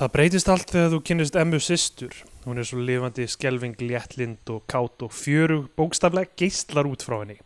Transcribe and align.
Það 0.00 0.12
breytist 0.14 0.48
allt 0.48 0.70
þegar 0.72 0.86
þú 0.94 0.98
kynnist 1.04 1.34
emmu 1.36 1.58
systur. 1.60 2.14
Hún 2.46 2.56
er 2.56 2.64
svo 2.64 2.78
lifandi, 2.80 3.26
skelving, 3.28 3.74
léttlind 3.84 4.48
og 4.48 4.62
kátt 4.72 5.04
og 5.04 5.12
fjörug 5.12 5.66
bókstaflega 5.76 6.32
geistlar 6.40 6.88
út 6.88 7.04
frá 7.04 7.18
henni. 7.18 7.36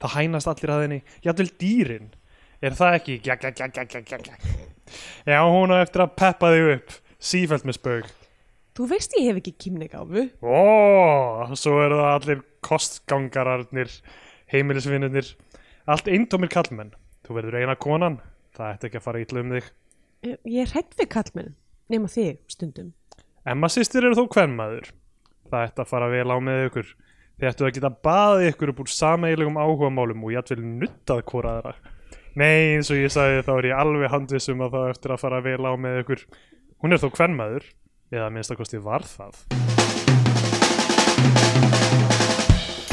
Það 0.00 0.14
hænast 0.14 0.48
allir 0.48 0.72
að 0.72 0.80
henni, 0.86 0.98
jafnvel 1.26 1.52
dýrin. 1.60 2.08
Er 2.64 2.78
það 2.80 2.96
ekki? 2.96 3.18
Gja, 3.26 3.36
gja, 3.42 3.52
gja, 3.52 3.68
gja, 3.68 3.84
gja, 3.84 4.00
gja, 4.08 4.22
gja. 4.24 4.56
Já, 5.28 5.42
hún 5.52 5.68
á 5.68 5.84
eftir 5.84 6.06
að 6.06 6.16
peppa 6.16 6.54
þig 6.54 6.70
upp, 6.78 6.96
sífælt 7.20 7.68
með 7.68 7.76
spaug. 7.76 8.10
Þú 8.80 8.88
veist 8.94 9.20
ég 9.20 9.28
hef 9.28 9.42
ekki 9.42 9.56
kýmnegáfu. 9.66 10.26
Ó, 10.40 10.64
svo 11.60 11.76
eru 11.84 12.00
það 12.00 12.12
allir 12.14 12.44
kostgangararnir, 12.64 13.92
heimilisvinnirnir, 14.48 15.36
allt 15.84 16.08
eintómir 16.08 16.56
kallmenn. 16.56 16.96
Þú 17.28 17.42
verður 17.42 17.60
eina 17.60 17.76
konan, 17.76 18.22
það 18.56 18.76
ætti 18.78 18.88
ekki 18.94 19.02
að 19.04 19.08
fara 19.12 19.26
ítla 19.28 19.44
um 19.44 19.58
þig. 19.58 19.72
Ég 20.24 20.38
ég 20.56 21.56
nema 21.92 22.08
þig 22.12 22.40
stundum. 22.50 22.92
Emma 23.48 23.70
sýstir 23.72 24.04
eru 24.04 24.18
þó 24.18 24.26
kvennmaður. 24.34 24.90
Það 25.48 25.68
ætti 25.68 25.84
að 25.84 25.92
fara 25.92 26.08
vel 26.12 26.28
á 26.28 26.36
með 26.44 26.64
ykkur. 26.68 26.90
Þið 27.38 27.48
ættu 27.48 27.64
að 27.64 27.74
geta 27.76 27.92
baðið 28.04 28.48
ykkur 28.50 28.72
upp 28.72 28.82
úr 28.82 28.90
sameigilegum 28.92 29.60
áhugamálum 29.62 30.26
og 30.26 30.34
jættvel 30.34 30.58
nuttað 30.64 31.22
hvora 31.30 31.54
aðra. 31.56 31.74
Nei, 32.38 32.76
eins 32.76 32.90
og 32.92 33.00
ég 33.00 33.10
sagði 33.14 33.44
þá 33.46 33.52
er 33.54 33.68
ég 33.70 33.78
alveg 33.78 34.12
handvissum 34.12 34.60
að 34.66 34.74
það 34.76 34.90
eftir 34.92 35.14
að 35.14 35.22
fara 35.22 35.40
vel 35.46 35.62
á 35.64 35.72
með 35.80 36.00
ykkur. 36.02 36.24
Hún 36.82 36.94
er 36.94 37.02
þó 37.02 37.08
kvennmaður, 37.14 37.64
eða 38.14 38.28
minnst 38.34 38.54
að 38.54 38.60
kosti 38.60 38.82
var 38.84 39.06
það. 39.08 39.40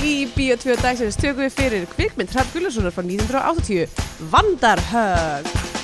Í 0.05 0.16
Bíó 0.38 0.58
2 0.62 0.80
dagsins 0.81 1.17
tökum 1.17 1.45
við 1.48 1.55
fyrir 1.59 1.88
kvikmynd 1.94 2.34
Hrafn 2.34 2.53
Gullarssonar 2.55 2.94
frá 2.94 3.05
1980, 3.05 3.89
Vandarhög. 4.31 5.74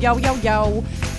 Já, 0.00 0.14
já, 0.16 0.32
já, 0.42 0.64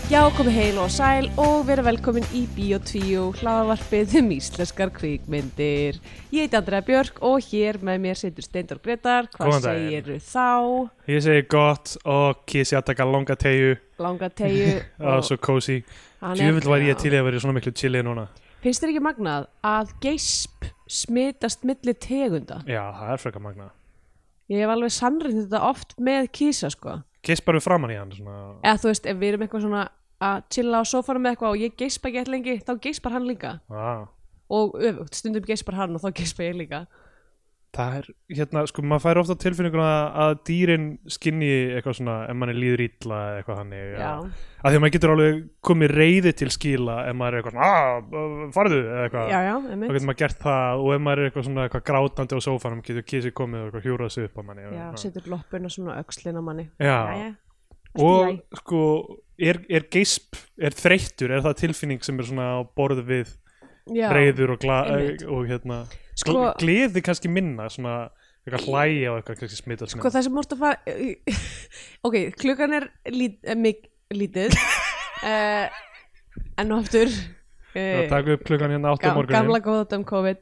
já, 0.09 0.21
komið 0.33 0.55
heil 0.57 0.77
og 0.81 0.89
sæl 0.89 1.27
og 1.39 1.67
verið 1.67 1.85
velkomin 1.85 2.23
í 2.33 2.47
2 2.49 3.27
hlaðavarpið 3.37 4.15
um 4.21 4.31
íslenskar 4.33 4.89
kvikmyndir. 4.95 5.99
Ég 6.33 6.47
heiti 6.47 6.57
Andrea 6.57 6.81
Björk 6.81 7.19
og 7.21 7.45
hér 7.52 7.77
með 7.85 7.99
mér 8.07 8.17
situr 8.17 8.41
Steindor 8.45 8.79
Gretar. 8.81 9.29
Hvað 9.35 9.52
Góðan 9.52 9.65
daginn. 9.67 9.85
segirðu 9.85 10.17
þá? 10.25 10.47
Ég 11.13 11.21
segi 11.27 11.43
gott 11.53 11.93
og 12.09 12.41
kissi 12.49 12.75
að 12.79 12.87
taka 12.89 13.05
longa 13.05 13.35
tegju 13.37 13.75
Langa 14.02 14.29
tegju. 14.33 14.81
og 15.13 15.21
svo 15.29 15.37
cozy. 15.37 15.83
er- 16.21 16.41
Djúvill 16.41 16.69
var 16.73 16.81
ég 16.81 16.97
til 16.97 17.13
að 17.13 17.27
vera 17.29 17.39
svona 17.43 17.59
miklu 17.59 17.75
chili 17.77 18.02
núna. 18.02 18.25
Finnst 18.65 18.81
þér 18.81 18.95
ekki 18.95 19.05
magnað 19.05 19.45
að 19.65 19.93
geisp 20.02 20.65
smitast 20.89 21.61
milli 21.69 21.93
tegunda? 21.93 22.63
Já, 22.65 22.81
það 22.97 23.13
er 23.13 23.21
frekar 23.27 23.45
magna. 23.45 23.69
Ég 24.49 24.65
hef 24.65 24.73
alveg 24.73 24.91
sannrið 24.91 25.37
þetta 25.45 25.61
oft 25.69 25.93
með 26.02 26.27
kísa 26.33 26.73
sko. 26.73 26.97
Bara 27.22 27.59
við 27.59 27.66
framann 27.66 27.94
í 27.94 27.97
hann 28.00 28.14
svona. 28.16 28.38
Eða 28.66 28.81
þú 28.81 28.89
veist, 28.89 29.05
ef 29.05 29.19
við 29.22 29.33
erum 29.33 29.45
eitthvað 29.45 29.66
svona 29.67 29.83
að 30.22 30.41
chilla 30.53 30.81
á 30.81 30.83
sófanum 30.86 31.25
með 31.25 31.36
eitthvað 31.36 31.55
og 31.55 31.61
ég 31.61 31.77
geispa 31.77 32.09
ekki 32.09 32.22
eitthvað 32.22 32.36
lengi, 32.36 32.55
þá 32.66 32.73
geispar 32.81 33.16
hann 33.16 33.27
líka. 33.30 33.53
Wow. 33.72 34.08
Og 34.52 34.75
öfugt, 34.81 35.17
stundum 35.17 35.45
geispar 35.47 35.77
hann 35.80 35.97
og 35.97 36.03
þá 36.03 36.09
geispa 36.17 36.45
ég 36.45 36.58
líka. 36.59 36.86
Það 37.72 37.94
er, 38.02 38.08
hérna, 38.36 38.61
sko, 38.67 38.83
maður 38.83 39.03
fær 39.05 39.19
ofta 39.22 39.36
tilfinninguna 39.39 39.91
að 40.25 40.33
dýrin 40.50 40.88
skinni 41.08 41.52
eitthvað 41.77 41.94
svona, 42.02 42.16
ef 42.27 42.36
manni 42.36 42.55
líður 42.58 42.83
illa 42.83 43.19
eða 43.30 43.38
eitthvað 43.39 43.59
þannig. 43.61 43.86
Já. 43.95 44.09
Að 44.61 44.66
því 44.73 44.80
að 44.80 44.83
maður 44.83 44.94
getur 44.95 45.14
alveg 45.14 45.38
komið 45.69 45.94
reyði 45.95 46.33
til 46.42 46.49
skila 46.52 46.97
ef 47.08 47.16
maður 47.22 47.38
er 47.38 47.39
eitthvað 47.39 47.55
svona, 47.55 47.69
að, 47.72 48.42
farðu, 48.58 48.81
eða 48.81 49.05
eitthvað. 49.05 49.31
Já, 49.31 49.39
já, 49.47 49.53
Þá 49.72 49.86
getur 49.88 50.09
maður 50.09 50.19
gert 50.23 50.44
það 50.44 50.83
og 50.83 50.92
ef 50.97 51.05
maður 51.05 51.22
er 51.22 51.30
eitthvað 51.30 51.47
svona 51.47 51.67
eitthvað 51.69 51.86
grátandi 51.92 52.36
á 52.36 52.39
sófanum 52.48 52.83
getur 52.89 53.08
kisið 53.14 53.36
komið 53.39 53.61
og 53.61 53.70
eitthvað 53.70 53.88
hjúrað 53.88 54.14
sig 54.17 54.27
upp 54.27 54.36
á 54.36 54.43
manni. 54.49 54.67
Já, 54.76 54.86
setur 55.05 55.32
loppuna 55.32 55.71
svona 55.71 55.98
öxlina 56.03 56.43
á 56.43 56.48
manni. 56.52 56.67
Já. 56.76 56.99
Í 57.15 57.32
Og 57.99 58.38
sko, 58.55 58.82
er, 59.36 59.59
er 59.67 59.88
geisp, 59.92 60.38
er 60.59 60.76
þreyttur, 60.76 61.33
er 61.36 61.43
það 61.43 61.58
tilfinning 61.65 62.03
sem 62.05 62.20
er 62.20 62.27
svona 62.30 62.45
á 62.55 62.59
borð 62.64 63.02
við 63.08 63.32
Já, 63.32 63.40
reyður 63.89 64.55
og, 64.55 64.65
og 65.31 65.45
hérna, 65.49 65.83
Sko- 66.19 66.52
gleði 66.59 67.03
kannski 67.05 67.31
minna, 67.31 67.69
svona 67.71 68.09
eitthvað 68.42 68.67
hlæja 68.67 69.11
og 69.11 69.21
eitthvað 69.21 69.53
smitast 69.53 69.95
Sko 69.95 70.09
það 70.09 70.25
sem 70.25 70.33
múrt 70.33 70.55
að 70.55 70.64
fara 70.64 70.95
Ok, 72.08 72.17
klukkan 72.41 72.73
er 72.77 72.87
lít, 73.14 73.37
eh, 73.45 73.58
mik, 73.58 73.86
lítið. 74.14 74.58
Uh, 75.21 75.70
En 76.61 76.71
og 76.71 76.86
aftur 76.86 77.09
uh, 77.11 78.08
taka 78.09 78.36
upp 78.37 78.45
klukkan 78.47 78.71
hérna 78.71 78.93
8 78.95 79.14
morgunin 79.15 79.36
Gamla 79.36 79.59
góða 79.64 79.97
um 79.97 80.05
COVID. 80.08 80.41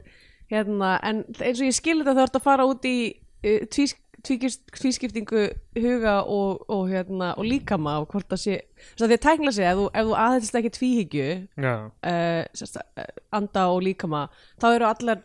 Hérna, 0.50 0.98
En 1.06 1.24
eins 1.40 1.60
og 1.60 1.66
ég 1.68 1.76
skil 1.76 2.00
þetta 2.00 2.16
þá 2.16 2.22
ertu 2.24 2.40
að 2.40 2.46
fara 2.46 2.66
út 2.68 2.86
í 2.88 2.96
uh, 3.44 3.66
tvís, 3.70 3.94
tvíkist, 3.94 4.09
tvískiptingu 4.24 5.44
huga 5.76 6.16
og, 6.22 6.64
og, 6.70 6.88
hérna, 6.90 7.32
og 7.38 7.44
líkama 7.48 7.98
og 8.02 8.08
hvort 8.12 8.28
það 8.30 8.42
sé 8.44 8.56
því 8.98 9.08
að 9.16 9.22
tækla 9.24 9.52
sig, 9.56 9.64
ef 9.70 9.78
þú, 9.78 9.86
ef 9.94 10.06
þú 10.10 10.16
aðeins 10.24 10.52
ekki 10.60 10.72
tvíhyggju 10.76 11.28
uh, 11.64 13.14
anda 13.40 13.64
og 13.72 13.82
líkama 13.86 14.24
þá 14.60 14.68
eru 14.76 14.88
allar, 14.90 15.22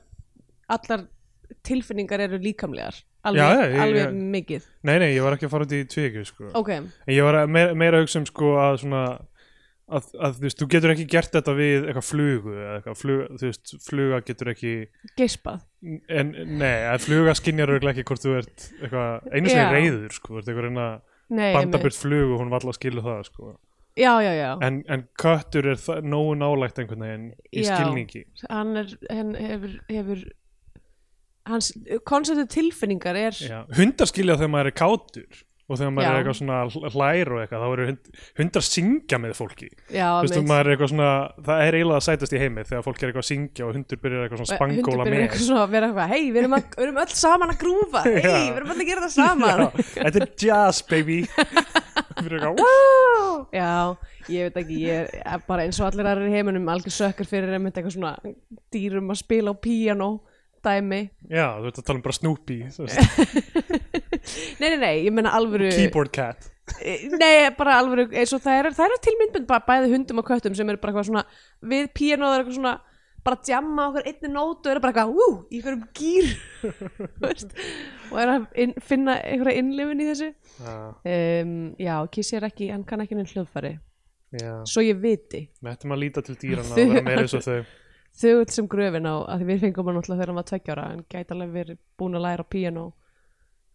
allar 0.72 1.05
tilfinningar 1.66 2.23
eru 2.25 2.39
líkamlegar. 2.41 2.95
Alveg, 3.25 3.41
Já, 3.41 3.66
ég- 3.73 3.79
alveg 3.81 4.03
ég- 4.05 4.17
mikið. 4.35 4.66
Nei 4.85 5.00
nei, 5.01 5.07
ég 5.16 5.23
var 5.25 5.34
ekki 5.34 5.47
að 5.47 5.53
fara 5.55 5.66
út 5.66 5.72
í 5.73 5.79
tvíkju 5.89 6.25
sko. 6.29 6.50
ok, 6.53 6.69
En 6.69 6.91
ég 7.09 7.23
var 7.25 7.47
meira, 7.50 7.73
meira 7.73 7.97
að 7.97 8.03
hugsa 8.05 8.19
um 8.22 8.25
sko 8.29 8.51
að 8.61 8.78
svona 8.84 9.01
að, 9.85 10.07
að 10.18 10.38
þú 10.40 10.46
veist, 10.47 10.59
þú 10.62 10.68
getur 10.73 10.94
ekki 10.96 11.06
gert 11.13 11.34
þetta 11.35 11.53
við 11.57 11.88
eitthvað 11.90 12.07
flugu 12.07 12.53
eitthvað, 12.75 12.96
flug, 13.01 13.25
þú 13.41 13.50
veist, 13.51 13.73
fluga 13.85 14.22
getur 14.25 14.51
ekki 14.56 14.72
geispað 15.19 15.66
en 16.09 16.31
nei, 16.57 16.79
að 16.90 17.03
fluga 17.06 17.35
skinjar 17.38 17.73
örugglega 17.75 18.00
ekki 18.01 18.07
hvort 18.09 18.25
þú 18.25 18.34
ert 18.40 18.66
eitthvað, 18.79 19.29
einu 19.35 19.51
sem 19.53 19.62
er 19.62 19.75
reyður 19.78 20.16
sko, 20.18 20.34
þú 20.34 20.41
ert 20.41 20.50
eitthvað 20.50 20.68
reyna 20.69 20.88
Nei, 21.25 21.47
að 21.50 21.56
banda 21.57 21.66
einmitt. 21.66 21.85
burt 21.88 21.97
flugu, 21.97 22.35
hún 22.38 22.51
var 22.53 22.59
alltaf 22.62 22.75
að 22.75 22.79
skilu 22.79 23.01
það 23.06 23.22
sko. 23.29 23.51
já, 23.97 24.12
já, 24.25 24.31
já, 24.38 24.50
en, 24.68 24.81
en 24.91 25.03
köttur 25.22 25.69
er 25.72 25.79
nógu 26.06 26.34
nálægt 26.38 26.81
einhvern 26.81 27.06
veginn 27.06 27.28
í 27.53 27.63
Já. 27.63 27.75
skilningi 27.78 28.25
hann 28.50 28.75
er 28.81 28.90
hann 29.09 29.31
hefur, 29.40 29.78
hefur 29.90 30.25
hans 31.46 31.69
konseptu 32.09 32.46
tilfinningar 32.57 33.16
er 33.16 33.38
Já. 33.38 33.62
hundar 33.78 34.09
skilja 34.09 34.35
þegar 34.40 34.52
maður 34.57 34.72
er 34.72 34.78
kátur 34.81 35.44
og 35.65 35.79
þegar 35.79 35.93
maður 35.95 36.05
Já. 36.05 36.09
er 36.11 36.19
eitthvað 36.19 36.37
svona 36.39 36.57
hl- 36.69 36.89
hlær 36.93 37.29
og 37.33 37.39
eitthvað, 37.41 37.63
þá 37.63 37.69
eru 37.75 37.85
hund, 37.89 38.09
hundar 38.37 38.65
syngja 38.67 39.17
með 39.23 39.31
fólki. 39.39 39.69
Já, 39.89 40.09
maður 40.45 40.69
er 40.75 40.81
svona, 40.91 41.07
það 41.47 41.61
er 41.65 41.77
eiginlega 41.79 41.97
að 42.01 42.05
sætast 42.05 42.35
í 42.35 42.41
heimi 42.43 42.65
þegar 42.69 42.83
fólk 42.85 42.99
er 43.01 43.09
eitthvað 43.09 43.23
að 43.23 43.29
syngja 43.31 43.65
og 43.65 43.71
hundur 43.79 44.01
byrjar 44.03 44.25
eitthvað 44.27 44.41
svona 44.43 44.59
hundur 44.61 44.83
spangóla 44.85 45.07
byrjar 45.07 45.15
með. 45.15 45.23
eitthvað 45.25 45.47
svona 45.47 45.63
að 45.65 45.73
vera 45.73 45.89
eitthvað 45.89 46.13
hei, 46.13 46.21
við 46.29 46.41
erum, 46.43 46.57
að, 46.59 46.67
við 46.75 46.85
erum 46.85 47.01
öll 47.05 47.15
saman 47.21 47.53
að 47.55 47.59
grúfa. 47.63 48.03
Hei, 48.05 48.43
við 48.45 48.59
erum 48.59 48.75
öll 48.75 48.77
að 48.77 48.91
gera 48.91 49.07
það 49.07 49.15
saman. 49.15 49.65
Þetta 50.05 50.21
er 50.21 50.29
jazz 50.45 50.83
baby. 50.91 51.17
Byrjar 52.21 52.45
eitthvað, 52.45 52.61
"Woo!" 52.61 53.33
já, 53.55 53.71
ég 54.31 54.45
veit 54.47 54.61
ekki 54.61 54.77
ég 54.85 55.17
er 55.25 55.41
bara 55.49 55.65
eins 55.65 55.79
og 55.81 55.89
allir 55.89 56.07
aðrir 56.07 56.29
í 56.29 56.37
heiminum 56.37 56.69
algjör 56.71 56.93
sökkur 56.95 57.27
fyrir 57.27 57.57
eitthvað 57.57 57.91
svona 57.97 58.13
dýrum 58.71 59.11
að 59.11 59.19
spila 59.19 59.51
á 59.51 59.55
píanó 59.59 60.09
dæmi. 60.65 61.01
Já, 61.29 61.59
þú 61.59 61.69
ert 61.69 61.79
að 61.81 61.85
tala 61.85 61.99
um 61.99 62.05
bara 62.05 62.17
Snoopy 62.17 62.57
nei, 64.59 64.69
nei, 64.73 64.79
nei, 64.81 64.95
ég 65.05 65.13
meina 65.16 65.33
alvöru 65.38 65.69
Keyboard 65.73 66.11
cat. 66.16 66.51
Nei, 66.66 67.51
bara 67.57 67.77
alveg 67.77 68.16
eins 68.17 68.33
og 68.33 68.41
það 68.41 68.59
er, 68.59 68.67
það 68.73 68.95
er 68.95 69.01
til 69.05 69.16
myndbund 69.19 69.47
bara 69.49 69.66
bæði 69.67 69.91
hundum 69.93 70.21
og 70.21 70.27
köttum 70.27 70.55
sem 70.57 70.69
eru 70.71 70.81
bara 70.81 70.93
eitthvað 70.95 71.09
svona 71.11 71.25
við 71.61 71.91
píanóður 71.93 72.41
eitthvað 72.41 72.57
svona 72.57 72.73
bara 73.25 73.39
djamma 73.45 73.88
okkur 73.89 74.07
einni 74.09 74.29
nótu 74.33 74.69
og 74.69 74.71
eru 74.73 74.81
bara 74.83 74.93
eitthvað 74.93 75.13
ú, 75.13 75.27
í 75.49 75.59
einhverjum 75.59 75.85
gýr 75.97 76.27
og 78.11 78.19
er 78.21 78.33
að 78.35 78.45
inn, 78.66 78.75
finna 78.85 79.17
einhverja 79.21 79.61
innlifin 79.61 80.03
í 80.03 80.09
þessu. 80.11 80.29
Já, 80.61 80.75
um, 81.13 81.55
Já, 81.81 81.95
Kissi 82.13 82.37
er 82.37 82.49
ekki, 82.49 82.69
hann 82.73 82.85
kann 82.89 83.05
ekki 83.05 83.17
neinn 83.17 83.29
hljóðfæri. 83.29 83.75
Já. 84.35 84.52
Svo 84.67 84.84
ég 84.84 84.99
viti, 85.02 85.46
Við 85.61 85.72
ættum 85.72 85.96
að 85.96 86.02
líta 86.02 86.25
til 86.25 86.37
dýrana 86.41 86.75
og 86.75 86.93
vera 86.93 87.05
meira 87.05 87.25
eins 87.25 87.37
og 87.37 87.46
þau. 87.46 87.73
Þögull 88.16 88.52
sem 88.55 88.67
gröfin 88.72 89.09
á 89.09 89.16
að 89.35 89.41
við 89.49 89.66
fengum 89.66 89.90
hann 89.90 89.97
náttúrulega 89.99 90.22
þegar 90.22 90.31
hann 90.31 90.40
var 90.40 90.49
tveggjára 90.49 90.85
en 90.93 91.02
gæti 91.11 91.35
alveg 91.35 91.55
verið 91.55 91.79
búin 91.99 92.16
að 92.16 92.25
læra 92.25 92.46
á 92.47 92.52
píanó 92.52 92.85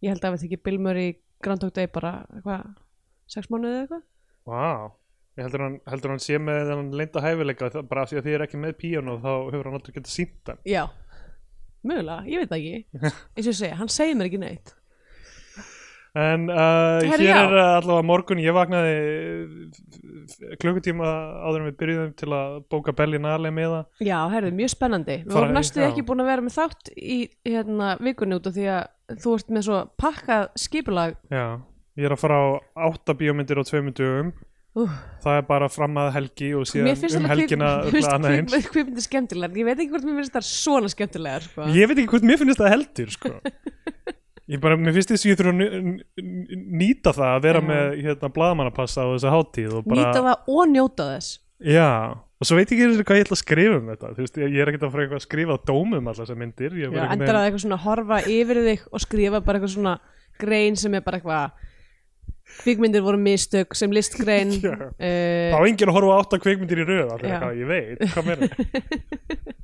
Ég 0.01 0.09
held 0.13 0.25
að 0.25 0.33
við 0.35 0.43
þykir 0.45 0.63
Bill 0.67 0.79
Murray 0.81 1.11
Groundhog 1.45 1.73
Day 1.75 1.87
bara 1.93 2.13
eitthvað 2.35 2.65
sex 3.31 3.47
mánuðið 3.53 3.75
eða 3.75 3.83
eitthvað. 3.85 4.03
Vá, 4.51 4.91
ég 5.37 5.45
heldur 5.45 5.63
hann, 5.65 5.77
heldur 5.93 6.13
hann 6.15 6.23
sé 6.25 6.39
með 6.41 6.61
þennan 6.71 6.91
leinda 6.99 7.21
hæfileika 7.25 7.69
það- 7.75 7.87
bara 7.91 8.01
af 8.05 8.09
því 8.11 8.17
að 8.21 8.25
þið 8.27 8.35
er 8.39 8.45
ekki 8.47 8.61
með 8.63 8.73
píano 8.81 9.17
þá 9.21 9.31
hefur 9.53 9.69
hann 9.69 9.77
aldrei 9.79 9.95
getað 9.99 10.13
sínt 10.15 10.51
hann. 10.51 10.61
Já, 10.65 10.83
mögulega, 11.87 12.25
ég 12.29 12.41
veit 12.43 12.51
það 12.51 12.61
ekki. 12.61 13.01
Eins 13.35 13.45
og 13.47 13.51
ég 13.53 13.59
segja, 13.61 13.75
hann 13.81 13.91
segir 13.93 14.17
mér 14.19 14.29
ekki 14.31 14.41
neitt 14.41 14.73
En 16.19 16.49
uh, 16.51 16.99
hér 17.07 17.21
já. 17.23 17.35
er 17.39 17.53
uh, 17.55 17.77
allavega 17.79 18.03
morgun, 18.03 18.39
ég 18.43 18.51
vaknaði 18.51 18.95
uh, 19.45 20.55
klukkutíma 20.59 21.07
áður 21.47 21.61
en 21.61 21.67
við 21.69 21.77
byrjuðum 21.79 22.11
til 22.19 22.29
að 22.35 22.57
bóka 22.73 22.91
Berlinale 22.97 23.51
með 23.55 23.75
það 23.77 24.07
Já, 24.09 24.17
herðu, 24.33 24.51
mjög 24.57 24.73
spennandi 24.73 25.17
Við 25.23 25.35
vorum 25.37 25.55
næstu 25.55 25.79
já. 25.79 25.87
ekki 25.87 26.03
búin 26.09 26.23
að 26.25 26.31
vera 26.33 26.43
með 26.49 26.57
þátt 26.57 26.91
í 26.99 27.17
hérna, 27.47 27.93
vikunni 28.03 28.35
út 28.41 28.49
af 28.51 28.57
því 28.57 28.67
að 28.75 29.17
þú 29.23 29.35
ert 29.39 29.53
með 29.55 29.67
svo 29.69 29.79
pakkað 30.03 30.47
skipulag 30.65 31.15
Já, 31.31 31.45
ég 32.01 32.09
er 32.09 32.15
að 32.17 32.23
fara 32.25 32.39
á 32.43 32.47
átta 32.91 33.15
bíómyndir 33.21 33.61
á 33.61 33.63
tveimur 33.71 33.95
dögum 33.95 34.33
Úh. 34.81 34.91
það 35.23 35.37
er 35.41 35.47
bara 35.49 35.67
fram 35.71 35.97
að 35.99 36.13
helgi 36.15 36.53
og 36.55 36.67
síðan 36.67 36.95
finnst 36.99 37.17
um 37.19 37.25
helgina 37.27 37.71
eins. 37.87 38.51
kvip- 38.51 38.69
kvikmyndir 38.71 39.03
skemmtilegar 39.07 39.57
Ég 39.59 39.67
veit 39.67 39.79
ekki 39.83 39.91
hvort 39.95 40.05
mér 40.07 40.19
finnst 40.21 40.35
það 40.37 40.47
svona 40.47 40.91
skemmtilegar 40.91 41.43
sko. 41.47 41.65
ég 41.75 41.87
veit 41.91 41.97
ekki 41.99 42.11
hvort 42.13 42.27
mér 42.27 42.39
finnst 42.39 42.59
það 42.63 42.71
heldur 42.75 43.11
sko. 43.15 43.33
ég 44.49 44.63
bara, 44.63 44.77
mér 44.79 44.95
finnst 44.97 45.13
þess 45.13 45.25
að 45.25 45.31
ég 45.31 45.39
þurfa 45.39 45.53
að 45.53 45.69
nýta 46.81 47.13
það 47.15 47.29
að 47.35 47.45
vera 47.45 47.61
með 47.65 47.95
hérna, 48.01 48.31
blaðamannapassa 48.35 49.05
á 49.05 49.11
þessa 49.13 49.33
hátíð 49.35 49.77
og 49.79 49.87
bara, 49.87 50.01
Nýta 50.01 50.25
það 50.27 50.53
og 50.55 50.69
njóta 50.73 51.07
þess. 51.13 51.39
Já, 51.61 51.89
og 52.17 52.49
svo 52.49 52.57
veit 52.57 52.71
ég 52.73 52.81
ekki 52.81 53.05
hvað 53.05 53.19
ég 53.19 53.27
ætla 53.27 53.37
að 53.37 53.43
skrifa 53.43 53.79
um 53.79 53.91
þetta. 53.91 54.13
Þú 54.15 54.25
veist, 54.25 54.39
ég 54.41 54.61
er 54.63 54.71
ekkert 54.71 54.87
að 54.87 54.93
fara 54.95 55.05
eitthvað 55.05 55.21
að 55.21 55.27
skrifa 55.27 55.57
á 55.57 55.65
dómum 55.69 56.07
allar 56.11 56.21
þessar 56.23 56.39
myndir, 56.41 56.77
Já, 56.81 56.89
endar 56.89 57.37
að 57.37 57.47
eitthvað 57.47 57.65
svona 57.65 57.81
horfa 57.85 58.21
yfir 58.25 58.63
þig 58.65 58.87
og 58.89 59.05
skrifa 59.05 59.43
bara 59.45 59.61
eitthvað 59.61 59.75
svona 59.75 59.97
grein 60.41 60.79
sem 60.79 60.97
er 60.97 61.05
bara 61.05 61.21
eitthvað 61.21 61.69
kvikmyndir 62.61 63.03
voru 63.05 63.19
mistök 63.21 63.75
sem 63.77 63.91
listgrein 63.93 64.51
Já. 64.65 64.73
uh, 64.73 64.91
þá 64.99 65.57
er 65.57 65.67
enginn 65.69 65.91
að 65.91 65.97
horfa 65.97 66.17
á 66.17 66.19
átta 66.19 66.41
kvikmyndir 66.41 66.83
í 66.83 66.87
eitthvað, 66.89 67.59
ég 67.61 67.69
veit, 67.69 68.05
hvað 68.15 68.27
meina 68.27 68.49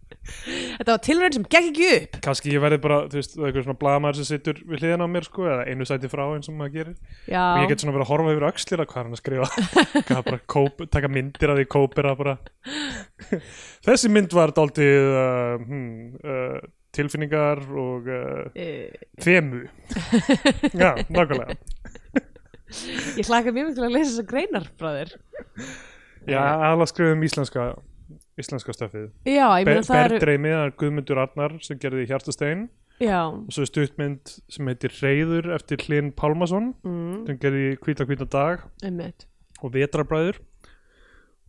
Þetta 0.47 0.93
var 0.93 1.01
tilraun 1.05 1.35
sem 1.35 1.45
gekk 1.47 1.69
ekki 1.71 1.87
upp. 1.95 2.17
Kannski 2.25 2.53
ég 2.53 2.63
verði 2.63 2.79
bara, 2.83 2.99
þú 3.11 3.19
veist, 3.19 3.35
eitthvað 3.37 3.65
svona 3.65 3.79
blaðamæður 3.81 4.19
sem 4.19 4.27
situr 4.29 4.61
við 4.63 4.83
hliðina 4.83 5.07
á 5.07 5.13
mér, 5.13 5.27
sko, 5.27 5.45
eða 5.47 5.65
einu 5.67 5.87
sæti 5.87 6.11
frá 6.11 6.23
eins 6.25 6.51
og 6.51 6.57
maður 6.59 6.73
gerir, 6.75 6.95
Já, 7.25 7.41
og 7.43 7.63
ég 7.63 7.71
get 7.71 7.83
svona 7.83 7.95
verið 7.95 8.05
að 8.05 8.11
horfa 8.11 8.35
yfir 8.35 8.47
öxlir 8.49 8.83
að 8.83 8.89
hvað 8.91 9.03
hann 9.03 9.17
að 9.17 9.21
skrifa? 9.21 9.49
Hvað 10.07 10.23
bara 10.29 10.41
kóp, 10.55 10.85
taka 10.93 11.11
myndir 11.11 11.53
af 11.53 11.59
því 11.59 11.67
kópera 11.75 12.15
bara. 12.19 12.37
Þessi 13.87 14.13
mynd 14.13 14.37
var 14.37 14.55
dálítið 14.57 15.09
uh, 15.11 15.65
hmm, 15.65 15.97
uh, 16.21 16.71
tilfinningar 16.97 17.65
og 17.83 18.07
uh, 18.11 18.47
uh, 18.51 19.03
þemu. 19.23 19.65
Já, 20.81 20.91
nákvæmlega. 21.07 21.59
Ég 23.15 23.27
hlaka 23.29 23.53
mjög 23.53 23.69
mikið 23.69 23.77
til 23.77 23.85
að 23.85 23.93
lesa 23.93 24.09
þessar 24.09 24.25
greinar 24.27 24.65
frá 24.75 24.89
þér 24.91 25.13
já, 26.27 26.41
alveg 26.71 26.91
skrifum 26.91 27.23
íslenska 27.23 27.67
íslenska 28.41 28.75
stöfið 28.75 29.07
eru 29.27 29.85
Berdreimi, 29.87 30.51
það 30.53 30.65
er 30.65 30.75
Guðmundur 30.81 31.21
Arnar 31.23 31.57
sem 31.65 31.79
gerði 31.81 32.07
Hjartastein. 32.09 32.67
Já, 32.97 33.27
og 33.29 33.51
svo 33.53 33.61
er 33.61 33.69
stuttmynd 33.69 34.31
sem 34.49 34.69
heitir 34.71 34.93
Reyður 35.03 35.51
eftir 35.53 35.83
Hlyn 35.85 36.09
Pálmason 36.17 36.71
mm, 36.81 37.27
sem 37.27 37.41
gerði 37.43 37.75
Hvíta 37.83 38.07
hvíta 38.09 38.25
dag. 38.25 38.63
Einmitt. 38.85 39.27
Og 39.61 39.73
Vetrarbræður. 39.75 40.39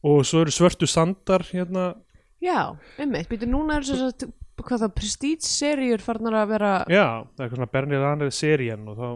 Og 0.05 0.21
svo 0.29 0.45
eru 0.45 0.53
Svörtu 0.55 0.87
Sandar 0.87 1.43
hérna, 1.49 1.95
Já, 2.39 2.77
einmitt, 3.03 3.27
býtu 3.31 3.49
núna 3.51 3.81
er 3.81 3.87
þess 3.87 4.05
að 4.05 4.29
hvað 4.63 4.85
það, 4.85 4.93
prestige-seríur 4.99 6.03
farnar 6.03 6.37
að 6.41 6.53
vera 6.53 6.71
já, 6.91 7.07
það 7.23 7.43
er 7.43 7.45
eitthvað 7.45 7.57
svona 7.57 7.73
Bernie 7.75 8.01
Ranner 8.03 8.31
serían 8.35 8.87
og 8.91 8.99
þá, 8.99 9.09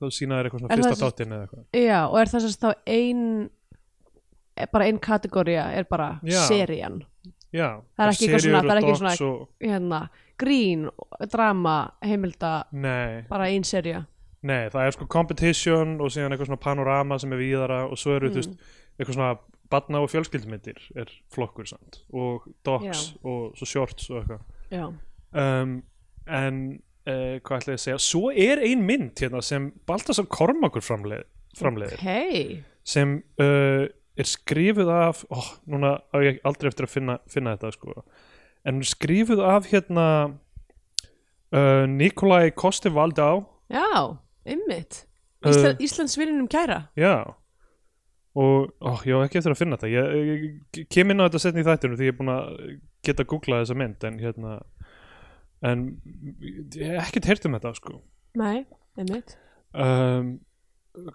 þá 0.00 0.16
sína 0.16 0.36
þær 0.36 0.48
eitthvað 0.48 0.62
svona 0.62 0.78
fyrsta 0.80 1.00
þáttin 1.00 1.34
eða 1.36 1.46
eitthvað. 1.46 1.64
Já, 1.80 1.98
og 2.02 2.18
er 2.20 2.32
þess 2.34 2.48
að 2.50 2.64
þá 2.64 2.70
ein 2.96 3.24
er 3.24 3.48
bara 4.72 4.84
ein 4.84 4.98
kategória 4.98 5.64
er 5.76 5.84
bara 5.84 6.20
Já. 6.24 6.46
serían. 6.48 7.02
Já, 7.52 7.80
Það 7.98 8.06
er 8.06 8.12
ekki 8.12 8.26
eitthvað 8.28 8.44
svona- 8.44 8.62
það 8.62 8.76
er 8.76 8.82
ekki 8.82 8.96
svona- 8.96 9.30
og, 9.30 9.48
hérna, 9.60 10.08
grín, 10.38 10.88
drama, 11.32 11.90
heimilda 12.02 12.64
nei, 12.72 13.22
bara 13.28 13.44
ein 13.48 13.62
sería. 13.64 14.06
Nei, 14.42 14.68
það 14.70 14.86
er 14.86 14.90
sko 14.92 15.06
competition 15.06 16.00
og 16.00 16.08
síðan 16.10 16.30
eitthvað 16.32 16.46
svona 16.46 16.60
panorama 16.60 17.18
sem 17.18 17.32
er 17.32 17.36
víðara 17.38 17.90
og 17.90 17.98
svo 17.98 18.16
eru 18.16 18.28
Mm. 18.30 18.32
þú 18.32 18.36
veist 18.36 18.56
eitthvað 19.00 19.14
svona 19.14 19.38
barna 19.70 19.98
og 20.00 20.08
fjölskyldmyndir 20.10 20.78
er 20.96 21.06
flokkur 21.30 21.66
samt 21.68 22.00
og 22.12 22.42
docs 22.64 23.12
Já. 23.12 23.18
og 23.24 23.54
svo 23.56 23.66
shorts 23.66 24.10
og 24.10 24.24
eitthvað. 24.24 24.94
Um, 25.32 25.82
en 26.26 26.80
uh, 27.06 27.38
hvað 27.40 27.60
ætla 27.60 27.74
ég 27.74 27.78
að 27.78 27.84
segja? 27.84 27.98
Svo 27.98 28.30
er 28.34 28.58
ein 28.62 28.82
mynd 28.86 29.14
hérna 29.20 29.42
sem 29.42 29.72
Baltasar 29.86 30.24
Kormakur 30.26 30.80
framleið, 30.82 31.24
framleiðir. 31.56 31.98
Hei 31.98 32.62
sem 32.84 33.22
uh, 33.40 33.86
er 34.22 34.28
skrifuð 34.28 34.90
af 34.94 35.24
ó, 35.30 35.38
núna 35.70 35.96
á 36.12 36.16
ég 36.24 36.40
aldrei 36.46 36.70
eftir 36.70 36.88
að 36.88 36.94
finna, 36.94 37.18
finna 37.30 37.56
þetta 37.56 37.74
sko. 37.76 38.04
En 38.64 38.76
hún 38.76 38.84
er 38.84 38.90
skrifuð 38.90 39.42
af 39.44 39.68
hérna 39.70 40.06
uh, 41.54 41.84
Nikolai 41.88 42.50
Kosti-Valdau 42.52 43.44
Já, 43.70 44.18
Uh, 45.40 45.50
Ísla, 45.50 45.70
Íslandsvinninum 45.80 46.48
kæra. 46.52 46.82
Já. 46.96 47.36
Og 48.36 48.68
ó, 48.80 48.92
ég 49.08 49.16
á 49.16 49.24
ekki 49.24 49.40
eftir 49.40 49.54
að 49.54 49.58
finna 49.58 49.78
þetta. 49.80 49.88
Ég, 49.90 50.10
ég, 50.28 50.42
ég 50.76 50.88
kem 50.92 51.10
inn 51.10 51.22
á 51.22 51.26
þetta 51.26 51.40
setni 51.42 51.64
í 51.64 51.66
þættinu 51.66 51.96
því 51.98 52.08
ég 52.08 52.12
er 52.12 52.18
búin 52.18 52.32
að 52.34 52.50
geta 53.06 53.24
að 53.24 53.30
googla 53.32 53.62
þessa 53.62 53.76
mynd 53.80 54.06
en 54.06 54.20
hérna 54.20 54.58
en 55.66 55.86
ég 56.76 56.92
hef 56.92 57.08
ekkert 57.08 57.30
heyrt 57.30 57.48
um 57.48 57.56
þetta 57.56 57.72
sko. 57.78 57.96
Nei, 58.40 58.66
einmitt. 59.00 59.34
Um, 59.72 60.36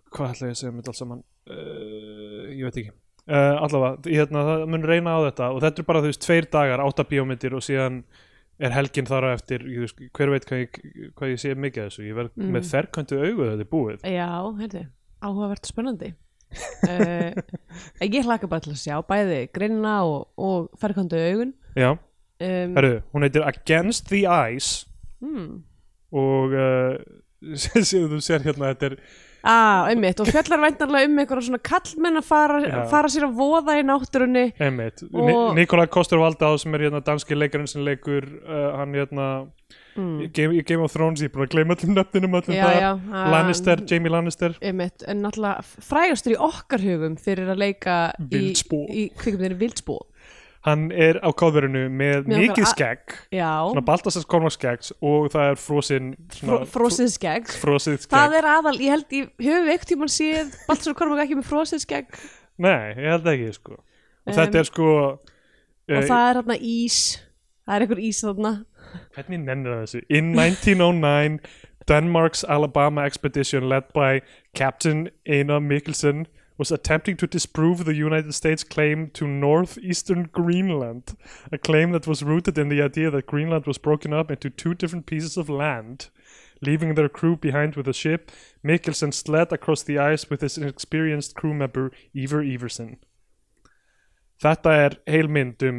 hvað 0.10 0.34
ætla 0.34 0.50
ég 0.50 0.56
að 0.56 0.60
segja 0.62 0.74
með 0.74 0.92
allt 0.92 1.01
saman? 1.01 1.24
Uh, 1.46 2.25
ég 2.51 2.63
veit 2.68 2.80
ekki. 2.83 2.95
Uh, 3.25 3.56
allavega, 3.65 3.97
ég, 4.06 4.19
hérna, 4.21 4.44
það 4.45 4.63
mun 4.69 4.83
reyna 4.86 5.15
á 5.18 5.19
þetta 5.25 5.45
og 5.56 5.62
þetta 5.63 5.81
er 5.81 5.88
bara 5.88 6.01
þú 6.03 6.09
veist 6.12 6.21
tveir 6.21 6.47
dagar, 6.53 6.83
átta 6.83 7.06
bíómyndir 7.09 7.56
og 7.57 7.63
síðan 7.65 8.03
er 8.62 8.75
helgin 8.75 9.07
þar 9.09 9.25
á 9.25 9.30
eftir 9.33 9.65
ég, 9.65 9.81
veist, 9.81 10.03
hver 10.15 10.31
veit 10.31 10.45
hvað 10.45 10.62
ég, 10.62 10.77
hvað 11.18 11.31
ég 11.33 11.42
sé 11.42 11.56
mikið 11.57 11.81
af 11.81 11.89
þessu 11.89 12.06
ég 12.06 12.19
verð 12.19 12.36
Mm. 12.36 12.51
með 12.53 12.69
augu 12.75 13.42
þegar 13.42 13.51
þetta 13.56 13.65
er 13.65 13.71
búið. 13.74 14.06
Já, 14.06 14.30
heyrðu, 14.62 14.83
áhugavert 15.25 15.65
spennandi. 15.65 16.13
Uh, 16.86 17.33
Ég 18.06 18.24
hlaka 18.24 18.48
bara 18.48 18.63
til 18.63 18.75
að 18.75 18.80
sjá 18.80 19.00
bæði 19.03 19.39
greinina 19.51 19.98
og, 20.07 20.30
og 20.38 20.69
ferkandu 20.80 21.18
augun. 21.18 21.53
Já, 21.75 21.95
um, 21.98 22.75
herru, 22.77 23.01
hún 23.12 23.25
heitir 23.25 23.44
Against 23.44 24.07
the 24.12 24.24
Ice 24.53 24.86
hmm. 25.19 25.63
og 26.15 26.56
uh, 26.62 26.95
séu 27.57 28.06
þú 28.12 28.21
sér 28.24 28.45
hérna 28.45 28.71
þetta 28.74 28.94
er 28.94 28.98
ah, 29.45 29.86
einmitt, 29.92 30.19
og 30.19 30.30
fjallar 30.33 30.62
væntanlega 30.65 31.09
um 31.09 31.19
einhverja 31.21 31.47
svona 31.50 31.62
kallmenn 31.71 32.19
að 32.21 32.27
fara, 32.27 32.62
fara 32.92 33.12
sér 33.13 33.27
að 33.30 33.36
voða 33.39 33.77
í 33.80 33.86
náttúrunni. 33.88 34.45
Einmitt, 34.59 35.06
Og- 35.12 35.30
og... 35.31 35.51
Nikolai 35.57 35.88
Kostur 35.94 36.21
Valdá 36.24 36.51
sem 36.62 36.74
er 36.77 36.88
hérna 36.88 37.03
danski 37.06 37.38
leikarinn 37.38 37.69
sem 37.69 37.86
leikur 37.86 38.25
uh, 38.45 38.71
hann 38.80 38.95
hérna 38.97 39.27
mm. 39.97 40.18
í 40.25 40.30
Game, 40.36 40.57
í 40.57 40.63
Game 40.68 40.83
of 40.86 40.94
Thrones, 40.95 41.21
ég 41.24 41.31
er 41.31 41.36
búin 41.36 41.47
að 41.47 41.53
gleyma 41.56 41.77
öllum 41.77 41.95
nöfninum 42.00 42.39
öllum 42.42 42.57
Já, 42.57 42.65
já, 42.80 42.89
hann- 43.12 43.31
Lannister, 43.33 43.86
Jamie 43.89 44.12
Lannister. 44.13 44.57
Einmitt, 44.62 45.06
en 45.07 45.24
náttúrulega 45.25 45.63
frægastur 45.89 46.36
í 46.36 46.41
okkar 46.50 46.83
hugum 46.86 47.15
fyrir 47.21 47.53
að 47.53 47.62
leika 47.65 48.00
í, 48.19 48.27
Vildspor. 48.33 48.86
í 48.89 49.07
kvikmyndinni 49.19 49.62
Vildspó 49.62 50.01
hann 50.65 50.88
er 50.91 51.19
á 51.21 51.29
káðverinu 51.38 51.83
með 51.94 52.29
Mér 52.29 52.41
mikið 52.41 52.67
skegg 52.71 53.15
svona 53.29 53.83
Baltasars 53.85 54.25
Kormar 54.29 54.53
skegg 54.53 54.88
og 55.06 55.27
það 55.33 55.51
er 55.51 55.59
frosinn 55.62 56.07
Fró, 56.39 56.62
frósið 56.69 57.12
skegg. 57.13 57.51
Það 58.09 58.38
er 58.39 58.47
aðal, 58.50 58.75
ég 58.81 58.95
held, 58.95 59.06
ég 59.13 59.29
höfum 59.45 59.69
ekkert 59.75 59.91
tímann 59.94 60.13
séð 60.13 60.56
Baldur 60.69 60.97
Kormák 60.97 61.23
ekki 61.25 61.38
með 61.39 61.50
frósið 61.51 61.83
skegg? 61.85 62.17
Nei, 62.62 62.95
ég 62.97 63.12
held 63.13 63.29
ekki 63.35 63.53
sko. 63.59 63.77
Og 63.77 63.83
Um, 64.25 64.34
þetta 64.34 64.57
er 64.57 64.65
sko 64.65 64.86
og 64.89 65.19
uh, 65.93 66.00
það 66.10 66.24
er 66.31 66.38
hérna 66.39 66.55
ís. 66.57 66.95
Það 67.65 67.75
er 67.75 67.84
einhver 67.86 68.00
ís 68.01 68.22
þarna. 68.25 68.51
Hvernig 69.13 69.41
nennir 69.43 69.74
það 69.75 69.84
þessu? 69.84 70.01
In 70.10 70.31
1909 70.34 71.38
Denmark's 71.86 72.41
Alabama 72.50 73.05
expedition 73.05 73.67
led 73.69 73.91
by 73.93 74.24
Captain 74.57 75.10
Einar 75.29 75.62
Mikkelsen 75.62 76.25
was 76.57 76.71
attempting 76.71 77.17
to 77.17 77.27
disprove 77.27 77.83
the 77.83 77.95
United 77.95 78.33
States 78.33 78.63
claim 78.63 79.09
to 79.12 79.27
northeastern 79.27 80.29
Greenland, 80.31 81.15
a 81.51 81.57
claim 81.57 81.91
that 81.91 82.07
was 82.07 82.24
rooted 82.24 82.57
in 82.57 82.69
the 82.69 82.81
idea 82.81 83.12
that 83.12 83.25
Greenland 83.25 83.65
was 83.65 83.77
broken 83.77 84.13
up 84.13 84.31
into 84.31 84.50
two 84.50 84.74
different 84.74 85.05
pieces 85.05 85.38
of 85.38 85.50
land. 85.50 86.09
Leaving 86.62 86.95
their 86.95 87.09
crew 87.09 87.35
behind 87.35 87.75
with 87.75 87.85
the 87.85 87.93
ship, 87.93 88.31
Mikkelsen 88.63 89.13
slid 89.13 89.51
across 89.51 89.83
the 89.83 90.00
ice 90.00 90.29
with 90.29 90.41
his 90.41 90.57
inexperienced 90.57 91.35
crew 91.35 91.53
member 91.53 91.91
Iver 92.15 92.41
Iversen. 92.43 92.97
Þetta 94.41 94.71
er 94.85 94.95
heilmynd 95.07 95.63
um 95.63 95.77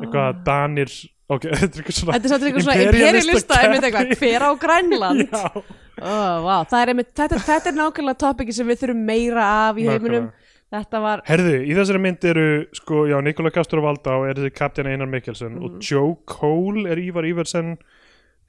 eitthvað 0.00 0.44
Danir 0.46 0.92
ok, 1.36 1.46
þetta 1.60 1.68
er 1.68 1.82
eitthvað 1.82 1.96
svona 1.98 2.16
Þetta 2.16 2.28
er 2.28 2.32
samt 2.34 2.46
eitthvað 2.48 2.66
svona 2.66 2.76
imperialista 2.86 3.58
einmitt 3.62 3.86
eitthvað, 3.88 4.12
hver 4.22 4.46
á 4.48 4.50
Grænland? 4.66 5.24
Oh, 6.02 6.38
wow. 6.42 6.62
það 6.66 6.80
er 6.82 6.90
einmitt, 6.90 7.10
þetta, 7.14 7.36
þetta 7.46 7.68
er 7.70 7.74
nákvæmlega 7.76 8.18
topiki 8.18 8.54
sem 8.56 8.66
við 8.66 8.78
þurfum 8.80 9.02
meira 9.06 9.42
af 9.68 9.76
í 9.78 9.84
heiminum. 9.86 10.30
Þetta 10.72 11.00
var 11.04 11.20
Herðu, 11.28 11.52
í 11.68 11.74
þessari 11.76 12.00
mynd 12.02 12.24
eru 12.30 12.44
sko, 12.74 13.02
já, 13.10 13.18
Nikola 13.22 13.52
Kastur 13.54 13.82
Valdá 13.84 14.14
er 14.26 14.38
þessi 14.40 14.54
kaptinn 14.56 14.88
Einar 14.88 15.10
Mikkelsen 15.12 15.52
Mhm. 15.52 15.62
og 15.68 15.84
Joe 15.84 16.16
Cole 16.26 16.88
er 16.90 16.96
Ívar 16.98 17.28
Íversen. 17.28 17.76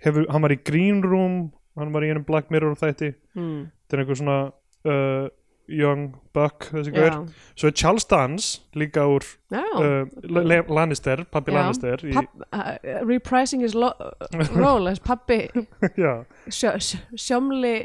Hefur, 0.05 0.25
hann 0.31 0.41
var 0.47 0.55
í 0.55 0.59
Green 0.63 1.03
Room 1.03 1.35
hann 1.77 1.91
var 1.93 2.01
í 2.07 2.09
einum 2.13 2.25
Black 2.25 2.49
Mirror 2.49 2.75
þætti. 2.79 3.11
Hmm, 3.35 3.67
þetta 3.85 3.97
er 3.99 4.03
einhver 4.05 4.19
svona 4.23 4.39
uh, 4.87 5.27
Young 5.67 6.15
Buck, 6.33 6.65
svo 7.55 7.67
er 7.67 7.71
Charles 7.71 8.05
Dance 8.05 8.61
líka 8.75 9.05
úr 9.07 9.23
uh, 9.53 10.03
Lannister, 10.67 11.23
pappi. 11.31 11.53
Lannister 11.55 12.03
í, 12.03 12.11
Papp, 12.17 12.41
uh, 12.51 13.05
reprising 13.07 13.63
his 13.63 13.75
role 13.75 14.89
as 14.91 14.99
pappi 14.99 15.47
sjö, 15.95 16.73
sjö, 16.79 16.99
sjómli 17.15 17.77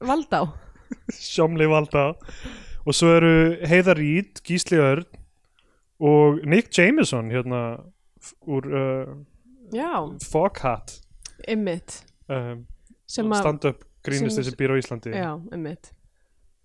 Valdá. 0.00 0.46
Sjómli 1.12 1.68
Valda 1.68 2.14
og 2.88 2.96
svo 2.96 3.12
eru 3.18 3.34
Heiðar 3.68 4.00
Rít, 4.00 4.40
Gísli 4.46 4.80
Örn 4.80 5.04
og 6.00 6.40
Nick 6.48 6.72
Jameson 6.72 7.28
hérna 7.34 7.76
úr 8.48 8.72
uh, 8.72 10.16
Foghat. 10.30 10.96
Um, 11.48 12.64
stand-up 13.04 13.84
grínist 14.04 14.40
þessi 14.40 14.56
býr 14.56 14.72
á 14.72 14.76
Íslandi. 14.80 15.12
Já, 15.12 15.36
einmitt 15.52 15.92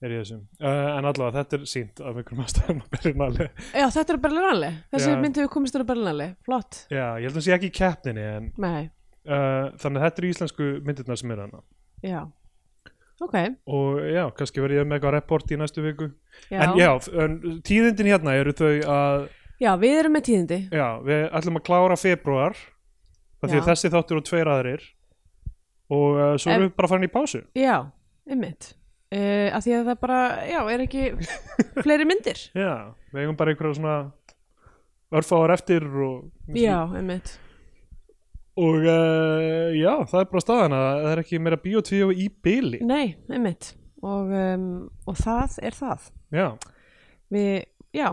er 0.03 0.13
í 0.13 0.19
þessum. 0.19 0.41
Uh, 0.59 0.89
en 0.97 1.07
allavega 1.07 1.39
þetta 1.39 1.57
er 1.57 1.65
sínt 1.69 2.01
af 2.03 2.17
einhverjum 2.19 2.43
aðstæðum 2.43 2.81
á 2.83 2.87
Berlinale. 2.95 3.47
Já, 3.71 3.85
þetta 3.95 4.15
er 4.15 4.21
Berlinale. 4.25 4.71
Þessi 4.93 5.11
Já. 5.11 5.17
mynd 5.21 5.39
hefur 5.39 5.51
komist 5.53 5.77
þér 5.77 5.85
á 5.85 5.89
Berlinale. 5.91 6.27
Flott. 6.47 6.79
Já, 6.91 7.05
ég 7.21 7.27
held 7.27 7.33
að 7.33 7.39
það 7.39 7.45
sé 7.47 7.55
ekki 7.57 7.69
í 7.69 7.75
keppninni 7.77 8.25
en 8.29 8.49
uh, 8.53 8.79
þannig 9.79 9.99
að 9.99 10.05
þetta 10.07 10.23
eru 10.23 10.31
íslensku 10.33 10.69
myndirnar 10.83 11.21
sem 11.21 11.35
eru 11.35 11.45
hana 11.47 11.63
já. 12.03 12.23
Ok, 13.23 13.37
og 13.71 14.01
já, 14.09 14.25
kannski 14.35 14.59
verð 14.59 14.81
ég 14.81 14.87
með 14.89 14.97
eitthvað 14.97 15.15
report 15.15 15.51
í 15.53 15.59
næstu 15.61 15.83
viku. 15.85 16.09
Já. 16.51 16.59
En 16.65 16.75
já, 16.75 16.89
en, 17.23 17.37
tíðindin 17.63 18.09
hérna 18.11 18.35
eru 18.41 18.55
þau 18.57 18.73
að 18.97 19.27
Já, 19.61 19.69
við 19.79 19.95
erum 20.01 20.17
með 20.17 20.25
tíðindi. 20.27 20.59
Já, 20.73 20.87
við 21.05 21.21
ætlum 21.29 21.59
að 21.61 21.65
klára 21.69 21.95
februar 21.95 22.57
því 23.43 23.61
þessi 23.63 23.91
þáttur 23.93 24.19
og 24.19 24.27
tveir 24.27 24.49
aðrir. 24.51 24.85
Og 25.93 26.17
uh, 26.17 26.29
svo 26.41 26.51
erum 26.51 26.67
við 26.67 26.77
bara 26.79 26.89
farin 26.89 27.07
í 27.07 27.11
pásu. 27.13 27.43
Já, 27.55 27.77
einmitt 28.27 28.73
uh, 29.13 29.47
Af 29.53 29.63
því 29.65 29.75
að 29.77 29.87
það 29.91 30.01
bara, 30.01 30.19
já, 30.49 30.59
er 30.73 30.83
ekki 30.87 31.05
fleiri 31.85 32.09
myndir. 32.09 32.41
Já, 32.65 32.73
við 33.13 33.23
eigum 33.23 33.37
bara 33.39 33.53
einhverja 33.53 33.77
svona 33.79 33.97
örfáar 35.13 35.53
eftir 35.53 35.85
og, 35.85 36.27
Já, 36.57 36.79
einmitt. 36.97 37.35
Og 38.57 38.83
uh, 38.85 39.69
já, 39.73 39.93
það 40.09 40.19
er 40.19 40.27
bara 40.29 40.43
staðan 40.43 40.75
að 40.77 40.83
það 40.89 41.07
er 41.11 41.21
ekki 41.23 41.39
meira 41.41 41.57
bíotvíó 41.57 42.09
í 42.13 42.27
byli 42.45 42.83
Nei, 42.85 43.15
einmitt. 43.33 43.71
Og, 44.03 44.29
um, 44.29 44.67
og 45.09 45.17
það 45.17 45.55
er 45.63 45.77
það. 45.77 46.09
Já, 46.35 46.47
Við, 47.33 47.53
já 47.97 48.07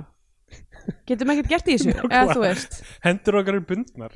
Getum 1.07 1.31
ekkert 1.35 1.51
gert 1.51 1.69
í 1.69 1.77
þessu? 1.77 1.93
Eða 2.09 2.35
þú 2.35 2.43
veist. 2.43 2.79
Hendur 3.05 3.39
okkar 3.41 3.59
er 3.59 3.65
bundnar. 3.69 4.15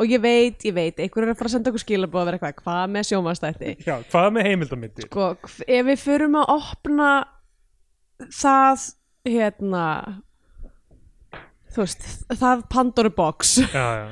Og 0.00 0.10
ég 0.10 0.22
veit, 0.22 0.64
ég 0.64 0.74
veit 0.76 1.00
Einhver 1.02 1.26
er 1.26 1.32
að 1.32 1.40
fara 1.40 1.50
að 1.50 1.54
senda 1.56 1.72
okkur 1.72 1.82
skilabóð 1.82 2.28
vera 2.28 2.38
eitthvað 2.38 2.60
Hvað 2.62 2.92
með 2.94 3.08
sjómanstætti 3.10 3.72
já, 3.84 3.94
hvað 4.12 4.28
með 4.36 4.48
heimildamindir 4.48 5.08
Sko, 5.08 5.26
ef 5.66 5.88
við 5.90 5.98
förum 6.04 6.38
að 6.40 6.52
opna 6.54 7.08
það 8.32 8.86
hérna 9.28 9.84
þú 11.74 11.82
veist, 11.82 12.06
það 12.38 12.64
Pandora 12.72 13.12
box 13.14 13.56
já, 13.64 13.84
já, 13.98 14.06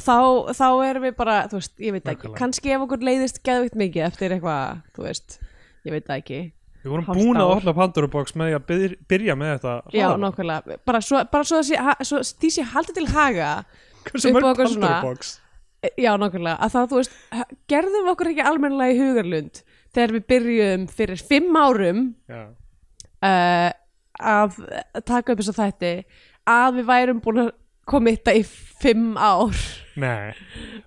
þá, 0.00 0.18
þá 0.56 0.66
erum 0.88 1.06
við 1.06 1.16
bara, 1.18 1.38
þú 1.50 1.60
veist, 1.60 1.74
ég 1.78 1.96
veit 1.96 2.04
ekki. 2.04 2.14
Nákvæmlega. 2.16 2.40
kannski 2.40 2.74
ef 2.74 2.84
okkur 2.86 3.08
leiðist 3.10 3.42
geðvikt 3.46 3.78
mikið 3.78 4.06
eftir 4.08 4.36
eitthvað, 4.36 4.84
þú 4.96 5.08
veist, 5.08 5.38
ég 5.84 5.96
veit 5.98 6.14
ekki 6.16 6.40
við 6.84 6.90
vorum 6.92 7.06
búin 7.08 7.38
að 7.40 7.52
opna 7.56 7.72
Pandora 7.78 8.10
box 8.12 8.34
með 8.36 8.56
að 8.58 8.66
byr, 8.70 8.96
byrja 9.08 9.36
með 9.40 9.52
þetta 9.54 9.74
já, 9.94 10.04
hlaðvarp. 10.04 10.20
nákvæmlega, 10.26 10.76
bara 10.90 11.00
svo, 11.04 11.22
bara 11.32 11.48
svo, 11.48 11.60
þessi, 11.62 11.78
ha, 11.80 11.94
svo 12.04 12.20
því 12.22 12.50
sé 12.58 12.66
haldið 12.74 12.98
til 13.00 13.06
haga 13.14 13.48
hversu 14.04 14.28
upp 14.30 14.36
á 14.36 14.36
mörg 14.36 14.50
okkur 14.52 14.68
Pandora 14.68 14.74
svona- 14.74 15.00
box? 15.08 15.32
E, 15.84 15.88
já, 16.00 16.10
nákvæmlega, 16.20 16.56
að 16.64 16.74
það, 16.76 16.90
þú 16.92 17.00
veist 17.00 17.16
ha- 17.38 17.48
gerðum 17.72 18.04
við 18.06 18.12
okkur 18.14 18.30
ekki 18.34 18.44
almennilega 18.50 18.92
í 18.94 19.00
hugarlund 19.00 19.62
þegar 19.94 20.14
við 20.18 20.26
byrjum 20.34 20.86
fyrir 21.00 21.24
fimm 21.32 21.56
árum 21.60 22.04
já, 22.28 22.42
uh, 23.24 23.70
að 24.20 24.56
taka 25.08 25.32
upp 25.34 25.42
þess 25.42 25.52
að 25.54 25.60
þætti 25.64 25.92
að 26.54 26.78
við 26.78 26.88
værum 26.92 27.20
búin 27.24 27.42
að 27.46 27.52
komitta 27.88 28.34
í 28.36 28.44
fimm 28.44 29.14
ár. 29.20 29.54
Nei. 30.00 30.34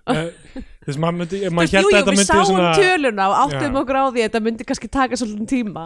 Uh, 0.08 0.28
þess 0.88 1.00
maður 1.00 1.18
myndi, 1.22 1.42
maður 1.52 1.76
held 1.78 1.90
jú, 1.90 1.98
jú, 1.98 2.14
við 2.14 2.24
sáum 2.24 2.46
svona 2.48 2.70
töluna 2.78 3.28
og 3.28 3.36
áttum 3.44 3.76
okkur 3.82 4.00
á 4.00 4.04
því 4.08 4.22
að 4.22 4.26
þetta 4.28 4.42
myndi 4.46 4.66
kannski 4.68 4.90
taka 4.92 5.20
svolítið 5.20 5.50
tíma 5.52 5.84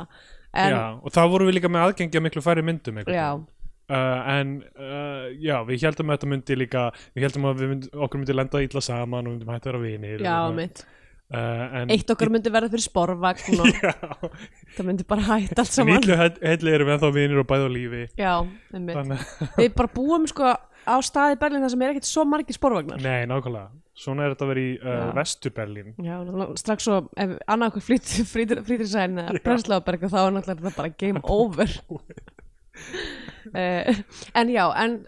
en, 0.53 0.77
já, 0.77 0.83
og 1.03 1.15
þá 1.15 1.23
vorum 1.33 1.51
við 1.51 1.59
líka 1.59 1.73
með 1.73 1.87
aðgengi 1.89 2.21
að 2.21 2.27
miklu 2.29 2.45
færri 2.45 2.65
myndum 2.67 3.03
já, 3.03 3.29
uh, 3.35 4.33
en 4.37 4.57
uh, 4.79 5.29
já, 5.43 5.57
við 5.69 5.87
heldum 5.89 6.13
að 6.13 6.19
þetta 6.19 6.33
myndi 6.35 6.59
líka 6.61 6.89
við 7.13 7.29
heldum 7.29 7.51
að 7.51 7.63
við 7.63 7.73
myndi, 7.75 7.93
okkur 8.07 8.23
myndi 8.23 8.39
lenda 8.39 8.65
illa 8.67 8.85
saman 8.85 9.23
og 9.23 9.31
við 9.31 9.39
myndum 9.39 9.55
hægt 9.55 9.67
að 9.67 9.73
vera 9.73 9.85
vinir 9.87 10.27
já, 10.27 10.37
og, 10.39 10.59
mitt 10.59 10.85
uh, 10.85 11.65
en 11.81 11.95
eitt 11.97 12.15
okkar 12.15 12.33
myndi 12.33 12.53
verða 12.55 12.71
fyrir 12.75 12.87
sporvagn 12.87 13.63
og 13.63 14.37
það 14.77 14.87
myndi 14.87 15.09
bara 15.09 15.27
hætta 15.33 15.65
allt 15.65 15.73
en 15.73 15.79
saman. 15.81 15.99
illu 15.99 16.21
heilli 16.21 16.77
erum 16.77 16.93
við 16.93 16.99
ennþá 16.99 17.15
vinir 17.17 17.43
og 17.43 17.49
bæði 17.49 17.67
á 17.67 17.71
lífi. 17.73 18.05
Já, 18.21 18.35
einmitt. 18.73 18.99
Þannig, 18.99 19.25
við 19.57 19.75
bara 19.81 19.93
búum 19.97 20.29
sko 20.31 20.53
á 20.89 20.95
staði 21.05 21.39
Berlín 21.41 21.63
þar 21.65 21.73
sem 21.75 21.85
er 21.87 21.95
ekkert 21.95 22.09
svo 22.09 22.25
margir 22.29 22.57
sporvagnar. 22.57 23.01
Nei, 23.05 23.25
nákvæmlega. 23.31 23.71
Svona 24.03 24.25
er 24.25 24.33
þetta 24.33 24.47
að 24.47 24.51
vera 24.53 24.63
í 24.63 24.69
uh, 24.81 24.93
Já. 24.93 25.01
Vestur-Berlín. 25.19 25.91
Já, 26.01 26.15
strax 26.63 26.87
svo 26.89 27.01
ef 27.21 27.35
annað 27.45 27.73
okkur 27.75 27.85
flýtir 27.91 28.29
frítirsæðin 28.31 29.21
eða 29.27 29.43
Breslaberg 29.45 30.07
þá 30.09 30.21
er 30.23 30.37
náttúrulega 30.39 30.77
bara 30.79 30.95
game 31.03 31.21
over. 31.41 31.75
Uh, 33.53 33.99
En 34.39 34.49
já, 34.49 34.65
en 34.81 35.03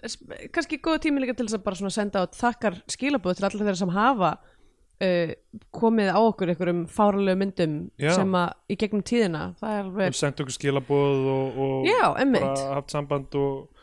kannski 0.53 0.77
góð 0.85 0.99
tími 1.07 1.23
líka 1.23 1.33
til 1.39 1.47
þess 1.49 1.57
að 1.57 1.65
bara 1.65 1.79
svona 1.81 1.95
senda 1.95 2.25
át 2.27 2.37
þakkar 2.37 2.77
skilabóð 2.93 3.39
til 3.39 3.47
allir 3.49 3.63
þeirra 3.65 3.81
sem 3.81 3.95
hafa 3.95 4.33
uh, 4.37 5.33
komið 5.75 6.11
á 6.13 6.19
okkur 6.21 6.53
einhverjum 6.53 6.83
fáralegu 6.93 7.41
myndum 7.41 7.79
Já. 8.01 8.13
sem 8.19 8.37
að 8.37 8.53
í 8.69 8.77
gegnum 8.85 9.05
tíðina. 9.07 9.45
Það 9.63 9.79
er 9.79 9.87
alveg, 9.89 10.19
sendt 10.21 10.45
okkur 10.45 10.57
skilaboð 10.59 11.31
og, 11.35 11.59
og 11.65 11.89
já, 11.89 12.03
bara 12.13 12.53
haft 12.77 12.93
samband 12.93 13.39
og 13.41 13.74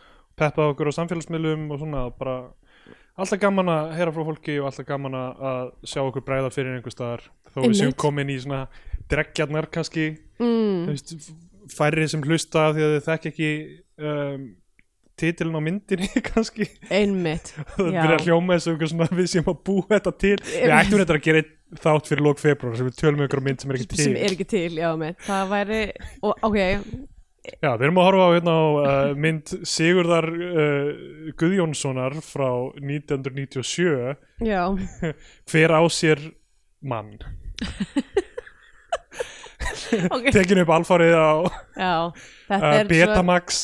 peppað 0.41 0.74
okkur 0.74 0.91
á 0.91 0.98
samfélagsmiðlum 1.00 1.69
og 1.71 1.81
svona 1.81 2.07
bara 2.17 2.38
alltaf 3.19 3.41
gaman 3.41 3.69
að 3.71 3.91
heyra 3.98 4.13
frá 4.15 4.25
fólki 4.27 4.57
og 4.62 4.69
alltaf 4.69 4.88
gaman 4.88 5.17
að 5.17 5.69
sjá 5.88 6.01
okkur 6.03 6.25
bræða 6.27 6.51
fyrir 6.53 6.77
einhver 6.77 6.95
staðar 6.95 7.27
þó 7.51 7.62
við 7.65 7.77
séum 7.81 7.93
komin 8.00 8.31
í 8.31 8.39
svona 8.41 8.65
dreggjarnar 9.12 9.67
kannski. 9.74 10.13
Mm, 10.41 10.98
færri 11.71 12.07
sem 12.10 12.24
hlusta 12.25 12.71
því 12.75 12.88
að 12.88 12.98
þau 12.98 13.07
þekk 13.10 13.29
ekki 13.31 13.51
um, 14.01 14.50
titilin 15.21 15.57
á 15.60 15.62
myndinni 15.63 16.10
kannski. 16.31 16.67
Einmitt 16.89 17.53
það 17.75 17.89
byrja 17.91 18.17
að 18.17 18.27
hljóma 18.27 18.57
þessu 18.57 18.75
einhver 18.75 18.93
svona 18.93 19.10
við 19.19 19.33
séum 19.36 19.51
að 19.51 19.65
búa 19.69 19.89
þetta 19.95 20.15
til. 20.25 20.38
Við 20.48 20.77
ættum 20.77 21.03
þetta 21.03 21.17
að 21.17 21.25
gera 21.27 21.48
þátt 21.81 22.12
fyrir 22.12 22.25
lók 22.25 22.41
februar 22.41 22.75
sem 22.79 22.88
við 22.89 22.98
tölum 23.00 23.21
um 23.21 23.25
einhverja 23.25 23.48
mynd 23.48 23.63
sem 23.63 23.71
er 23.71 23.79
ekki 23.79 23.91
til. 23.93 24.03
sem 24.03 24.15
er 24.19 24.36
ekki 24.36 24.48
til, 24.51 24.71
já, 24.75 24.89
mitt 25.00 25.21
það 25.24 25.53
væri, 25.53 25.81
og, 26.19 26.33
ok 26.50 26.57
Já, 27.41 27.71
við 27.74 27.88
erum 27.88 27.98
að 27.98 28.05
horfa 28.05 28.25
á, 28.25 28.29
hérna, 28.36 28.53
á 28.53 28.65
uh, 28.69 29.13
mynd 29.17 29.51
Sigurðar 29.65 30.27
uh, 30.29 30.89
Guðjónssonar 31.41 32.19
frá 32.21 32.50
1997 32.77 34.45
já, 34.45 34.62
hver 35.50 35.74
á 35.74 35.81
sér 35.89 36.21
mann? 36.86 37.17
Ok. 39.91 40.29
Tekin 40.31 40.62
upp 40.63 40.69
alfarið 40.71 41.13
á 41.13 41.31
já, 41.75 41.95
þetta 42.48 42.69
uh, 42.69 42.75
er 42.77 42.86
svo 42.86 42.91
Betamax. 42.91 43.57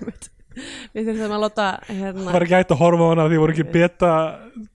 Við 0.94 1.06
þurfum 1.06 1.34
að 1.36 1.42
láta 1.44 1.66
hérna 1.86 2.32
var 2.34 2.44
ekki 2.44 2.56
hægt 2.56 2.72
að 2.74 2.80
horfa 2.80 3.06
á 3.06 3.10
hana 3.12 3.26
því 3.30 3.38
voru 3.40 3.54
ekki 3.54 3.66
beta 3.70 4.12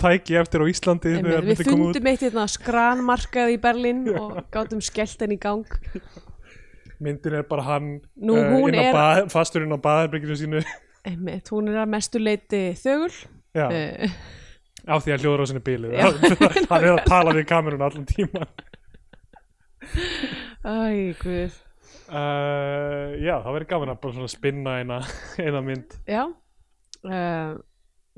tæki 0.01 0.37
eftir 0.39 0.63
á 0.63 0.65
Íslandi 0.71 1.15
þegar 1.17 1.49
við 1.49 1.63
fundum 1.67 2.07
eitt 2.09 2.23
hérna 2.23 2.45
skranmarkað 2.49 3.51
í 3.53 3.57
Berlín 3.61 4.05
og 4.13 4.39
gátum 4.55 4.81
skellt 4.85 5.25
henni 5.25 5.35
í 5.37 5.41
gang 5.43 5.67
myndin 7.03 7.33
er 7.39 7.43
bara 7.49 7.63
hann 7.67 7.89
Nú, 8.15 8.35
uh, 8.37 8.55
inn 8.69 8.75
er- 8.79 8.93
bað, 8.95 9.25
fasturinn 9.33 9.73
á 9.75 9.79
baðherbyggjunu 9.81 10.37
sínu. 10.39 10.63
Einmitt, 11.05 11.49
hún 11.53 11.69
er 11.69 11.81
að 11.83 11.91
mestu 11.91 12.19
leiti 12.21 12.63
þögul. 12.81 13.11
Já, 13.55 13.67
uh, 13.69 14.15
á 14.85 14.95
því 15.01 15.13
að 15.15 15.21
hljóður 15.23 15.43
á 15.43 15.45
sinni 15.49 15.61
bílið 15.65 15.93
hann 16.69 16.83
er 16.83 16.91
að 16.95 17.05
tala 17.07 17.31
við 17.33 17.45
kamerun 17.49 17.81
allan 17.85 18.05
tíma 18.09 18.43
Æ, 20.65 21.13
guð. 21.21 21.53
Uh, 22.09 23.15
Já, 23.21 23.37
það 23.41 23.53
verður 23.55 23.69
gaman 23.69 23.91
að 23.93 23.99
bara 24.03 24.15
svona 24.17 24.31
spinna 24.31 24.73
eina, 24.81 24.97
eina 25.41 25.61
mynd. 25.65 25.95
Já. 26.09 26.23
Uh, 27.05 27.55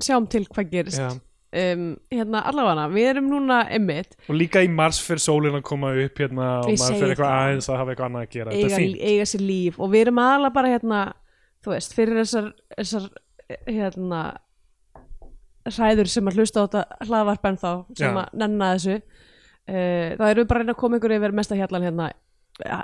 Sjáum 0.02 0.28
til 0.30 0.44
hvað 0.48 0.70
gerist. 0.72 1.00
Já. 1.02 1.10
Um, 1.52 1.84
Hérna, 2.12 2.42
allavega 2.50 2.88
við 2.92 3.08
erum 3.12 3.30
núna 3.32 3.60
einmitt 3.72 4.16
og 4.28 4.36
líka 4.38 4.62
í 4.64 4.68
mars 4.72 4.98
fyrir 5.04 5.22
sólin 5.24 5.56
að 5.58 5.64
koma 5.68 5.94
upp 5.94 6.20
hérna 6.22 6.48
og 6.62 6.72
Ég 6.72 6.80
maður 6.80 6.84
segi 6.84 7.00
fyrir 7.00 7.14
eitthvað 7.14 7.32
það. 7.32 7.46
aðeins 7.46 7.70
að 7.70 7.80
hafa 7.82 7.94
eitthvað 7.94 8.10
annað 8.10 8.26
að 8.26 8.34
gera 8.36 8.50
þetta 8.52 8.66
eiga, 8.66 8.74
er 8.74 8.82
fínt 8.84 9.06
eiga 9.12 9.30
sér 9.32 9.46
líf 9.48 9.78
og 9.80 9.94
við 9.94 10.04
erum 10.06 10.20
aðalega 10.24 10.56
bara 10.58 10.74
hérna 10.74 11.00
þú 11.64 11.74
veist, 11.74 11.96
fyrir 11.96 12.20
þessar, 12.22 12.52
þessar 12.76 13.08
hérna 13.68 14.22
hræður 15.68 16.08
sem 16.12 16.30
að 16.30 16.38
hlusta 16.40 16.62
á 16.62 16.64
þetta 16.66 17.08
hlaðvarp 17.08 17.48
en 17.50 17.58
þá 17.60 17.70
sem 17.98 18.14
Já. 18.16 18.22
að 18.22 18.38
nenna 18.40 18.70
þessu 18.76 18.96
uh, 18.98 20.08
þá 20.16 20.24
erum 20.30 20.42
við 20.42 20.48
bara 20.48 20.58
að 20.58 20.64
reyna 20.64 20.74
að 20.76 20.80
koma 20.82 21.00
ykkur 21.00 21.16
yfir 21.18 21.36
mesta 21.36 21.58
hjallan 21.58 21.86
hérna 21.88 22.10
ja, 22.64 22.78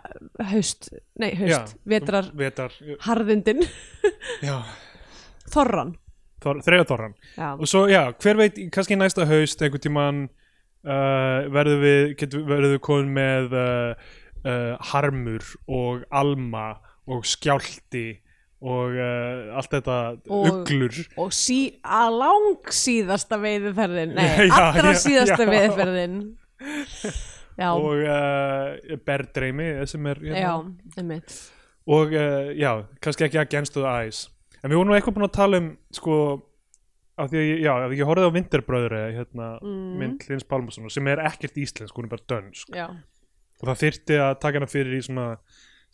haust, 0.53 0.89
nei 1.21 1.31
haust, 1.39 1.75
Já. 1.75 1.81
vetrar 1.95 2.31
Vetar, 2.39 2.75
harðindin, 3.07 3.65
já, 4.45 4.59
þorran 5.55 5.95
já, 7.39 7.53
og 7.59 7.67
svo, 7.71 7.87
já, 7.91 8.03
hver 8.23 8.37
veit, 8.41 8.59
kannski 8.75 8.97
næsta 9.01 9.27
haust 9.29 9.63
einhvern 9.65 9.85
tímann 9.85 10.21
uh, 10.85 11.47
verðum 11.55 11.81
við, 11.85 12.13
við 12.69 12.77
komin 12.85 13.13
með 13.17 13.57
uh, 13.57 14.11
uh, 14.45 14.75
harmur 14.93 15.47
og 15.69 16.05
alma 16.13 16.67
og 17.09 17.25
skjálti 17.29 18.21
og 18.65 18.95
uh, 18.97 19.57
allt 19.59 19.75
þetta 19.75 19.97
Og- 20.33 20.47
uglur. 20.63 20.97
og 21.21 21.33
sí, 21.37 21.59
að 21.85 22.15
lang 22.23 22.71
síðasta 22.73 23.37
veiðferðin 23.43 24.15
nei, 24.17 24.29
Já, 24.49 24.55
allra 24.71 24.95
já, 24.95 25.01
síðasta 25.05 25.45
já. 25.45 25.51
veiðferðin 25.53 26.15
og 27.77 28.01
uh, 28.03 28.97
berðdreimi 29.07 29.67
sem 29.87 30.07
er 30.11 30.19
hérna. 30.25 30.39
og 31.87 32.15
uh, 32.17 32.49
já, 32.57 32.71
kannski 33.05 33.29
ekki 33.29 33.39
against 33.43 33.77
the 33.77 33.85
eyes 33.85 34.25
en 34.65 34.73
við 34.73 34.79
vorum 34.81 34.91
nú 34.91 34.97
eitthvað 34.97 35.17
búin 35.19 35.29
að 35.29 35.35
tala 35.37 35.61
um 35.61 35.69
sko, 35.95 36.17
af 37.21 37.29
því 37.31 37.39
að 37.43 37.47
ég, 37.51 37.61
já, 37.63 37.71
af 37.75 37.85
því 37.85 37.93
að 37.93 38.01
ég 38.01 38.09
horfði 38.11 38.27
á 38.33 38.37
Vinterbröðri 38.39 39.03
hérna, 39.19 39.49
Mm. 39.63 39.93
mynd 40.01 40.25
Hlins 40.27 40.47
Pálmarsson 40.49 40.91
sem 40.91 41.11
er 41.13 41.23
ekkert 41.29 41.61
íslensk, 41.61 41.95
hún 41.95 42.09
er 42.09 42.15
bara 42.17 42.27
dönsk. 42.33 42.75
Já, 42.75 42.89
og 43.61 43.69
það 43.69 43.81
þyrfti 43.85 44.19
að 44.25 44.35
taka 44.43 44.59
hana 44.59 44.71
fyrir 44.73 44.97
í 44.99 45.03
svona 45.05 45.29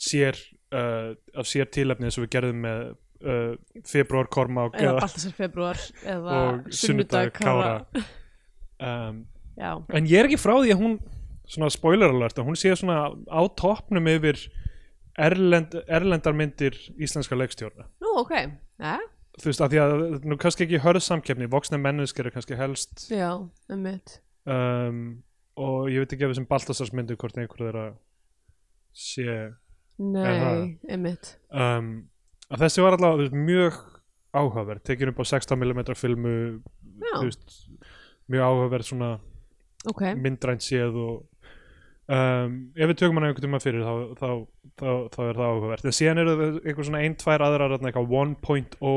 sér 0.00 0.38
uh, 0.72 1.12
af 1.36 1.46
sér 1.50 1.68
tilefni 1.68 2.08
eins 2.08 2.16
og 2.16 2.24
við 2.24 2.32
gerðum 2.38 2.62
með 2.64 2.80
uh, 3.20 3.52
februar 3.84 4.30
Kormák 4.32 4.78
eða 4.78 4.94
eða, 4.94 5.00
Baltasar 5.04 5.34
februar 5.36 5.82
eða 6.08 6.38
og 6.40 6.70
sunnudag 6.72 7.34
Kára. 7.36 7.74
Um, 8.80 9.26
já, 9.60 9.74
en 9.92 10.06
ég 10.08 10.22
er 10.22 10.30
ekki 10.30 10.40
frá 10.40 10.54
því 10.56 10.72
að 10.72 10.80
hún 10.86 10.94
svona 11.50 11.68
spoiler 11.74 12.14
alert, 12.14 12.38
að 12.38 12.46
hún 12.48 12.56
sé 12.56 12.72
svona 12.78 13.10
á 13.28 13.40
toppnum 13.58 14.06
yfir 14.08 14.38
erlend, 15.28 15.76
erlendarmyndir 15.86 16.76
íslenska 16.96 17.38
leikstjórna. 17.38 17.88
Nú 18.02 18.14
ok. 18.22 18.34
Ja, 18.80 18.98
þú 19.40 19.50
veist, 19.50 19.62
að 19.62 19.72
því 19.72 19.80
að 19.82 20.26
nú 20.28 20.36
kannski 20.40 20.66
ekki 20.66 20.80
hörð 20.84 21.04
samkeppni, 21.04 21.48
voksna 21.50 21.78
menneskir 21.80 22.28
er 22.28 22.34
kannski 22.34 22.58
helst 22.58 23.06
já, 23.12 23.30
um 23.38 23.84
mitt 23.84 24.18
um, 24.48 25.00
og 25.60 25.90
ég 25.92 26.02
veit 26.02 26.14
ekki 26.16 26.26
ef 26.26 26.34
þessum 26.34 26.48
Baltasars 26.50 26.92
myndir 26.96 27.18
hvort 27.20 27.38
einhver 27.38 27.64
þeirra 27.64 27.86
sé 28.96 29.36
nei, 30.00 30.76
um 30.90 31.06
mitt 31.06 31.34
um, 31.54 31.92
að 32.50 32.66
þessi 32.66 32.84
var 32.84 32.98
þú 33.00 33.14
veist, 33.22 33.38
mjög 33.48 33.80
áhugaverð, 34.30 34.84
tekin 34.86 35.12
upp 35.12 35.22
á 35.22 35.30
16mm 35.32 35.82
filmu 35.98 36.36
veist, 37.22 37.58
mjög 38.30 38.46
áhugaverð 38.46 38.90
svona 38.92 39.12
ok. 39.90 40.04
myndrænt 40.18 40.66
séð 40.66 40.98
og 41.00 41.26
um, 42.10 42.56
ef 42.74 42.90
við 42.90 42.98
tökum 43.02 43.20
hana 43.20 43.30
einhvern 43.30 43.46
tíma 43.46 43.60
fyrir 43.62 43.84
þá, 43.86 43.94
þá, 44.18 44.28
þá, 44.80 44.90
þá 45.14 45.20
er 45.26 45.38
það 45.40 45.52
áhugavert. 45.52 45.86
En 45.86 45.96
síðan 45.96 46.22
eru 46.22 46.34
einhver 46.60 46.88
svona 46.88 47.04
ein, 47.04 47.16
tvær 47.20 47.46
aðrar 47.46 47.76
þarna 47.76 47.92
eitthvað 47.92 48.16
1.0 48.22 48.94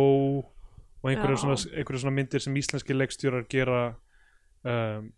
og 1.03 1.11
einhverju 1.11 1.41
svona, 1.43 1.59
einhverju 1.73 2.03
svona 2.05 2.15
myndir 2.15 2.43
sem 2.43 2.57
íslenski 2.59 2.95
leikstjórar 2.95 3.45
gera 3.51 3.83
um, 4.63 5.11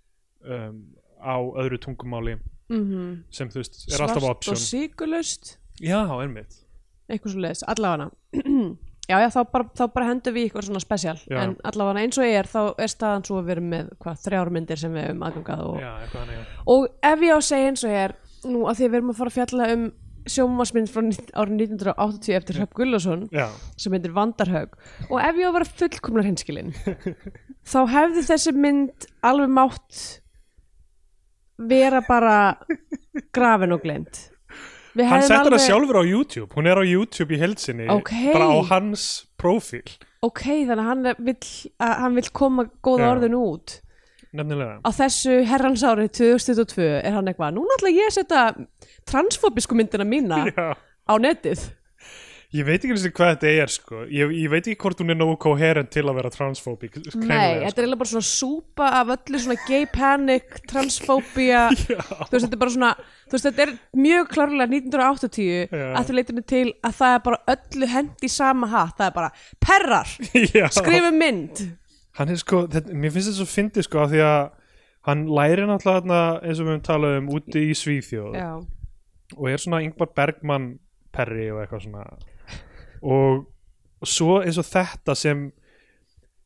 um, 0.44 0.84
á 1.22 1.38
öðru 1.62 1.80
tungumáli 1.82 2.38
mm 2.70 3.24
sem 3.30 3.50
þú 3.54 3.62
veist, 3.62 3.84
er 3.94 4.02
alltaf 4.02 4.24
svart 4.24 4.38
option. 4.40 4.56
og 4.56 4.62
síkulust 4.62 5.58
já, 5.78 6.00
einmitt. 6.02 6.64
Eitthvað 7.06 7.36
svo 7.36 7.44
leiðis, 7.44 7.64
allavega 7.70 8.08
já, 9.10 9.18
já, 9.22 9.28
þá 9.34 9.40
bara, 9.52 9.68
þá 9.78 9.84
bara 9.94 10.08
hendum 10.10 10.36
við 10.36 10.48
eitthvað 10.48 10.68
svona 10.70 10.84
spesial 10.84 11.18
en 11.30 11.56
allavega 11.68 12.06
eins 12.06 12.20
og 12.20 12.28
ég 12.28 12.40
er 12.40 12.50
þá 12.50 12.62
er 12.82 12.92
staðan 12.92 13.28
svo 13.28 13.42
að 13.42 13.52
erum 13.56 13.70
með 13.74 13.92
hvað, 14.02 14.24
þrjár 14.26 14.52
myndir 14.56 14.82
sem 14.82 14.96
við 14.96 15.08
höfum 15.10 15.28
aðgangað 15.28 15.64
og, 15.68 15.78
já, 15.84 15.92
og 16.74 16.88
ef 17.12 17.28
ég 17.28 17.36
á 17.36 17.38
að 17.38 17.46
segja 17.50 17.70
eins 17.72 17.86
og 17.86 17.94
ég 17.94 18.08
er 18.08 18.18
nú 18.46 18.66
að 18.66 18.80
því 18.80 18.88
að 18.88 18.92
við 18.92 19.00
erum 19.00 19.14
að 19.14 19.22
fara 19.22 19.34
að 19.34 19.38
fjalla 19.40 19.70
um 19.76 19.88
sjómasmynd 20.26 20.90
frá 20.90 21.02
árið 21.38 21.60
1980 21.68 22.38
eftir 22.40 22.58
Hröpp 22.60 22.78
Gullason 22.78 23.26
já, 23.30 23.46
sem 23.78 23.94
heitir 23.94 24.14
Vandarhaug 24.16 24.74
og 25.10 25.18
ef 25.22 25.38
ég 25.38 25.46
á 25.46 25.50
að 25.52 25.58
vera 25.60 25.74
fullkomnar 25.82 26.26
hinskilin 26.26 26.72
þá 27.72 27.80
hefði 27.94 28.24
þessi 28.32 28.56
mynd 28.58 29.10
alveg 29.26 29.54
mátt 29.54 30.06
vera 31.62 32.02
bara 32.08 32.38
grafin 33.36 33.76
og 33.78 33.86
gleynd 33.86 34.18
Við 34.18 34.35
hann 35.04 35.22
settur 35.22 35.52
það 35.52 35.60
alveg- 35.60 35.66
sjálfur 35.68 35.98
á 36.00 36.04
YouTube. 36.08 36.54
Hún 36.56 36.68
er 36.72 36.78
á 36.80 36.84
YouTube 36.88 37.36
í 37.36 37.40
heilsinni 37.40 37.88
Ok. 37.90 38.12
bara 38.34 38.46
á 38.48 38.58
hans 38.72 39.26
prófíl 39.38 39.84
ok, 40.26 40.42
þannig 40.66 40.80
að 40.80 40.88
hann 40.90 41.04
vill, 41.20 41.50
að 41.80 41.98
hann 42.00 42.16
vill 42.16 42.30
koma 42.34 42.64
góða 42.82 43.00
Já. 43.06 43.12
orðinu 43.16 43.42
út. 43.54 43.82
Nefnilega. 44.34 44.80
Á 44.84 44.90
þessu 44.92 45.46
herrans 45.46 45.84
árið 45.84 46.10
2022 46.18 46.82
er 47.06 47.12
hann 47.14 47.28
eitthvað, 47.28 47.54
núna 47.56 47.76
ætla 47.78 47.92
ég 47.94 48.08
að 48.10 48.16
setja 48.18 48.42
transfóbisku 49.06 49.76
myndina 49.78 50.04
mína 50.08 50.46
já. 50.56 50.74
á 50.76 51.14
netið 51.22 51.70
Ég 52.56 52.64
veit 52.64 52.84
ekki 52.86 53.10
hvað 53.16 53.32
þetta 53.34 53.50
er 53.52 53.72
sko. 53.74 54.02
Ég, 54.12 54.32
ég 54.38 54.52
veit 54.52 54.64
ekki 54.64 54.78
hvort 54.80 55.02
hún 55.02 55.12
er 55.12 55.18
nógu 55.18 55.36
coherent 55.44 55.90
til 55.92 56.06
að 56.06 56.20
vera 56.20 56.32
transfóbík 56.32 56.98
Nei, 57.18 57.66
þetta 57.66 57.82
er 57.82 57.84
eiginlega 57.84 58.00
bara 58.00 58.12
svona 58.12 58.28
súpa 58.28 58.90
af 59.02 59.12
öllu 59.16 59.42
svona 59.44 59.58
gay 59.66 59.88
panic, 59.92 60.60
transfóbía. 60.70 61.66
Sko. 61.76 61.98
þú 62.00 62.32
veist, 62.32 62.46
þetta 62.46 62.56
er 62.56 62.62
bara 62.62 62.76
svona 62.76 62.92
þú 63.02 63.36
veist, 63.36 63.48
þetta 63.50 63.66
er 63.66 63.74
mjög 64.06 64.30
klárlega 64.32 64.70
1980 64.72 65.50
Já. 65.76 65.88
að 66.00 66.08
því 66.08 66.18
leitinu 66.20 66.44
til 66.54 66.66
að 66.86 67.00
það 67.00 67.16
er 67.16 67.24
bara 67.26 67.42
öllu 67.56 67.90
hendi 67.96 68.30
í 68.30 68.36
sama 68.36 68.70
hatt, 68.72 68.96
það 69.00 69.10
er 69.10 69.18
bara 69.18 69.32
perrar, 69.68 70.14
Já. 70.60 70.68
skrifum 70.78 71.20
mynd. 71.20 71.64
Hann 72.16 72.32
er 72.32 72.40
sko, 72.40 72.62
þetta, 72.72 72.96
mér 72.96 73.12
finnst 73.12 73.32
þetta 73.32 73.42
svo 73.42 73.50
fyndið 73.52 73.88
sko 73.90 74.06
af 74.06 74.14
Því 74.14 74.22
að 74.24 74.46
hann 75.10 75.26
læri 75.28 75.66
náttúrulega 75.68 76.00
þarna, 76.00 76.22
eins 76.42 76.62
og 76.62 76.70
við 76.70 76.72
höfum 76.72 76.86
talað 76.88 77.18
um 77.20 77.28
úti 77.36 77.66
í 77.68 77.76
Svíþjóð 77.78 78.38
Já, 78.40 78.50
og 79.36 79.50
er 79.52 79.62
svona 79.62 79.82
Ingvar 79.84 80.14
Bergman 80.16 80.70
perri 81.16 81.50
og 81.52 81.62
eitthvað 81.62 81.84
svona 81.86 82.06
og 83.06 83.46
svo 84.06 84.40
eins 84.42 84.58
og 84.62 84.68
þetta 84.68 85.16
sem 85.18 85.48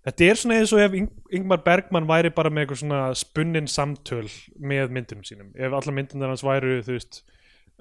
þetta 0.05 0.27
er 0.27 0.39
svona 0.39 0.59
eins 0.59 0.73
og 0.75 0.83
ef 0.83 0.95
Ing 0.97 1.09
Ingmar 1.39 1.61
Bergman 1.65 2.07
væri 2.09 2.31
bara 2.33 2.51
með 2.51 2.65
eitthvað 2.65 2.81
svona 2.83 3.01
spunnin 3.17 3.67
samtöl 3.69 4.25
með 4.57 4.95
myndunum 4.95 5.25
sínum. 5.27 5.51
Ef 5.53 5.75
alla 5.77 5.93
myndunum 5.93 6.31
hans 6.31 6.45
væru 6.45 6.79
þú 6.85 6.95
veist 6.95 7.21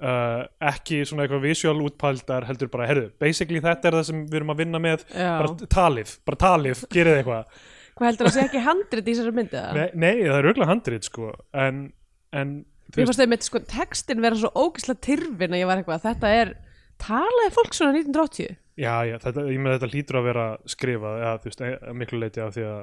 uh, 0.03 0.45
ekki 0.69 1.01
svona 1.07 1.25
eitthvað 1.25 1.47
visual 1.47 1.81
útpældar 1.87 2.47
heldur 2.49 2.71
bara, 2.71 2.87
herru, 2.89 3.07
basically 3.21 3.61
þetta 3.63 3.89
er 3.89 3.99
það 3.99 4.07
sem 4.11 4.23
við 4.27 4.41
erum 4.41 4.53
að 4.53 4.63
vinna 4.63 4.81
með. 4.83 5.05
Já. 5.13 5.31
bara 5.41 5.69
talið, 5.79 6.15
bara 6.29 6.41
talið, 6.45 6.85
gerið 6.93 7.21
eitthvað. 7.21 7.59
Hvað 7.99 8.11
heldur 8.11 8.29
það 8.29 8.35
sé 8.37 8.45
ekki 8.47 8.63
handrit 8.63 9.03
í 9.03 9.11
þessari 9.11 9.35
myndi 9.35 9.57
það? 9.57 9.79
nei, 9.79 9.89
nei, 10.05 10.13
það 10.23 10.37
er 10.37 10.49
auðvitað 10.49 10.71
handrið 10.73 11.09
sko. 11.09 11.33
En, 11.65 11.83
en 12.31 12.55
þú 12.95 13.11
þau 13.17 13.27
með 13.33 13.45
sko, 13.49 13.65
textin 13.73 14.23
vera 14.23 14.39
svo 14.39 14.51
ógislega 14.55 15.05
tyrfin 15.09 15.55
að 15.55 15.63
ég 15.63 15.69
var 15.69 15.81
eitthvað, 15.81 16.05
þetta 16.05 16.33
er 16.37 16.53
talaði 16.99 17.55
fólk 17.55 17.75
svona 17.75 17.97
1980 17.97 18.55
Já, 18.79 18.93
já, 19.09 19.17
þetta, 19.19 19.43
ég 19.51 19.59
með 19.59 19.73
þetta 19.75 19.89
hlýtur 19.91 20.17
að 20.21 20.27
vera 20.29 20.45
skrifað, 20.71 21.17
ja, 21.23 21.31
þú 21.41 21.49
veist, 21.49 21.63
að 21.67 21.97
miklu 21.99 22.19
leiti 22.21 22.43
af 22.43 22.53
því 22.55 22.65
að 22.69 22.81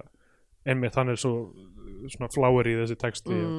einmitt 0.67 0.99
hann 0.99 1.13
er 1.13 1.21
svo 1.23 1.33
svona 2.13 2.29
fláir 2.35 2.69
í 2.69 2.75
þessi 2.83 2.97
texti 3.01 3.33
mm. 3.33 3.59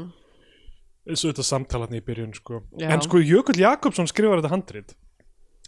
og 1.07 1.15
og 1.15 1.21
þetta 1.23 1.45
samtalatni 1.47 2.01
í 2.01 2.03
byrjun, 2.03 2.33
sko. 2.35 2.61
Já. 2.77 2.89
En 2.91 3.01
sko, 3.05 3.21
Jökull 3.23 3.61
Jakobsson 3.61 4.09
skrifar 4.11 4.41
þetta 4.41 4.51
handrit 4.53 4.93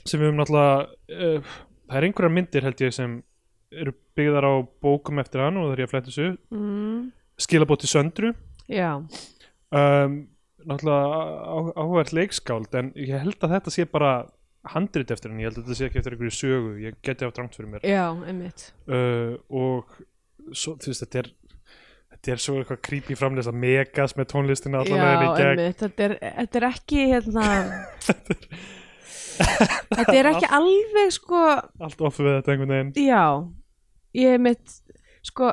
sem 0.06 0.20
við 0.20 0.30
höfum 0.30 0.40
náttúrulega 0.42 0.76
uh, 1.16 1.54
það 1.90 1.98
er 2.00 2.08
einhverjar 2.10 2.34
myndir 2.36 2.68
held 2.68 2.84
ég 2.86 2.94
sem 2.96 3.16
eru 3.72 3.94
byggðar 4.18 4.48
á 4.48 4.54
bókum 4.84 5.20
eftir 5.24 5.44
hann 5.44 5.58
og 5.60 5.70
það 5.70 5.74
er 5.78 5.82
ég 5.84 5.90
að 5.90 5.94
fletta 5.94 6.12
þessu 6.12 6.28
Mm. 6.56 7.00
skilabóti 7.40 7.88
söndru 7.90 8.34
Já, 8.70 8.92
um, 9.00 10.16
náttúrulega 10.68 11.08
á- 11.50 11.74
áhugavert 11.80 12.14
leikskáld 12.14 12.76
en 12.76 12.92
ég 13.00 13.16
held 13.24 13.40
að 13.40 13.56
þetta 13.58 13.74
sé 13.74 13.86
bara 13.90 14.14
handrit 14.74 15.12
eftir 15.14 15.32
hann, 15.32 15.42
ég 15.42 15.50
held 15.50 15.60
að 15.60 15.68
þetta 15.68 15.78
sé 15.80 15.90
ekki 15.90 16.02
eftir 16.02 16.16
einhverju 16.16 16.36
sögu, 16.38 16.72
ég 16.84 16.98
geti 17.06 17.28
á 17.28 17.30
drangt 17.36 17.58
fyrir 17.58 17.72
mér. 17.74 17.86
Já, 17.88 18.06
einmitt. 18.30 18.70
Uh, 18.90 19.36
og 19.50 20.00
svo, 20.54 20.76
þú 20.80 20.92
veist, 20.92 21.06
þetta 21.06 21.24
er 21.24 21.32
þetta 22.20 22.34
er 22.34 22.44
svo 22.44 22.58
eitthvað 22.60 22.82
creepy 22.90 23.16
framlýst 23.16 23.52
að 23.52 23.60
megas 23.62 24.16
með 24.18 24.30
tónlistina 24.34 24.82
allan 24.82 25.00
Já, 25.00 25.06
veginn 25.06 25.24
í 25.24 25.40
gegn. 25.40 25.62
einmitt, 25.64 25.84
þetta 25.86 26.06
er, 26.06 26.16
þetta 26.42 26.60
er 26.60 26.68
ekki 26.70 27.08
hérna 27.14 27.48
Þetta 29.40 30.16
er 30.20 30.28
ekki 30.34 30.48
alveg 30.52 31.14
sko 31.16 31.42
allt 31.56 32.02
off 32.04 32.20
við 32.20 32.34
þetta 32.34 32.54
einhvern 32.54 32.74
veginn. 32.76 32.92
Já, 33.08 33.24
ég 34.20 34.36
er 34.36 34.42
mitt 34.44 34.80
sko, 35.30 35.52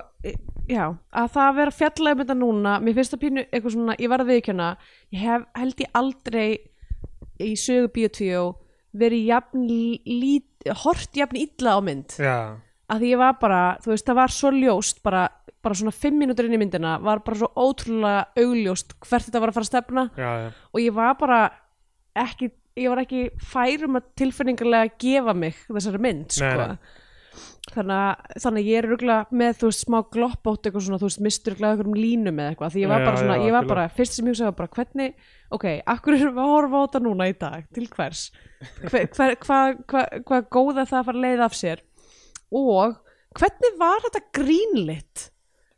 já, 0.66 0.84
að 1.14 1.32
það 1.36 1.44
að 1.44 1.58
vera 1.60 1.72
að 1.72 1.78
fjalla 1.80 2.12
um 2.14 2.22
þetta 2.22 2.36
núna, 2.40 2.76
mér 2.82 2.96
finnst 2.98 3.14
það 3.14 3.22
pínu 3.22 3.44
eitthvað 3.46 3.74
svona, 3.76 3.96
ég 4.02 4.12
var 4.12 4.24
að 4.24 4.32
viðkjöna 4.32 4.68
ég 5.14 5.22
hef, 5.22 5.46
held 5.60 5.82
ég 5.84 5.98
aldrei 6.00 6.48
í 7.42 7.52
sögu 7.60 7.92
bíotvíó 7.94 8.44
verið 8.98 9.26
jafn 9.30 9.66
hort 10.82 11.18
jafn 11.18 11.38
illa 11.40 11.76
á 11.76 11.80
mynd. 11.84 12.16
Já, 12.18 12.38
að 12.90 13.02
því 13.02 13.10
ég 13.12 13.20
var 13.22 13.38
bara, 13.40 13.60
þú 13.82 13.92
veist, 13.92 14.06
það 14.06 14.20
var 14.20 14.34
svo 14.34 14.52
ljóst 14.54 15.02
bara, 15.06 15.24
bara 15.64 15.78
svona 15.78 15.94
fimm 15.94 16.20
mínútur 16.22 16.48
inn 16.48 16.56
í 16.58 16.60
myndina 16.62 16.96
var 17.02 17.22
bara 17.26 17.40
svo 17.40 17.50
ótrúlega 17.54 18.26
augljóst 18.42 18.94
hvert 19.06 19.28
þetta 19.28 19.42
var 19.42 19.52
að 19.52 19.58
fara 19.58 19.66
að 19.66 19.72
stefna. 19.72 20.06
Já, 20.18 20.30
já, 20.44 20.52
og 20.72 20.82
ég 20.82 20.96
var 20.96 21.16
bara 21.20 21.40
ekki, 22.26 22.50
ég 22.78 22.92
var 22.92 23.02
ekki 23.02 23.24
færum 23.42 23.98
að 24.00 24.12
tilfinningarlega 24.22 24.94
gefa 25.02 25.34
mig 25.36 25.58
þessari 25.68 26.02
mynd 26.06 26.38
sko. 26.38 26.54
Nei, 26.62 26.78
Þannig, 27.66 27.96
að, 27.98 28.36
þannig 28.44 28.62
að 28.62 28.68
ég 28.70 28.78
er 28.78 28.86
ruglega 28.86 29.36
með 29.40 29.56
þú 29.60 29.68
veist 29.70 29.82
smá 29.82 29.96
gloppótt 30.14 30.68
eitthvað 30.68 30.84
svona 30.86 30.98
þú 31.02 31.08
veist 31.08 31.22
mistur 31.26 31.54
ruglega 31.56 31.74
einhverjum 31.74 31.96
línum 31.98 32.38
eða 32.38 32.52
eitthvað. 32.52 32.74
Því 32.76 32.84
ég 32.84 32.92
var 32.92 33.02
Já, 33.02 33.06
bara 33.08 33.20
svona, 33.22 33.36
já, 33.36 33.42
ég 33.46 33.56
var 33.56 33.68
bara 33.72 33.86
fyrst 33.96 34.16
sem 34.16 34.28
ég 34.28 34.36
hugsaði 34.36 34.50
var 34.52 34.58
bara 34.60 34.72
hvernig, 34.76 35.16
ok, 35.56 35.66
akkur 35.94 36.16
erum 36.16 36.36
við 36.36 36.44
að 36.44 36.52
horfa 36.54 36.78
á 36.78 36.84
þetta 36.86 37.02
núna 37.06 37.26
í 37.26 37.34
dag, 37.42 37.66
til 37.74 37.88
hvers? 37.96 38.22
Hver, 38.86 39.08
hver, 39.16 39.34
hvað 39.42 39.80
hva, 39.90 40.04
hva 40.30 40.40
góða 40.46 40.86
það 40.86 41.00
að 41.00 41.08
fara 41.10 41.18
að 41.18 41.26
leiða 41.26 41.48
af 41.50 41.58
sér? 41.58 41.82
Og 42.54 42.94
hvernig 43.36 43.80
var 43.82 44.06
þetta 44.06 44.22
grínlitt 44.38 45.26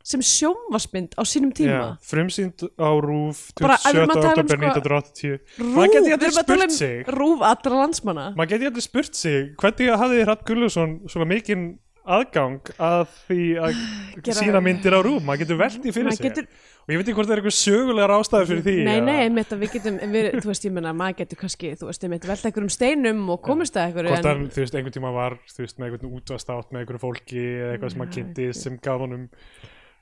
sem 0.03 0.21
sjónvarsmynd 0.23 1.17
á 1.19 1.23
sínum 1.27 1.51
tíma. 1.53 1.73
Já 1.75 2.09
frumsýnd 2.11 2.63
á 2.79 2.89
RÚF 3.03 3.41
Bara, 3.59 3.75
ef 3.75 3.91
við 3.93 3.99
erum 3.99 4.13
27. 4.15 4.15
að 4.15 4.23
tala 4.23 4.31
um, 4.31 4.39
oktober 4.39 4.55
sko, 4.55 4.69
1980 4.69 5.35
Rúf, 5.59 5.75
maður 5.75 6.07
við 6.07 6.15
erum 6.15 6.39
að 6.39 6.49
tala 6.53 6.69
um 6.69 7.13
rúf 7.19 7.45
allra 7.51 7.81
landsmanna. 7.83 8.25
Maður 8.39 8.53
geti 8.55 8.71
allir 8.71 8.85
spurt 8.87 9.19
sig 9.19 9.53
hvernig 9.59 9.93
hafði 10.03 10.25
Rapp 10.31 10.47
Gullusson 10.47 10.97
svona 11.11 11.29
mikinn 11.29 11.67
aðgang 12.09 12.71
að 12.81 13.03
því 13.27 13.43
að 13.61 13.79
sína 14.39 14.61
myndir 14.65 14.95
á 14.97 14.99
RÚF 15.05 15.21
maður 15.27 15.43
getur 15.43 15.59
velti 15.59 15.93
fyrir 15.93 16.09
Maður 16.09 16.17
sig 16.17 16.29
getur- 16.29 16.47
og 16.49 16.93
ég 16.93 16.97
veit 16.97 17.05
ekki 17.05 17.15
hvort 17.19 17.27
það 17.29 17.35
er 17.35 17.41
eitthvað 17.43 17.57
sögulegar 17.59 18.13
ástæður 18.15 18.47
fyrir 18.49 18.63
því 18.65 18.75
Nei, 18.79 18.93
eða- 18.95 19.05
nei, 19.05 19.17
einmitt 19.27 19.51
að 19.53 19.59
við 19.61 19.73
getum 19.75 19.99
við, 20.15 20.29
þú 20.39 20.49
veist, 20.49 20.65
ég 20.65 20.73
menna, 20.73 20.93
maður 20.97 21.17
getur 21.19 21.39
kannski 21.43 21.73
þú 21.77 21.89
veist, 21.91 22.05
einmitt, 22.07 22.25
velta 22.31 22.49
einhverjum 22.49 22.71
steinum 22.73 23.19
og 23.35 23.43
komist 23.45 23.77
að 23.77 23.91
einhverju 23.91 24.13
hvort 24.15 24.25
en, 24.25 24.31
hann, 24.31 24.47
þú 24.55 24.63
veist, 24.63 24.77
einhvern 24.79 24.95
tíma 24.97 25.11
var 25.13 25.35
þú 25.53 25.65
veist, 25.67 25.77
með 25.77 25.91
einhvern 25.91 26.15
útvast 26.17 26.49
átt 26.55 26.71
með 26.73 26.81
einhverju 26.81 27.03
fólki 27.03 27.43
eða 27.45 27.75
eitthvað 27.75 27.93
sem 27.93 28.03
hann 28.05 28.15
kynnti 28.17 28.47
sem 28.57 28.79
gaf 28.89 29.03
honum 29.05 29.27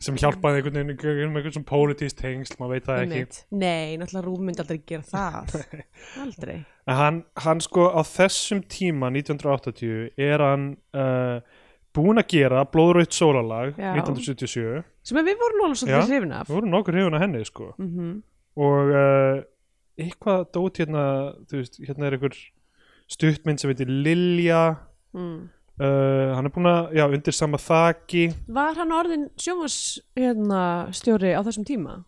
sem 0.03 0.17
hjálpaði 0.19 0.61
einhvern 0.61 0.77
veginn 0.77 0.93
einhvern 0.93 1.37
veginn 1.37 1.55
svona 1.55 1.69
pólitísk 1.71 2.19
tengsl, 2.21 2.57
maður 2.59 2.73
veit 2.75 2.87
það 2.89 3.03
ekki. 3.03 3.43
Nei, 3.57 3.97
náttúrulega 3.97 4.25
Rúf 4.27 4.43
myndi 4.45 4.63
aldrei 4.63 4.81
gera 4.91 5.07
það. 5.07 5.55
Aldrei. 6.23 6.57
En 6.87 6.99
hann, 7.01 7.21
hann 7.43 7.63
sko 7.65 7.89
á 7.91 8.01
þessum 8.07 8.61
tíma 8.71 9.09
1980 9.15 10.13
er 10.27 10.43
hann 10.45 10.69
uh, 10.95 11.41
búinn 11.97 12.21
að 12.21 12.29
gera 12.37 12.63
Blóðröytt 12.69 13.17
sólalag 13.17 13.73
Já. 13.75 13.91
1977 13.97 14.85
sem 15.07 15.21
við 15.23 15.37
vorum 15.39 15.65
alveg 15.65 15.81
svolítið 15.81 16.11
hrifin 16.11 16.33
af. 16.35 16.49
við 16.49 16.59
vorum 16.59 16.73
nokkur 16.75 16.99
hefuna 16.99 17.21
henni 17.23 17.45
sko. 17.47 17.73
Mm 17.81 18.17
og 18.57 18.89
uh, 18.89 19.41
eitthvað 20.01 20.47
dót 20.55 20.81
hérna 20.81 21.03
þú 21.49 21.61
veist, 21.61 21.79
hérna 21.83 22.07
er 22.07 22.17
einhver 22.17 22.37
stuttmynd 23.11 23.61
sem 23.61 23.71
heitir 23.71 23.91
Lilja. 23.91 24.63
Mm. 25.15 25.47
Uh, 25.79 26.35
hann 26.35 26.45
er 26.49 26.53
búinn 26.55 26.69
að, 26.71 26.91
já, 26.97 27.05
undir 27.07 27.35
sama 27.35 27.59
þaki 27.61 28.25
Var 28.57 28.77
hann 28.81 28.93
orðin 28.97 29.27
sjómas 29.39 29.77
hérna, 30.17 30.61
stjóri 30.95 31.33
á 31.37 31.41
þessum 31.45 31.65
tíma? 31.67 31.99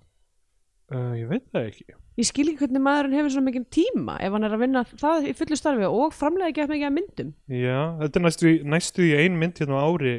uh, 0.94 1.14
ég 1.20 1.28
veit 1.32 1.46
það 1.54 1.68
ekki 1.72 1.90
Ég 2.20 2.28
skil 2.28 2.50
ekki 2.52 2.66
hvernig 2.66 2.84
maðurinn 2.84 3.16
hefur 3.16 3.32
svo 3.32 3.42
mikið 3.46 3.68
tíma 3.72 4.18
ef 4.20 4.34
hann 4.36 4.44
er 4.44 4.52
að 4.58 4.60
vinna 4.66 4.82
það 4.90 5.30
í 5.30 5.36
fullu 5.40 5.56
starfi 5.56 5.86
og 5.88 6.12
framlega 6.12 6.50
ekki 6.52 6.66
að 6.66 6.74
mikið 6.74 6.88
að 6.90 6.96
myndum 6.98 7.30
já, 7.48 7.78
þetta 8.02 8.20
er 8.20 8.26
næstu, 8.26 8.52
næstu 8.74 9.06
í 9.08 9.14
ein 9.22 9.38
mynd 9.40 9.62
hérna 9.62 9.80
á 9.80 9.88
ári 9.88 10.16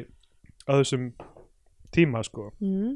að 0.65 0.81
þessum 0.81 1.03
tíma 1.93 2.23
sko 2.25 2.47
mm. 2.57 2.95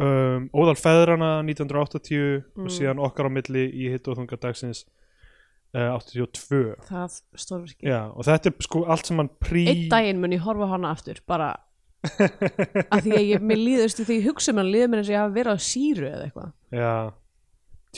um, 0.00 0.46
Óðal 0.56 0.76
Feðrana 0.80 1.30
1980 1.44 2.46
Mm. 2.56 2.64
og 2.64 2.72
síðan 2.72 3.02
okkar 3.04 3.28
á 3.28 3.30
milli 3.36 3.66
í 3.68 3.90
hitt 3.92 4.08
og 4.08 4.16
þunga 4.22 4.38
dagsins 4.40 4.86
82 5.76 6.76
Það 6.88 7.16
stórverki 7.36 7.88
Já, 7.90 8.00
og 8.08 8.24
þetta 8.24 8.48
er 8.48 8.64
sko 8.64 8.84
allt 8.88 9.08
sem 9.10 9.18
hann 9.20 9.28
prí 9.42 9.66
Einn 9.68 9.88
daginn 9.92 10.22
mun 10.22 10.32
ég 10.32 10.44
horfa 10.46 10.64
á 10.64 10.72
hana 10.72 10.92
aftur 10.96 11.20
bara 11.28 11.50
að 12.94 13.04
því 13.04 13.14
að 13.16 13.24
ég, 13.26 13.42
mér 13.42 13.58
líðust 13.58 14.02
því 14.04 14.20
ég 14.20 14.28
hugsa 14.28 14.52
um 14.52 14.60
hann 14.62 14.70
líður 14.70 14.92
mér 14.92 15.00
eins 15.02 15.10
og 15.10 15.14
ég 15.14 15.22
hafa 15.22 15.34
verið 15.34 15.58
á 15.58 15.66
síru 15.66 16.06
eða 16.08 16.26
eitthvað. 16.28 16.52
Já, 16.78 16.92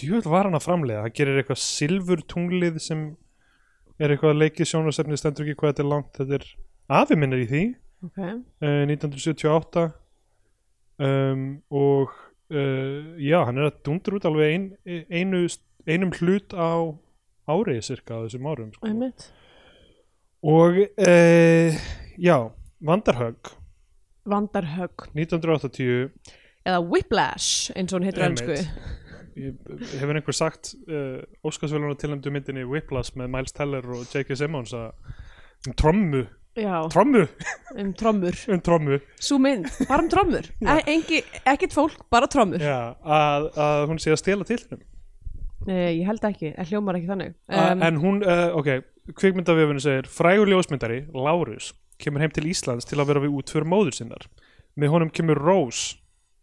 djúvel 0.00 0.32
var 0.32 0.48
hann 0.48 0.56
að 0.58 0.64
framlega 0.66 1.02
það 1.04 1.16
gerir 1.18 1.40
eitthvað 1.42 1.60
silfur 1.64 2.22
tunglið 2.32 2.80
sem 2.82 3.04
er 4.00 4.14
eitthvað 4.14 4.32
að 4.32 4.40
leikið 4.40 4.70
sjónasefni 4.70 5.20
stendur 5.20 5.46
ekki 5.46 5.60
hvað 5.60 5.74
þetta 5.74 5.84
er 5.84 5.90
langt 5.90 6.16
þetta 6.16 6.38
er 6.38 6.48
afi 7.00 7.20
minn 7.20 7.36
er 7.36 7.44
í 7.44 7.50
því. 7.50 7.62
Okay. 8.08 8.38
uh, 8.64 8.82
1978 8.88 9.84
um, 11.04 11.44
og 11.68 12.14
uh, 12.56 13.10
já, 13.20 13.38
hann 13.44 13.60
er 13.60 13.68
að 13.68 13.82
dundur 13.84 14.16
út 14.16 14.28
alveg 14.30 14.54
ein, 14.54 14.66
einu, 15.12 15.44
einum 15.84 16.14
hlut 16.16 16.56
á 16.56 16.96
árið 17.50 17.80
cirka 17.86 18.18
á 18.18 18.24
þessum 18.24 18.48
árum 18.50 18.70
sko. 18.74 18.90
Og 20.40 20.78
uh, 20.86 21.80
já, 22.16 22.36
Vandarhögg. 22.80 23.50
Vandarhögg. 24.30 25.08
1980 25.14 26.10
eða 26.68 26.80
Whiplash 26.84 27.70
eins 27.76 27.92
og 27.96 28.00
hún 28.02 28.10
ennsku 28.12 28.56
Ég- 29.40 29.56
hefur 29.96 30.16
einhver 30.18 30.36
sagt 30.36 30.74
uh, 30.90 31.22
Óskarsvöluna 31.46 31.96
tilnæmdu 31.96 32.32
myndinni 32.34 32.64
Whiplash 32.68 33.14
með 33.16 33.30
Miles 33.32 33.54
Teller 33.56 33.86
og 33.94 34.02
J.K. 34.12 34.36
Simmons 34.36 34.74
um 34.74 35.74
trommu, 35.76 36.26
Já, 36.58 36.82
trommu? 36.90 37.22
Um 37.78 37.92
trommur. 37.94 38.34
Um 38.52 38.60
trommu. 38.60 38.98
Sú 39.22 39.38
mynd, 39.38 39.68
bara 39.88 40.02
um 40.02 40.08
trommur. 40.10 40.48
E 40.60 40.96
Ekkert 41.46 41.72
fólk, 41.72 42.00
bara 42.10 42.26
trommur. 42.26 42.58
Já, 42.60 42.96
að, 43.00 43.46
að 43.54 43.84
hún 43.92 44.00
sé 44.02 44.10
að 44.12 44.18
stela 44.24 44.44
til 44.48 44.58
þeim 44.58 44.82
Nei, 45.68 46.00
ég 46.00 46.06
held 46.08 46.24
ekki, 46.24 46.54
en 46.56 46.68
hljómar 46.70 46.96
ekki 46.98 47.10
þannig. 47.10 47.36
Um, 47.52 47.82
en 47.84 48.00
hún, 48.00 48.20
uh, 48.24 48.48
ok 48.56 48.70
kvikmyndavefinu 49.18 49.82
segir, 49.82 50.08
frægur 50.10 50.50
ljósmyndari 50.50 51.00
Lárus, 51.12 51.72
kemur 52.00 52.22
heim 52.22 52.32
til 52.34 52.46
Íslands 52.50 52.86
til 52.88 53.00
að 53.00 53.10
vera 53.10 53.22
við 53.24 53.40
út 53.40 53.52
fyrir 53.52 53.68
móður 53.68 53.96
sinnar. 53.96 54.28
Með 54.78 54.94
honum 54.94 55.10
kemur 55.12 55.40
Rose. 55.40 55.96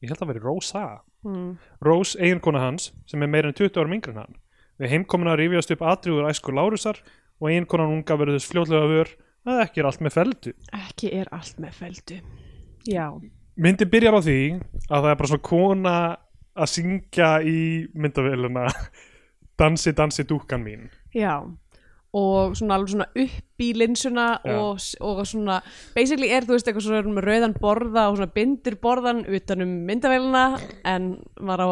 Ég 0.03 0.12
held 0.12 0.21
að 0.21 0.34
veri 0.34 0.43
Rosa. 0.43 0.84
Mm, 1.25 1.56
Rose, 1.86 2.17
eiginkona 2.19 2.62
hans, 2.62 2.91
sem 3.10 3.23
er 3.23 3.32
meira 3.32 3.49
en 3.49 3.58
20 3.58 3.80
árum 3.80 3.95
yngri 3.97 4.13
en 4.13 4.21
hann. 4.25 4.36
Við 4.77 4.93
heimkomuna 4.93 5.38
rífjast 5.39 5.73
upp 5.73 5.86
atriður 5.89 6.27
æsku 6.30 6.53
Lárusar 6.53 6.99
og 7.39 7.49
eiginkonan 7.49 7.95
unga 7.95 8.19
verður 8.19 8.38
þess 8.38 8.51
fljótlega 8.51 8.91
vör 8.91 9.15
að 9.47 9.63
ekki 9.63 9.82
er 9.82 9.89
allt 9.89 10.03
með 10.06 10.17
feldu. 10.19 10.53
Ekki 10.75 11.13
er 11.17 11.32
allt 11.34 11.63
með 11.63 11.80
feldu 11.80 12.19
Já, 12.88 13.08
Myndi 13.58 13.88
byrjar 13.89 14.15
á 14.15 14.21
því 14.21 14.39
að 14.88 15.01
það 15.01 15.10
er 15.10 15.17
bara 15.19 15.30
svona 15.32 15.45
kona 15.47 15.93
að 16.58 16.69
syngja 16.71 17.30
í 17.41 17.60
myndavéluna 17.97 18.67
Dansi, 19.58 19.91
dansi 19.98 20.24
dúkkan 20.30 20.63
mín. 20.63 20.89
já 21.15 21.41
og 22.17 22.56
svona 22.56 22.78
alveg 22.78 22.89
svona 22.93 23.06
upp 23.20 23.62
í 23.62 23.65
linsuna 23.76 24.39
og, 24.48 24.80
og 25.04 25.20
svona 25.28 25.58
basically 25.93 26.30
er 26.34 26.46
þú 26.48 26.56
veist 26.56 26.70
eitthvað 26.70 26.86
svona 26.88 27.02
með 27.13 27.26
rauðan 27.28 27.54
borða 27.62 28.06
og 28.10 28.15
svona 28.17 28.32
bindir 28.34 28.78
borðan 28.82 29.20
utan 29.28 29.62
um 29.65 29.74
myndavélina 29.89 30.43
en 30.88 31.10
maður 31.41 31.62
á 31.62 31.67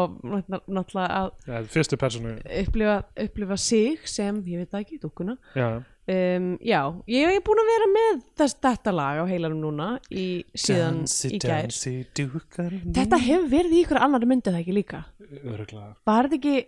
náttúrulega- 0.68 1.16
að 1.16 1.30
Ja, 1.48 1.62
fyrstu 1.72 1.96
personu. 1.98 2.36
upplifa, 2.44 3.02
upplifa 3.24 3.56
sig 3.56 3.98
sem, 4.04 4.42
ég 4.44 4.58
veit 4.60 4.70
það 4.70 4.84
ekki, 4.84 5.00
dúkkuna 5.00 5.36
Já, 5.56 5.68
um, 5.80 6.58
Já, 6.60 6.82
ég 7.08 7.32
er 7.32 7.40
búin 7.48 7.64
að 7.64 7.72
vera 7.72 7.90
með 7.96 8.22
þess, 8.36 8.60
þetta 8.60 8.92
lag 8.94 9.18
á 9.18 9.24
heilanum 9.26 9.60
núna 9.64 9.98
í, 10.12 10.44
síðan 10.54 11.02
í 11.32 11.38
gær 11.40 11.62
dansi 11.64 12.06
dúkkan 12.14 12.70
mín. 12.84 12.92
Þetta 12.94 13.18
hefur 13.24 13.48
verið 13.50 13.72
í 13.72 13.82
ykkur 13.86 14.02
annar 14.04 14.20
myndi 14.28 14.52
það 14.52 14.60
ekki 14.62 14.74
líka 14.84 15.04
Öruglega. 15.42 15.96
Var 16.06 16.28
þetta 16.28 16.36
ekki 16.38 16.66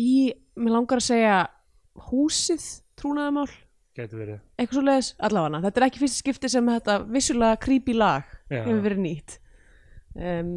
í, 0.00 0.32
mér 0.56 0.74
langar 0.76 1.00
að 1.00 1.06
segja 1.10 1.36
húsið 2.10 2.64
trúnaðamál 3.00 3.48
Gæti 3.96 4.16
verið. 4.18 4.40
eitthvað 4.60 4.76
svo 4.76 4.84
leiðis, 4.84 5.10
allavega 5.24 5.60
þetta 5.64 5.80
er 5.80 5.86
ekki 5.88 6.00
fyrst 6.02 6.18
skipti 6.20 6.50
sem 6.52 6.66
þetta 6.68 6.96
vissulega 7.08 7.60
creepy 7.62 7.94
lag 7.96 8.26
Já. 8.52 8.60
hefur 8.66 8.82
verið 8.84 9.00
nýtt 9.06 9.38
um, 10.20 10.50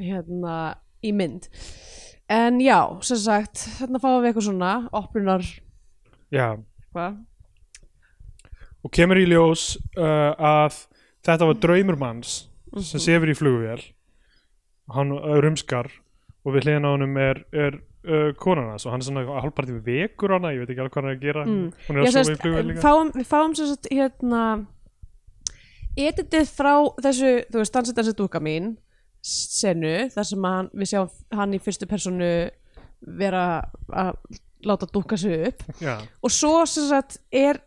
hérna 0.00 0.54
í 1.04 1.12
mynd 1.12 1.48
en 2.32 2.60
já, 2.64 2.78
sem 3.04 3.20
sagt 3.20 3.66
þarna 3.76 4.00
fáum 4.00 4.22
við 4.22 4.30
eitthvað 4.30 4.46
svona 4.48 4.72
opnunar, 4.96 5.44
Já, 6.32 6.46
hvað? 6.94 7.18
og 8.82 8.90
kemur 8.96 9.20
í 9.20 9.26
ljós 9.28 9.74
uh, 10.00 10.32
að 10.38 10.78
þetta 11.22 11.48
var 11.50 11.60
draumur 11.62 11.98
manns 12.00 12.32
sem 12.72 12.96
Mhm. 12.96 13.04
sefur 13.04 13.28
í 13.28 13.36
flugvél 13.36 13.82
hann 14.96 15.12
uh, 15.12 15.36
rumskar 15.44 15.90
og 16.42 16.54
við 16.56 16.64
hliðin 16.70 16.88
á 16.88 16.90
honum 16.96 17.16
er, 17.20 17.42
er 17.52 17.76
uh, 18.08 18.28
konan 18.38 18.70
hans 18.72 18.86
og 18.86 18.94
hann 18.94 19.02
er 19.02 19.08
svona 19.08 19.40
hálfparti 19.42 19.78
vekur 19.86 20.36
hana, 20.36 20.52
ég 20.54 20.62
veit 20.62 20.72
ekki 20.74 20.84
alveg 20.84 20.94
hvað 20.94 21.02
hann 21.02 21.12
er 21.12 21.18
að 21.18 21.26
gera. 21.26 21.44
Mm. 21.48 21.66
hún 21.88 21.98
er 21.98 22.04
að 22.06 22.14
sofa 22.16 22.36
í 22.36 22.40
flugvél 22.44 22.68
líka 22.70 22.84
fáum, 22.84 23.12
við 23.16 23.28
fáum 23.30 23.56
sem 23.58 23.70
sagt 23.72 23.90
hérna 23.92 24.44
editið 26.02 26.54
frá 26.56 26.72
þessu, 27.04 27.34
þú 27.50 27.60
veist, 27.60 27.74
dansi 27.76 27.96
dansi 27.96 28.16
dúka 28.18 28.42
mín 28.42 28.72
senu, 29.22 29.96
þar 30.10 30.28
sem 30.28 30.46
hann, 30.48 30.70
við 30.74 30.92
sjáum 30.94 31.12
hann 31.38 31.54
í 31.54 31.60
fyrstu 31.62 31.86
personu 31.90 32.30
vera 33.18 33.44
að 33.90 34.16
láta 34.66 34.86
dúka 34.90 35.18
sig 35.18 35.48
upp. 35.50 35.62
Já, 35.82 35.96
og 36.22 36.30
svo 36.30 36.62
sem 36.70 36.88
sagt 36.90 37.20
er 37.34 37.60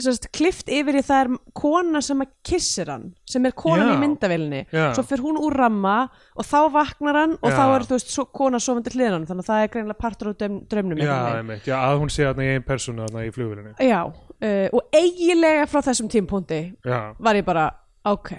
sagt, 0.00 0.28
klift 0.32 0.70
yfir 0.72 0.96
í 0.96 1.02
það 1.04 1.20
er 1.22 1.30
kona 1.58 2.00
sem 2.04 2.22
að 2.24 2.30
kissir 2.48 2.88
hann 2.88 3.10
sem 3.28 3.44
er 3.46 3.52
konan 3.56 3.90
Já. 3.90 3.92
í 3.92 4.00
myndavélinni. 4.00 4.62
Já. 4.72 4.86
svo 4.96 5.04
fyrir 5.04 5.24
hún 5.26 5.40
úr 5.42 5.56
ramma 5.58 5.96
og 6.36 6.46
þá 6.48 6.58
vaknar 6.72 7.18
hann 7.20 7.34
og 7.40 7.50
Já. 7.50 7.56
þá 7.58 7.64
er 7.74 7.86
þú 7.88 7.98
veist 7.98 8.14
svo, 8.14 8.24
kona 8.32 8.60
sofandi 8.62 8.94
hliðan 8.94 9.26
þannig 9.28 9.44
að 9.44 9.50
það 9.50 9.64
er 9.64 9.72
greinilega 9.74 10.00
partur 10.00 10.32
á 10.32 10.34
draumnum 10.72 11.02
já, 11.02 11.76
að 11.76 11.98
hún 12.00 12.12
sé 12.12 12.24
þarna 12.24 12.46
í 12.46 12.54
einn 12.54 12.64
personu 12.66 13.04
þarna 13.04 13.26
í 13.26 13.34
flugvélinni. 13.34 13.74
Já, 13.84 14.00
uh, 14.08 14.68
og 14.72 14.96
eiginlega 14.96 15.68
frá 15.68 15.84
þessum 15.90 16.08
tímpúndi 16.12 16.62
var 16.82 17.38
ég 17.38 17.44
bara, 17.46 17.68
ok. 18.08 18.32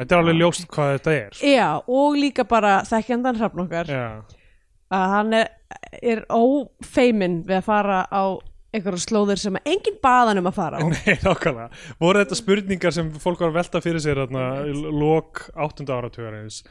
Þetta 0.00 0.16
er 0.16 0.22
alveg 0.22 0.38
ljóst 0.38 0.68
hvað 0.72 0.92
þetta 0.94 1.16
er. 1.16 1.40
Já, 1.44 1.66
og 1.84 2.14
líka 2.16 2.44
bara 2.48 2.80
þekkjandan 2.88 3.40
hrafn 3.40 3.64
okkar. 3.66 3.90
Já, 3.90 4.04
að 4.90 5.10
hann 5.14 5.34
er, 5.40 5.50
er 6.02 6.22
ófeimin 6.32 7.42
við 7.48 7.60
að 7.60 7.66
fara 7.66 7.98
á 8.08 8.22
einhverjum 8.74 9.02
slóðir 9.02 9.40
sem 9.42 9.56
enginn 9.62 9.98
baðan 10.02 10.42
um 10.42 10.50
að 10.50 10.58
fara 10.58 10.82
á. 10.82 10.86
Nei, 10.94 11.16
nákvæmlega. 11.24 11.80
Voru 12.02 12.22
þetta 12.22 12.38
spurningar 12.38 12.94
sem 12.96 13.10
fólk 13.22 13.42
var 13.42 13.52
að 13.52 13.58
velta 13.60 13.82
fyrir 13.84 14.04
sér 14.04 14.22
þarna 14.22 14.44
lok 14.94 15.46
áttunda 15.54 15.98
áratugarins? 15.98 16.62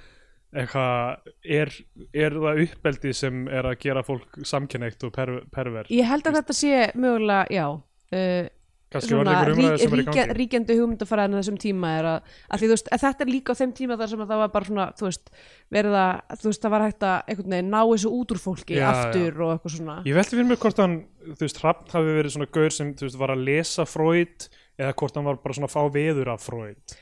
Eitthvað 0.49 1.33
er, 1.45 1.73
er 2.17 2.37
það 2.41 2.63
uppbeldi 2.63 3.11
sem 3.13 3.43
er 3.53 3.67
að 3.69 3.75
gera 3.83 4.01
fólk 4.05 4.39
samkenneitt 4.49 5.03
og 5.05 5.11
per, 5.13 5.35
perver 5.53 5.91
Ég 5.93 6.07
held 6.09 6.25
að 6.25 6.39
þetta 6.39 6.55
sé 6.57 6.87
mögulega, 6.97 7.45
já 7.53 7.67
uh, 7.69 8.47
er 8.89 10.01
í 10.01 10.05
gangi. 10.07 10.35
ríkjandi 10.37 10.77
hugmyndafæraðin 10.79 11.37
á 11.37 11.39
þessum 11.39 11.59
tíma 11.61 11.91
er 11.99 12.07
að, 12.09 12.31
að 12.49 12.63
því 12.63 12.69
veist, 12.71 12.87
að 12.89 13.03
þetta 13.03 13.25
er 13.25 13.31
líka 13.31 13.53
á 13.53 13.59
þeim 13.59 13.73
tíma 13.77 13.97
þar 13.99 14.11
sem 14.13 14.23
að 14.23 14.31
það 14.31 14.41
var 14.41 14.53
bara 14.55 14.69
svona, 14.69 14.85
þú 14.97 15.05
veist, 15.05 15.29
verið 15.75 15.97
að 15.99 16.39
þú 16.41 16.49
veist, 16.49 16.63
það 16.63 16.73
var 16.73 16.85
hægt 16.87 17.05
að 17.09 17.33
veginn 17.43 17.69
ná 17.69 17.79
þessu 17.83 18.13
út 18.17 18.33
úr 18.33 18.41
fólki 18.41 18.79
Já, 18.79 18.87
aftur 18.89 19.43
og 19.45 19.53
eitthvað 19.53 19.75
svona. 19.75 19.97
Ég 20.09 20.17
velti 20.17 20.35
fyrir 20.37 20.49
mig 20.49 20.63
hvort 20.63 20.81
hann, 20.81 20.95
þú 21.27 21.45
veist, 21.45 21.61
Hrafn 21.61 21.93
hafi 21.93 22.15
verið 22.17 22.35
svona 22.37 22.49
gaur 22.57 22.75
sem, 22.79 22.95
þú 22.97 23.07
veist, 23.07 23.19
var 23.21 23.35
að 23.35 23.45
lesa 23.51 23.85
Freud 23.89 24.49
eða 24.79 24.95
hvort 25.01 25.19
hann 25.19 25.29
var 25.29 25.39
bara 25.43 25.59
svona 25.59 25.69
að 25.69 25.75
fá 25.75 25.93
veður 25.99 26.33
af 26.33 26.47
Freud. 26.47 26.97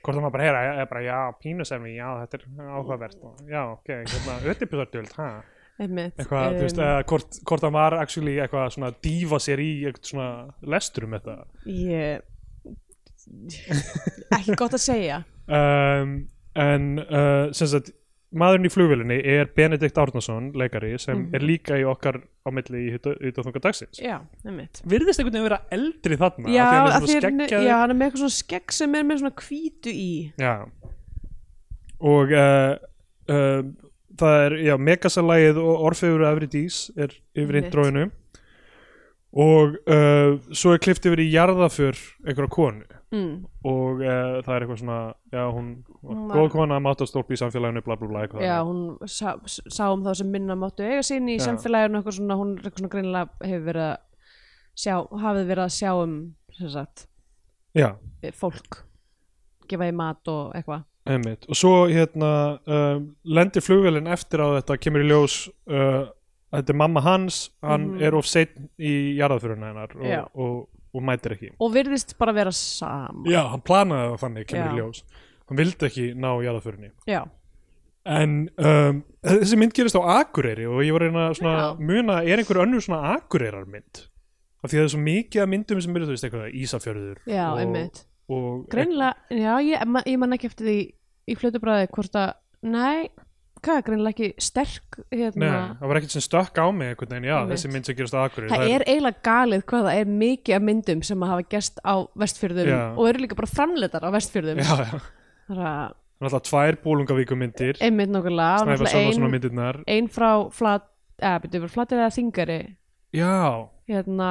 Hvort 0.00 0.16
hann 0.16 0.26
var 0.26 0.34
bara, 0.34 0.44
heyra, 0.48 0.60
ég 0.80 0.90
bara, 0.90 1.04
já, 1.04 1.18
pínusefni, 1.40 1.94
já, 1.96 2.08
þetta 2.22 2.38
er 2.40 2.68
áhugavert 2.74 3.24
já, 3.48 3.62
ok, 3.68 3.90
hérna, 4.00 4.36
ödipusardöld, 4.52 5.16
ha? 5.16 5.30
Einmitt, 5.40 5.59
eitthvað, 5.80 6.56
þú 6.58 6.64
veist, 6.66 6.78
um, 6.78 6.84
eða 6.84 7.04
hvort, 7.10 7.38
hvort 7.48 7.62
hann 7.66 7.72
var 7.76 7.96
actually 8.00 8.34
eitthvað 8.42 8.74
svona 8.74 8.90
að 8.92 8.98
dífa 9.06 9.38
sér 9.40 9.62
í 9.64 9.70
eitthvað 9.88 10.10
svona 10.12 10.30
lestur 10.74 11.06
um 11.08 11.16
þetta. 11.16 11.38
Ég 11.66 12.26
ekki 14.36 14.56
gott 14.58 14.74
að 14.76 14.82
segja. 14.84 15.22
Um, 15.50 16.14
en 16.58 16.86
uh, 17.04 17.48
sem 17.56 17.68
sagt 17.70 17.92
maðurinn 18.30 18.68
í 18.68 18.70
flugvélinni 18.70 19.16
er 19.26 19.48
Benedikt 19.56 19.96
Árnason 19.98 20.52
leikari 20.54 20.92
sem 21.02 21.16
Mhm. 21.18 21.34
er 21.34 21.40
líka 21.42 21.78
í 21.80 21.82
okkar 21.86 22.20
á 22.46 22.48
milli 22.54 22.84
í 22.86 22.92
Hýttóþunga 22.94 23.60
dagsins. 23.64 23.98
Já, 23.98 24.20
einmitt. 24.46 24.82
Virðist 24.86 25.18
einhvern 25.18 25.34
veginn 25.34 25.48
vera 25.48 25.62
eldri 25.74 26.16
þarna 26.20 26.48
já, 26.54 26.66
að 26.70 26.92
hann 26.92 27.02
því 27.08 27.70
hann 27.70 27.90
er 27.90 27.96
með 27.98 28.06
eitthvað 28.06 28.22
svona 28.22 28.38
skegg 28.38 28.72
sem 28.72 28.94
er 28.94 29.02
með 29.08 29.18
svona 29.24 29.34
hvítu 29.42 29.90
í. 29.94 30.32
Já. 30.38 30.54
Og 32.00 32.30
uh, 32.32 32.76
uh, 33.28 33.62
það 34.20 34.44
er, 34.46 34.56
já, 34.68 34.74
Megasalægið 34.88 35.60
og 35.64 35.84
Orfegur 35.90 36.24
Efri 36.30 36.48
Dís 36.52 36.80
er 37.00 37.14
yfir 37.38 37.60
intróinu 37.64 38.08
og 39.30 39.76
uh, 39.86 40.38
svo 40.56 40.72
er 40.74 40.80
klift 40.82 41.04
yfir 41.06 41.20
í 41.22 41.28
jarðaför 41.30 41.98
einhverja 42.26 42.50
konu. 42.50 42.86
Mm. 43.10 43.40
og 43.66 43.98
uh, 44.06 44.36
það 44.46 44.52
er 44.54 44.62
eitthvað 44.64 44.78
svona 44.78 44.96
já, 45.34 45.40
hún, 45.50 45.70
Hún 46.06 46.18
var- 46.28 46.36
góð 46.38 46.52
kona, 46.52 46.76
máttastólp 46.78 47.32
í 47.34 47.38
samfélaginu 47.40 47.82
bla 47.82 47.96
bla 47.98 48.06
bla 48.06 48.20
eitthvað. 48.22 48.44
Já, 48.46 48.58
hún 48.62 48.84
sá, 49.10 49.32
sá 49.50 49.88
um 49.90 50.04
þá 50.06 50.12
sem 50.20 50.30
minna 50.30 50.54
máttu 50.54 50.86
eiga 50.86 51.02
sín 51.02 51.26
í 51.26 51.34
Já. 51.40 51.48
samfélaginu 51.48 51.98
eitthvað 51.98 52.16
svona, 52.20 52.36
hún 52.38 52.52
er 52.54 52.68
eitthvað 52.68 52.84
svona 52.84 52.92
greinilega 52.92 53.48
hefur 53.50 53.64
verið 53.66 53.88
að 53.88 53.96
sjá, 54.84 54.94
hafið 55.24 55.50
verið 55.50 55.64
að 55.64 55.74
sjá 55.80 55.90
um 56.04 56.14
sagt, 56.70 57.06
fólk 58.38 58.78
gefa 59.70 59.90
í 59.90 59.94
mat 59.96 60.30
og 60.30 60.54
eitthvað 60.54 60.86
einmitt 61.08 61.46
og 61.48 61.56
svo 61.56 61.86
hérna 61.88 62.32
uh, 62.66 63.00
lendir 63.24 63.62
flugvélinn 63.64 64.10
eftir 64.12 64.42
á 64.44 64.48
þetta 64.60 64.76
kemur 64.82 65.04
í 65.04 65.08
ljós 65.08 65.36
uh, 65.70 66.04
þetta 66.52 66.74
er 66.74 66.76
mamma 66.82 67.00
hans 67.06 67.50
hann 67.62 67.94
Mhm. 67.94 68.02
er 68.02 68.14
of 68.18 68.26
seitt 68.26 68.56
í 68.78 69.16
jarðaföruna 69.18 69.70
hennar 69.72 69.96
og, 69.96 70.30
og, 70.34 70.68
og 70.94 71.02
mætir 71.06 71.32
ekki 71.36 71.52
og 71.60 71.72
virðist 71.74 72.16
bara 72.18 72.32
vera 72.36 72.52
saman 72.52 73.24
Já, 73.30 73.44
hann 73.48 73.60
planaði 73.64 74.10
það 74.12 74.20
þannig, 74.24 74.46
kemur 74.46 74.66
Já. 74.66 74.72
í 74.72 74.80
ljós 74.82 75.02
Hann 75.50 75.58
vildi 75.58 75.86
ekki 75.88 76.04
ná 76.14 76.28
jarðaförinni 76.44 76.90
já, 77.10 77.24
En 78.04 78.48
um, 78.56 79.00
þessi 79.26 79.56
mynd 79.60 79.74
gerist 79.76 79.96
á 79.98 80.02
Akureyri 80.20 80.64
og 80.70 80.78
ég 80.86 80.92
var 80.94 81.02
að 81.02 81.10
reyna 81.10 81.24
að 81.28 81.34
svona 81.40 81.56
Já. 81.58 81.80
muna, 81.90 82.14
er 82.24 82.38
einhver 82.40 82.60
önnur 82.62 82.80
svona 82.84 83.16
Akureyrar 83.16 83.66
mynd? 83.68 84.06
Af 84.62 84.70
því 84.70 84.76
að 84.76 84.80
það 84.80 84.86
er 84.86 84.92
svo 84.94 85.00
mikið 85.04 85.42
af 85.42 85.48
myndum 85.52 85.80
sem 85.84 85.96
eru, 85.96 86.06
þú 86.08 86.14
veist, 86.14 86.24
eitthvað 86.28 86.54
Ísafjörður 86.62 87.18
já, 87.28 87.44
og, 87.52 87.58
einmitt 87.64 88.00
og 88.30 88.68
greinilega, 88.72 89.14
já, 89.34 89.52
ég, 89.64 89.96
ég 90.06 90.20
man 90.20 90.36
ekki 90.36 90.50
eftir 90.50 90.68
því 90.68 90.78
í 91.30 91.36
flötubræði 91.38 91.90
hvort 91.94 92.18
að 92.20 92.32
nei, 92.70 93.10
hvað 93.60 93.82
greinilega 93.86 94.14
ekki 94.14 94.44
sterk 94.46 94.98
hérna, 95.12 95.44
Nei, 95.44 95.78
það 95.80 95.92
var 95.92 96.00
ekkert 96.00 96.16
sem 96.16 96.24
stökk 96.24 96.60
á 96.60 96.66
mig 96.72 96.92
einhvern 96.92 97.14
veginn, 97.14 97.28
já, 97.30 97.36
Einmitt. 97.38 97.54
þessi 97.54 97.72
mynd 97.74 97.88
sem 97.88 97.98
gerast 97.98 98.16
á 98.16 98.20
Akureyri 98.24 98.52
það 98.54 98.74
er 98.74 98.84
eiginlega 98.86 99.24
galið 99.28 99.64
hvað 99.72 99.86
það 99.88 100.02
er 100.02 100.12
mikið 100.24 100.56
af 100.56 100.66
myndum 100.68 101.02
sem 101.10 101.24
að 101.24 101.32
hafa 101.34 101.46
gerst 101.54 101.80
á 101.84 101.94
vestfjörðum 102.24 102.70
Já. 102.70 102.82
og 102.94 103.08
eru 103.10 103.24
líka 103.24 103.38
bara 103.38 103.50
framleitar 103.50 104.06
á 104.06 104.10
vestfjörðum. 104.16 104.62
Já, 104.64 104.74
já, 104.80 105.00
það 105.50 105.56
er 105.56 105.64
að 105.66 106.28
alltaf 106.28 106.44
tvær 106.50 106.76
bólungavíku 106.84 107.36
myndir 107.38 107.80
einmitt 107.80 108.12
nokkulega 108.12 108.64
Snæfa 108.64 108.90
ein, 109.00 109.84
ein 109.88 110.10
frá 110.12 110.30
flat, 110.52 110.84
eða 111.20 111.40
byrju, 111.46 111.70
flatir 111.72 112.00
eða 112.00 112.12
þingari 112.16 112.60
Já, 113.16 113.66
hérna 113.90 114.30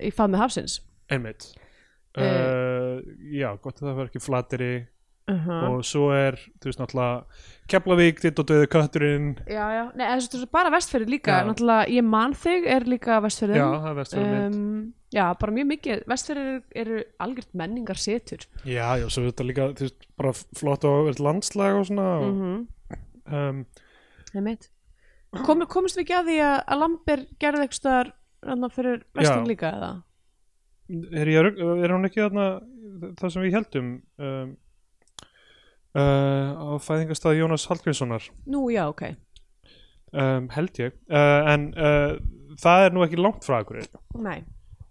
í 0.00 0.10
faðmi 0.12 0.40
hafsins. 0.40 0.80
Einmitt. 1.10 1.54
Eh. 1.56 1.69
Uh, 2.18 2.96
Já, 3.30 3.50
gott 3.62 3.78
að 3.78 3.90
það 3.90 4.00
var 4.00 4.10
ekki 4.10 4.24
flateri. 4.24 4.72
Uh 5.30 5.50
og 5.70 5.82
svo 5.86 6.08
er, 6.10 6.34
þú 6.58 6.66
veist, 6.66 6.80
náttúrulega 6.80 7.42
Keflavík, 7.70 8.22
ditt 8.24 8.40
og 8.42 8.48
döðu 8.48 8.66
kötturinn. 8.72 9.28
Já, 9.46 9.62
já, 9.76 9.82
nei, 9.94 10.06
þessu 10.18 10.48
bara 10.50 10.72
vestfjörði 10.74 11.12
líka. 11.12 11.36
Já. 11.38 11.46
náttúrulega 11.46 11.84
ég 11.94 12.02
man 12.08 12.34
þig 12.34 12.66
er 12.66 12.86
líka 12.88 13.12
Já, 13.14 13.20
vestfjörðum 13.22 13.76
það 13.84 14.00
er 14.00 14.24
mynd 14.24 14.56
um, 14.56 14.94
já, 15.14 15.24
bara 15.38 15.54
mjög 15.54 15.68
mikið. 15.70 16.02
Vestfjörðir 16.10 16.82
eru, 16.82 17.04
algjört 17.22 17.54
menningar 17.54 18.00
setur 18.00 18.42
Já, 18.64 18.88
já, 18.98 19.06
svo 19.06 19.22
er 19.22 19.30
þetta 19.30 19.46
líka, 19.46 19.68
þú 19.78 19.86
veist, 19.86 20.10
bara 20.18 20.34
flott 20.34 20.88
og 20.90 21.06
verið 21.12 21.24
landslag 21.28 21.78
og 21.78 21.88
svona 21.92 22.10
og, 22.18 22.34
mm 22.34 23.00
um, 23.30 23.64
einmitt. 24.34 24.70
Kom, 25.46 25.62
komist 25.70 25.98
við 25.98 26.08
ekki 26.08 26.16
að 26.18 26.30
því 26.30 26.38
að, 26.42 26.56
Lambert 26.80 27.34
gerði 27.42 27.66
eitthvað 27.68 28.70
fyrir 28.74 29.04
vestin 29.14 29.44
Já. 29.44 29.46
líka 29.46 29.70
eða? 29.76 29.90
Er, 30.90 31.30
ég, 31.30 31.48
er 31.60 31.94
hún 31.94 32.08
ekki 32.08 32.22
þarna 32.24 32.46
það 33.20 33.34
sem 33.34 33.44
við 33.46 33.56
heldum 33.56 33.90
um, 34.20 34.52
uh, 35.96 36.48
á 36.54 36.68
fæðingastað 36.84 37.40
Jónas 37.40 37.66
Hallgrímssonar? 37.70 38.30
Nú, 38.50 38.66
já, 38.74 38.84
ok. 38.90 39.10
Um, 40.10 40.48
held 40.54 40.80
ég. 40.82 40.96
Uh, 41.10 41.50
en 41.52 41.68
uh, 41.78 42.16
það 42.60 42.86
er 42.86 42.96
nú 42.96 43.04
ekki 43.06 43.20
langt 43.20 43.46
frá 43.46 43.60
akkur 43.60 43.78
Nei, 44.18 44.40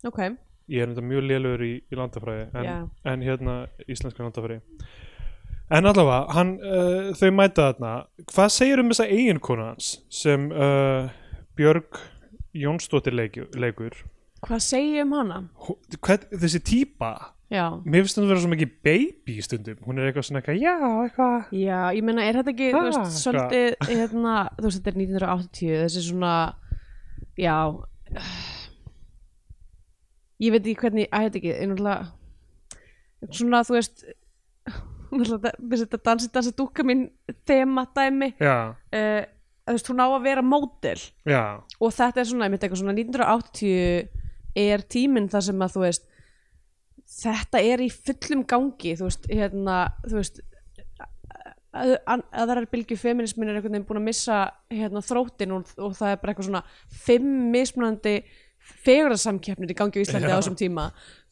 ok, 0.07 0.21
ég 0.69 0.85
er 0.85 1.05
mjög 1.05 1.25
lélugur 1.25 1.63
í, 1.65 1.73
í 1.81 1.97
landafræði 1.97 2.45
en, 2.53 2.67
Já. 2.67 2.75
en 3.11 3.23
hérna 3.25 3.55
íslenska 3.89 4.23
landafræði. 4.23 4.61
En 5.69 5.85
allavega, 5.85 6.33
hann, 6.33 6.55
uh, 6.65 7.09
þau 7.17 7.29
mæta 7.37 7.67
þarna. 7.69 7.91
Hvað 8.31 8.53
segir 8.55 8.81
um 8.81 8.89
þessa 8.89 9.09
eiginkonu 9.09 9.67
hans 9.67 9.91
sem 10.13 10.47
uh, 10.49 11.11
Björg 11.57 11.99
Jónsdóttir 12.57 13.13
leikur 13.13 13.99
hvað 14.45 14.63
segi 14.65 14.95
ég 14.97 15.07
um 15.07 15.17
hana? 15.17 15.41
Hvern, 15.99 16.25
þessi 16.41 16.63
típa? 16.65 17.11
Já, 17.49 17.63
mér 17.81 18.03
finnst 18.05 18.19
hún 18.19 18.27
að 18.27 18.31
vera 18.35 18.41
svo 18.43 18.49
mikið 18.51 18.73
baby 18.85 19.35
í 19.39 19.41
stundum. 19.41 19.77
Hún 19.81 19.97
er 19.97 20.09
eitthvað 20.09 20.25
svona 20.27 20.41
eitthvað, 20.43 20.59
já, 20.61 20.73
eitthvað. 21.01 21.47
Já, 21.57 21.77
ég 21.97 22.03
meina, 22.05 22.25
er 22.29 22.37
þetta 22.37 22.51
ekki, 22.53 22.67
þú 22.75 22.81
veist, 22.85 22.99
hvað? 22.99 23.15
svolítið, 23.15 23.77
hérna, 23.89 24.33
þú 24.59 24.65
veist, 24.67 24.77
þetta 24.77 24.91
er 24.91 24.99
1980, 24.99 25.79
þessi 25.81 26.03
svona, 26.05 26.33
já, 27.41 27.55
ég 30.45 30.53
veit 30.53 30.61
ekki 30.61 30.77
hvernig, 30.83 31.09
að 31.09 31.25
þetta 31.25 31.41
ekki, 31.41 31.55
er 31.55 31.71
náttúrulega, 31.71 33.33
svona, 33.39 33.63
þú 33.65 33.77
veist, 33.79 34.05
þetta 35.81 36.01
dansi, 36.05 36.31
dansi 36.37 36.55
dúkka 36.61 36.85
mín 36.85 37.07
þema 37.49 37.87
dæmi, 37.97 38.29
já, 38.37 38.55
uh, 38.77 39.19
þú 39.65 39.79
veist, 39.79 39.89
hún 39.89 40.05
á 40.05 40.07
að 40.13 40.29
vera 40.29 40.45
módel. 40.45 41.01
Já, 41.25 41.43
og 41.81 41.97
þetta 41.97 42.21
er 42.21 42.29
svona, 42.29 42.45
einmitt 42.45 42.61
eitthvað 42.61 42.83
svona 42.85 42.97
1980 43.01 44.18
er 44.55 44.81
tíminn 44.89 45.29
þar 45.29 45.45
sem 45.49 45.61
að 45.65 45.75
þú 45.75 45.83
veist 45.85 46.07
þetta 47.19 47.61
er 47.65 47.81
í 47.85 47.89
fullum 47.93 48.43
gangi 48.49 48.95
þú 48.99 49.07
veist, 49.09 49.25
hérna, 49.33 49.79
þú 50.05 50.15
veist 50.19 50.41
að, 50.99 51.95
að, 52.09 52.23
aðrar 52.43 52.67
bylgju 52.71 52.97
feminismin 52.97 53.49
er 53.51 53.57
einhvern 53.59 53.75
veginn 53.77 53.87
búin 53.89 54.01
að 54.01 54.07
missa 54.09 54.37
hérna 54.73 55.01
þróttin 55.05 55.53
og, 55.57 55.73
og 55.77 55.95
það 55.97 56.13
er 56.15 56.21
bara 56.21 56.33
eitthvað 56.33 56.49
svona 56.49 56.63
fimm 57.05 57.33
mismunandi 57.53 58.15
fegurðarsamkeppnir 58.83 59.71
í 59.73 59.75
gangi 59.77 60.01
á 60.01 60.03
Íslandi 60.03 60.29
á 60.29 60.33
Já. 60.35 60.39
þessum 60.41 60.57
tíma. 60.59 60.83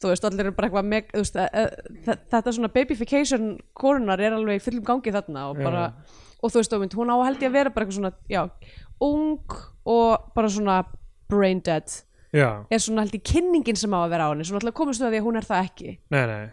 Þú 0.02 0.08
veist, 0.10 0.24
allir 0.26 0.46
eru 0.48 0.54
bara 0.56 0.66
eitthvað 0.70 0.86
meg, 0.90 1.10
veist, 1.14 1.36
að, 1.38 1.48
að, 1.60 1.98
þa- 2.06 2.16
þetta 2.32 2.54
svona 2.56 2.70
babyfication 2.74 3.44
korunar 3.78 4.22
er 4.24 4.34
alveg 4.34 4.58
í 4.58 4.64
fullum 4.64 4.86
gangi 4.88 5.12
þarna 5.14 5.44
og 5.52 5.60
bara, 5.60 5.84
og 6.40 6.50
þú 6.54 6.62
veist, 6.62 6.76
hún 6.98 7.12
á 7.14 7.16
held 7.28 7.44
ég 7.44 7.50
að 7.52 7.56
vera 7.60 7.72
bara 7.74 7.86
eitthvað 7.86 7.98
svona, 8.00 8.12
já, 8.32 8.42
ung 9.04 9.58
og 9.88 10.32
bara 10.34 10.50
svona 10.50 10.80
brain 11.30 11.60
dead 11.62 11.86
já. 12.34 12.48
Er 12.70 12.82
svona 12.82 13.04
held 13.04 13.16
ég 13.18 13.24
kynningin 13.32 13.78
sem 13.78 13.94
á 13.94 14.00
að 14.00 14.12
vera 14.14 14.28
á 14.28 14.32
henni 14.32 14.46
svona 14.48 14.62
alltaf 14.62 14.76
komist 14.78 15.02
við 15.02 15.08
að 15.08 15.14
því 15.14 15.20
að 15.22 15.28
hún 15.28 15.40
er 15.40 15.48
það 15.48 15.68
ekki? 15.68 15.94
Nei, 16.14 16.24
nei. 16.32 16.44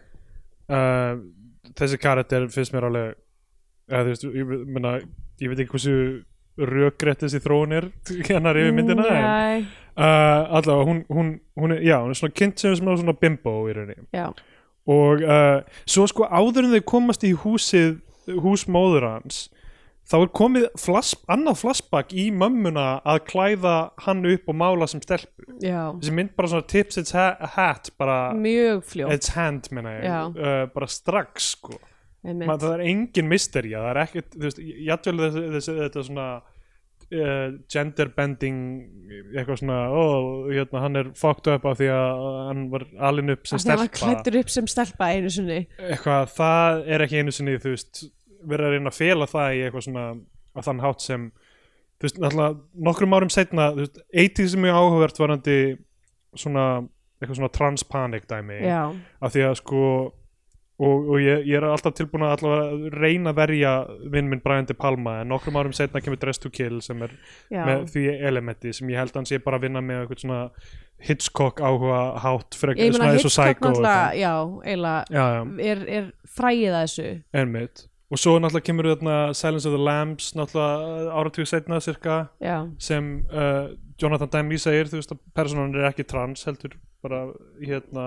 Uh, 0.66 1.72
þessi 1.78 2.00
karakter 2.02 2.48
finnst 2.54 2.74
mér 2.74 2.88
alveg 2.90 3.12
eða, 3.92 4.02
þú 4.02 4.14
veist, 4.14 4.28
ég, 4.40 4.54
menna, 4.78 4.96
ég 5.44 5.52
veit 5.52 5.62
ekki 5.64 5.76
hversu 5.76 5.98
rökrétt 6.56 7.26
þessi 7.26 7.42
þróun 7.44 7.76
er 7.76 7.90
hennar 8.30 8.58
yfir 8.58 8.76
myndina 8.76 9.06
en 9.12 9.66
uh, 10.00 10.56
allavega 10.56 10.88
hún, 10.88 11.02
hún, 11.12 11.32
hún 11.60 11.76
er, 11.76 11.84
já, 11.84 11.98
hún 12.02 12.16
er 12.16 12.20
svona 12.20 12.38
kynnt 12.40 12.62
sem 12.62 12.76
svona, 12.80 12.96
svona 13.02 13.18
bimbo 13.20 13.58
í 13.70 13.76
rauninni. 13.76 14.08
Já, 14.16 14.30
og 14.86 15.24
uh, 15.26 15.60
svo 15.90 16.06
sko 16.10 16.30
áður 16.30 16.68
en 16.68 16.78
þau 16.78 16.88
komast 16.94 17.26
í 17.28 17.34
húsið 17.44 18.00
hús 18.42 18.66
móður 18.72 19.08
hans 19.10 19.46
þá 20.06 20.16
er 20.20 20.32
komið 20.38 20.68
flass, 20.80 21.16
annað 21.32 21.60
flashback 21.64 22.14
í 22.14 22.28
mömmuna 22.36 22.86
að 23.08 23.24
klæða 23.32 23.76
hann 24.06 24.26
upp 24.30 24.52
og 24.52 24.60
mála 24.62 24.88
sem 24.90 25.02
stelpu. 25.04 25.48
Já. 25.64 25.90
Þessi 25.98 26.16
mynd 26.20 26.36
bara 26.38 26.52
svona 26.54 26.70
tips 26.76 27.02
its 27.02 27.16
ha 27.18 27.28
hat 27.56 27.92
bara 28.00 28.20
mjög 28.38 28.86
fljótt. 28.92 29.16
its 29.18 29.34
hand 29.36 29.70
menna 29.76 29.98
ég. 29.98 30.38
Uh, 30.38 30.66
bara 30.76 30.90
strax 30.92 31.56
sko. 31.56 31.80
Man, 32.26 32.58
það 32.58 32.72
er 32.80 32.84
engin 32.90 33.30
mystery 33.30 33.76
það 33.76 33.88
er 33.92 34.02
ekkert, 34.02 34.34
þú 34.34 34.48
veist, 34.48 34.62
þessi, 34.62 35.42
þessi, 35.56 35.74
þetta 35.78 36.04
svona 36.08 36.30
uh, 37.14 37.50
gender 37.70 38.10
bending 38.16 38.62
eitthvað 39.36 39.62
svona, 39.62 39.80
ó, 39.94 40.04
hérna 40.50 40.82
hann 40.86 41.02
er 41.02 41.12
fucked 41.18 41.50
up 41.54 41.68
af 41.70 41.78
því 41.80 41.90
að 41.94 42.26
hann 42.50 42.64
var 42.74 42.88
alin 43.12 43.36
upp 43.36 43.46
sem 43.46 43.60
að 43.60 43.70
hann 43.70 43.82
var 43.84 43.92
stelpa. 43.92 44.02
klættur 44.02 44.40
upp 44.42 44.54
sem 44.56 44.70
stelpa 44.74 45.10
einu 45.14 45.34
sinni. 45.34 45.60
Eitthvað, 45.78 46.34
það 46.40 46.82
er 46.96 47.06
ekki 47.06 47.22
einu 47.22 47.36
sinni 47.36 47.58
þú 47.62 47.76
veist, 47.76 48.06
verið 48.50 48.70
að 48.70 48.76
reyna 48.76 48.94
að 48.94 49.00
fela 49.00 49.30
það 49.30 49.56
í 49.56 49.64
eitthvað 49.66 49.88
svona, 49.88 50.06
á 50.56 50.60
þann 50.66 50.84
hátt 50.86 51.06
sem 51.06 51.30
þú 51.96 52.08
veist, 52.08 52.20
alltaf, 52.30 52.60
nokkrum 52.90 53.16
árum 53.18 53.32
setna 53.34 53.72
þú 53.76 53.86
veist, 53.86 54.04
80 54.26 54.54
sem 54.54 54.68
er 54.68 54.76
áhugavert 54.76 55.22
varandi 55.22 55.58
svona, 56.36 56.68
eitthvað 57.20 57.40
svona 57.40 57.56
transpanic 57.56 58.30
dæmi, 58.30 58.62
já, 58.66 58.84
af 59.22 59.36
því 59.36 59.50
að 59.50 59.58
sko 59.62 59.84
og, 60.76 61.06
og 61.08 61.20
ég, 61.24 61.46
ég 61.48 61.56
er 61.56 61.68
alltaf 61.70 61.96
tilbúin 61.96 62.26
að 62.28 62.34
allavega 62.36 62.90
reyna 63.00 63.32
að 63.32 63.38
verja 63.40 63.74
vinn 64.12 64.28
minn 64.32 64.42
Brian 64.44 64.68
De 64.68 64.76
Palma 64.76 65.22
en 65.22 65.32
nokkrum 65.32 65.56
árum 65.60 65.76
setna 65.76 66.02
kemur 66.04 66.20
Dress 66.20 66.42
to 66.44 66.52
Kill 66.52 66.82
sem 66.84 67.06
er 67.06 67.14
já, 67.48 67.62
með 67.64 67.86
því 67.94 68.04
elementi 68.28 68.74
sem 68.76 68.92
ég 68.92 69.00
held 69.00 69.14
að 69.14 69.22
hann 69.22 69.30
sé 69.30 69.40
bara 69.44 69.60
að 69.60 69.70
vinna 69.70 69.84
með 69.86 70.04
eitthvað 70.04 70.26
svona 70.26 70.42
Hitchcock 71.06 71.64
áhuga 71.64 72.02
hátt 72.24 72.58
fyrir 72.60 72.80
ég 72.80 72.96
svona 72.96 73.12
og 73.14 73.18
Hitchcock 73.18 73.36
Psycho 73.36 73.70
náttúrulega 73.70 74.04
eitthvað. 74.04 74.20
já, 74.20 74.36
eiginlega 74.66 75.04
já, 75.16 75.26
já, 75.36 75.72
er, 75.72 75.84
er 75.98 76.12
fræið 76.36 76.68
að 76.70 76.80
þessu. 76.82 77.10
Einmitt 77.36 77.86
og 78.12 78.20
svo 78.22 78.36
náttúrulega 78.38 78.68
kemur 78.70 78.90
þarna 78.94 79.16
Silence 79.34 79.66
of 79.70 79.74
the 79.76 79.82
Lambs 79.82 80.34
náttúrulega 80.38 81.14
áratug 81.18 81.48
setna 81.50 81.80
cirka 81.82 82.18
já, 82.44 82.60
sem 82.78 83.26
uh, 83.32 83.72
Jonathan 84.02 84.30
Demme 84.34 84.60
segir 84.62 84.92
þú 84.92 85.00
veist 85.02 85.16
að 85.16 85.24
personan 85.34 85.74
er 85.76 85.88
ekki 85.90 86.06
trans 86.08 86.46
heldur 86.46 86.76
bara 87.06 87.20
hérna 87.62 88.04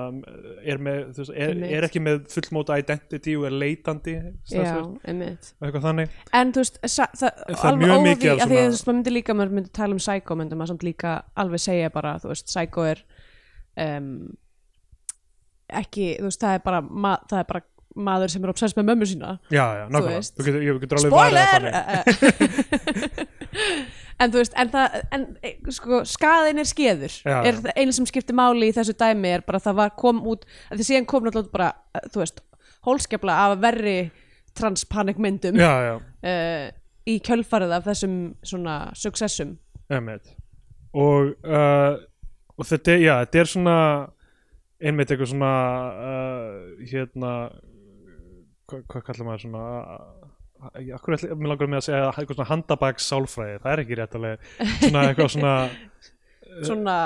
er, 0.66 0.80
með, 0.82 1.12
veist, 1.18 1.30
er, 1.30 1.52
er 1.68 1.86
ekki 1.86 2.00
með 2.02 2.24
fullmóta 2.32 2.78
identity 2.82 3.36
og 3.38 3.44
er 3.46 3.54
leitandi 3.54 4.14
já, 4.50 4.72
eitthvað 5.62 5.84
þannig. 5.84 6.16
En 6.34 6.50
þú 6.54 6.64
veist, 6.64 6.80
það, 6.82 7.38
Það 7.52 7.68
er 7.70 7.78
mjög 7.82 8.02
mikið 8.08 8.26
því 8.26 8.34
svona- 8.34 8.48
þú 8.50 8.58
veist, 8.58 8.86
maður 8.88 8.98
myndi 8.98 9.14
líka 9.14 9.36
maður 9.38 9.54
myndi 9.58 9.72
tala 9.78 9.94
um 9.94 10.02
Psycho, 10.02 10.38
myndi 10.40 10.58
maður 10.58 10.72
samt 10.72 10.86
líka 10.88 11.14
alveg 11.38 11.62
segja 11.62 11.92
bara, 11.94 12.16
þú 12.22 12.32
veist, 12.32 12.50
Psycho 12.50 12.86
er 12.90 13.04
um, 13.86 14.10
ekki, 15.82 16.08
þú 16.18 16.28
veist, 16.30 16.42
það 16.42 16.58
er 16.58 16.64
bara 16.66 16.82
ma 16.82 17.14
það 17.30 17.42
er 17.44 17.48
bara 17.52 17.62
maður 17.98 18.28
sem 18.32 18.44
er 18.44 18.50
obsess 18.52 18.76
með 18.78 18.84
mömmu 18.92 19.06
sína 19.10 19.30
já, 19.50 19.66
já, 19.80 19.84
nákvæmlega, 19.92 20.22
spoiler! 21.04 21.48
Þannig 21.68 21.98
en 24.22 24.32
þú 24.32 24.42
veist, 24.42 24.56
en 24.58 24.70
það 24.72 24.96
en, 25.14 25.26
e, 25.46 25.52
sko, 25.74 26.00
skaðin 26.08 26.62
er 26.62 26.68
skeður. 26.68 27.14
Er 27.26 27.60
eina 27.76 27.94
sem 27.94 28.08
skiptir 28.08 28.36
máli 28.38 28.70
í 28.70 28.74
þessu 28.74 28.96
dæmi 28.98 29.34
er 29.36 29.44
bara 29.46 29.60
að 29.60 29.68
það 29.68 29.78
var 29.80 29.94
kom 30.00 30.20
út 30.30 30.46
því 30.72 30.88
síðan 30.88 31.08
kom 31.10 31.26
náttúrulega 31.26 31.54
bara, 31.54 31.70
eh, 31.94 32.08
þú 32.12 32.24
veist 32.24 32.42
hólskefla 32.86 33.38
af 33.46 33.56
verri 33.62 33.98
transpanikmyndum 34.58 35.58
uh, 35.60 36.68
í 37.08 37.16
kjölfarið 37.24 37.76
af 37.76 37.86
þessum 37.86 38.18
svona 38.42 38.76
successum. 38.98 39.56
Einmitt. 39.88 40.34
Og, 40.98 41.34
uh, 41.46 41.94
og 42.58 42.66
þetta, 42.66 42.96
já, 42.98 43.14
þetta 43.22 43.42
er 43.42 43.50
svona 43.52 43.78
einmitt 44.78 45.12
eitthvað 45.12 45.32
svona 45.32 45.54
uh, 45.94 46.58
hérna 46.90 47.32
hvað, 48.68 48.84
hvað 48.92 49.06
kallar 49.08 49.28
maður 49.28 49.44
svona 49.46 49.64
akkur 50.98 51.14
ætla, 51.14 51.36
mér 51.38 51.52
langar 51.52 51.70
með 51.70 51.80
að 51.80 51.86
segja 51.86 52.06
eitthvað 52.10 52.38
svona 52.38 52.50
handabags 52.52 53.10
sálfræði, 53.12 53.58
það 53.62 53.72
er 53.72 53.82
ekki 53.84 53.98
rétt 53.98 54.16
alveg 54.18 54.48
svona 54.82 55.04
eitthvað 55.08 55.34
svona 55.34 55.52
svona 56.66 56.96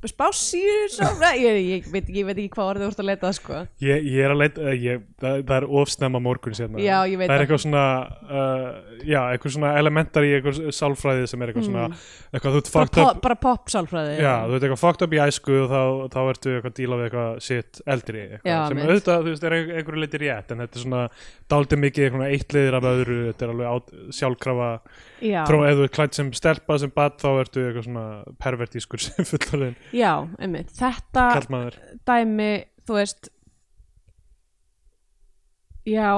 sp 0.00 0.20
spásýr 0.20 0.88
svona, 0.92 1.30
ég, 1.36 1.58
ég, 1.64 1.86
veit, 1.92 2.08
ég 2.12 2.26
veit 2.28 2.38
ekki 2.38 2.52
hvað 2.54 2.70
orðið 2.74 2.84
þú 2.86 2.90
ert 2.92 3.00
að 3.02 3.08
leita 3.08 3.28
að 3.28 3.34
sko. 3.36 3.58
Ég, 3.84 4.06
ég 4.08 4.24
er 4.24 4.32
að 4.34 4.40
leita, 4.40 4.62
uh, 4.64 4.74
ég, 4.76 5.02
það, 5.20 5.42
það 5.48 5.54
er 5.56 5.66
ofsnemma 5.80 6.20
morgun 6.24 6.56
sérna, 6.56 6.80
Já, 6.80 6.96
veit 7.04 7.26
það 7.28 7.34
er 7.36 7.44
eitthvað 7.44 7.62
svona 7.64 7.84
uh, 8.30 8.68
já, 9.04 9.20
eitthvað 9.34 9.54
svona 9.56 9.72
elementar 9.80 10.26
í 10.26 10.32
eitthvað 10.36 10.60
sálfræði 10.76 11.26
sem 11.30 11.44
er 11.44 11.52
eitthvað 11.52 11.66
svona 11.68 11.84
eitthvað 11.90 12.56
þú 12.56 12.62
ert 12.62 12.72
bara, 12.72 12.86
fucked 12.86 13.00
po 13.00 13.06
up 13.10 13.22
bara 13.26 13.38
pop 13.44 13.72
sálfræði 13.74 14.16
Já, 14.20 14.32
þú 14.46 14.56
ert 14.56 14.66
eitthvað 14.68 14.82
fucked 14.84 15.06
up 15.06 15.16
í 15.16 15.22
æsku 15.26 15.58
og 15.64 15.68
þá, 15.74 15.82
þá 16.14 16.20
ertu 16.34 16.54
eitthvað 16.54 16.70
að 16.72 16.78
díla 16.80 17.00
við 17.00 17.08
eitthvað 17.08 17.42
shit 17.48 17.82
eldri 17.96 18.24
eitthvað, 18.26 18.50
Já, 18.52 18.58
sem 18.70 18.82
auðvitað, 18.86 19.20
þú 19.26 19.34
veist, 19.34 19.46
er 19.50 19.58
ein- 19.58 19.74
einhverju 19.80 20.04
leiti 20.04 20.22
rétt 20.24 20.54
en 20.54 20.64
þetta 20.64 20.80
er 20.80 20.84
svona 20.86 21.04
dálítið 21.50 21.82
mikið 21.84 22.06
eitthvað 22.06 22.34
eitt 22.34 22.56
liðir 22.56 22.78
af 22.78 22.88
öðru, 22.90 23.20
þetta 23.30 23.46
er 23.46 23.54
alveg 23.54 23.70
át, 23.74 23.94
sjálfkrafa 24.20 24.70
já, 25.20 25.40
frá 25.48 25.58
ef 25.66 25.78
þú 25.80 25.86
ert 25.86 25.94
klætt 25.96 26.18
sem 26.18 26.30
stelpa 26.36 26.78
sem 26.80 26.92
bad 26.94 27.16
þá 27.20 27.28
ertu 27.42 27.64
eitthvað 27.66 27.86
svona 27.88 28.04
pervertískur 28.42 29.02
sem 29.06 29.26
fullorðin 29.28 29.76
já, 29.96 30.12
einmitt. 30.38 30.70
Þetta 30.76 31.26
kallmaður 31.38 31.78
dæmi, 32.08 32.50
þú 32.86 32.96
veist 33.00 33.30
já 35.88 36.10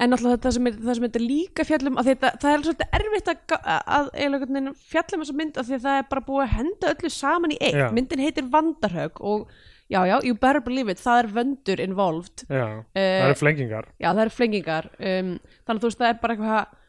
en 0.00 0.08
náttúrulega 0.14 0.38
þetta 0.38 0.52
sem, 0.56 0.66
er- 0.70 0.76
það 0.80 0.94
sem 0.96 1.04
þetta 1.06 1.20
líka 1.22 1.64
fjallum 1.68 1.98
að 2.00 2.06
þetta, 2.10 2.28
það 2.40 2.54
er 2.54 2.62
svolítið 2.64 2.94
erfitt 2.98 3.28
að, 3.32 3.58
að 3.96 4.06
veginn 4.14 4.70
fjallum 4.94 5.24
þessa 5.24 5.36
mynd 5.40 5.58
af 5.60 5.66
því 5.68 5.76
að 5.76 5.82
það 5.84 5.98
er 6.00 6.06
bara 6.14 6.24
búið 6.30 6.44
að 6.46 6.54
henda 6.56 6.92
öllu 6.94 7.10
saman 7.12 7.52
í 7.52 7.58
eitt 7.60 7.76
Já. 7.76 7.88
myndin 7.92 8.22
heitir 8.24 8.48
Vandarhaug 8.54 9.20
og 9.20 9.50
já, 9.90 10.00
já, 10.08 10.16
you 10.24 10.34
better 10.34 10.62
believe 10.64 10.88
it, 10.94 11.02
það 11.02 11.18
er 11.24 11.28
vöndur 11.36 11.80
involved. 11.84 12.44
Já, 12.48 12.64
það 12.96 13.04
uh, 13.04 13.24
eru 13.26 13.38
flengingar. 13.42 13.88
já, 14.00 14.08
það 14.14 14.22
eru 14.24 14.34
flengingar. 14.38 14.88
Um, 14.96 15.32
þannig 15.66 15.76
að 15.76 15.82
þú 15.84 15.88
veist, 15.90 16.00
það 16.00 16.12
er 16.14 16.20
bara 16.22 16.36
eitthvað 16.36 16.79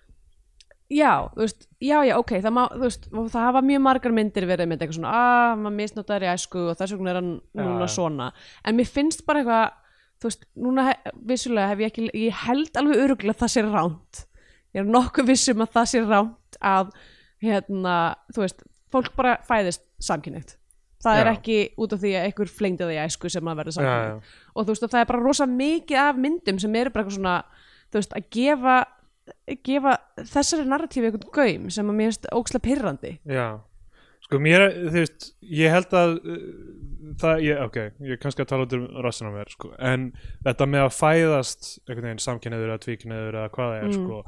já, 0.91 1.11
þú 1.33 1.43
veist, 1.45 1.67
já, 1.79 1.97
já, 2.07 2.13
ok 2.19 2.33
það, 2.43 2.53
má, 2.57 2.63
veist, 2.81 3.05
það 3.11 3.45
hafa 3.47 3.61
mjög 3.67 3.83
margar 3.87 4.15
myndir 4.17 4.47
verið 4.49 4.67
með 4.71 4.81
eitthvað 4.83 4.97
svona, 4.99 5.13
að 5.21 5.61
maður 5.61 5.77
misnotar 5.77 6.25
í 6.25 6.31
æsku 6.31 6.65
og 6.71 6.79
þess 6.81 6.95
vegna 6.97 7.13
er 7.13 7.19
hann 7.21 7.31
núna 7.61 7.87
já. 7.87 7.93
svona. 7.95 8.27
En 8.67 8.77
mér 8.79 8.89
finnst 8.91 9.23
bara 9.27 9.41
eitthvað 9.43 9.77
þú 10.21 10.29
veist, 10.29 10.43
núna 10.67 10.87
he- 10.89 11.13
vissulega 11.31 11.71
hef 11.71 11.79
ég 11.85 11.91
ekki 11.93 12.09
ég 12.27 12.41
held 12.45 12.77
alveg 12.81 13.03
öruglega 13.05 13.33
að 13.37 13.43
það 13.45 13.53
sé 13.55 13.63
ránt 13.65 14.23
ég 14.75 14.83
er 14.83 14.91
nokkuð 14.93 15.31
vissum 15.31 15.63
að 15.65 15.73
það 15.77 15.89
sé 15.93 16.03
ránt 16.05 16.59
að 16.61 16.91
hérna, 17.41 17.95
þú 18.35 18.43
veist, 18.45 18.65
fólk 18.93 19.15
bara 19.17 19.37
fæðist 19.47 19.87
samkynnitt 20.03 20.57
það 21.01 21.17
er 21.17 21.25
Já. 21.25 21.33
ekki 21.33 21.57
út 21.81 21.93
af 21.95 22.01
því 22.03 22.11
að 22.13 22.25
einhver 22.27 22.49
flengdi 22.51 22.85
það 22.85 22.93
í 22.93 23.01
æsku 23.01 23.29
sem 23.33 23.47
að 23.49 23.61
verða 23.63 23.85
já, 23.87 23.93
og 24.53 24.65
þú 24.67 24.73
veist 24.75 24.83
og 24.85 24.91
það 24.93 25.01
er 25.01 25.09
bara 25.09 25.23
rosa 25.25 25.47
mikið 25.49 26.01
af 26.03 26.19
myndum 26.21 26.59
sem 26.61 26.75
eru 26.77 26.93
bara 26.93 27.05
eitthvað 27.05 27.17
svona 27.17 27.37
þú 27.89 27.97
veist 27.97 28.13
að 28.19 28.27
gefa 28.37 28.75
gefa 29.67 29.97
þessari 30.21 30.67
narratífi 30.69 31.09
einhvern 31.09 31.33
gaum 31.35 31.69
sem 31.73 31.89
að 31.91 31.97
mér 31.99 32.11
finnst 32.11 32.29
ókslega 32.35 32.67
pyrrandi 32.69 33.17
já 33.25 33.49
Sko 34.21 34.37
mér, 34.39 34.61
þú 34.85 34.91
veist, 35.01 35.25
ég 35.43 35.73
held 35.73 35.91
að 35.97 36.11
uh, 36.21 36.41
það, 37.19 37.39
ég, 37.43 37.57
ok, 37.65 37.77
ég 38.05 38.13
er 38.13 38.19
kannski 38.21 38.43
að 38.45 38.51
tala 38.51 38.67
út 38.67 38.75
um 38.77 38.83
rassin 39.03 39.27
á 39.27 39.31
mér, 39.33 39.49
sko, 39.51 39.71
en 39.81 40.05
þetta 40.45 40.67
með 40.69 40.85
að 40.85 40.93
fæðast 40.95 41.71
einhvern 41.89 42.05
veginn 42.07 42.21
samkynniður 42.23 42.69
eða 42.69 42.83
tvíkynniður 42.85 43.37
eða 43.41 43.49
hvað 43.57 43.73
það 43.73 43.79
er, 43.81 43.87
Mm. 43.89 43.97
sko 43.97 44.21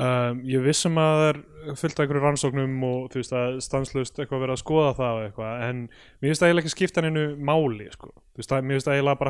um, 0.00 0.42
ég 0.50 0.66
vissum 0.66 0.98
að 1.00 1.14
það 1.20 1.30
er 1.30 1.40
fullt 1.80 1.94
af 1.94 2.04
einhverju 2.04 2.24
rannsóknum 2.26 2.76
og 2.90 3.06
þú 3.14 3.22
veist 3.22 3.34
að 3.38 3.56
stanslust 3.64 4.18
eitthvað 4.20 4.42
verið 4.44 4.56
að 4.56 4.62
skoða 4.64 4.92
það 4.98 5.14
og 5.14 5.24
eitthvað, 5.28 5.64
en 5.70 5.80
mér 5.86 6.28
finnst 6.28 6.42
það 6.42 6.50
eiginlega 6.50 6.66
ekki 6.66 6.74
skipta 6.76 7.06
hennu 7.06 7.24
máli, 7.38 7.88
sko, 7.94 8.10
þú 8.34 8.42
veist, 8.42 8.50
það, 8.50 8.66
mér 8.66 8.76
finnst 8.76 8.90
það 8.90 8.98
eiginlega 8.98 9.20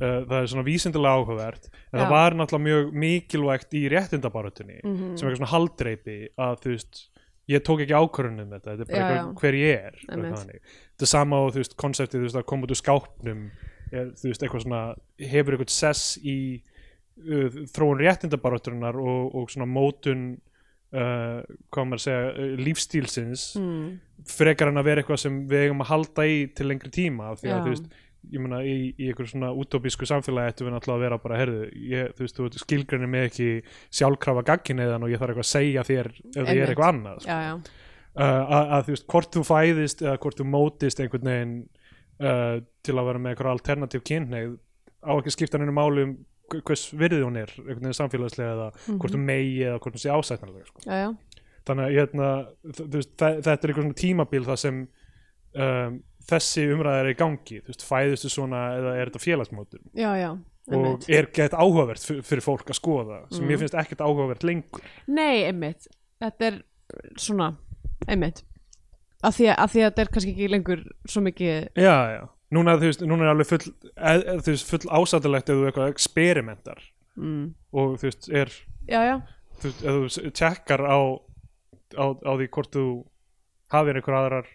uh, 0.00 0.20
það 0.26 0.36
er 0.40 0.50
svona 0.52 0.66
vísindilega 0.66 1.14
áhugavert 1.20 1.70
en 1.70 1.98
Já. 1.98 2.02
það 2.02 2.10
var 2.16 2.36
náttúrulega 2.40 2.66
mjög 2.68 2.92
mikilvægt 3.04 3.74
í 3.78 3.82
réttindabarutunni 3.92 4.80
Mhm. 4.84 5.16
sem 5.16 5.28
eitthvað 5.28 5.40
svona 5.40 5.54
haldreipi 5.54 6.18
að 6.38 6.60
þú 6.64 6.74
veist 6.74 7.02
ég 7.50 7.64
tók 7.66 7.80
ekki 7.82 7.96
ákvörðunum 7.98 8.46
með 8.50 8.60
þetta, 8.60 8.76
þetta 8.78 8.82
er 8.82 8.90
bara 8.94 9.00
Já, 9.00 9.20
eitthvað 9.20 9.40
hver 9.42 9.54
ég 9.58 9.86
er 9.90 9.94
þetta 10.94 11.02
er 11.02 11.10
sama 11.10 11.36
og 11.44 11.52
þú 11.54 11.62
veist 11.64 11.76
konseptið 11.76 12.20
þú 12.20 12.26
veist 12.28 12.36
að 12.40 12.46
koma 12.46 12.66
út 12.68 12.70
úr 12.74 12.78
skápnum 12.82 13.40
er, 13.92 14.12
þú 14.14 14.28
veist 14.30 14.42
eitthvað 14.44 14.62
svona 14.66 14.82
hefur 15.18 15.56
eitthvað 15.56 15.72
sess 15.74 16.18
í 16.22 16.36
uh, 17.26 17.48
þróun 17.74 17.98
réttindabaruturinnar 18.04 18.96
og, 19.02 19.34
og 19.34 19.50
svona 19.50 19.66
mótun 19.66 20.22
uh, 20.94 21.40
hvað 21.70 21.88
maður 21.90 21.98
að 21.98 22.04
segja 22.06 22.30
uh, 22.30 22.54
lífstílsins 22.66 23.48
mm. 23.58 23.98
frekar 24.30 24.70
en 24.70 24.78
að 24.80 24.88
vera 24.90 25.02
eitthvað 25.02 25.22
sem 25.24 25.40
við 25.50 25.66
eigum 25.66 25.82
að 25.84 25.90
halda 25.90 26.26
í 26.30 26.38
til 26.54 26.68
lengri 26.70 26.90
tíma 26.94 27.32
því 27.40 27.50
að 27.50 27.56
Já. 27.58 27.64
þú 27.66 27.74
veist 27.74 27.90
ég 28.30 28.42
meina 28.44 28.58
í, 28.66 28.74
í 29.00 29.08
einhver 29.10 29.28
svona 29.30 29.48
útópísku 29.56 30.04
samfélagi 30.08 30.52
ættum 30.52 30.68
við 30.68 30.74
náttúrulega 30.76 30.98
að 30.98 31.04
vera 31.06 31.18
bara, 31.22 31.38
herðu, 31.40 31.60
ég, 31.90 32.10
þú 32.18 32.24
veist, 32.26 32.40
þú 32.40 32.62
skilgreinir 32.64 33.08
mig 33.10 33.28
ekki 33.30 33.46
sjálfkrafa 33.96 34.42
gagginniðan 34.50 35.06
og 35.06 35.12
ég 35.14 35.22
þarf 35.22 35.32
eitthvað 35.32 35.46
að 35.46 35.52
segja 35.54 35.84
þér 35.88 36.10
ef 36.12 36.34
það 36.36 36.50
er 36.56 36.72
eitthvað 36.74 36.90
annað 36.92 37.22
sko. 37.24 37.30
já, 37.30 37.38
já, 37.48 37.54
uh, 38.20 38.42
að, 38.58 38.72
að 38.76 38.82
þú 38.88 38.94
veist, 38.96 39.06
hvort 39.14 39.30
þú 39.38 39.44
fæðist 39.50 40.02
eða 40.04 40.16
hvort 40.24 40.40
þú 40.42 40.46
mótist 40.52 41.00
einhvern 41.04 41.30
veginn 41.32 41.54
uh, 42.20 42.56
til 42.84 42.96
að 43.00 43.08
vera 43.10 43.22
með 43.24 43.32
eitthvað 43.34 43.54
alternatív 43.56 44.04
kynneið 44.10 44.52
á 45.00 45.10
ekki 45.16 45.32
að 45.32 45.36
skipta 45.38 45.60
henni 45.62 45.72
máli 45.80 46.04
um 46.08 46.14
hv- 46.52 46.62
hvers 46.68 46.84
virðið 46.92 47.24
hún 47.24 47.40
er 47.40 47.54
einhvern 47.56 47.84
veginn 47.86 47.98
samfélagslega 48.02 48.52
eða 48.56 48.70
hvort 49.00 49.14
þú 49.16 49.22
megi 49.24 49.56
eða 49.64 49.80
hvort 49.80 49.96
hún 49.96 50.02
sé 50.04 50.12
ásættanlega 50.12 50.68
sko 50.68 50.84
já, 50.84 51.06
já. 51.06 51.10
þannig 51.70 51.86
að 51.88 51.96
hérna, 51.96 52.28
þ- 52.68 52.84
þú 52.84 52.98
veist, 52.98 53.12
þe- 53.16 53.40
þetta 53.46 53.56
er 53.56 53.72
einhver 53.72 53.86
svona 53.86 54.00
tímabil 54.04 54.44
það 54.50 54.60
sem 54.66 54.80
um, 55.64 55.98
þessi 56.30 56.64
umræða 56.74 57.00
er 57.04 57.10
í 57.12 57.16
gangi 57.18 57.60
þú 57.60 57.72
veist, 57.72 57.84
fæðistu 57.88 58.30
svona 58.32 58.60
eða 58.78 58.94
er 59.00 59.10
þetta 59.10 59.22
félagsmótur 59.24 59.80
já, 59.94 60.10
já. 60.20 60.30
og 60.70 61.08
er 61.10 61.26
gett 61.34 61.52
áhugavert 61.56 62.02
fyr- 62.04 62.22
fyrir 62.26 62.44
fólk 62.46 62.68
að 62.70 62.78
skoða 62.78 63.20
sem 63.32 63.42
Mhm. 63.44 63.48
mér 63.50 63.58
finnst 63.64 63.74
ekkert 63.74 64.00
áhugavert 64.06 64.42
lengur. 64.46 64.82
Nei, 65.08 65.42
einmitt. 65.48 65.88
Þetta 66.20 66.46
er 66.46 66.62
svona, 67.16 67.56
einmitt. 68.08 68.42
Af 69.22 69.34
því, 69.36 69.50
því 69.72 69.80
að 69.82 69.90
þetta 69.90 70.00
er 70.04 70.10
kannski 70.14 70.32
ekki 70.34 70.48
lengur 70.50 70.84
svo 71.08 71.20
mikið 71.22 71.68
já, 71.76 71.96
já, 72.16 72.28
núna, 72.52 72.76
veist, 72.86 73.00
núna 73.02 73.26
er 73.26 73.32
alveg 73.34 73.46
full, 73.50 73.74
eð, 73.96 74.24
þú 74.44 74.54
veist, 74.54 74.70
full 74.70 74.90
ásættilegt 75.00 75.50
ef 75.50 75.56
þú 75.56 75.66
eitthvað 75.70 75.90
experimentar. 75.92 76.80
Mm. 77.16 77.54
og 77.74 77.98
þú 77.98 78.06
veist, 78.08 78.28
er 78.32 78.46
Já, 78.88 79.00
já, 79.04 79.16
þú 79.60 79.66
veist, 79.68 79.82
ef 79.84 79.92
þú 79.92 80.30
tjekkar 80.32 80.80
á, 80.86 80.98
á, 81.98 82.04
á 82.16 82.32
því 82.38 82.46
hvort 82.48 82.70
þú 82.72 82.84
hafir 83.70 83.94
einhver 84.00 84.16
aðrar 84.16 84.46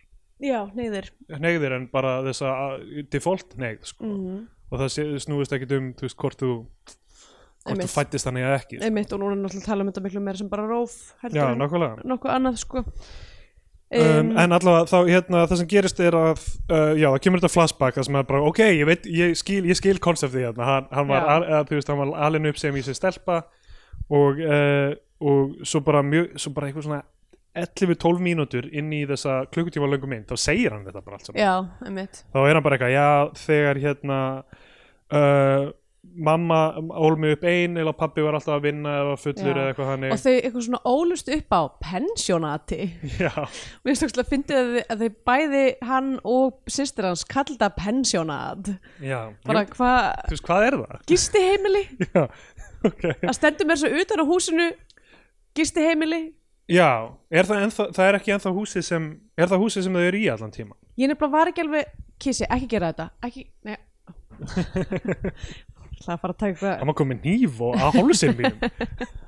já, 0.44 0.60
neyðir 0.76 1.10
neyðir 1.40 1.78
en 1.78 1.88
bara 1.92 2.18
þessa 2.26 2.52
default 3.14 3.56
neyð 3.62 3.90
sko. 3.92 4.06
mm. 4.08 4.42
og 4.72 4.84
það 4.84 5.20
snúist 5.24 5.56
ekkit 5.56 5.76
um 5.78 5.92
þú 5.96 6.08
veist, 6.08 6.20
hvort 6.22 6.42
þú 6.42 6.52
hvort 7.66 7.72
Einmitt. 7.72 7.88
þú 7.88 7.94
fættist 7.96 8.28
þannig 8.28 8.46
eða 8.46 8.58
ekki 8.60 8.78
sko. 8.80 8.88
Einmitt 8.90 9.14
og 9.16 9.22
núna 9.22 9.38
er 9.38 9.40
náttúrulega 9.42 9.64
að 9.64 9.70
tala 9.72 9.86
um 9.86 9.92
þetta 9.92 10.04
miklu 10.06 10.26
meira 10.26 10.42
sem 10.42 10.52
bara 10.52 10.68
róf 10.70 10.98
heldur 11.24 11.42
já, 11.42 11.48
en 11.48 11.64
nákvæmlega 11.64 12.10
nokkuð 12.12 12.36
annað 12.36 12.60
sko 12.62 12.84
um, 13.96 14.32
en 14.42 14.56
allavega 14.58 14.90
þá 14.92 14.98
hérna 15.10 15.46
það 15.46 15.62
sem 15.62 15.72
gerist 15.72 16.02
er 16.04 16.18
að 16.20 16.44
uh, 16.44 16.94
já, 16.98 17.08
það 17.08 17.20
kemur 17.26 17.42
þetta 17.42 17.54
flashback 17.54 17.98
það 17.98 18.08
sem 18.10 18.20
er 18.20 18.28
bara, 18.30 18.44
ok, 18.52 18.62
ég 18.68 18.90
veit, 18.90 19.10
ég 19.10 19.36
skil, 19.40 19.62
ég 19.70 19.80
skil 19.80 19.98
konseptið 20.04 20.50
hérna, 20.50 20.70
hann, 20.70 20.88
hann 20.94 21.10
var, 21.10 21.28
al, 21.36 21.48
eða, 21.48 21.64
þú 21.70 21.80
veist, 21.80 21.92
hann 21.92 22.02
var 22.04 22.14
alinn 22.28 22.52
upp 22.52 22.62
sem 22.62 22.78
í 22.78 22.86
sig 22.86 22.98
stelpa 22.98 23.42
og, 24.14 24.42
uh, 24.42 24.94
og 25.26 25.60
svo 25.66 25.82
bara 25.86 26.04
mjög, 26.06 26.36
svo 26.42 26.54
bara 26.56 26.70
eitthvað 26.70 26.90
svona 26.90 27.02
11-12 27.56 28.20
mínútur 28.24 28.68
inn 28.72 28.92
í 28.96 29.06
þessa 29.10 29.46
klukkutíma 29.54 29.88
löngu 29.92 30.10
mynd, 30.12 30.28
þá 30.30 30.36
segir 30.48 30.76
hann 30.76 30.86
þetta 30.88 31.02
bara 31.06 31.20
allt 31.20 31.30
saman. 31.30 31.42
Já, 31.42 31.54
einmitt. 31.88 32.22
Þá 32.36 32.40
er 32.44 32.54
hann 32.58 32.66
bara 32.66 32.78
eitthvað, 32.80 32.96
já, 32.96 33.10
þegar 33.46 33.82
hérna 33.86 34.20
uh, 35.16 35.74
mamma 36.16 36.60
ól 36.96 37.16
mig 37.20 37.36
upp 37.36 37.44
ein 37.48 37.78
eða 37.80 37.94
pappi 37.98 38.24
var 38.24 38.38
alltaf 38.38 38.56
að 38.58 38.66
vinna 38.68 38.94
eða 39.02 39.16
fullur 39.20 39.50
Já. 39.50 39.56
eða 39.56 39.72
eitthvað 39.72 39.90
þannig. 39.92 40.14
Og 40.14 40.22
þau 40.22 40.34
eitthvað 40.36 40.66
svona 40.68 40.82
ólust 40.92 41.32
upp 41.36 41.56
á 41.56 41.62
pensjónati. 41.90 42.80
Já, 43.20 43.32
Mér 43.84 44.00
finnst 44.00 44.06
ekki 44.06 44.56
að 44.56 44.60
að, 44.60 44.78
að 44.94 45.04
þau 45.04 45.18
bæði 45.32 45.64
hann 45.90 46.12
og 46.36 46.72
systir 46.72 47.10
hans 47.10 47.26
kallda 47.28 47.72
pensjónat. 47.76 48.72
Já. 49.04 49.20
Bara 49.48 49.66
Jú, 49.66 49.74
hvað, 49.76 50.00
Þú 50.30 50.36
veist, 50.38 50.48
hvað 50.50 50.68
er 50.70 50.80
það? 50.84 51.04
gisti 51.12 51.44
heimili 51.50 51.84
Já, 52.16 52.24
ok. 52.92 53.06
Það 53.26 53.38
stendur 53.40 53.72
mér 53.72 53.82
svo 53.84 53.94
utan 54.04 54.24
á 54.24 54.26
húsinu. 54.32 54.72
Gisti 55.56 55.84
heimili 55.88 56.22
Já, 56.72 57.14
er 57.30 57.46
það, 57.46 57.68
ennþá, 57.68 57.86
það 57.94 58.08
er 58.10 58.18
ekki 58.20 58.34
ennþá 58.36 58.56
húsið 58.56 58.86
sem 58.88 59.12
er 59.38 59.52
það 59.52 59.62
húsið 59.66 59.86
sem 59.86 59.98
þau 59.98 60.06
eru 60.08 60.22
í 60.24 60.28
allan 60.34 60.54
tíma 60.56 60.74
ég 61.00 61.12
nefnilega 61.12 61.34
var 61.36 61.52
ekki 61.52 61.64
alveg 61.66 61.94
kissi, 62.22 62.48
ekki 62.50 62.70
gera 62.72 62.92
þetta. 62.94 63.08
Ekki, 63.28 63.48
nei. 63.68 63.78
Það 66.06 66.12
að 66.12 66.20
fara 66.22 66.34
að 66.34 66.42
taka 66.42 66.60
Það 66.68 66.90
má 66.90 66.94
komið 67.00 67.26
nýf 67.26 67.62
og 67.66 67.80
að 67.80 67.98
hálsinn 68.00 68.36
mínum. 68.38 68.60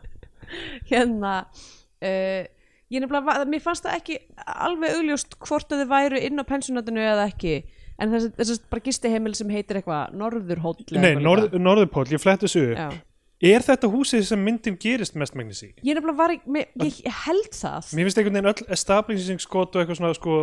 Hérna 0.92 1.34
uh, 1.48 2.44
ég 2.92 3.04
nefnilega, 3.04 3.48
mér 3.50 3.64
fannst 3.64 3.88
það 3.88 3.98
ekki 4.02 4.20
alveg 4.68 4.98
augljóst 5.00 5.38
hvort 5.48 5.74
að 5.74 5.84
þið 5.84 5.92
væru 5.96 6.22
inn 6.28 6.44
á 6.44 6.46
pensjónatinu 6.48 7.04
eða 7.04 7.28
ekki. 7.32 7.58
En 7.98 8.12
þessi, 8.14 8.30
þessi 8.38 8.58
bara 8.70 8.86
gisti 8.86 9.10
heimil 9.10 9.34
sem 9.34 9.50
heitir 9.50 9.80
eitthvað 9.80 10.14
Norðurhóll 10.20 10.76
Nei, 11.00 11.16
norð, 11.18 11.48
líka. 11.48 11.64
Norðurpól, 11.66 12.06
ég 12.14 12.22
flett 12.22 12.44
þessu 12.46 12.68
upp. 12.68 12.78
Já. 12.78 13.07
Er 13.42 13.62
þetta 13.62 13.86
húsið 13.94 14.24
sem 14.26 14.40
myndin 14.42 14.78
gerist 14.82 15.14
mestmægnis 15.20 15.60
í? 15.62 15.68
ég 15.86 15.94
nefnilega 15.94 16.18
var 16.18 16.32
ekki, 16.34 16.64
ég, 16.82 16.96
ég 17.06 17.18
held 17.28 17.52
það 17.54 17.92
Mér 17.94 18.08
finnst 18.08 18.18
einhvern 18.18 18.38
veginn 18.40 18.50
öll 18.54 18.72
establishing 18.74 19.40
skot 19.44 19.76
og 19.76 19.84
eitthvað 19.84 20.00
svona 20.00 20.14
sko 20.18 20.38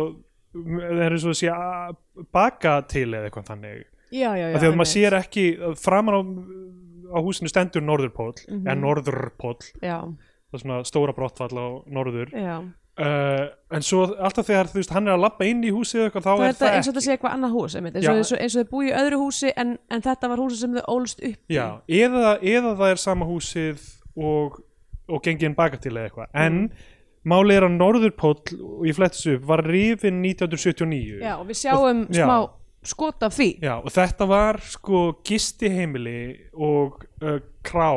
það 0.55 1.01
er 1.09 1.17
svo 1.19 1.33
að 1.33 1.39
sé 1.41 1.49
baka 2.31 2.77
til 2.87 3.09
eða 3.11 3.27
eitthvað 3.27 3.49
þannig 3.51 3.81
já, 4.15 4.29
já, 4.39 4.45
já, 4.47 4.55
að 4.61 4.77
maður 4.79 4.91
sér 4.93 5.17
ekki 5.19 5.43
framan 5.81 6.15
á, 6.15 6.21
á 7.11 7.19
húsinu 7.19 7.51
stendur 7.51 7.83
Norðurpól 7.83 8.31
Mhm. 8.47 8.63
eða 8.63 8.77
Norðurpól 8.79 9.57
já, 9.83 9.97
það 10.07 10.55
er 10.55 10.63
svona 10.63 10.79
stóra 10.87 11.15
brottfall 11.17 11.51
á 11.59 11.67
Norður 11.91 12.31
já. 12.31 12.55
Uh, 12.99 13.45
en 13.75 13.83
svo 13.85 14.05
alltaf 14.15 14.47
þegar 14.47 14.69
þú 14.71 14.79
veist 14.79 14.93
hann 14.95 15.07
er 15.09 15.15
að 15.17 15.23
labba 15.25 15.45
inn 15.49 15.63
í 15.67 15.71
húsið 15.75 15.99
eða 16.01 16.07
eitthvað, 16.09 16.25
þá 16.25 16.31
það 16.31 16.47
er 16.47 16.57
það 16.59 16.75
eins 16.75 16.87
og 16.87 16.93
þetta 16.93 17.01
ekki. 17.01 17.05
sé 17.07 17.15
eitthvað 17.15 17.35
annað 17.37 17.55
hús 17.57 17.75
einmitt, 17.79 17.95
eins, 17.99 18.07
og, 18.07 18.21
og, 18.21 18.43
og 18.45 18.55
þau 18.55 18.71
búi 18.71 18.87
í 18.89 18.95
öðru 19.01 19.21
húsi 19.23 19.53
en, 19.55 19.77
en 19.91 20.01
þetta 20.05 20.31
var 20.31 20.43
húsi 20.45 20.59
sem 20.61 20.75
þau 20.79 20.83
ólst 20.95 21.23
upp 21.23 21.39
í. 21.51 21.55
Já, 21.57 21.65
eða, 22.01 22.33
eða 22.41 22.75
það 22.81 22.93
er 22.95 23.01
sama 23.03 23.25
húsið 23.29 23.87
og, 24.15 24.59
og 25.11 25.23
gengið 25.25 25.55
baka 25.57 25.77
til 25.81 25.95
eða 25.97 26.09
eitthvað. 26.09 26.29
En 26.33 26.61
Mm. 26.65 27.31
málið 27.31 27.55
er 27.57 27.65
að 27.65 27.75
Norðurpól 27.79 28.35
og 28.61 28.83
ég 28.85 28.93
flett 28.93 29.15
þessu 29.17 29.31
upp 29.39 29.45
var 29.49 29.63
rifin 29.65 30.19
1979 30.21 31.23
já, 31.23 31.31
og 31.39 31.47
við 31.49 31.57
sjáum 31.57 32.03
Já. 32.13 32.21
smá 32.27 32.35
skot 32.85 33.23
af 33.25 33.33
því. 33.33 33.47
Já, 33.65 33.79
og 33.81 33.89
þetta 33.89 34.27
var 34.29 34.59
sko 34.61 34.99
gistiheimili 35.25 36.51
og 36.53 36.99
uh, 37.25 37.39
krá 37.65 37.89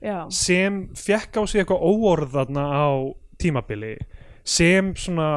já, 0.00 0.24
sem 0.32 0.86
fekk 0.96 1.36
á 1.36 1.42
sig 1.44 1.60
eitthvað 1.66 1.84
óorðarna 1.84 2.64
á 2.64 2.88
tímabili 3.36 3.98
sem 4.44 4.92
svona 4.98 5.28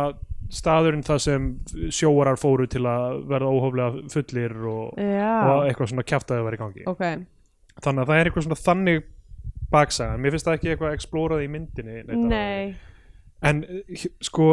staðurinn 0.56 1.04
það 1.06 1.22
sem 1.24 1.48
sjóarar 1.94 2.38
fóru 2.40 2.68
til 2.70 2.84
að 2.88 3.24
verða 3.30 3.52
óhóflega 3.52 4.06
fullir 4.14 4.56
og, 4.70 4.94
og 4.96 5.66
eitthvað 5.66 5.92
svona 5.92 6.06
kjaftaði 6.08 6.46
var 6.46 6.58
í 6.58 6.62
gangi. 6.62 6.86
Ok. 6.90 7.06
Þannig 7.84 8.04
að 8.04 8.10
það 8.12 8.20
er 8.20 8.30
eitthvað 8.30 8.48
svona 8.48 8.62
þannig 8.62 9.06
baksaga, 9.74 10.20
mér 10.22 10.36
finnst 10.36 10.48
það 10.48 10.58
ekki 10.60 10.72
eitthvað 10.74 10.96
explórað 10.96 11.46
í 11.46 11.52
myndinni 11.52 12.04
en 13.46 13.64
sko 14.24 14.50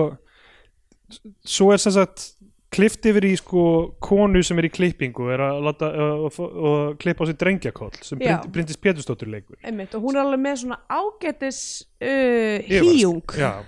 svo 1.45 1.69
er 1.75 1.83
sem 1.83 1.95
sagt 1.95 2.33
klift 2.73 3.05
yfir 3.09 3.27
í 3.29 3.33
sko 3.37 3.65
konu 4.03 4.41
sem 4.45 4.59
er 4.61 4.69
í 4.69 4.73
klippingu 4.73 5.29
er 5.35 5.43
að 5.45 5.59
láta 5.67 5.91
uh, 5.93 6.41
og 6.41 6.97
klippa 7.03 7.27
á 7.27 7.29
sér 7.29 7.39
drengjakoll 7.43 7.93
sem. 8.01 8.21
Brynd, 8.21 8.49
Bryndis 8.55 8.81
Pétursdóttur 8.81 9.29
leikur. 9.29 9.59
Einmitt 9.61 9.93
og 9.99 10.07
hún 10.07 10.17
er 10.17 10.25
alveg 10.25 10.41
með 10.41 10.63
svona 10.63 10.79
ágætis 10.89 11.61
uh, 12.01 12.65
híjung. 12.65 13.37
já, 13.37 13.61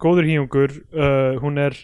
góður 0.00 0.28
híjungur 0.28 0.74
uh, 0.94 1.38
hún 1.42 1.58
er 1.62 1.76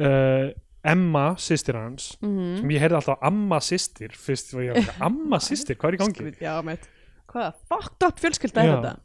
uh, 0.00 0.50
Emma, 0.82 1.34
systir 1.36 1.76
hans 1.76 2.14
Mhm. 2.22 2.60
sem 2.62 2.70
ég 2.72 2.80
heyrði 2.80 2.96
alltaf 3.02 3.18
amma 3.28 3.58
systir 3.60 4.14
fyrst 4.16 4.54
var 4.56 4.62
ég 4.70 4.78
að 4.80 5.02
amma 5.04 5.38
systir, 5.48 5.76
hvað 5.76 5.92
er 5.92 5.98
í 5.98 6.00
gangi? 6.00 6.32
já, 6.40 6.54
einmitt 6.60 6.88
hvaða 7.30 7.52
fucked 7.68 8.06
up 8.08 8.18
fjölskylda 8.22 8.62
er 8.64 8.70
Já. 8.70 8.76
þetta 8.80 8.96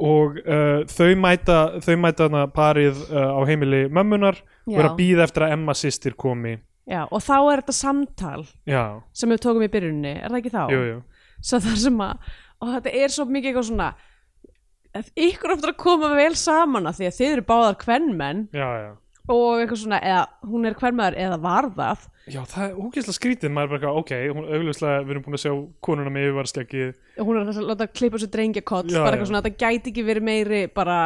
og 0.00 0.38
uh, 0.40 0.84
þau 0.88 1.10
mæta 1.20 1.56
þau 1.84 1.96
mæta 2.00 2.28
hana 2.30 2.46
parið 2.48 2.96
uh, 3.10 3.34
á 3.36 3.40
heimili 3.44 3.82
mömmunar 3.92 4.38
og 4.64 4.72
er 4.78 4.86
Já. 4.86 4.88
að 4.88 4.96
býða 5.02 5.26
eftir 5.26 5.44
að 5.44 5.52
Emma 5.58 5.74
systir 5.76 6.14
komi 6.16 6.54
já, 6.88 7.02
og 7.10 7.18
þá 7.20 7.34
er 7.50 7.60
þetta 7.64 7.74
samtal 7.76 8.46
já, 8.64 8.84
sem 9.12 9.28
við 9.34 9.42
tókum 9.44 9.66
í 9.66 9.68
byrjunni, 9.74 10.14
er 10.22 10.30
það 10.32 10.38
ekki 10.40 10.54
þá? 10.54 10.62
jú, 10.72 10.80
jú 10.94 10.98
svo 11.44 11.58
það 11.66 11.76
sem 11.82 11.98
að 12.06 12.30
og 12.62 12.70
þetta 12.72 12.92
er 13.02 13.12
svo 13.12 13.26
mikið 13.28 13.50
eitthvað 13.50 13.66
svona 13.68 13.90
ykkur 15.26 15.52
ofta 15.56 15.72
að 15.72 15.80
koma 15.82 16.12
vel 16.16 16.34
saman 16.38 16.86
að 16.90 17.00
því 17.00 17.08
að 17.10 17.18
þið 17.18 17.32
eru 17.34 17.44
báðar 17.50 17.76
kvenmenn 17.82 18.42
já, 18.54 18.68
já, 18.82 18.90
og 19.26 19.60
eitthvað 19.60 19.80
svona, 19.82 19.98
eða 20.06 20.50
hún 20.50 20.68
er 20.68 20.76
kvenmaður 20.78 21.16
eða 21.24 21.38
var 21.42 21.68
það. 21.74 22.04
Já, 22.26 22.40
það 22.50 22.64
er 22.66 22.76
ógeðslega 22.82 23.16
skrítið 23.16 23.52
maður 23.54 23.68
er 23.68 23.80
bara 23.82 23.94
ok, 24.00 24.12
hún 24.34 24.48
augljóslega 24.50 25.02
við 25.04 25.12
erum 25.14 25.24
búin 25.26 25.38
að 25.38 25.42
sjá 25.44 25.52
konuna 25.86 26.10
með 26.14 26.26
yfirvarskeggi 26.26 26.84
hún 27.22 27.38
er 27.38 27.50
að 27.52 27.68
láta 27.70 27.86
klippa 27.86 28.18
sér 28.22 28.32
drengjakoll 28.34 28.90
Já, 28.90 28.98
bara 28.98 29.06
já. 29.06 29.14
eitthvað 29.14 29.30
svona, 29.30 29.42
þetta 29.46 29.62
gæti 29.62 29.92
ekki 29.92 30.04
verið 30.08 30.26
meiri 30.26 30.60
bara, 30.74 30.98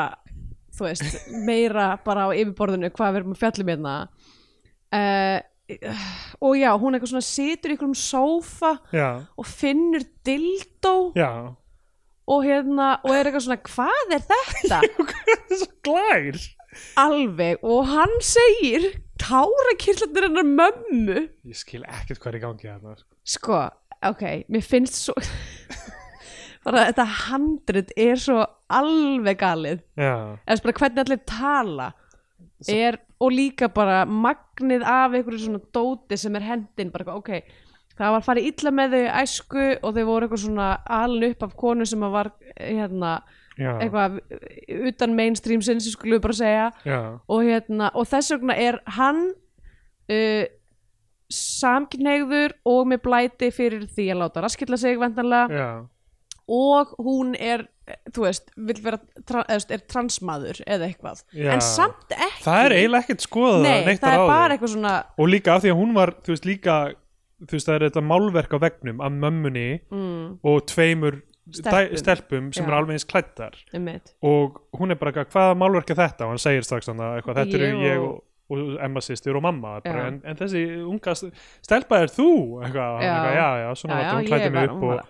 þú 0.78 0.86
veist 0.88 1.18
meira 1.44 1.86
bara 2.06 2.24
á 2.24 2.28
yfirborðinu 2.32 2.92
hvað 2.96 3.12
við 3.12 3.20
erum 3.20 3.36
að 3.36 3.42
fjallum 3.44 3.72
hérna. 3.74 3.94
Uh, 4.90 5.38
og 6.40 6.56
já, 6.58 6.70
hún 6.82 6.96
eitthvað 6.96 7.12
svona 7.12 7.28
situr 7.28 7.70
í 7.70 7.76
einhverjum 7.76 7.98
sófa 8.00 8.72
já, 8.96 9.08
og 9.38 9.46
finnur 9.46 10.02
dildó. 10.26 10.94
Já 11.20 11.30
og 12.30 12.46
hérna, 12.46 12.94
og 13.04 13.12
er 13.14 13.28
eitthvað 13.28 13.46
svona 13.46 13.60
hvað 13.66 14.16
er 14.16 14.24
þetta? 14.30 14.80
það 15.10 15.30
er 15.34 15.60
svo 15.62 15.70
glær 15.86 16.40
alveg 17.00 17.64
og 17.66 17.88
hann 17.90 18.12
segir 18.22 18.90
tárakirlandir 19.20 20.28
hennar 20.28 20.46
mömmu 20.46 21.16
ég 21.50 21.58
skil 21.58 21.82
ekkert 21.84 22.20
hvað 22.20 22.32
er 22.32 22.38
í 22.38 22.42
gangi 22.44 22.68
þarna 22.68 22.96
sko. 22.96 23.08
sko, 23.34 23.62
ok, 24.12 24.24
mér 24.48 24.66
finnst 24.66 25.00
svo 25.00 25.16
bara 26.64 26.86
þetta 26.90 27.08
handrit 27.26 27.90
er 27.98 28.20
svo 28.20 28.44
alveg 28.70 29.40
galið 29.40 29.82
eða 29.96 30.60
bara 30.64 30.78
hvernig 30.82 31.02
allir 31.04 31.24
tala 31.28 31.90
er, 32.68 33.00
og 33.20 33.32
líka 33.32 33.70
bara 33.72 34.04
magnið 34.04 34.84
af 34.84 35.16
einhverju 35.16 35.46
svona 35.46 35.62
dóti 35.72 36.18
sem 36.20 36.34
er 36.36 36.44
hendin, 36.44 36.92
bara 36.92 37.06
eitthvað, 37.06 37.20
ok 37.24 37.68
það 38.00 38.14
var 38.16 38.24
farið 38.26 38.48
illa 38.50 38.72
með 38.76 38.96
þau 38.96 39.04
æsku 39.22 39.66
og 39.80 39.96
þau 39.96 40.04
voru 40.08 40.26
eitthvað 40.26 40.42
svona 40.44 40.70
alin 41.00 41.28
upp 41.30 41.44
af 41.46 41.56
konu 41.60 41.88
sem 41.88 42.06
var 42.14 42.32
hérna, 42.56 43.12
já, 43.60 43.72
eitthvað 43.76 44.20
utan 44.90 45.18
mainstream 45.18 45.64
sinns, 45.64 45.90
skulum 45.92 46.18
við 46.18 46.24
bara 46.28 46.38
segja. 46.40 46.70
Og, 47.26 47.44
hérna, 47.48 47.92
og 47.94 48.08
þess 48.08 48.34
vegna 48.36 48.56
er 48.60 48.80
hann 48.96 49.26
uh, 49.30 50.44
samkynneigður 51.30 52.56
og 52.66 52.86
með 52.90 53.04
blæti 53.06 53.50
fyrir 53.54 53.84
því 53.86 54.10
að 54.14 54.22
láta 54.24 54.44
raskilla 54.44 54.78
sig 54.80 54.98
vendanlega 54.98 55.74
og 56.50 56.96
hún 56.98 57.36
er 57.38 57.68
þú 58.10 58.24
veist, 58.24 58.50
vera 58.56 58.98
tra 59.26 59.44
veist, 59.48 59.70
er 59.74 59.82
transmaður 59.90 60.60
eða 60.66 60.88
eitthvað. 60.88 61.22
Já. 61.34 61.52
en 61.54 61.62
samt 61.64 62.14
ekki. 62.14 62.42
Það 62.46 62.64
er 62.64 62.74
eiginlega 62.76 63.06
ekkert 63.06 63.24
skoðað 63.26 63.64
Nei, 63.66 63.78
neitt 63.88 64.06
eitthvað 64.06 64.74
svona 64.74 64.94
og 65.14 65.30
líka 65.30 65.54
af 65.54 65.64
því 65.64 65.72
að 65.72 65.80
hún 65.80 65.94
var 65.96 66.14
þú 66.24 66.34
veist 66.34 66.48
líka 66.48 66.76
þú 67.46 67.56
veist 67.56 67.68
það 67.68 67.74
er 67.78 67.84
þetta 67.88 68.02
málverk 68.04 68.54
á 68.54 68.58
vegnum 68.60 69.00
af 69.00 69.12
mömmunni 69.12 69.68
mm, 69.90 70.38
og 70.44 70.64
tveimur 70.70 71.20
Stelpum. 71.50 71.96
stelpum, 71.98 72.52
sem 72.54 72.62
Já. 72.64 72.68
er 72.68 72.74
alveg 72.76 72.94
eins 72.94 73.04
klættar 73.10 73.56
og 74.22 74.60
hún 74.78 74.90
er 74.92 74.98
bara 75.00 75.10
eitthvað, 75.10 75.32
hvaða 75.34 75.56
málverk 75.58 75.90
er 75.90 75.96
þetta? 75.98 76.24
Og 76.28 76.34
hann 76.36 76.38
segir 76.38 76.62
strax 76.62 76.86
þannig 76.86 77.16
eitthvað, 77.18 77.40
þetta 77.40 77.56
eru 77.58 77.80
Ég 77.86 78.04
og- 78.04 78.20
og, 78.50 78.76
Emma 78.82 78.98
sýstir 79.00 79.36
og 79.36 79.42
mamma. 79.42 79.80
Bara, 79.84 80.08
en, 80.08 80.20
en 80.24 80.36
þessi 80.36 80.62
unga 80.82 81.12
st- 81.14 81.30
stelpa 81.62 82.00
er 82.02 82.08
þú? 82.10 82.28
Eitthvað, 82.64 83.02
já, 83.02 83.10
eitthvað, 83.10 83.34
já, 83.34 83.48
já, 83.62 83.68
svona 83.78 83.98
Já, 84.02 84.12
hún 84.14 84.26
klætti 84.26 84.50
mig 84.50 84.70
upp 84.70 84.82
og, 84.82 85.00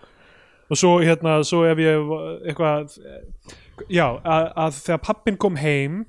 og 0.71 0.77
svo 0.77 0.91
hérna, 1.01 1.37
svo 1.45 1.63
ef 1.65 1.79
ég 1.79 2.11
eitthvað 2.51 2.99
já, 3.89 4.07
að, 4.25 4.53
að 4.57 4.81
þegar 4.85 5.01
pappin 5.07 5.37
kom 5.41 5.57
heim 5.57 6.03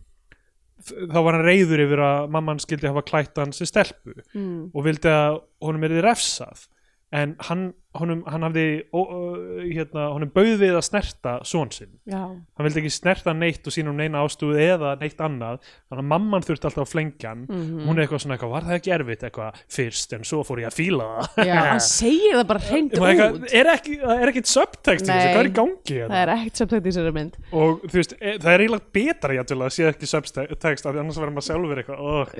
þá 0.89 1.17
var 1.17 1.37
hann 1.37 1.45
reyður 1.47 1.83
yfir 1.85 2.03
að 2.05 2.29
mamman 2.35 2.61
skildi 2.63 2.89
hafa 2.89 3.03
klætt 3.07 3.41
hans 3.41 3.61
í 3.63 3.69
stelpu 3.69 4.15
mm, 4.17 4.71
og 4.73 4.85
vildi 4.87 5.11
að 5.13 5.41
honum 5.65 5.87
er 5.87 5.97
refsað 6.05 6.67
en 7.11 7.33
hann, 7.43 7.63
honum, 7.99 8.21
hann 8.31 8.45
hafði 8.45 8.63
ó, 8.95 8.99
ó, 9.03 9.17
hérna, 9.65 10.05
honum 10.13 10.29
bauð 10.31 10.61
við 10.61 10.77
að 10.79 10.85
snerta 10.87 11.33
son 11.47 11.71
sinn. 11.75 11.89
Já, 12.07 12.21
hann 12.31 12.63
vildi 12.67 12.79
ekki 12.79 12.91
snerta 12.95 13.33
neitt 13.35 13.67
og 13.67 13.73
sína 13.75 13.91
um 13.91 13.99
neina 13.99 14.21
ástúð 14.23 14.55
eða 14.63 14.93
neitt 15.01 15.19
annað. 15.19 15.59
Þannig 15.91 16.05
að 16.05 16.07
mamman 16.13 16.45
þurfti 16.47 16.69
alltaf 16.69 16.85
að 16.85 16.91
flengja 16.93 17.33
hann. 17.33 17.43
Mhm. 17.49 17.81
hún 17.89 17.99
er 17.99 18.05
eitthvað 18.05 18.23
svona 18.23 18.37
eitthvað, 18.37 18.53
var 18.55 18.67
það 18.69 18.77
ekki 18.77 18.93
erfitt? 18.95 19.25
Eitthvað 19.27 19.59
fyrst 19.75 20.15
en 20.15 20.25
svo 20.31 20.41
fór 20.47 20.63
ég 20.63 20.71
að 20.71 20.77
fíla 20.79 21.09
það. 21.11 21.43
Já 21.51 21.53
hann 21.59 21.83
segir 21.91 22.37
það 22.39 22.47
bara 22.53 22.65
hreint 22.69 22.95
Ég 22.95 23.03
var 23.03 23.11
eitthvað, 23.11 23.37
út. 23.41 23.55
er 23.59 23.71
ekki, 23.75 23.99
það 24.05 24.23
er 24.23 24.33
ekkit 24.33 24.51
subtext 24.55 25.11
Nei. 25.11 25.15
hvað 25.19 25.43
er 25.43 25.51
í 25.51 25.55
gangi 25.59 25.99
hérna? 25.99 26.11
það 26.15 26.23
er 26.23 26.33
ekkert 26.37 26.63
samtækt 26.63 26.81
í 26.81 26.91
þessari 26.91 27.15
mynd. 27.19 27.39
Og 27.51 27.85
þú 27.87 27.95
veist, 27.99 28.15
e, 28.21 28.37
það 28.39 28.51
er 28.55 28.65
eiginlega 28.65 28.91
betra 29.01 29.39
játvel 29.41 29.61
að 29.67 29.73
sé 29.75 29.87
ekki 29.91 30.11
subtext 30.15 30.91
annars 30.91 31.19
verður 31.19 31.35
maður 31.35 31.49
sjálfur 31.51 31.81
eitthvað 31.83 32.03
oh, 32.07 32.35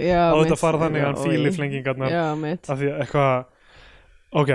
já, 2.15 2.23
mitt. 2.39 2.69
Ok, 4.31 4.51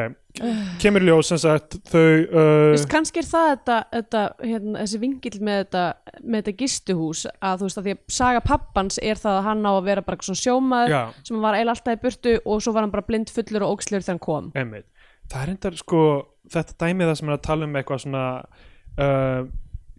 kemur 0.81 1.05
í 1.05 1.09
ljós 1.09 1.31
sem 1.31 1.41
sagt 1.41 1.77
þau 1.91 2.01
uh, 2.01 2.71
veist, 2.73 2.89
kannski 2.93 3.21
er 3.21 3.29
það 3.29 3.49
þetta, 3.51 3.77
þetta 3.93 4.23
hérna, 4.41 4.75
þessi 4.83 5.01
vingill 5.03 5.41
með 5.45 5.61
þetta, 5.63 5.85
með 6.23 6.41
þetta 6.41 6.55
gistuhús 6.63 7.25
að 7.35 7.61
þú 7.61 7.69
veist 7.69 7.81
að 7.81 7.89
því 7.89 7.95
að 7.97 8.17
saga 8.19 8.43
pappans 8.47 9.01
er 9.03 9.21
það 9.21 9.41
að 9.41 9.47
hann 9.51 9.69
á 9.69 9.73
að 9.73 9.83
vera 9.91 10.07
bara 10.07 10.17
eitthvað 10.17 10.31
svona 10.31 10.45
sjómaður 10.45 10.97
já, 10.97 11.01
sem 11.29 11.45
var 11.45 11.59
eiginlega 11.59 11.77
alltaf 11.77 11.99
í 11.99 12.03
burtu 12.07 12.35
og 12.43 12.65
svo 12.65 12.75
var 12.77 12.87
hann 12.87 12.97
bara 12.97 13.09
blind 13.11 13.33
fullur 13.37 13.67
og 13.67 13.77
ógslur 13.77 14.03
þegar 14.03 14.17
hann 14.17 14.25
kom. 14.27 14.51
Einmitt. 14.57 14.89
Það 15.27 15.43
er 15.43 15.55
endar 15.55 15.79
sko, 15.81 16.03
þetta 16.55 16.77
dæmið 16.85 17.11
það 17.11 17.17
sem 17.21 17.31
er 17.31 17.37
að 17.37 17.47
tala 17.47 17.69
um 17.69 17.81
eitthvað 17.81 18.05
svona 18.05 18.27
uh, 19.05 19.41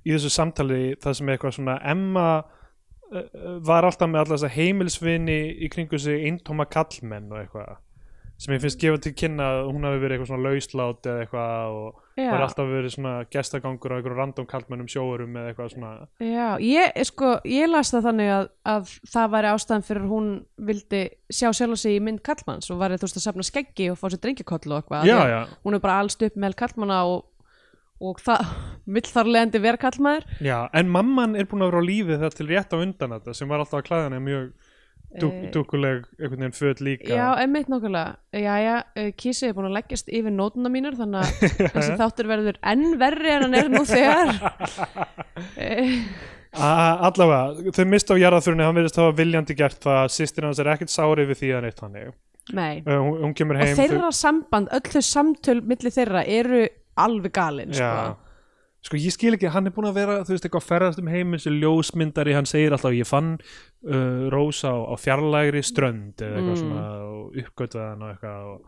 í 0.07 0.13
þessu 0.13 0.31
samtali 0.33 0.83
það 1.03 1.19
sem 1.19 1.27
er 1.27 1.37
eitthvað 1.37 1.57
svona 1.59 1.81
Emma 1.93 2.29
uh, 2.39 3.25
var 3.67 3.87
alltaf 3.87 4.09
með 4.09 4.23
alltaf 4.23 4.39
þessa 4.39 4.53
heimilsvini 4.55 5.41
í 5.61 5.69
kringu 5.73 5.99
sig 6.01 6.25
eintóma 6.29 6.65
kallmenn 6.71 7.29
og 7.33 7.43
eitthvað 7.43 7.75
sem 8.37 8.53
ég 8.53 8.61
finnst 8.61 8.77
gefa 8.81 8.99
til 9.01 9.13
kynna 9.17 9.45
að 9.49 9.59
hún 9.71 9.85
hafi 9.87 10.01
verið 10.01 10.15
eitthvað 10.15 10.29
svona 10.29 10.45
lauslátt 10.45 11.07
eða 11.09 11.21
eitthvað 11.23 11.77
og 11.77 12.03
Já. 12.17 12.27
var 12.31 12.43
alltaf 12.45 12.67
verið 12.69 12.93
svona 12.93 13.13
gestagangur 13.33 13.93
á 13.93 13.97
einhverjum 13.97 14.19
random 14.19 14.47
kallmennum 14.49 14.89
sjóurum 14.89 15.37
eða 15.37 15.51
eitthvað 15.51 15.71
svona. 15.73 15.91
Já, 16.21 16.47
ég, 16.61 16.99
sko, 17.09 17.31
ég 17.49 17.71
las 17.71 17.93
það 17.93 18.05
þannig 18.11 18.29
að, 18.35 18.49
að 18.73 18.91
það 19.13 19.31
væri 19.33 19.51
ástæðan 19.53 19.87
fyrir 19.87 20.05
hún 20.11 20.29
vildi 20.69 21.01
sjá 21.33 21.49
sjálf 21.49 21.81
sig 21.81 21.97
í 21.97 22.03
mynd 22.05 22.21
kallmanns 22.25 22.69
og 22.73 22.81
væri 22.81 23.01
þú 23.01 23.09
veist 23.09 23.19
að 23.21 23.25
safna 23.25 23.47
skeggi 23.49 23.89
og 23.93 23.97
fá 23.97 24.05
sér 24.13 24.21
drengjakoll 24.27 24.61
og 24.69 24.77
eitthvað 24.83 25.09
já, 25.09 25.17
já, 25.33 25.39
hún 25.65 25.77
er 25.77 25.83
bara 25.87 25.97
allst 26.03 26.21
upp 26.29 26.37
með 26.37 26.57
kallmanna 26.61 27.01
og, 27.09 27.25
og 28.05 28.21
það 28.21 28.53
vill 28.97 29.07
þar 29.09 29.33
leðandi 29.33 29.65
vera 29.65 29.81
kallmaður 29.81 30.29
já, 30.45 30.57
en 30.77 30.93
mamman 30.93 31.37
er 31.37 31.49
búin 31.49 31.65
að 31.65 31.73
vera 31.73 31.81
á 31.81 31.89
lífi 31.89 32.21
það 32.21 32.37
til 32.37 32.49
rétt 32.53 32.73
á 32.73 32.77
undan 32.77 33.17
þetta 33.17 33.37
sem 33.37 33.49
var 33.49 33.65
alltaf 33.65 33.81
að 33.81 33.87
klæða 33.89 34.09
hana 34.11 34.21
í 34.21 34.27
mjög 34.29 34.49
dúkuleg 35.15 36.05
einhvern 36.19 36.43
veginn 36.43 36.55
föt 36.57 36.81
líka. 36.83 37.09
Já, 37.09 37.27
emmitt 37.41 37.69
nokkulega 37.71 38.17
Já, 38.35 38.55
já, 38.61 38.75
Kísi 39.17 39.47
er 39.47 39.55
búin 39.57 39.69
að 39.69 39.77
leggjast 39.79 40.11
yfir 40.11 40.33
nótuna 40.35 40.71
mínur 40.71 40.97
þannig 40.99 41.23
að 41.23 41.53
þessi 41.75 41.99
þáttur 42.01 42.29
verður 42.31 42.59
enn 42.73 42.97
verri 42.99 43.33
en 43.33 43.45
hann 43.47 43.59
er 43.61 43.71
nú 43.73 43.83
þegar. 43.87 44.33
Eh, 46.57 47.03
allavega, 47.05 47.71
þau 47.75 47.83
mist 47.85 48.09
á 48.09 48.15
jarðaförunni 48.17 48.65
hann 48.65 48.77
verðist 48.79 48.97
hafa 48.97 49.13
viljandi 49.13 49.53
gert 49.57 49.83
það 49.83 50.07
sýstir 50.15 50.47
hans 50.47 50.61
er 50.63 50.69
ekkert 50.71 50.89
sárið 50.89 51.29
við 51.29 51.39
því 51.41 51.49
að 51.53 51.65
neitt 51.67 51.83
hann 51.83 53.35
kemur 53.37 53.59
og 53.61 53.73
þeirra 53.77 54.09
samband 54.15 54.71
öll 54.73 54.87
þau 54.87 55.03
samtöl 55.05 55.59
milli 55.67 55.91
þeirra 55.93 56.23
eru 56.23 56.63
alveg 56.97 57.35
galin 57.35 57.75
já, 57.75 57.83
sko. 57.91 58.26
Sko 58.85 58.95
ég 58.97 59.11
skil 59.11 59.33
ekki 59.35 59.49
hann 59.51 59.67
er 59.67 59.73
búin 59.75 59.87
að 59.89 59.97
vera, 59.99 60.19
þú 60.23 60.35
veist, 60.35 60.45
eitthvað 60.47 60.67
ferðast 60.67 60.99
um 61.01 61.07
heiminn 61.11 61.39
sem 61.41 61.53
ljósmyndari, 61.59 62.33
hann 62.37 62.45
segir 62.47 62.71
alltaf 62.75 62.93
ég 62.95 63.07
fann 63.09 63.33
uh, 63.37 64.29
Rósa 64.31 64.71
á, 64.71 64.77
á 64.91 64.95
fjarlægri 65.01 65.63
strönd 65.65 66.21
eða 66.21 66.37
eitthvað 66.37 66.55
Mm. 66.55 66.61
svona 66.61 66.85
og 67.07 67.35
uppgötvaði 67.43 67.89
hann 67.89 68.01
og 68.05 68.13
eitthvað 68.13 68.45
og, 68.47 68.61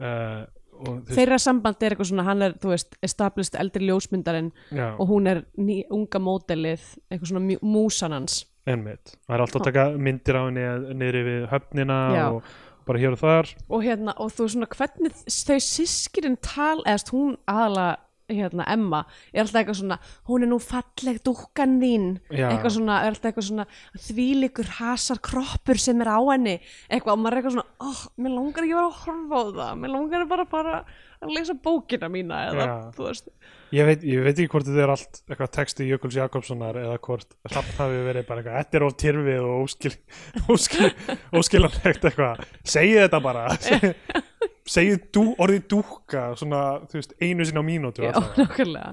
uh, 0.00 0.42
og 0.76 0.90
veist, 1.06 1.14
þeirra 1.16 1.38
samband 1.40 1.80
er 1.86 1.94
eitthvað 1.94 2.10
svona 2.10 2.26
hann 2.26 2.42
er, 2.42 2.52
þú 2.60 2.74
veist, 2.74 2.98
established 3.06 3.56
eldri 3.60 3.86
ljósmyndarinn 3.88 4.50
já, 4.76 4.90
og 4.98 5.08
hún 5.08 5.26
er 5.30 5.44
ný, 5.56 5.78
unga 5.90 6.20
módelið 6.20 6.84
eitthvað 7.08 7.30
svona 7.32 7.44
mjú- 7.46 7.62
músan 7.64 8.12
hans 8.12 8.42
einmitt 8.66 9.14
það 9.24 9.34
er 9.38 9.40
alltaf 9.46 9.62
að 9.62 9.68
taka 9.70 9.86
myndir 9.96 10.36
á 10.36 10.42
henni 10.50 10.66
niðri 11.00 11.22
við 11.30 11.44
höfnina 11.52 11.98
Já. 12.12 12.24
og 12.34 12.42
bara 12.86 12.98
hér 13.02 13.14
og 13.16 13.20
þar 13.22 13.52
og 13.70 13.82
hérna, 13.86 14.12
og 14.20 14.30
þú 14.34 14.48
svona 14.52 14.66
hvernig 14.74 15.14
þau 15.26 15.56
sískirinn 15.62 16.36
tal, 16.42 16.82
eða 16.84 16.98
st, 17.00 17.14
hún 17.14 17.36
aðalega 17.46 17.96
hérna, 18.32 18.66
Emma, 18.72 19.02
er 19.32 19.44
alltaf 19.44 19.60
eitthvað 19.60 19.80
svona 19.80 19.98
hún 20.28 20.46
er 20.46 20.50
nú 20.50 20.58
falleg 20.62 21.20
dúkkan 21.26 21.76
þín. 21.82 22.06
Já. 22.30 22.48
eitthvað 22.50 22.76
svona, 22.76 23.00
er 23.04 23.14
alltaf 23.14 23.30
eitthvað 23.30 23.48
svona 23.50 23.66
þvílíkur 24.06 24.70
hasar 24.80 25.20
kroppur 25.24 25.80
sem 25.80 26.00
er 26.02 26.10
á 26.10 26.20
henni. 26.32 26.56
Eitthvað, 26.90 27.12
og 27.14 27.22
maður 27.22 27.36
er 27.36 27.42
eitthvað 27.42 27.58
svona 27.58 27.90
oh, 27.90 28.06
mér 28.16 28.34
langar 28.36 28.66
ekki 28.66 28.78
bara 28.78 28.88
að 28.90 29.02
horfa 29.04 29.42
á 29.42 29.44
það. 29.60 29.76
Mér 29.82 29.94
langar 29.94 30.26
bara 30.32 30.46
að 30.46 30.56
fara 30.56 30.80
að 31.22 31.32
lesa 31.32 31.56
bókina 31.66 32.10
mína 32.12 32.42
eða, 32.50 32.66
Já. 32.66 32.74
þú 32.96 33.06
veist. 33.08 33.30
Ég 33.74 33.88
veit, 33.88 34.04
ég 34.06 34.22
veit 34.22 34.36
ekki 34.36 34.50
hvort 34.52 34.68
þetta 34.68 34.82
er 34.84 34.92
allt 34.92 35.20
eitthvað 35.26 35.52
texti 35.56 35.86
Jökuls 35.88 36.18
Jakobssonar 36.20 36.76
eða 36.78 37.00
hvort 37.02 37.34
hlapp 37.50 37.72
hafi 37.80 38.02
verið 38.06 38.28
bara 38.28 38.42
eitthvað 38.42 38.60
þetta 38.60 38.78
er 38.78 38.86
of 38.86 38.96
tyrfið 39.02 39.48
og 39.48 39.64
óskil, 39.64 39.92
óskil, 40.54 40.90
óskilanlegt 41.34 42.06
eitthvað. 42.10 42.44
Segið 42.62 43.02
þetta 43.06 43.22
bara 43.24 43.48
segið 44.66 45.06
dú, 45.14 45.24
orðið 45.42 45.64
dúkka 45.72 46.26
svona, 46.38 46.62
þú 46.90 47.00
veist, 47.00 47.16
einu 47.22 47.46
sinni 47.46 47.62
á 47.62 47.66
mínútu 47.66 48.04
já, 48.06 48.12
nákvæmlega. 48.16 48.92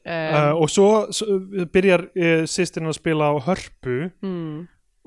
Uh, 0.00 0.10
um, 0.10 0.62
og 0.64 0.70
svo, 0.72 0.90
svo 1.12 1.38
byrjar 1.72 2.06
uh, 2.08 2.44
sýstirinn 2.48 2.88
að 2.88 2.96
spila 2.96 3.26
á 3.30 3.34
hörpu 3.44 3.96
mm, 4.24 4.54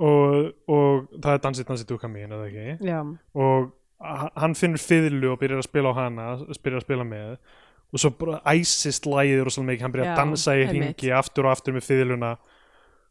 og, 0.06 0.52
og 0.70 1.08
það 1.18 1.32
er 1.32 1.42
dansið 1.48 1.70
dansið 1.72 1.90
dúkka 1.90 2.10
mín 2.14 2.36
eða 2.36 2.46
ekki? 2.52 2.76
Já, 2.86 3.00
og 3.34 3.72
hann 4.38 4.56
finnur 4.58 4.82
fiðlu 4.82 5.34
og 5.34 5.40
byrjar 5.42 5.64
að 5.64 5.70
spila 5.70 5.94
á 5.96 6.00
hana 6.04 6.28
byrjar 6.46 6.82
að 6.82 6.86
spila 6.88 7.08
með. 7.08 7.36
Og 7.94 8.02
svo 8.02 8.10
bara 8.18 8.40
æsist 8.50 9.06
lægið 9.06 9.44
rosalega 9.46 9.70
mikið, 9.70 9.86
hann 9.86 9.94
byrjar 9.94 10.08
Já, 10.08 10.14
að 10.14 10.22
dansa 10.22 10.56
í 10.58 10.64
hringi 10.70 11.12
aftur 11.14 11.48
og 11.48 11.54
aftur 11.54 11.76
með 11.76 11.88
fiðluna. 11.90 12.32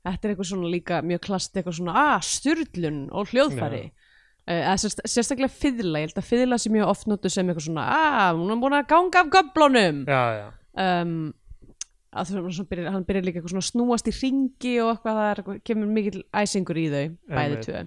Þetta 0.02 0.26
er 0.26 0.32
eitthvað 0.32 0.48
svona 0.50 0.70
líka 0.72 0.98
mjög 1.06 1.20
klast 1.28 1.54
eitthvað 1.56 1.76
svona, 1.78 2.06
að, 2.10 2.24
styrlun 2.26 3.04
og 3.14 3.30
hljóðfæri. 3.30 3.84
Uh, 3.86 4.01
eða 4.50 4.74
sérst, 4.82 5.04
sérstaklega 5.06 5.52
fiðla, 5.54 6.02
ég 6.02 6.10
held 6.10 6.18
að 6.18 6.30
fiðla 6.30 6.58
sé 6.58 6.72
mjög 6.74 6.90
oft 6.94 7.10
notu 7.10 7.30
sem 7.32 7.48
eitthvað 7.48 7.68
svona, 7.68 7.86
að, 7.94 8.40
hún 8.40 8.54
er 8.54 8.62
búin 8.62 8.78
að 8.78 8.88
ganga 8.90 9.22
af 9.22 9.30
göflunum. 9.36 10.02
Já, 10.10 10.22
já, 10.38 10.48
um, 10.86 11.14
að 12.12 12.32
veist, 12.40 12.64
byrjar, 12.68 12.90
hann 12.92 13.06
byrjar 13.08 13.28
líka 13.28 13.40
eitthvað 13.40 13.54
svona 13.54 13.68
snúast 13.70 14.10
í 14.10 14.16
ringi 14.16 14.74
og 14.82 14.96
eitthvað, 14.96 15.20
það 15.20 15.30
er, 15.30 15.62
kemur 15.70 15.94
mikill 15.98 16.24
æsingur 16.42 16.82
í 16.82 16.88
þau, 16.92 17.06
bæði 17.30 17.62
tvö. 17.68 17.84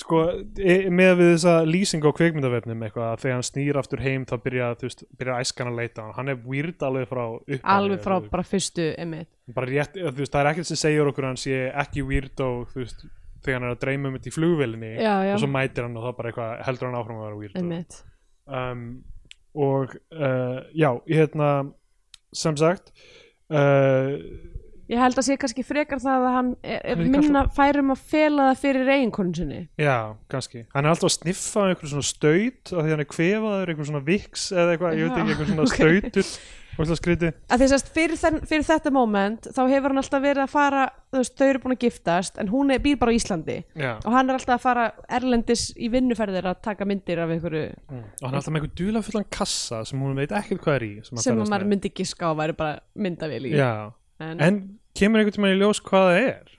Sko 0.00 0.18
e- 0.56 0.88
með 0.88 1.10
við 1.18 1.30
þessa 1.34 1.54
lýsing 1.68 2.06
á 2.08 2.16
kveikmyndavefnum 2.16 2.84
eitthvað 2.86 3.10
að 3.10 3.24
þegar 3.24 3.34
hann 3.36 3.44
snýr 3.44 3.78
aftur 3.80 4.00
heim 4.00 4.22
þá 4.24 4.32
byrja, 4.40 4.68
veist, 4.80 5.02
byrja 5.20 5.40
æskan 5.44 5.68
að 5.68 5.80
leita 5.82 6.06
hann. 6.16 6.30
Er 6.32 6.38
weird 6.48 6.84
alveg 6.86 7.10
frá 7.10 7.22
upphafi 7.26 7.74
alveg 7.74 8.00
frá 8.00 8.14
bara 8.32 8.46
fyrstu 8.46 8.86
einmitt. 8.96 9.28
bara 9.52 9.68
rétt, 9.68 9.98
veist, 10.00 10.32
það 10.32 10.40
er 10.40 10.50
ekkert 10.54 10.70
sem 10.70 10.80
segir 10.80 11.10
okkur 11.12 11.28
hann 11.28 11.40
sé 11.42 11.66
ekki 11.84 12.06
weird 12.08 12.40
og 12.40 12.72
þú 12.72 12.80
veist 12.80 13.04
þegar 13.42 13.58
hann 13.60 13.68
er 13.68 13.74
að 13.76 13.80
dreyma 13.84 14.08
um 14.10 14.16
þetta 14.18 14.30
í 14.30 14.36
flugvélinni 14.36 14.92
já, 14.96 15.14
já, 15.28 15.34
og 15.36 15.42
svo 15.42 15.50
mætir 15.52 15.86
hann 15.88 15.96
og 16.00 16.06
þá 16.08 16.16
bara 16.20 16.32
eitthvað 16.32 16.54
heldur 16.68 16.88
hann 16.90 17.00
áfram 17.02 17.20
að 17.20 17.26
vera 17.26 17.40
weird 17.42 17.58
og- 17.58 18.00
um, 18.62 18.86
og 19.66 19.96
uh, 20.16 20.58
já, 20.74 20.90
hérna 21.12 21.50
sem 22.32 22.56
sagt 22.56 22.92
uh, 23.52 24.16
ég 24.92 25.00
held 25.00 25.16
að 25.20 25.24
sé 25.26 25.36
kannski 25.40 25.62
frekar 25.64 26.00
það 26.02 26.24
að 26.26 26.34
hann 26.36 26.48
er, 26.62 26.78
er 26.80 26.96
Hann 26.96 27.02
er 27.02 27.06
líka 27.06 27.20
minna 27.22 27.42
færum 27.56 27.92
að 27.94 28.00
fela 28.12 28.46
það 28.50 28.58
fyrir 28.62 28.90
eiginkonu 28.92 29.36
sinni. 29.38 29.60
Já, 29.80 29.94
kannski. 30.32 30.64
Hann 30.74 30.84
er 30.84 30.92
alltaf 30.92 31.08
að 31.08 31.14
sniffa 31.14 31.62
á 31.64 31.68
einhverjum 31.70 31.92
svona 31.94 32.08
staut 32.10 32.72
af 32.74 32.82
því 32.82 32.92
hann 32.92 33.04
er 33.04 33.08
kvefaður, 33.12 33.70
einhverjum 33.72 33.88
svona 33.92 34.02
viks 34.08 34.44
eða 34.52 34.74
eitthvað, 34.74 34.98
ég 34.98 35.06
veit 35.06 35.14
ekki, 35.22 35.32
einhverjum 35.32 35.52
svona 35.54 35.68
ok. 35.68 35.78
stautur 35.78 36.32
það 36.76 37.74
að 37.76 37.90
fyrir, 37.92 38.18
þenn, 38.18 38.38
fyrir 38.48 38.64
þetta 38.66 38.92
moment 38.94 39.48
þá 39.52 39.60
hefur 39.68 39.92
hann 39.92 40.00
alltaf 40.02 40.22
verið 40.24 40.44
að 40.44 40.52
fara 40.52 40.84
þú 41.12 41.20
veist, 41.20 41.34
þau 41.36 41.46
eru 41.46 41.60
búin 41.62 41.74
að 41.74 41.82
giftast 41.84 42.38
en 42.40 42.50
hún 42.52 42.72
er, 42.72 42.80
býr 42.82 42.98
bara 43.00 43.12
á 43.12 43.18
Íslandi. 43.18 43.58
Já, 43.76 43.90
og 43.98 44.14
hann 44.14 44.30
er 44.30 44.38
alltaf 44.38 44.54
að 44.56 44.64
fara 44.64 44.86
erlendis 45.18 45.66
í 45.76 45.90
vinnuferðir 45.92 46.48
að 46.48 46.62
taka 46.64 46.88
myndir 46.88 47.20
af 47.22 47.34
einhverju 47.34 47.66
mm. 47.68 48.06
og 48.22 48.24
hann 48.24 48.32
er 48.32 48.40
alltaf 48.40 48.54
með 48.54 48.62
einhver 48.62 48.74
dula 48.80 49.04
fullan 49.04 49.28
kassa 49.38 49.82
sem 49.88 50.00
hún 50.00 50.16
veit 50.16 50.32
ekkert 50.38 50.64
hvað 50.64 50.78
er 50.78 50.86
í 50.86 50.92
sem, 51.04 51.20
sem 51.26 51.44
maður 51.44 51.68
myndi 51.74 51.92
giska 51.92 52.32
á 52.32 52.38
væri 52.40 52.56
bara 52.56 52.80
myndavél 52.96 53.44
í. 53.50 53.54
Já, 53.58 53.92
en, 54.24 54.40
en 54.40 54.64
kemur 54.96 55.20
einhvern 55.20 55.36
tímann 55.36 55.56
í 55.56 55.60
ljós 55.60 55.82
hvað 55.84 56.08
það 56.08 56.24
er? 56.24 56.58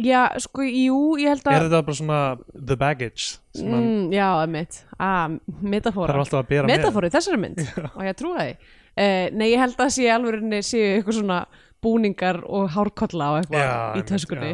Já, 0.00 0.20
sko, 0.40 0.64
jú, 0.64 0.98
ég 1.20 1.34
held 1.34 1.44
er 1.44 1.56
að 1.58 1.64
þetta 1.66 1.84
bara 1.84 1.98
svona 1.98 2.18
the 2.54 2.76
baggage 2.78 3.40
mm, 3.58 4.12
já, 4.14 4.28
einmitt. 4.38 4.84
Ah, 4.96 5.26
metafóra 5.60 7.10
í 7.10 7.12
þessari 7.12 7.40
mynd. 7.42 7.60
Og 7.98 8.06
ég 8.06 8.16
trúi 8.16 8.36
því 8.38 8.52
uh, 9.00 9.26
nei, 9.32 9.46
ég 9.52 9.62
held 9.62 9.80
að 9.80 9.94
sé 9.96 10.08
alveg 10.12 10.66
séu 10.66 10.96
eitthvað 10.96 11.20
svona 11.20 11.38
búningar 11.80 12.42
og 12.44 12.68
hárkolla 12.74 13.30
og 13.34 13.40
eitthvað 13.40 13.64
Já, 13.64 13.78
í 13.96 14.04
töskunni. 14.08 14.50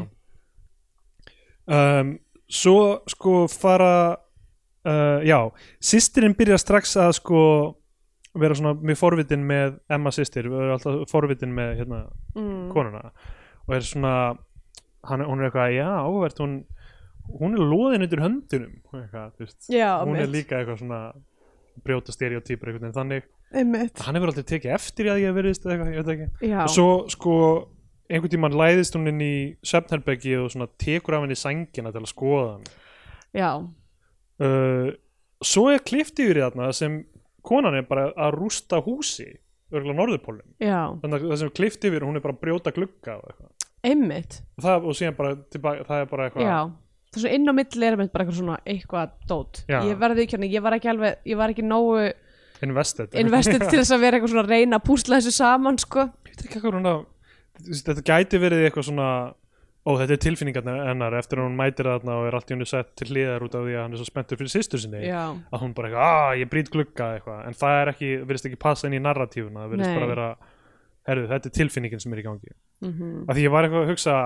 um, 1.67 2.13
svo 2.47 2.79
sko 3.11 3.35
fara 3.51 3.97
uh, 4.87 5.19
já, 5.27 5.41
sýstirinn 5.83 6.37
byrjar 6.39 6.63
strax 6.63 6.95
að 7.03 7.17
sko 7.19 7.43
vera 8.37 8.55
svona 8.55 8.77
mjög 8.77 9.01
forvitin 9.01 9.45
með 9.49 9.79
Emma 9.91 10.13
sýstir, 10.13 10.51
við 10.53 10.61
erum 10.61 10.77
alltaf 10.77 11.11
forvitin 11.11 11.55
með 11.57 11.79
hérna 11.79 12.03
mm, 12.37 12.67
konuna. 12.69 13.11
Og 13.65 13.73
er 13.73 13.87
svona 13.89 14.17
hann, 15.09 15.25
hún 15.25 15.41
er 15.41 15.49
eitthvað, 15.49 15.73
já, 15.73 15.89
áhvert 16.05 16.43
hún 16.45 16.59
hún 17.41 17.57
er 17.57 17.63
loðin 17.65 18.05
undir 18.07 18.23
höndunum 18.23 18.75
eitthvað, 19.01 19.55
já, 19.73 19.89
hún 20.03 20.15
er 20.15 20.27
einmitt, 20.27 20.35
líka 20.35 20.61
eitthvað 20.61 20.83
svona 20.83 21.01
brjóta 21.85 22.15
stereotýpur 22.15 22.71
einhvern 22.71 22.87
veginn 22.87 22.97
þannig 22.97 23.27
einmitt. 23.57 24.03
hann 24.05 24.19
hefur 24.19 24.33
aldrei 24.33 24.47
tekið 24.53 24.77
eftir 24.77 25.09
í 25.09 25.13
að 25.15 25.23
ég 25.23 25.31
hef 25.31 25.39
verið 25.39 25.57
eitthvað, 25.57 25.95
ég 25.95 26.05
veit 26.05 26.13
ekki. 26.15 26.51
Já, 26.51 26.61
og 26.65 26.75
svo 26.75 26.91
sko 27.13 27.39
einhvern 28.07 28.35
tímann 28.37 28.59
læðist 28.61 28.95
hún 28.99 29.11
inn 29.11 29.25
í 29.25 29.35
svefnherbeggi 29.67 30.37
og 30.39 30.53
svona 30.55 30.69
tekur 30.81 31.19
af 31.19 31.27
henni 31.27 31.39
sængina 31.39 31.91
til 31.95 32.05
að 32.05 32.13
skoða 32.13 32.47
hann. 32.53 32.71
Já, 33.37 33.51
uh, 34.47 34.95
svo 35.45 35.67
er 35.73 35.83
klift 35.85 36.21
yfir 36.23 36.41
í 36.41 36.45
þarna 36.45 36.71
sem 36.77 37.03
konan 37.47 37.77
er 37.79 37.87
bara 37.89 38.09
að 38.15 38.39
rústa 38.41 38.81
húsi 38.85 39.29
örgulega 39.73 39.99
norðurpólum 39.99 40.47
já, 40.63 40.95
þannig 41.03 41.17
að 41.17 41.31
það 41.31 41.39
sem 41.41 41.51
er 41.51 41.55
klift 41.59 41.87
yfir 41.89 42.07
hún 42.07 42.19
er 42.19 42.25
bara 42.25 42.37
að 42.37 42.43
brjóta 42.45 42.73
glugga 42.75 43.17
og, 43.19 43.31
eitthvað. 43.31 43.71
einmitt. 43.91 44.41
Og, 44.57 44.67
það, 44.67 44.87
og 44.87 44.99
síðan 44.99 45.19
bara 45.19 45.39
tilbaka, 45.55 45.87
það 45.89 46.03
er 46.03 46.11
bara 46.13 46.29
eitthvað 46.29 46.47
já, 46.47 46.59
það 47.11 47.19
er 47.19 47.25
svo 47.25 47.33
inn 47.39 47.51
á 47.51 47.55
milli 47.59 47.89
er 47.89 47.97
einmitt 47.97 48.13
bara 48.15 48.27
eitthvað 48.27 48.41
svona 48.41 48.59
eitthvað 48.63 49.17
dót. 49.33 49.63
Já. 49.67 49.81
ég 49.89 50.01
verði 50.03 50.27
ekki 50.27 50.51
ég 50.53 50.67
var 50.67 50.79
ekki 50.79 50.93
alveg 50.93 51.33
ég 51.33 51.41
var 51.41 51.55
ekki 51.55 51.67
nógu 51.67 52.07
invested. 52.65 53.17
Invested 53.21 53.67
til 53.67 53.81
þess 53.81 53.95
að 53.95 54.05
vera 54.05 54.19
eitthvað 54.19 54.33
svona 54.35 54.45
að 54.47 54.55
reyna 54.55 54.79
að 54.81 54.87
púsla 54.87 55.21
þessu 55.21 55.35
saman 55.37 55.81
sko. 55.83 56.07
Veist, 57.67 57.87
þetta 57.89 58.05
gæti 58.05 58.41
verið 58.41 58.67
eitthvað 58.67 58.89
svona 58.91 59.11
ó 59.87 59.91
þetta 60.01 60.17
er 60.17 60.23
tilfinningarna 60.25 60.75
hennar 60.89 61.15
eftir 61.17 61.41
að 61.41 61.47
hún 61.47 61.59
mætir 61.59 61.87
þarna 61.87 62.17
og 62.19 62.27
er 62.27 62.37
allt 62.37 62.51
í 62.51 62.55
hennu 62.57 62.67
sett 62.69 62.89
til 62.99 63.07
hliðar 63.13 63.45
út 63.47 63.55
af 63.55 63.63
því 63.65 63.77
að 63.77 63.85
hann 63.85 63.95
er 63.95 64.01
svo 64.01 64.09
spenntur 64.09 64.41
fyrir 64.41 64.53
sýstur 64.53 64.83
sinni 64.83 65.03
já, 65.05 65.21
að 65.31 65.63
hún 65.63 65.77
bara 65.77 65.91
eitthvað, 65.91 66.17
að 66.17 66.41
ég 66.41 66.51
brýt 66.53 66.73
glugga 66.75 67.11
eitthvað. 67.15 67.45
En 67.47 67.59
það 67.61 67.79
er 67.83 67.93
ekki, 67.93 68.59
passa 68.61 68.89
inn 68.89 68.99
í 68.99 69.03
narratífuna 69.05 69.63
það 69.63 69.75
virðist 69.75 69.93
Nei. 69.93 69.99
bara 70.01 70.11
vera, 70.11 70.27
herðu, 71.07 71.29
þetta 71.31 71.51
er 71.51 71.57
tilfinningin 71.61 72.03
sem 72.03 72.17
er 72.17 72.23
í 72.23 72.27
gangi. 72.27 72.57
Mm 72.83 73.23
af 73.27 73.39
því 73.39 73.47
ég 73.47 73.55
var 73.55 73.69
eitthvað 73.69 73.85
að 73.87 73.93
hugsa 73.95 74.17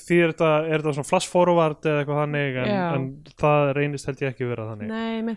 því 0.00 0.20
er 0.22 0.32
þetta, 0.32 0.50
er 0.64 0.82
þetta 0.82 0.94
svona 0.96 1.10
flash 1.10 1.30
forward 1.30 1.86
eða 1.86 2.02
eitthvað 2.02 2.20
þannig 2.24 2.60
en, 2.62 2.72
en 2.80 3.34
það 3.40 3.72
reynist 3.76 4.08
held 4.08 4.22
ég 4.24 4.32
ekki 4.32 4.48
vera 4.48 4.68
þannig. 4.70 4.88
Nei 4.88 5.36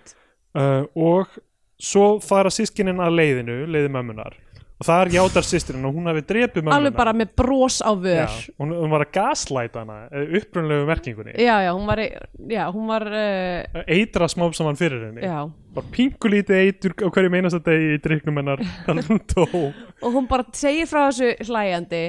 uh, 0.56 0.86
og 0.96 1.38
svo 1.84 2.18
fara 2.24 2.52
sískinin 2.54 3.04
að 3.04 3.20
leiðinu, 3.20 3.60
leiði 3.68 3.92
mömmunar. 3.94 4.40
Og 4.82 4.88
það 4.88 5.02
er 5.04 5.10
játar 5.14 5.46
sýstirinn 5.48 5.86
og 5.88 5.94
hún 5.96 6.10
hafi 6.10 6.22
drepið 6.28 6.64
mömmuna. 6.64 6.78
Alveg 6.82 6.96
bara 6.98 7.12
með 7.16 7.30
bros 7.40 7.78
á 7.80 7.92
vör. 7.94 8.24
Já, 8.26 8.54
hún, 8.60 8.74
hún 8.76 8.92
var 8.92 9.06
að 9.06 9.12
gaslæta 9.16 9.84
hana 9.84 10.24
upprunlegu 10.40 10.88
merkingunni. 10.90 11.36
Já, 11.40 11.54
já, 11.64 11.70
hún 11.72 11.86
var 11.88 12.02
já, 12.02 12.64
hún 12.74 12.90
var 12.92 13.06
uh, 13.08 13.84
eitra 13.86 14.28
smám 14.34 14.52
saman 14.58 14.80
fyrir 14.80 15.06
henni. 15.06 15.24
Já, 15.24 15.46
bara 15.78 15.94
pingulítið 15.94 16.60
eitur 16.66 16.98
á 17.00 17.08
hverju 17.08 17.32
meinast 17.32 17.62
degi 17.64 17.94
í 17.96 18.02
dryknum 18.04 18.42
hennar 18.42 18.66
og 20.04 20.10
hún 20.10 20.28
bara 20.28 20.50
segir 20.58 20.90
frá 20.90 21.06
þessu 21.06 21.32
hlæjandi 21.48 22.04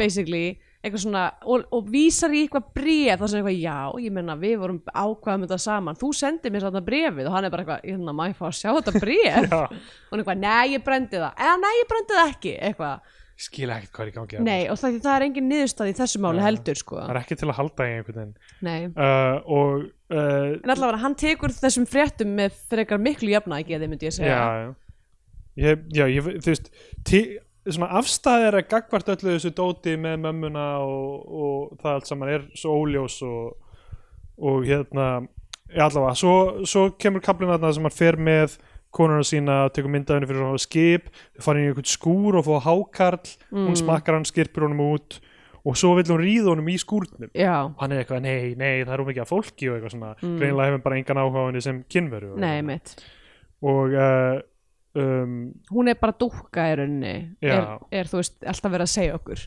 basically, 0.00 0.58
eitthvað 0.86 1.02
svona 1.02 1.24
og, 1.44 1.66
og 1.74 1.90
vísar 1.90 2.32
í 2.34 2.44
eitthvað 2.44 2.70
bréf 2.76 3.20
þar 3.20 3.32
sem 3.32 3.40
eitthvað, 3.40 3.58
já, 3.60 3.76
ég 4.06 4.14
menna 4.14 4.36
við 4.40 4.56
vorum 4.62 4.80
ákvaðum 4.92 5.44
þetta 5.46 5.58
saman, 5.66 5.98
þú 6.00 6.10
sendið 6.20 6.54
mér 6.54 6.66
svona 6.66 6.82
bréfið. 6.86 7.28
Og 7.28 7.36
hann 7.36 7.48
er 7.48 7.54
bara 7.54 7.64
eitthvað, 7.64 7.84
ég 7.84 7.96
hérna, 7.96 8.16
má 8.16 8.24
ég 8.30 8.38
fá 8.38 8.48
að 8.48 8.56
sjá 8.60 8.70
þetta 8.78 9.02
já. 9.50 9.60
og 9.66 10.14
hann 10.14 10.22
eitthvað, 10.22 10.42
nei, 10.46 10.64
ég 10.72 10.86
brendi 10.86 11.20
það. 11.20 11.44
Eða 11.46 11.60
nei, 11.62 11.72
ég 11.80 11.92
brendi 11.92 12.18
það 12.18 12.32
ekki, 12.34 12.56
eitthvað. 12.70 13.14
Ég 13.36 13.44
skil 13.44 13.68
ekkert 13.68 13.92
hvað 13.92 14.06
er 14.06 14.08
í 14.08 14.14
gangi 14.14 14.38
nei, 14.46 14.62
og 14.72 14.78
það, 14.80 14.94
það 15.04 15.14
er 15.14 15.24
engin 15.26 15.48
niðurstað 15.50 15.90
í 15.90 15.94
þessu 15.98 16.20
máli 16.24 16.40
Já. 16.40 16.44
heldur, 16.46 16.78
sko. 16.80 17.00
Það 17.02 17.10
er 17.12 17.18
ekki 17.20 17.36
til 17.36 17.48
að 17.50 17.58
halda 17.58 17.88
í 17.88 17.96
einhvern 17.98 18.20
veginn. 18.22 18.94
Uh, 18.96 19.34
og 19.52 19.74
uh, 19.84 20.54
en 20.56 20.72
allavega, 20.72 21.02
hann 21.02 21.16
tekur 21.20 21.52
þessum 21.52 21.84
fréttum 21.90 22.32
með 22.38 22.56
frekar 22.72 23.02
miklu 23.02 23.34
jafna 23.34 23.60
ekki, 23.60 23.76
þið 23.76 23.92
myndi 23.92 24.08
ég 24.08 24.16
segja. 24.16 24.38
Já, 24.40 24.64
já. 24.64 24.72
Ég, 25.56 25.84
já, 25.96 26.04
ég, 26.12 26.30
svona 27.74 27.90
afstæðir 27.98 28.58
að 28.60 28.68
gagvart 28.70 29.10
öllu 29.16 29.34
þessu 29.34 29.52
dóti 29.56 29.96
með 30.00 30.20
mömmuna 30.22 30.66
og, 30.84 31.26
og 31.26 31.76
það 31.82 31.92
allt 31.92 32.10
saman 32.10 32.32
er 32.36 32.46
svo 32.54 32.76
óljós 32.82 33.18
og, 33.26 33.56
og 34.38 34.66
hérna 34.68 35.08
allavega, 35.74 36.14
svo, 36.18 36.34
svo 36.68 36.88
kemur 37.00 37.24
kaplinn 37.24 37.50
þarna 37.54 37.72
sem 37.74 37.88
hann 37.88 37.96
fer 37.96 38.18
með 38.20 38.58
konuna 38.96 39.26
sína 39.26 39.62
og 39.66 39.74
tekur 39.76 39.92
myndaðinu 39.92 40.28
fyrir 40.30 40.44
svona 40.44 40.62
skip 40.62 41.08
þau 41.36 41.46
fara 41.48 41.60
inn 41.60 41.66
í 41.66 41.70
einhvern 41.72 41.90
skúr 41.90 42.38
og 42.38 42.46
fá 42.46 42.54
hákarl 42.68 43.32
hún 43.52 43.78
smakkar 43.78 44.16
hann, 44.16 44.28
skirpir 44.28 44.64
honum 44.64 44.84
út 44.86 45.18
og 45.66 45.74
svo 45.78 45.96
vill 45.98 46.06
hún 46.12 46.22
ríða 46.22 46.52
honum 46.52 46.68
í 46.70 46.76
skúrnum. 46.78 47.30
Já, 47.34 47.72
hann 47.80 47.92
er 47.92 48.04
eitthvað, 48.04 48.20
nei, 48.22 48.52
nei, 48.58 48.84
það 48.84 48.92
er 48.94 49.02
um 49.02 49.08
ekki 49.10 49.22
að 49.24 49.30
fólki 49.32 49.66
og 49.66 49.74
eitthvað 49.76 49.94
svona, 49.96 50.10
greinilega 50.22 50.68
hefur 50.70 50.84
bara 50.84 50.98
engan 51.00 51.20
áhuga 51.22 51.42
á 51.42 51.46
henni 51.48 51.62
sem 51.64 51.80
kynveru 51.90 52.28
og, 52.36 52.38
og 53.66 53.96
uh, 53.98 54.36
um, 55.02 55.36
hún 55.72 55.92
er 55.92 56.00
bara 56.00 56.16
dúkka 56.16 56.66
í 56.72 56.74
rauninni. 56.80 57.14
Er, 57.44 57.68
er, 57.90 58.10
þú 58.10 58.22
veist, 58.22 58.38
alltaf 58.42 58.74
verið 58.74 58.88
að 58.88 58.94
segja 58.96 59.20
okkur. 59.20 59.46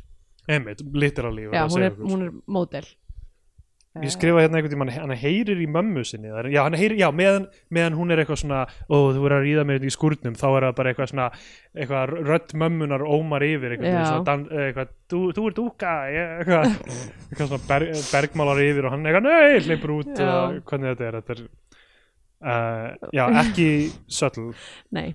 Einmitt, 0.50 0.82
literally 0.94 1.50
já, 1.50 1.66
hún 1.70 1.86
er, 1.86 2.00
hún 2.00 2.26
er 2.26 2.34
módel. 2.50 2.88
Ég 3.98 4.12
skrifa 4.14 4.44
hérna 4.44 4.60
einhvern 4.60 4.72
tímann, 4.72 4.92
hann 4.94 5.12
heyrir 5.18 5.58
í 5.60 5.66
mömmu 5.68 6.04
sinni 6.06 6.30
já, 6.54 6.62
heyrir, 6.78 6.94
já, 7.00 7.08
meðan, 7.10 7.48
meðan 7.74 7.96
hún 7.98 8.14
er 8.14 8.22
eitthvað 8.22 8.44
svona 8.44 8.60
ó, 8.86 8.96
þú 9.16 9.24
verður 9.24 9.36
að 9.40 9.46
ríða 9.48 9.64
með 9.66 9.80
þetta 9.80 9.90
í 9.90 9.94
skúrnum 9.96 10.36
þá 10.38 10.46
er 10.50 10.66
það 10.68 10.76
bara 10.78 10.92
eitthvað 10.92 11.10
svona, 11.10 11.26
eitthvað 11.74 12.14
rödd 12.28 12.54
mömmunar 12.62 13.06
ómar 13.18 13.46
yfir, 13.48 13.74
eitthvað, 13.76 14.12
dan, 14.30 14.44
eitthvað 14.54 14.92
þú, 15.10 15.22
þú 15.36 15.46
ert 15.50 15.62
úka, 15.64 15.96
eitthvað 16.12 16.68
eitthvað 16.70 17.50
svona 17.50 17.62
berg, 17.72 17.96
bergmálar 18.12 18.62
yfir 18.68 18.88
og 18.88 18.94
hann 18.94 19.10
eitthvað, 19.10 19.32
nei, 19.32 19.66
hleypur 19.66 19.96
út, 19.98 20.14
Já. 20.14 20.22
eða 20.22 20.38
hvernig 20.70 20.94
þetta 20.94 21.08
er 21.10 21.18
þetta 21.20 21.36
er, 21.36 21.44
uh, 22.46 23.10
já, 23.18 23.24
ekki 23.42 23.70
subtle, 24.20 24.54
nei, 24.96 25.08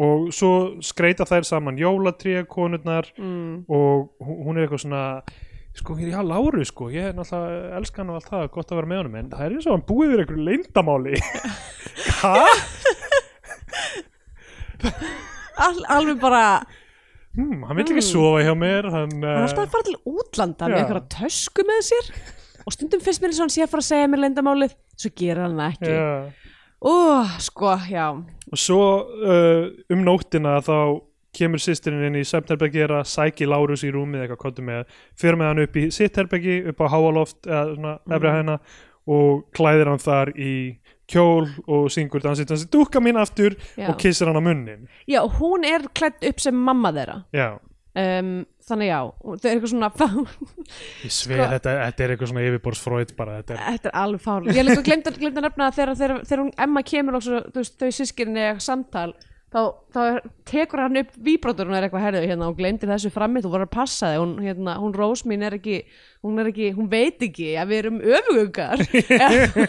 og 0.00 0.30
svo 0.32 0.52
skreita 0.84 1.26
þær 1.28 1.46
saman 1.48 1.78
jólatré 1.80 2.44
konurnar 2.48 3.10
mm. 3.18 3.68
og 3.68 4.10
hún 4.24 4.56
er 4.56 4.64
eitthvað 4.66 4.84
svona 4.86 5.04
sko, 5.76 5.96
já, 6.00 6.20
Láru, 6.24 6.64
sko, 6.66 6.88
ég 6.92 7.10
er 7.10 7.16
náttúrulega 7.16 7.76
elskan 7.78 8.10
og 8.10 8.18
allt 8.18 8.30
það, 8.32 8.46
gott 8.56 8.72
að 8.72 8.80
vera 8.80 8.90
með 8.90 9.02
honum 9.02 9.18
en 9.20 9.32
það 9.32 9.46
er 9.46 9.56
eins 9.56 9.68
og 9.68 9.76
hann 9.76 9.88
búið 9.90 10.12
við 10.14 10.22
einhverju 10.24 10.46
leyndamáli 10.48 11.16
Hæ? 12.20 12.34
All, 15.60 15.82
alveg 15.92 16.20
bara 16.22 16.44
Hmm, 17.30 17.60
hann 17.62 17.78
vill 17.78 17.92
ekki 17.92 18.02
sofa 18.02 18.40
hjá 18.42 18.56
mér 18.58 18.88
hann, 18.90 19.12
hann 19.22 19.24
er 19.30 19.44
alltaf 19.44 19.68
að 19.68 19.74
fara 19.76 19.86
til 19.86 19.98
útlanda 20.10 20.66
með 20.66 20.72
Já. 20.74 20.80
einhverja 20.80 21.10
tösku 21.14 21.64
með 21.68 21.84
sér 21.86 22.08
og 22.66 22.74
stundum 22.74 23.02
finnst 23.04 23.22
mér 23.22 23.30
eins 23.30 23.38
og 23.38 23.44
hann 23.44 23.52
sé 23.54 23.62
að 23.62 23.70
fara 23.70 23.84
að 23.84 23.86
segja 23.86 24.08
mér 24.10 24.22
leyndamálið 24.24 24.74
svo 24.98 25.10
gerir 25.20 25.44
hann 25.44 25.62
ekki 25.68 25.92
já. 25.92 26.08
Ó, 26.80 26.94
sko, 27.42 27.76
já. 27.90 28.08
Og 28.50 28.58
svo 28.58 28.82
uh, 29.04 29.70
um 29.92 30.04
nóttina 30.06 30.58
þá 30.64 31.00
kemur 31.36 31.62
sýstirinn 31.62 32.08
inn 32.08 32.20
í 32.20 32.26
svefnherbeggi 32.26 32.82
er 32.84 32.94
að 32.98 33.08
sæki 33.10 33.46
Lárus 33.48 33.84
í 33.86 33.92
rúmið 33.94 34.24
eitthvað 34.24 34.40
kottu 34.42 34.64
með 34.66 34.88
fyrir 35.18 35.38
með 35.38 35.52
hann 35.52 35.64
upp 35.64 35.76
í 35.78 35.84
sitt 35.94 36.18
herbeggi 36.18 36.56
upp 36.72 36.82
á 36.82 36.86
háaloft 36.90 37.46
eða 37.46 37.60
svona 37.76 37.92
efri 38.16 38.32
hæðina 38.34 38.56
og 39.10 39.44
klæðir 39.56 39.90
hann 39.92 40.02
þar 40.02 40.32
í 40.34 40.54
kjól 41.10 41.46
og 41.70 41.88
syngur 41.94 42.22
dansið 42.24 42.50
dansið 42.50 42.72
dúkka 42.74 43.02
mín 43.02 43.18
aftur 43.18 43.56
Já. 43.78 43.88
og 43.90 43.96
kissir 44.02 44.30
hann 44.30 44.38
á 44.38 44.44
munnin 44.44 44.86
já, 45.10 45.22
hún 45.38 45.66
er 45.66 45.86
klætt 45.94 46.22
upp 46.26 46.42
sem 46.42 46.54
mamma 46.54 46.92
þeirra. 46.94 47.16
Já, 47.34 47.48
um, 47.98 48.34
þannig 48.68 48.90
já, 48.90 48.98
þau 49.24 49.34
er 49.40 49.50
eitthvað 49.54 49.72
svona 49.72 49.90
ég 51.04 51.14
sveið 51.16 51.40
Sko- 51.40 51.48
þetta, 51.54 51.74
þetta 51.84 52.04
er 52.04 52.14
eitthvað 52.14 52.32
svona 52.32 52.44
yfirborðsfróið 52.48 53.16
bara 53.18 53.38
þetta 53.40 53.56
er, 53.56 53.64
þetta 53.70 53.90
er 53.90 53.98
alveg 54.02 54.24
fárlega 54.26 54.58
ég 54.58 54.68
líka 54.68 54.86
glemt 54.90 55.10
að, 55.10 55.18
nefna 55.40 55.72
þegar, 55.78 55.96
þegar, 56.02 56.22
þegar 56.28 56.44
hún 56.44 56.54
Emma 56.66 56.84
kemur 56.92 57.18
og 57.18 57.26
svo, 57.26 57.42
þú 57.50 57.62
veist, 57.62 57.76
þau 57.80 57.90
sískinni 58.00 58.44
eiga 58.44 58.64
samtal 58.64 59.10
þá, 59.50 59.60
þá 59.90 60.00
tekur 60.46 60.82
hann 60.84 61.00
upp 61.00 61.16
víbrótur 61.26 61.70
og 61.70 61.76
er 61.76 61.86
eitthvað 61.86 62.04
herðu 62.06 62.28
hérna 62.30 62.48
og 62.50 62.58
glemdi 62.58 62.88
þessu 62.90 63.10
frammi 63.14 63.42
þú 63.42 63.52
voru 63.54 63.66
að 63.66 63.72
passa 63.74 64.12
þig, 64.12 64.20
hún, 64.22 64.34
hérna, 64.44 64.76
hún 64.82 64.94
Rós 64.96 65.24
mín 65.26 65.42
er 65.46 65.56
ekki 65.58 65.80
hún 66.22 66.38
er 66.42 66.50
ekki, 66.52 66.70
hún 66.76 66.90
veit 66.92 67.22
ekki 67.26 67.50
að 67.58 67.72
við 67.72 67.82
erum 67.82 68.00
öfugungar 68.04 68.84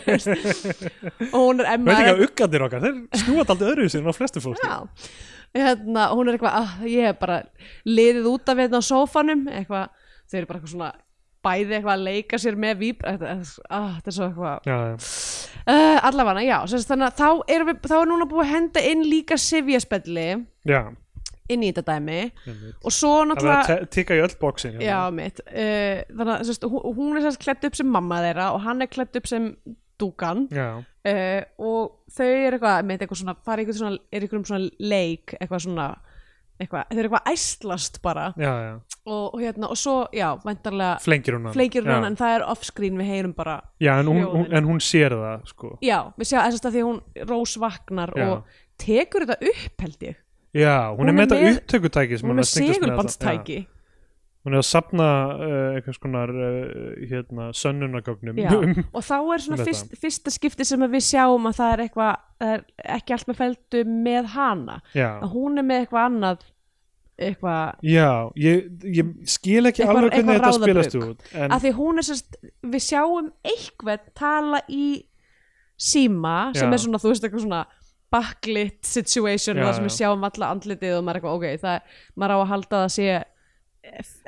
og 1.31 1.37
hún 1.39 1.63
er 1.63 1.73
Emma 1.73 1.89
veit 1.89 1.97
ekki 1.97 2.13
að 2.13 2.23
uggandir 2.27 2.65
okkar 2.67 2.85
þeir 2.85 3.23
snúa 3.23 3.43
alltaf 3.43 3.67
öðru 3.71 3.89
sér 3.91 4.05
á 4.05 4.13
flestu 4.15 4.43
fólki. 4.43 4.67
Já, 4.67 4.77
hérna, 5.57 6.09
hún 6.15 6.29
er 6.29 6.37
eitthvað 6.37 6.57
ah, 6.61 6.75
ég 6.87 7.09
hef 7.09 7.21
bara 7.21 7.41
liðið 7.87 8.29
út 8.31 8.51
af 8.51 8.61
hérna 8.61 8.81
á 8.81 8.89
sófanum. 8.89 9.47
Eitthvað, 9.51 9.89
þau 10.29 10.37
eru 10.39 10.49
bara 10.49 10.61
eitthvað 10.61 10.75
svona 10.75 10.91
bæði 11.41 11.77
eitthvað 11.77 11.95
að 11.95 12.05
leika 12.05 12.39
sér 12.41 12.57
með 12.61 12.81
víb 12.81 13.05
þetta, 13.05 13.35
ah, 13.73 13.93
þetta 13.97 14.11
er 14.11 14.15
svo 14.15 14.25
eitthvað 14.27 14.67
já, 14.69 14.75
já. 14.85 14.97
uh, 15.73 15.99
allavega, 16.09 16.43
já, 16.45 16.57
sagt, 16.69 16.89
þannig 16.91 17.07
að 17.07 17.15
þá 17.17 17.53
er, 17.55 17.63
við, 17.69 17.79
þá 17.89 17.95
er 17.97 18.09
núna 18.11 18.27
búið 18.29 18.43
að 18.43 18.51
henda 18.51 18.83
inn 18.91 19.01
líka 19.09 19.37
sifjaspelli 19.41 20.27
inn 21.51 21.65
í 21.65 21.71
þetta 21.71 21.97
dæmi. 21.97 22.19
Og 22.85 22.93
svo 22.95 23.25
náttúrulega 23.27 23.89
tikka 23.91 24.15
í 24.15 24.21
öll 24.23 24.35
bóksin 24.39 24.77
já, 24.79 24.99
mitt. 25.11 25.41
Uh, 25.49 25.99
þannig 26.13 26.35
að 26.37 26.67
hún, 26.71 26.85
hún 26.95 27.17
er 27.19 27.25
sérst 27.25 27.41
klætt 27.41 27.65
upp 27.67 27.75
sem 27.79 27.89
mamma 27.91 28.21
þeirra 28.23 28.51
og 28.55 28.61
hann 28.63 28.85
er 28.85 28.91
klætt 28.91 29.17
upp 29.19 29.27
sem 29.27 29.51
dúkan 30.01 30.45
uh, 30.51 31.41
og 31.61 32.13
þau 32.13 32.29
eru 32.29 32.57
eitthvað, 32.57 32.87
með 32.87 33.05
eitthvað 33.05 33.21
svona, 33.23 33.37
fara 33.45 33.63
eitthvað 33.63 33.81
svona, 33.81 34.01
er 34.11 34.25
eitthvað 34.25 34.47
svona 34.51 34.89
leik, 34.91 35.35
eitthvað 35.39 35.63
svona 35.67 35.91
eitthvað, 36.61 36.87
þau 36.91 36.99
eru 36.99 37.09
eitthvað 37.09 37.29
æslast 37.31 37.99
bara. 38.05 38.25
Já, 38.37 38.51
já. 38.65 38.73
og, 39.05 39.23
og 39.33 39.41
hérna, 39.41 39.69
og 39.73 39.79
svo, 39.79 39.95
já, 40.15 40.27
væntarlega 40.45 40.97
flengir 41.01 41.37
hún 41.39 41.93
hann. 41.95 42.09
En 42.11 42.17
það 42.19 42.35
er 42.37 42.47
off-screen, 42.53 42.99
við 43.01 43.13
heyrum 43.15 43.35
bara 43.37 43.59
já, 43.81 43.93
en 43.97 44.11
hún, 44.11 44.21
hún, 44.29 44.47
en 44.53 44.69
hún 44.69 44.81
sér 44.83 45.15
það 45.17 45.47
sko. 45.49 45.75
já, 45.81 45.97
við 46.17 46.31
sjá, 46.31 46.39
þess 46.45 46.67
að 46.69 46.77
því 46.77 46.83
hún 46.89 47.01
Rós 47.29 47.55
vaknar 47.61 48.13
Já. 48.17 48.27
og 48.27 48.59
tekur 48.81 49.25
þetta 49.25 49.53
upp 49.53 49.85
held 49.85 50.07
ég, 50.09 50.19
já, 50.53 50.75
hún, 50.91 51.01
Hún 51.01 51.09
er 51.09 51.13
er 51.13 51.17
með 51.19 51.31
þetta 51.31 51.53
upptökutæki 51.55 52.21
sem 52.21 52.33
hún 52.33 52.43
er 52.43 52.51
segulbandstæki. 52.51 53.59
Hún 54.45 54.55
er 54.55 54.61
að 54.63 54.67
sapna 54.69 55.07
uh, 55.35 55.75
einhvers 55.77 55.99
konar 56.01 56.31
uh, 56.33 56.93
hérna, 57.09 57.49
sönnunagögnum 57.57 58.39
um, 58.41 58.71
og 58.97 59.03
þá 59.05 59.17
er 59.19 59.43
svona 59.45 59.59
þetta. 59.59 59.67
fyrst, 59.69 59.91
fyrsta 60.01 60.33
skipti 60.33 60.65
sem 60.65 60.81
að 60.87 60.95
við 60.97 61.05
sjáum 61.11 61.45
að 61.51 61.59
það 61.59 61.73
er 61.75 61.83
eitthvað 61.85 62.15
það 62.41 62.55
er 62.55 62.63
ekki 62.97 63.15
allt 63.17 63.29
með 63.29 63.39
feldu 63.43 63.83
með 64.07 64.31
hana 64.37 64.79
að 64.95 65.29
hún 65.35 65.61
er 65.61 65.67
með 65.67 65.83
eitthvað 65.83 66.07
annað 66.09 66.47
eitthvað, 67.21 67.75
já 67.85 68.07
ég, 68.41 68.63
ég 68.97 69.09
skil 69.29 69.67
ekki 69.69 69.83
Eitthvað- 69.83 69.99
alveg 69.99 70.15
hvernig 70.15 70.33
eitthvað 70.33 70.55
þetta 70.55 70.65
spilast 70.65 70.95
út 70.97 71.27
en, 71.37 71.51
að 71.53 71.65
því 71.67 71.71
hún 71.77 72.01
er 72.01 72.07
sérst 72.07 72.37
við 72.73 72.83
sjáum 72.87 73.27
eitthvað 73.45 74.07
tala 74.17 74.61
í 74.73 74.85
síma 75.81 76.35
sem 76.55 76.65
Já. 76.69 76.73
er 76.77 76.81
svona, 76.81 77.01
þú 77.01 77.11
veist, 77.11 77.23
eitthvað 77.27 77.45
svona 77.45 77.61
backlit 78.11 78.81
situation 78.89 79.57
Já, 79.59 79.63
þar 79.67 79.77
sem 79.77 79.85
við 79.85 79.93
já. 79.93 79.97
sjáum 80.01 80.25
alla 80.27 80.49
andlitið 80.55 80.95
og 80.97 81.05
maður 81.05 81.13
er 81.13 81.21
eitthvað, 81.21 81.37
ok, 81.37 81.61
það 81.61 82.01
maður 82.21 82.33
á 82.33 82.37
að 82.41 82.49
halda 82.51 82.75
að 82.79 82.83
það 82.83 82.95
sé 82.97 83.07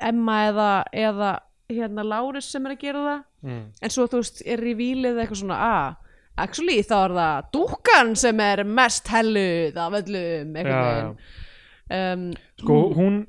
Emma 0.02 0.38
eða, 0.50 0.70
eða 0.94 1.34
hérna 1.74 2.06
Lárus 2.06 2.48
sem 2.52 2.66
er 2.66 2.76
að 2.76 2.82
gera 2.86 3.04
það. 3.08 3.20
Mm, 3.44 3.62
en 3.84 3.94
svo 3.94 4.08
þú 4.10 4.22
veist 4.24 4.42
er 4.46 4.64
revílið 4.64 5.20
eitthvað 5.22 5.42
svona 5.44 5.60
að 5.68 6.00
actually 6.44 6.80
þá 6.82 6.96
er 7.04 7.16
það 7.18 7.50
dúkkan 7.54 8.16
sem 8.18 8.40
er 8.42 8.64
mest 8.66 9.12
helluð 9.14 9.78
af 9.84 9.98
öllum 10.02 10.56
einhvern 10.58 10.88
veginn. 10.88 11.14
um, 11.94 12.24
sko 12.64 12.78
hún 12.98 13.20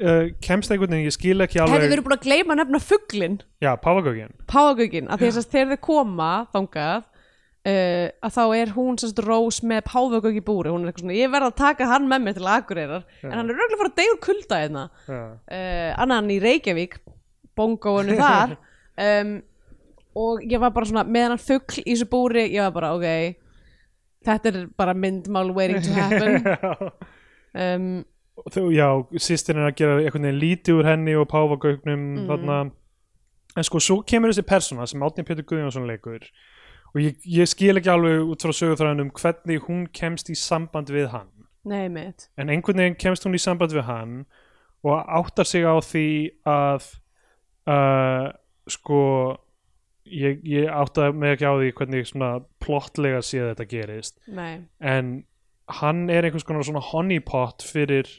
uh, 0.00 0.30
kemst 0.44 0.72
einhvern 0.72 0.94
veginn, 0.94 1.10
ég 1.10 1.16
skil 1.16 1.44
ekki 1.44 1.60
alveg 1.60 1.76
hefði 1.76 1.92
verið 1.92 2.06
búin 2.06 2.16
að 2.16 2.24
gleyma 2.28 2.54
að 2.56 2.62
nefna 2.62 2.80
fugglin 2.84 3.36
já, 3.60 3.72
páfagaukinn, 3.80 5.10
af 5.10 5.20
því 5.20 5.32
að 5.32 5.50
þegar 5.52 5.74
þau 5.74 5.82
koma 5.90 6.30
þangað 6.54 7.10
uh, 7.64 8.08
að 8.24 8.34
þá 8.36 8.42
er 8.58 8.72
hún 8.76 8.98
sérst 9.00 9.22
rós 9.24 9.62
með 9.64 9.82
páfagauk 9.88 10.36
í 10.36 10.44
búri. 10.44 10.70
Hún 10.72 10.84
er 10.84 10.92
eitthvað 10.92 11.04
svona, 11.06 11.16
ég 11.18 11.32
verð 11.32 11.48
að 11.50 11.56
taka 11.62 11.88
hann 11.90 12.08
með 12.10 12.22
mér 12.26 12.36
til 12.38 12.46
Akureyrar. 12.54 13.04
En 13.24 13.32
hann 13.38 13.50
er 13.50 13.58
röglega 13.58 13.80
fara 13.82 13.92
að 13.92 13.98
deyja 14.00 14.14
úr 14.14 14.20
kulda 14.28 14.60
hérna. 14.62 14.84
Já, 15.08 15.22
uh, 15.58 15.90
annan 16.04 16.30
í 16.30 16.38
Reykjavík 16.44 17.00
bongóinu 17.56 18.16
þar. 18.20 18.56
Um, 18.94 19.40
og 20.14 20.44
ég 20.46 20.60
var 20.62 20.70
bara 20.70 20.86
svona 20.86 21.02
með 21.02 21.24
hann 21.32 21.40
fuggl 21.42 21.80
í 21.82 21.96
þessu 21.96 22.06
búri, 22.06 22.44
ég 22.54 22.62
var 22.62 22.70
bara 22.76 22.92
ok 22.94 23.06
þetta 24.22 24.50
er 24.52 24.58
bara 24.78 24.94
myndmál 24.94 25.50
waiting 25.56 25.82
to 25.82 25.90
happen. 25.96 26.46
Um, 27.54 28.04
Þau, 28.50 28.68
já, 28.74 28.86
sýstin 29.22 29.58
er 29.58 29.68
að 29.68 29.76
gera 29.78 29.96
veginn 29.98 30.38
lítið 30.38 30.78
úr 30.80 30.86
henni 30.88 31.12
og 31.18 31.26
Mhm. 32.18 32.28
þarna. 32.30 32.70
En 33.56 33.62
sko, 33.66 33.78
svo 33.78 33.96
kemur 34.06 34.30
þessi 34.30 34.42
persóna 34.46 34.86
sem 34.90 35.00
Átni 35.06 35.22
Pétur 35.26 35.42
Guðjónsson 35.46 35.86
leikur 35.86 36.22
og 36.94 37.02
ég, 37.02 37.20
ég 37.26 37.50
skil 37.50 37.76
ekki 37.80 37.92
alveg 37.92 38.30
út 38.30 38.46
frá 38.46 38.54
sögurþræðinum 38.54 39.12
hvernig 39.18 39.64
hún 39.66 39.86
kemst 39.92 40.30
í 40.30 40.38
samband 40.38 40.92
við 40.94 41.10
hann. 41.14 41.30
Nei 41.64 41.88
mitt 41.88 42.28
en 42.36 42.52
einhvern 42.52 42.82
veginn 42.82 43.00
kemst 43.00 43.24
hún 43.26 43.36
í 43.36 43.42
samband 43.42 43.72
við 43.74 43.86
hann 43.88 44.18
og 44.84 45.00
áttar 45.00 45.48
sig 45.48 45.64
á 45.64 45.74
því 45.80 46.08
að 46.44 46.90
uh, 47.72 48.28
sko 48.68 49.00
ég, 50.04 50.42
ég 50.44 50.68
áttar 50.68 51.14
mig 51.16 51.34
ekki 51.34 51.48
á 51.48 51.54
því 51.56 51.70
hvernig 51.78 52.10
svona 52.10 52.32
plottlega 52.62 53.22
sé 53.24 53.40
þetta 53.40 53.68
gerist. 53.68 54.20
Nei, 54.28 54.66
en 54.80 55.24
hann 55.80 56.06
er 56.12 56.26
einhvers 56.26 56.44
konar 56.46 56.66
svona 56.66 56.84
honeypot 56.84 57.64
fyrir 57.64 58.10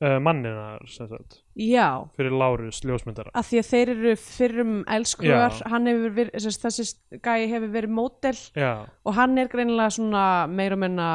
uh, 0.00 0.78
sem 0.86 1.08
sagt, 1.08 1.40
já. 1.54 2.08
Fyrir 2.16 2.34
Lárus 2.38 2.80
ljósmyndara. 2.84 3.32
Að 3.34 3.50
því 3.50 3.60
að 3.60 3.68
þeir 3.68 3.92
eru 3.94 4.14
fyrrum 4.22 4.74
verið, 4.86 6.30
þessi, 6.62 6.88
gæi 7.24 7.48
hefur 7.50 7.72
verið 7.74 7.94
mótel 7.94 8.36
já, 8.54 8.86
og 9.04 9.14
hann 9.18 9.38
er 9.38 9.50
greinilega 9.50 9.90
svona 9.96 10.24
meira 10.46 10.76
menna 10.76 11.08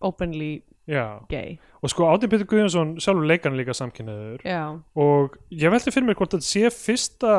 openly 0.00 0.62
já. 0.86 1.26
gay. 1.28 1.58
Og 1.82 1.90
sko 1.90 2.10
Átni 2.10 2.30
Pétur 2.30 2.48
Guðjónsson 2.50 2.98
sjálfur 3.00 3.26
leikan 3.26 3.56
líka 3.58 3.74
samkynniður 3.76 4.44
já, 4.44 4.78
og 4.94 5.36
ég 5.50 5.72
velti 5.72 5.92
fyrir 5.94 6.10
mér 6.10 6.20
hvort 6.20 6.36
þetta 6.36 6.46
sé 6.46 6.70
fyrsta 6.74 7.34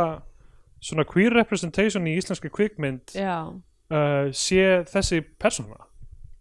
svona 0.82 1.06
queer 1.06 1.34
representation 1.38 2.08
í 2.10 2.18
íslenski 2.18 2.50
kvikmynd 2.52 3.16
já, 3.16 3.48
uh, 3.48 4.28
sé 4.34 4.84
þessi 4.92 5.24
persóna. 5.40 5.88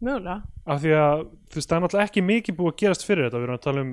Mögulega. 0.00 0.40
Af 0.64 0.80
því 0.80 0.92
að 0.96 1.26
það 1.52 1.74
er 1.76 1.82
náttúrulega 1.84 2.08
ekki 2.08 2.22
mikið 2.24 2.56
búið 2.56 2.70
að 2.72 2.78
gerast 2.80 3.04
fyrir 3.04 3.26
þetta, 3.26 3.40
við 3.40 3.48
erum 3.48 3.58
að 3.58 3.66
tala 3.66 3.82
um 3.84 3.90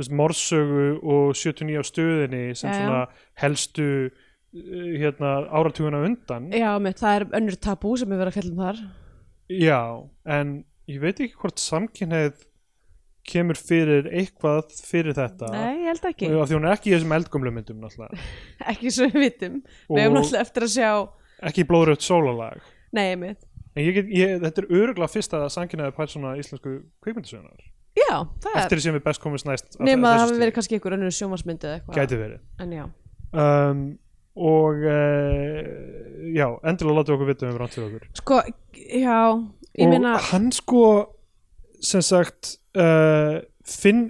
veist, 0.00 0.14
morsögu 0.20 0.88
og 1.00 1.36
79 1.38 1.80
á 1.80 1.84
stöðinni 1.86 2.42
sem 2.58 2.72
Já, 2.72 2.76
svona 2.80 3.00
helstu 3.42 3.86
uh, 4.08 4.90
hérna 5.00 5.32
áratuguna 5.48 6.02
undan. 6.06 6.50
Já, 6.54 6.72
mitt, 6.82 7.00
það 7.02 7.18
er 7.18 7.26
önnur 7.40 7.60
tabú 7.68 7.94
sem 8.00 8.12
er 8.12 8.22
verið 8.22 8.32
að 8.32 8.38
fjalla 8.38 8.54
um 8.54 8.62
þar. 8.64 8.84
Já, 9.50 9.82
en 10.38 10.54
ég 10.90 11.02
veit 11.02 11.20
ekki 11.20 11.40
hvort 11.42 11.62
samkynneið 11.62 12.46
kemur 13.30 13.58
fyrir 13.60 14.08
eitthvað 14.16 14.72
fyrir 14.80 15.14
þetta. 15.14 15.52
Nei, 15.52 15.84
ég 15.84 15.88
held 15.92 16.06
ekki, 16.08 16.28
af 16.32 16.48
því 16.50 16.56
hún 16.56 16.66
er 16.66 16.74
ekki 16.74 16.90
í 16.90 16.94
þessum 16.96 17.16
eldgumlu 17.18 17.54
myndum 17.54 17.88
ekki 18.72 18.92
svo 18.94 19.10
við 19.12 19.26
vitum. 19.26 19.58
Við 19.90 20.04
hefum 20.06 20.16
og 20.16 20.22
náttúrulega 20.22 20.46
eftir 20.48 20.66
að 20.66 20.72
sjá 20.74 20.92
ekki 21.46 21.64
í 21.64 21.68
blóðrögt 21.68 22.04
sólalag 22.04 22.62
nei, 22.96 23.14
mitt, 23.18 23.44
en 23.74 23.84
ég 23.84 23.96
get, 23.96 24.08
ég, 24.12 24.38
þetta 24.42 24.64
er 24.64 24.72
öruglega 24.80 25.12
fyrsta 25.12 25.42
samkynneið 25.52 25.94
persóna 25.96 26.36
íslensku 26.40 26.80
kvikmyndasögunar 27.04 27.68
já, 28.00 28.14
það 28.42 28.52
er 28.52 28.60
eftir 28.62 28.80
því 28.80 28.84
sem 28.86 28.96
við 28.96 29.04
best 29.06 29.22
komumst 29.22 29.48
næst 29.48 29.78
nema 29.80 30.14
það 30.14 30.22
hafi 30.24 30.38
verið 30.42 30.56
kannski 30.58 30.76
einhver 30.78 30.96
önnur 30.96 31.16
sjómasmyndi 31.16 31.68
eða 31.68 31.78
eitthvað. 31.78 32.00
Gæti 32.00 32.20
verið. 32.20 32.40
En 32.64 32.74
já, 32.76 32.84
um, 33.44 33.84
og 34.50 34.84
uh, 34.88 35.60
já, 36.34 36.46
endilega 36.72 36.98
látið 37.00 37.16
okkur 37.16 37.30
vita 37.30 37.48
um 37.48 37.56
fyrir 37.60 37.86
okkur. 37.86 38.10
Sko, 38.20 38.42
já 38.80 39.18
ég 39.78 39.86
og 39.86 39.94
meina, 39.94 40.16
hann 40.30 40.50
sko 40.54 40.84
sem 41.80 42.04
sagt 42.04 42.56
uh, 42.78 43.40
finn, 43.66 44.08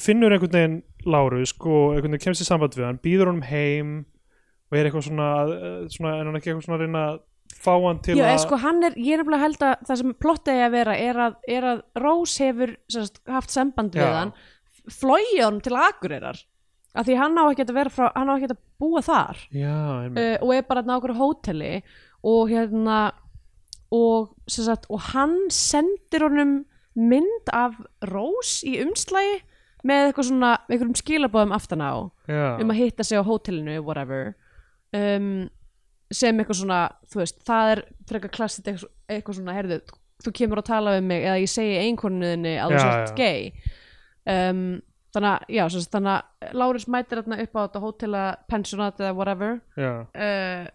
finnur 0.00 0.34
einhvern 0.34 0.52
veginn 0.52 0.82
Lárus 1.06 1.52
sko, 1.54 1.92
einhvern 1.94 2.16
veginn 2.16 2.24
kemst 2.28 2.42
í 2.42 2.48
samband 2.48 2.76
við 2.76 2.88
hann 2.88 3.00
býður 3.02 3.30
honum 3.30 3.46
heim 3.46 3.96
og 4.66 4.78
er 4.78 4.88
eitthvað 4.88 5.06
svona, 5.08 5.30
uh, 5.46 5.80
svona 5.92 6.16
er 6.18 6.26
hann 6.26 6.38
ekki 6.38 6.50
eitthvað 6.52 6.66
svona 6.66 6.78
að 6.80 6.86
reyna 6.86 7.04
að 7.12 7.20
fá 7.56 7.72
hann 7.74 8.02
til 8.04 8.18
að 8.20 8.40
sko 8.42 8.58
er 8.60 8.98
ég 8.98 9.16
er 9.16 9.22
nefnilega 9.22 9.42
held 9.42 9.64
að 9.64 9.86
það 9.88 10.00
sem 10.02 10.12
plottið 10.24 10.60
að 10.66 10.74
vera 10.76 10.98
er 10.98 11.22
að, 11.26 11.38
er 11.56 11.68
að 11.72 11.80
Rós 12.02 12.36
hefur 12.42 12.76
sagt, 12.92 13.22
haft 13.30 13.54
samband 13.54 13.96
við 13.96 14.06
Já. 14.06 14.12
hann 14.20 14.34
flóið 14.92 15.40
hann 15.40 15.60
til 15.64 15.76
Akureyrar 15.80 16.42
af 16.96 17.06
því 17.06 17.18
hann 17.20 17.36
á 17.36 17.44
ekki 17.50 17.66
að 17.66 17.76
vera 17.76 17.92
frá, 17.92 18.06
hann 18.14 18.30
á 18.32 18.34
ekki 18.36 18.50
að 18.50 18.60
búa 18.80 19.02
þar. 19.04 19.40
Já, 19.52 19.76
uh, 20.08 20.36
og 20.44 20.52
er 20.54 20.66
bara 20.68 20.84
á 20.84 20.96
okkur 20.96 21.16
hóteli 21.16 21.72
og 22.26 22.48
hérna 22.50 23.00
og, 23.94 24.32
sagt, 24.48 24.88
og 24.90 25.02
hann 25.12 25.36
sendir 25.52 26.26
honum 26.26 26.58
mynd 26.96 27.52
af 27.52 27.76
Rós 28.08 28.62
í 28.66 28.78
umslægi 28.82 29.42
með 29.86 30.08
eitthvað 30.08 30.28
svona, 30.30 30.54
einhverjum 30.66 30.96
skilabóðum 30.98 31.54
aftan 31.54 31.84
á 31.84 31.94
já, 32.26 32.56
um 32.58 32.72
að 32.72 32.80
hitta 32.80 33.04
sig 33.06 33.20
á 33.20 33.22
hótelinu, 33.22 33.78
whatever. 33.84 34.32
Um, 34.96 35.48
sem 36.14 36.38
eitthvað 36.38 36.60
svona 36.60 36.80
þú 37.10 37.22
veist, 37.22 37.38
það 37.46 37.72
er 37.72 37.82
frekar 38.10 38.34
klassið 38.34 38.72
eitthvað, 38.72 39.38
svona, 39.38 39.56
herðu, 39.56 39.80
þú 40.24 40.32
kemur 40.40 40.62
að 40.62 40.68
tala 40.70 40.96
við 40.96 41.08
mig 41.10 41.26
eða 41.26 41.40
ég 41.42 41.52
segi 41.52 41.78
einhvernuðinni 41.82 42.54
að 42.62 42.74
þú 42.74 42.82
sért 42.84 43.18
gay. 43.18 43.72
Um, 44.26 44.62
þannig 45.14 45.30
að, 45.32 45.52
já, 45.56 45.62
sagt, 45.74 45.92
þannig 45.94 46.14
að 46.14 46.56
Lárus 46.60 46.88
mætir 46.92 47.20
þarna 47.22 47.42
upp 47.42 47.58
á 47.58 47.60
þetta 47.64 47.84
hótela 47.84 48.24
pensionat 48.50 49.02
eða 49.02 49.14
whatever. 49.16 49.60
Uh, 49.76 50.66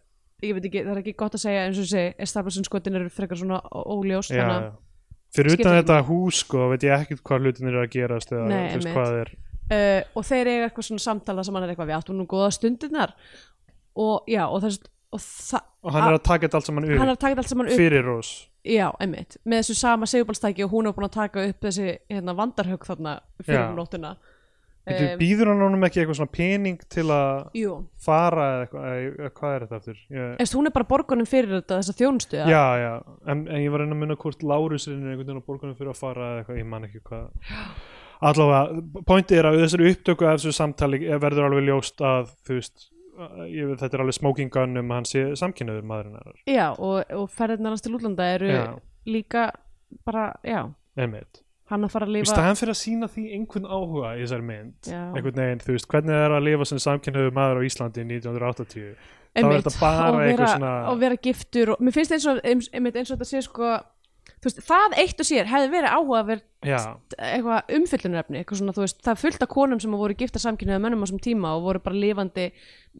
ég 0.41 0.57
veit 0.57 0.67
ekki, 0.67 0.85
það 0.85 0.93
er 0.95 1.03
ekki 1.03 1.17
gott 1.19 1.37
að 1.37 1.45
segja 1.45 1.65
eins 1.67 1.81
og 1.81 1.89
sé, 1.91 2.07
establishment 2.21 2.69
skotin 2.69 2.97
eru 2.97 3.11
frekar 3.13 3.39
svona 3.39 3.61
óljós 3.71 4.31
já, 4.33 4.41
þannig 4.41 4.67
já. 4.67 4.71
fyrir 5.37 5.57
utan 5.59 5.77
þetta 5.77 6.01
hús 6.07 6.41
sko, 6.41 6.65
veit 6.73 6.85
ég 6.87 7.05
ekkert 7.05 7.23
hvað 7.29 7.45
hlutin 7.45 7.69
eru 7.69 7.83
að 7.83 7.91
gerast 7.93 8.33
eða 8.33 8.47
Nei, 8.49 8.63
þú 8.71 8.79
veist 8.81 8.95
hvað 8.95 9.19
er 9.19 9.33
uh, 9.71 10.01
og 10.17 10.25
þeir 10.27 10.49
eiga 10.49 10.67
eitthvað 10.67 10.87
svona 10.87 11.03
samtala 11.03 11.45
sem 11.45 11.57
hann 11.57 11.65
er 11.65 11.73
eitthvað 11.73 11.91
við 11.91 11.99
áttum 11.99 12.19
nú 12.19 12.27
góða 12.29 12.51
stundirnar. 12.55 13.15
Og 14.01 14.27
já, 14.31 14.43
og 14.47 14.61
þess 14.63 14.81
og 15.11 15.21
og 15.81 15.93
hann 15.95 16.07
er 16.07 16.17
að 16.17 16.23
taka 16.27 16.47
þetta 16.47 16.59
allt 16.59 16.69
saman 16.69 16.87
upp. 16.87 17.03
Að 17.05 17.37
allt 17.43 17.51
saman 17.51 17.69
upp. 17.71 17.77
Fyrir 17.79 18.05
Rós. 18.07 18.31
Já, 18.61 18.91
einmitt, 19.01 19.39
með 19.43 19.63
þessu 19.63 19.77
sama 19.79 20.09
segjubalstæki 20.09 20.65
og 20.67 20.75
hún 20.75 20.89
er 20.89 20.93
búin 20.93 21.07
að 21.07 21.15
taka 21.17 21.47
upp 21.49 21.65
þessi 21.65 21.87
hérna, 22.11 22.35
vandarhögg 22.37 22.85
þarna 22.85 23.15
fyrir 23.41 23.57
Já. 23.57 23.65
Býtu, 24.81 25.11
Um, 25.11 25.19
býður 25.19 25.49
hann 25.51 25.59
honum 25.61 25.83
ekki 25.85 25.99
eitthvað 26.01 26.17
svona 26.17 26.33
pening 26.33 26.79
til 26.89 27.03
að 27.13 27.51
fara 28.01 28.45
eða 28.49 28.63
eitthvað, 28.65 29.27
hvað 29.37 29.51
er 29.53 29.65
þetta 29.65 29.77
aftur? 29.77 29.99
Ég, 30.09 30.31
Eftir, 30.41 30.57
hún 30.57 30.69
er 30.69 30.73
bara 30.73 30.87
borgunum 30.89 31.27
fyrir 31.29 31.51
þetta 31.59 31.77
þessa 31.77 31.95
þjónustu 31.99 32.39
eða? 32.39 32.49
já, 32.49 32.63
já, 32.81 32.93
en, 33.29 33.43
en 33.45 33.61
ég 33.61 33.69
var 33.69 33.83
að 33.83 33.85
reyna 33.85 33.97
að 33.97 34.01
munna 34.01 34.17
hvort 34.23 34.45
Lárus 34.51 34.87
er 34.89 34.95
einhvern 34.95 35.21
veginn 35.21 35.43
á 35.45 35.49
borgunum 35.51 35.77
fyrir 35.77 35.93
að 35.93 35.99
fara 36.01 36.29
eða 36.31 36.41
eitthvað, 36.41 36.59
ég 36.63 36.69
man 36.71 36.87
ekki 36.89 37.03
hvað. 37.11 37.51
Allavega, 38.31 38.81
pointið 39.11 39.37
er 39.37 39.49
að 39.51 39.59
þessari 39.61 39.91
upptöku 39.93 40.29
af 40.29 40.39
þessu 40.39 40.55
samtali 40.57 41.03
verður 41.27 41.47
alveg 41.51 41.69
ljóst 41.69 42.01
að 42.05 42.33
þú 42.49 42.57
veist, 42.57 42.89
ég, 43.51 43.75
þetta 43.81 43.97
er 43.97 44.03
alveg 44.05 44.17
smoking 44.17 44.51
gun 44.53 44.81
um 44.81 44.91
að 44.91 44.99
hann 45.01 45.09
sé 45.09 45.23
samkynniður 45.39 45.87
maðurinn 45.91 46.17
hennar, 46.19 46.41
já 46.49 46.65
og, 46.73 46.97
og 47.17 47.29
ferðirnar 47.35 47.75
hans 47.75 47.85
til 47.85 47.95
útlanda 47.97 48.27
eru 48.35 48.51
Já. 48.51 48.65
líka 49.09 49.47
bara, 50.07 50.31
já, 50.47 50.65
einmitt 50.97 51.41
hann 51.71 51.87
að 51.87 51.93
fara 51.93 52.07
að 52.07 52.11
í 52.11 52.17
lifa 52.19 52.33
staðan 52.33 52.59
fyrir 52.59 52.73
að 52.73 52.79
sína 52.81 53.07
því 53.11 53.23
einhvern 53.37 53.69
áhuga 53.71 54.11
í 54.17 54.25
þessari 54.25 54.47
mynd, 54.49 54.75
Já. 54.91 55.01
einhvern 55.15 55.39
veginn 55.39 55.63
þú 55.63 55.75
veist, 55.77 55.87
hvernig 55.93 56.17
það 56.17 56.25
er 56.27 56.35
að 56.35 56.45
lifa 56.49 56.67
sem 56.71 56.81
samkynniður 56.83 57.33
maður 57.37 57.61
á 57.63 57.67
Íslandi 57.69 58.05
1980 58.09 58.91
þá 59.31 59.39
er 59.39 59.45
einmitt, 59.45 59.63
þetta 59.63 59.79
bara 59.79 60.09
og 60.11 60.19
eitthvað 60.19 60.41
vera, 60.41 60.51
svona 60.57 60.73
og 60.91 60.99
vera 60.99 61.19
giftur 61.27 61.71
og 61.71 61.83
mér 61.85 61.95
finnst 61.95 62.15
eins 62.17 62.27
og, 62.27 62.41
eins, 62.43 62.67
einmitt, 62.75 62.97
eins 62.99 63.13
og 63.13 63.21
þetta 63.21 63.29
sé 63.29 63.43
sko 63.45 63.71
veist, 64.47 64.61
það 64.65 64.95
eitt 65.01 65.19
og 65.21 65.27
sér 65.27 65.49
hefði 65.51 65.69
verið 65.75 65.95
áhuga 65.95 66.19
að 66.21 66.29
vera 66.31 66.71
já, 66.71 66.79
eitthvað 67.17 67.73
umfyllunarefni 67.77 68.39
eitthvað 68.41 68.61
svona, 68.61 68.73
veist, 68.77 69.01
það 69.05 69.11
er 69.13 69.21
fullt 69.21 69.43
af 69.45 69.51
konum 69.53 69.81
sem 69.83 69.97
voru 70.01 70.15
gifta 70.17 70.41
samkynniða 70.41 70.79
mönnum 70.81 71.01
á 71.01 71.05
þessum 71.05 71.21
tíma 71.27 71.51
og 71.57 71.65
voru 71.67 71.81
bara 71.85 71.99
lifandi 72.01 72.47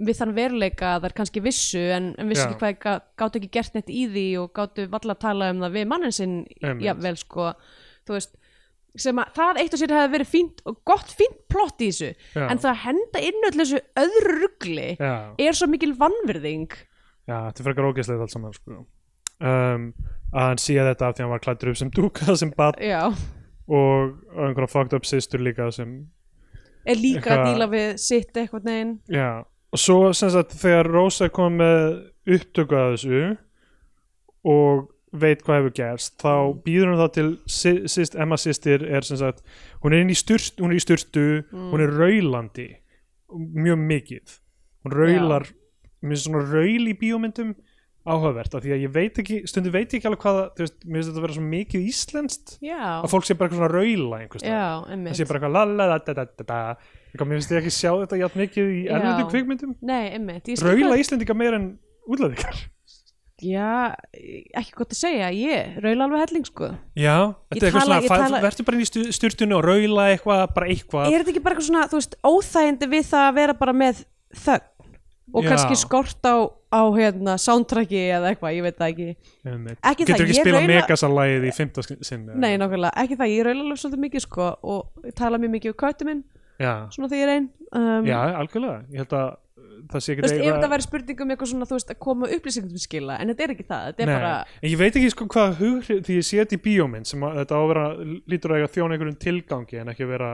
við 0.07 0.19
þann 0.21 0.35
veruleika 0.37 0.91
að 0.97 1.07
þær 1.07 1.15
kannski 1.21 1.43
vissu 1.45 1.81
en, 1.95 2.11
en 2.21 2.29
vissu 2.29 2.45
Já. 2.45 2.49
ekki 2.51 2.59
hvað 2.61 2.77
gá- 2.85 3.01
gátu 3.23 3.41
ekki 3.41 3.51
gert 3.57 3.73
neitt 3.79 3.89
í 3.89 4.03
því 4.13 4.27
og 4.43 4.53
gátu 4.59 4.85
valla 4.93 5.15
að 5.17 5.23
tala 5.25 5.49
um 5.55 5.63
það 5.65 5.75
við 5.79 5.89
mannin 5.95 6.15
sinn 6.19 6.37
Einmitt. 6.61 6.85
jafnvel 6.85 7.15
sko 7.23 7.49
þú 8.07 8.15
veist, 8.17 8.37
sem 9.01 9.19
að 9.23 9.33
það 9.39 9.59
eitt 9.63 9.73
og 9.77 9.79
sér 9.81 9.95
hefði 9.97 10.13
verið 10.17 10.31
fínt 10.35 10.63
og 10.67 10.79
gott 10.85 11.11
fínt 11.15 11.37
plott 11.49 11.79
í 11.81 11.89
þessu 11.89 12.09
Já. 12.35 12.45
en 12.51 12.59
það 12.61 12.71
að 12.75 12.81
henda 12.85 13.25
inn 13.31 13.45
öll 13.49 13.57
þessu 13.61 13.81
öðru 14.05 14.37
ruggli 14.45 14.87
já 14.99 15.13
er 15.39 15.55
svo 15.57 15.69
mikil 15.71 15.93
vannvirðing 15.97 16.73
Já, 17.29 17.37
þetta 17.49 17.61
er 17.61 17.67
frekar 17.69 17.87
ógeðslegt 17.87 18.23
allt 18.25 18.33
saman 18.33 18.53
sko. 18.57 18.81
um, 19.39 19.85
að 20.31 20.47
hann 20.47 20.61
sé 20.63 20.75
þetta 20.79 21.07
af 21.09 21.15
því 21.15 21.21
að 21.21 21.25
hann 21.25 21.33
var 21.35 21.43
klættur 21.45 21.71
upp 21.73 21.77
sem 21.81 21.91
dúka 21.91 22.35
sem 22.39 22.51
bad 22.57 22.79
já, 22.81 23.01
og, 23.67 24.15
og 24.31 24.41
einhverja 24.47 24.71
fucked 24.71 24.93
up 24.97 25.05
systur 25.07 25.43
líka 25.43 25.69
sem, 25.75 25.95
er 26.85 26.95
líka 26.99 27.21
Eitthvað- 27.21 27.41
að 27.45 27.53
díla 27.53 27.67
við 27.71 27.89
sitt 28.01 28.33
eitthvað 28.37 28.63
neginn 28.69 28.93
já. 29.11 29.29
Og 29.71 29.79
svo 29.79 30.11
sem 30.13 30.29
sagt 30.33 30.51
þegar 30.59 30.89
Rósa 30.91 31.29
kom 31.31 31.53
með 31.61 32.09
upptöku 32.27 32.75
að 32.75 32.89
þessu 32.97 33.19
og 34.51 34.89
veit 35.21 35.41
hvað 35.43 35.57
hefur 35.61 35.73
gerst 35.77 36.17
þá 36.23 36.33
býður 36.65 36.89
hún 36.91 36.99
þá 37.01 37.07
til 37.15 37.29
syst, 37.51 38.15
Emma 38.19 38.35
sýstir 38.39 38.83
er 38.87 39.03
sem 39.07 39.19
sagt 39.19 39.41
hún 39.83 39.93
er 39.95 40.03
inn 40.05 40.11
í 40.11 40.17
styrst, 40.17 40.59
hún 40.63 40.71
er 40.71 40.79
í 40.79 40.83
styrstu 40.83 41.23
hún 41.51 41.83
er 41.83 41.91
raulandi 41.95 42.67
mjög 43.31 43.79
mikið. 43.87 44.37
Hún 44.83 44.95
raular 44.95 45.45
finnst 46.01 46.25
svona 46.27 46.41
raul 46.51 46.87
í 46.91 46.95
bíómyndum 46.99 47.53
áhugavert 48.07 48.55
af 48.57 48.63
því 48.63 48.71
að 48.73 48.81
ég 48.85 48.91
veit 48.95 49.19
ekki 49.21 49.35
stundum 49.49 49.73
veit 49.75 49.93
ekki 49.93 50.07
alveg 50.09 50.21
hvað 50.23 50.37
það- 50.39 50.49
þú 50.57 50.63
veist, 50.65 50.77
mér 50.85 50.97
finnst 50.97 51.09
þetta 51.11 51.19
að 51.21 51.25
vera 51.27 51.35
svo 51.37 51.45
mikið 51.51 51.85
íslenskt 51.91 52.55
já, 52.65 52.79
að 53.03 53.09
fólk 53.13 53.25
sé 53.27 53.35
bara 53.37 53.49
eitthvað 53.49 53.61
svona 53.61 53.71
raula 53.75 54.19
einhvers 54.23 54.41
staðar. 54.41 54.57
já, 54.57 55.05
það 55.05 55.19
sé 55.21 55.27
bara 55.29 55.39
eitthvað 55.39 55.53
la 55.53 55.63
la 55.65 55.85
la 55.91 55.97
da 55.99 56.13
da 56.13 56.25
da 56.25 56.43
da. 56.47 56.59
Eitthvað, 57.11 57.27
mér 57.27 57.37
finnst 57.41 57.51
ég 57.51 57.61
ekki 57.61 57.73
sjá 57.75 57.91
þetta 58.01 58.19
jafn 58.23 58.39
mikið 58.39 58.69
í 58.71 58.81
erlendu 58.89 59.25
kvikmyndum. 59.29 59.75
Nei, 59.83 60.09
einmitt. 60.15 60.47
Raula 60.63 60.95
Íslendinga 60.97 61.35
meir 61.35 61.53
en 61.57 61.65
útlæðingar 62.07 62.61
já, 63.41 63.95
ekki 64.53 64.75
gott 64.77 64.91
að 64.93 64.99
segja 65.01 65.29
ég 65.33 65.79
raula 65.81 66.05
alveg 66.05 66.21
helling 66.27 66.45
sko. 66.45 66.67
Já, 66.95 67.33
þetta 67.49 67.57
er 67.57 67.67
eitthvað 67.71 67.85
tala- 67.87 68.01
svona 68.05 68.27
tala- 68.27 68.41
verður 68.45 68.65
bara 68.67 68.77
inn 68.77 68.83
í 68.85 69.13
sturtunni 69.17 69.55
og 69.57 69.63
raula 69.65 70.05
eitthvað, 70.13 70.43
bara 70.53 70.67
eitthvað. 70.69 71.07
Er 71.11 71.19
þetta 71.23 71.33
ekki 71.33 71.43
bara 71.43 71.55
eitthvað 71.55 71.69
svona, 71.69 71.85
þú 71.89 71.97
veist, 72.01 72.15
óþægindi 72.23 72.89
við 72.91 73.05
það 73.09 73.25
að 73.31 73.35
vera 73.39 73.53
bara 73.53 73.73
með 73.73 74.03
þögn 74.31 74.61
og 75.33 75.43
Já. 75.45 75.49
kannski 75.53 75.75
skort 75.79 76.27
á, 76.27 76.35
á 76.71 76.81
hérna, 76.95 77.37
soundtracki 77.39 77.99
eða 78.15 78.31
eitthvað, 78.33 78.55
ég 78.57 78.65
veit 78.65 78.77
það 78.79 78.91
ekki. 78.91 79.07
Ekki 79.45 80.05
getur 80.05 80.13
það, 80.13 80.23
ekki 80.25 80.33
ég 80.35 80.41
spila 80.41 80.57
raula- 80.59 80.71
Megasar-lagið 80.73 81.47
í 81.47 81.53
fymta 81.55 81.85
sinn 81.87 82.25
eða? 82.27 82.39
nei, 82.43 82.57
nákvæmlega, 82.59 82.91
ekki 83.03 83.17
það, 83.21 83.31
ég 83.35 83.45
raula 83.47 83.63
alveg 83.65 83.81
svolítið 83.83 84.03
mikið 84.07 84.25
sko 84.27 84.49
og 84.63 85.05
ég 85.07 85.15
tala 85.15 85.39
mjög 85.41 85.53
mikið 85.57 85.73
um 85.73 85.79
köttu 85.83 86.07
minn 86.09 86.23
já, 86.59 86.73
svona 86.91 87.09
þegar 87.11 87.21
ég 87.21 87.27
er 87.27 87.33
einn 87.37 87.47
um, 87.71 88.05
já, 88.11 88.19
algjörlega. 88.41 88.83
Ég 88.91 89.01
held 89.03 89.15
að 89.17 89.27
uh, 89.31 89.75
það 89.91 90.03
sé 90.05 90.13
ekki 90.13 90.25
veist, 90.27 90.35
ef 90.37 90.51
þetta 90.51 90.71
væri 90.75 90.85
spurning 90.85 91.21
um 91.25 91.31
eitthvað 91.33 91.51
svona, 91.51 91.67
þú 91.71 91.77
veist, 91.79 91.91
að 91.95 91.99
koma 92.05 92.29
upplýsingum 92.37 92.71
til 92.75 92.83
skila, 92.83 93.17
en 93.21 93.31
þetta 93.31 93.43
er 93.47 93.53
ekki 93.55 93.67
það, 93.71 93.85
þetta 93.91 94.03
er 94.05 94.11
bara 94.15 94.33
en 94.61 94.69
ég 94.69 94.77
veit 94.83 94.95
ekki 94.99 95.11
sko 95.15 95.27
hvað 95.31 95.55
hugrið 95.61 96.01
því 96.07 96.17
ég 96.19 96.27
sé 96.27 96.41
þetta 96.43 96.57
í 96.59 96.61
bíómynd 96.67 97.07
sem 97.09 97.23
að, 97.25 97.39
þetta 97.41 97.55
á 97.55 97.59
að 97.61 97.69
vera 97.71 97.85
lítur 98.35 98.55
að 98.57 98.67
þjóna 98.75 98.97
einhverjum 98.97 99.19
tilgangi 99.25 99.81
en 99.81 99.93
ekki 99.95 100.09
vera 100.11 100.31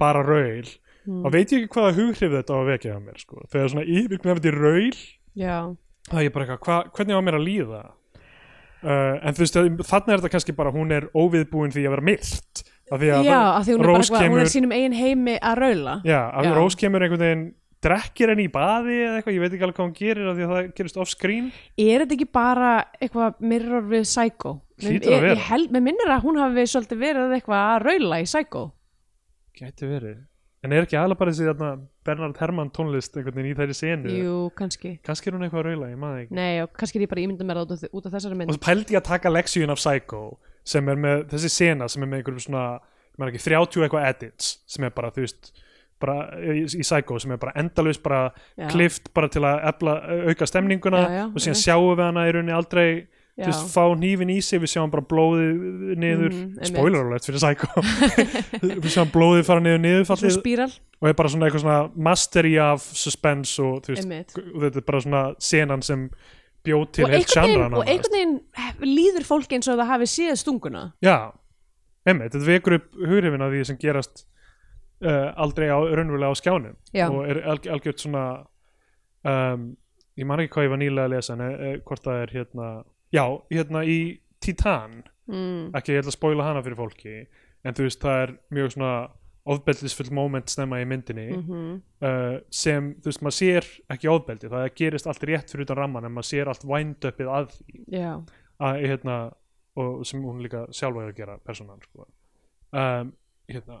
bara 0.00 0.22
raul 0.24 0.66
Hmm. 1.10 1.22
þá 1.26 1.30
veit 1.34 1.50
ég 1.56 1.64
ekki 1.64 1.74
hvaða 1.74 1.94
hugrið 1.96 2.34
þetta 2.38 2.54
á 2.54 2.58
að 2.60 2.68
vekja 2.70 2.94
á 2.94 3.00
mér 3.02 3.16
sko. 3.18 3.40
þegar 3.50 3.70
svona 3.72 3.86
yfirgnefndi 3.98 4.50
raul. 4.54 4.98
Já, 5.34 5.56
það 6.10 6.20
er 6.20 6.26
ég 6.28 6.34
bara 6.36 6.44
eitthvað, 6.46 6.60
hva, 6.68 6.76
hvernig 6.94 7.18
á 7.18 7.22
mér 7.26 7.38
að 7.40 7.46
líða? 7.48 7.80
Uh, 8.80 9.18
en 9.20 9.34
þú 9.36 9.42
veist 9.44 9.56
þannig 9.60 10.12
er 10.14 10.20
þetta 10.22 10.30
kannski 10.32 10.54
bara 10.56 10.70
hún 10.72 10.92
er 10.96 11.08
óviðbúin 11.12 11.72
því 11.74 11.82
að 11.84 11.92
vera 11.96 12.06
myrt. 12.08 12.62
Af 12.90 13.00
því 13.02 13.08
að 13.12 13.26
já, 13.26 13.40
af 13.58 13.66
því 13.66 13.74
hún 13.74 13.82
er 13.82 13.90
eitthvað, 13.90 14.20
hún 14.20 14.24
kemur- 14.24 14.40
er 14.40 14.52
sínum 14.54 14.72
eigin 14.72 14.94
heimi 14.96 15.34
að 15.38 15.58
raula. 15.60 15.96
Já, 16.06 16.20
að 16.32 16.46
Já. 16.48 16.54
Rós 16.56 16.76
kemur 16.80 17.02
einhvern 17.04 17.20
veginn 17.26 17.44
drekkir 17.84 18.28
henni 18.32 18.46
í 18.48 18.52
baði 18.52 18.96
eða 19.04 19.18
eitthvað, 19.20 19.34
ég 19.36 19.40
veit 19.44 19.52
ekki 19.56 19.64
alveg 19.66 19.76
hvað 19.76 19.86
hún 19.88 19.98
gerir 20.00 20.30
af 20.30 20.36
því 20.36 20.46
að 20.46 20.50
það 20.54 20.72
gerist 20.80 20.96
off 21.00 21.08
screen 21.12 21.46
er 21.80 22.02
þetta 22.04 22.16
ekki 22.16 22.26
bara 22.32 22.72
eitthvað 23.00 23.38
mirror 23.40 23.82
við 23.88 24.02
Psycho? 24.08 24.52
Hlýtur 24.80 25.12
að 25.12 25.16
Ég- 25.16 25.22
vera. 25.28 25.60
mér 25.76 25.84
minnir 25.90 26.10
að 26.12 26.24
hún 26.24 26.40
hafi 26.40 26.66
svolítið 26.72 26.98
verið 27.04 27.36
eitthvað 27.36 27.62
að 27.68 27.82
raula 27.86 28.20
í 28.20 28.26
Psycho. 28.28 28.64
Gæti 29.60 29.88
verið 29.88 30.18
En 30.60 30.74
er 30.76 30.84
ekki 30.84 30.98
aðla 31.00 31.16
bara 31.16 31.32
þessi 31.32 31.46
þarna, 31.48 31.70
Bernard 32.04 32.36
Herrmann 32.42 32.70
tónlist 32.76 33.14
einhvern 33.16 33.38
veginn 33.38 33.54
í 33.54 33.56
þeirri 33.56 33.76
senu 33.78 34.12
jú, 34.12 34.34
kannski. 34.58 34.98
Kannski 35.06 35.30
er 35.30 35.38
hún 35.38 35.46
eitthvað 35.46 35.62
að 35.62 35.68
raula, 35.70 35.88
ég 35.88 36.00
maður 36.02 36.18
ekki. 36.26 36.36
Nei, 36.36 36.60
og 36.60 36.74
kannski 36.76 37.00
er 37.00 37.06
ég 37.06 37.12
bara 37.14 37.22
ímynda 37.24 37.46
mér 37.48 37.62
út 37.62 37.72
af, 37.76 37.86
út 37.88 38.08
af 38.10 38.16
þessari 38.16 38.36
mynd. 38.36 38.52
Og 38.52 38.58
svo 38.58 38.64
pældi 38.66 38.96
ég 38.96 39.00
að 39.00 39.08
taka 39.08 39.32
leksíun 39.32 39.72
af 39.72 39.80
Psycho 39.80 40.20
sem 40.68 40.92
er 40.92 41.00
með, 41.00 41.24
þessi 41.32 41.50
sena 41.54 41.88
sem 41.88 42.04
er 42.04 42.10
með 42.12 42.20
einhverjum 42.20 42.44
svona, 42.44 42.66
ég 43.08 43.22
maður 43.22 43.32
ekki, 43.32 43.44
30 43.46 43.86
eitthvað 43.86 44.08
edits 44.10 44.50
sem 44.68 44.84
er 44.84 44.92
bara, 45.00 45.12
þú 45.16 45.24
veist 45.24 45.50
bara 46.00 46.18
í, 46.40 46.66
í 46.66 46.84
Psycho 46.84 47.18
sem 47.24 47.32
er 47.32 47.40
bara 47.40 47.56
endalaust 47.60 48.04
bara 48.04 48.20
klift 48.72 49.10
bara 49.16 49.32
til 49.32 49.44
að 49.48 49.64
efla, 49.72 49.96
auka 50.28 50.48
stemninguna 50.48 51.00
Já, 51.06 51.16
já, 51.18 51.24
og 51.28 51.44
síðan 51.44 51.60
sjáum 51.60 51.90
við 51.94 52.04
hana 52.06 52.26
í 52.28 52.36
rauninni 52.36 52.56
aldrei 52.56 52.86
Já. 53.38 53.44
þú 53.46 53.50
veist, 53.50 53.68
fá 53.72 53.84
hnífin 53.94 54.32
í 54.34 54.38
sig, 54.44 54.60
við 54.60 54.72
sjáum 54.74 54.90
bara 54.92 55.04
blóðið 55.06 55.60
niður, 56.00 56.34
einmitt. 56.34 56.66
spoiler 56.68 57.06
alert 57.06 57.28
fyrir 57.28 57.40
Psycho. 57.40 57.84
Við 58.84 58.90
sjáum 58.92 59.12
blóðið 59.14 59.46
fara 59.48 59.64
niður 59.64 59.80
niður 59.84 60.10
og 61.00 61.08
er 61.08 61.16
bara 61.16 61.30
svona 61.32 61.46
eitthvað 61.48 61.62
svona 61.64 61.78
mastery 62.10 62.56
af 62.60 62.84
suspense 62.84 63.62
og 63.64 63.86
þú 63.86 63.94
veist, 63.94 64.36
og 64.42 64.58
þetta 64.66 64.82
er 64.82 64.86
bara 64.90 65.02
svona 65.06 65.22
senan 65.40 65.84
sem 65.86 66.08
bjóð 66.66 66.86
til 66.98 67.08
heilt 67.08 67.32
veginn, 67.32 67.76
og 67.78 67.86
einhvern 67.88 68.16
veginn 68.18 68.34
líður 68.84 69.24
fólki 69.28 69.56
eins 69.56 69.70
og 69.70 69.80
það 69.80 69.92
hafi 69.94 70.10
séð 70.12 70.34
stunguna. 70.42 70.82
Já, 71.00 71.32
einmitt, 72.04 72.34
þetta 72.34 72.50
vekur 72.50 72.76
upp 72.76 72.90
hughrifin 73.00 73.46
af 73.46 73.54
því 73.54 73.62
sem 73.70 73.80
gerast 73.80 74.26
uh, 75.00 75.30
aldrei 75.40 75.70
á, 75.72 75.78
raunverulega 75.80 76.36
á 76.36 76.40
skjánum. 76.42 76.76
Já. 76.92 77.06
og 77.08 77.24
er 77.24 77.40
alg, 77.48 77.68
algjört 77.78 78.04
svona 78.04 78.24
um, 79.24 79.70
ég 80.20 80.28
man 80.28 80.42
ekki 80.42 80.58
hvað 80.58 80.68
ég 80.68 80.74
var 80.74 80.82
nýlega 80.82 81.08
að 81.08 81.14
lesa 81.16 81.36
en 81.36 81.44
uh, 81.46 81.74
hvort 81.86 82.04
það 82.04 82.24
er 82.24 82.34
hérna 82.36 82.70
já, 83.14 83.24
hérna 83.50 83.84
í 83.84 84.00
Titan 84.40 85.00
mm. 85.30 85.70
ekki 85.76 85.94
ég 85.94 86.02
ætla 86.02 86.12
að 86.14 86.18
spoila 86.18 86.50
hana 86.50 86.62
fyrir 86.64 86.78
fólki 86.78 87.16
en 87.64 87.76
þú 87.76 87.86
veist 87.86 88.04
það 88.04 88.22
er 88.24 88.36
mjög 88.56 88.74
svona 88.76 88.94
ofbeldisfull 89.50 90.10
moment 90.14 90.52
snemma 90.52 90.80
í 90.82 90.88
myndinni 90.88 91.28
mm 91.36 91.78
uh, 92.04 92.38
sem 92.50 92.92
þú 93.00 93.10
veist 93.10 93.24
maður 93.24 93.36
sér 93.38 93.68
ekki 93.94 94.10
ofbeldi 94.12 94.50
það 94.52 94.66
gerist 94.80 95.08
allt 95.10 95.24
rétt 95.28 95.52
fyrir 95.52 95.66
utan 95.66 95.80
ramman 95.80 96.08
en 96.08 96.14
maður 96.16 96.30
sér 96.30 96.50
allt 96.52 96.66
wind-upið 96.68 97.32
að 97.36 97.54
því 97.56 97.84
já, 97.96 98.12
að, 98.60 98.82
hérna, 98.84 99.16
og 99.80 100.04
sem 100.08 100.22
hún 100.24 100.42
líka 100.44 100.66
sjálfa 100.76 101.04
er 101.04 101.12
að 101.12 101.20
gera 101.20 101.38
persónan 101.44 101.82
sko. 101.84 102.06
um, 102.72 103.12
hérna, 103.50 103.80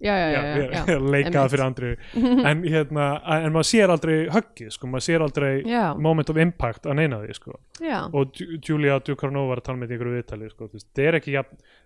já, 0.00 0.14
já, 0.16 0.28
já, 0.32 0.40
já, 0.40 0.52
ég 0.56 0.72
já, 0.74 0.82
að 0.96 1.08
leika 1.14 1.32
það 1.36 1.50
fyrir 1.54 1.64
andri 1.66 1.90
en, 2.50 2.62
hérna, 2.64 3.06
en 3.36 3.52
maður 3.54 3.68
sér 3.70 3.92
aldrei 3.94 4.16
höggið 4.32 4.70
sko, 4.76 4.90
maður 4.90 5.06
sér 5.06 5.24
aldrei 5.26 5.50
moment 6.00 6.32
of 6.32 6.40
impact 6.40 6.88
að 6.88 6.98
neina 7.00 7.20
því 7.24 7.36
sko. 7.36 7.58
og 8.16 8.40
Ju- 8.40 8.60
Julia 8.68 8.98
Ducarnova 9.04 9.52
var 9.54 9.62
að 9.62 9.68
tala 9.68 9.82
með 9.82 9.92
í 9.94 9.98
ykkur 9.98 10.12
viðtali 10.16 10.50
sko, 10.52 10.70
þú 10.70 10.78
veist, 10.78 10.88
þetta 10.90 11.08
er 11.10 11.18
ekki 11.20 11.36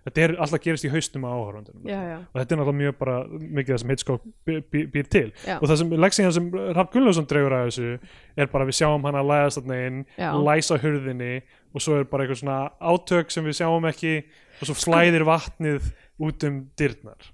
þetta 0.05 0.23
er 0.25 0.35
alltaf 0.45 0.61
gerist 0.63 0.85
í 0.85 0.91
haustum 0.93 1.25
á 1.25 1.29
áhörundunum 1.33 1.89
já, 1.89 1.99
já. 2.11 2.17
og 2.21 2.39
þetta 2.39 2.55
er 2.55 2.59
náttúrulega 2.61 2.79
mjög 2.81 2.97
bara 3.01 3.17
mikið 3.33 3.73
það 3.73 3.81
sem 3.81 3.93
Hitchcock 3.93 4.25
býr, 4.45 5.07
til. 5.09 5.27
Og 5.57 5.65
það 5.65 5.79
sem 5.81 5.93
leksíðan 6.05 6.35
sem 6.35 6.49
Raff 6.77 6.91
Gunnlaugsson 6.93 7.27
dregur 7.29 7.55
að 7.57 7.67
þessu 7.71 7.91
er 8.37 8.51
bara 8.53 8.67
við 8.69 8.77
sjáum 8.79 9.07
hann 9.07 9.17
að 9.19 9.29
læðast 9.31 9.61
þarna 9.61 9.79
inn 9.89 10.01
læsa 10.45 10.77
hurðinni 10.83 11.31
og 11.75 11.83
svo 11.83 11.99
er 11.99 12.07
bara 12.09 12.25
eitthvað 12.25 12.41
svona 12.43 12.59
átök 12.79 13.33
sem 13.33 13.47
við 13.47 13.57
sjáum 13.59 13.87
ekki 13.89 14.13
og 14.61 14.69
svo 14.69 14.77
flæðir 14.77 15.25
vatnið 15.27 15.89
út 16.23 16.45
um 16.47 16.61
dyrnar 16.79 17.31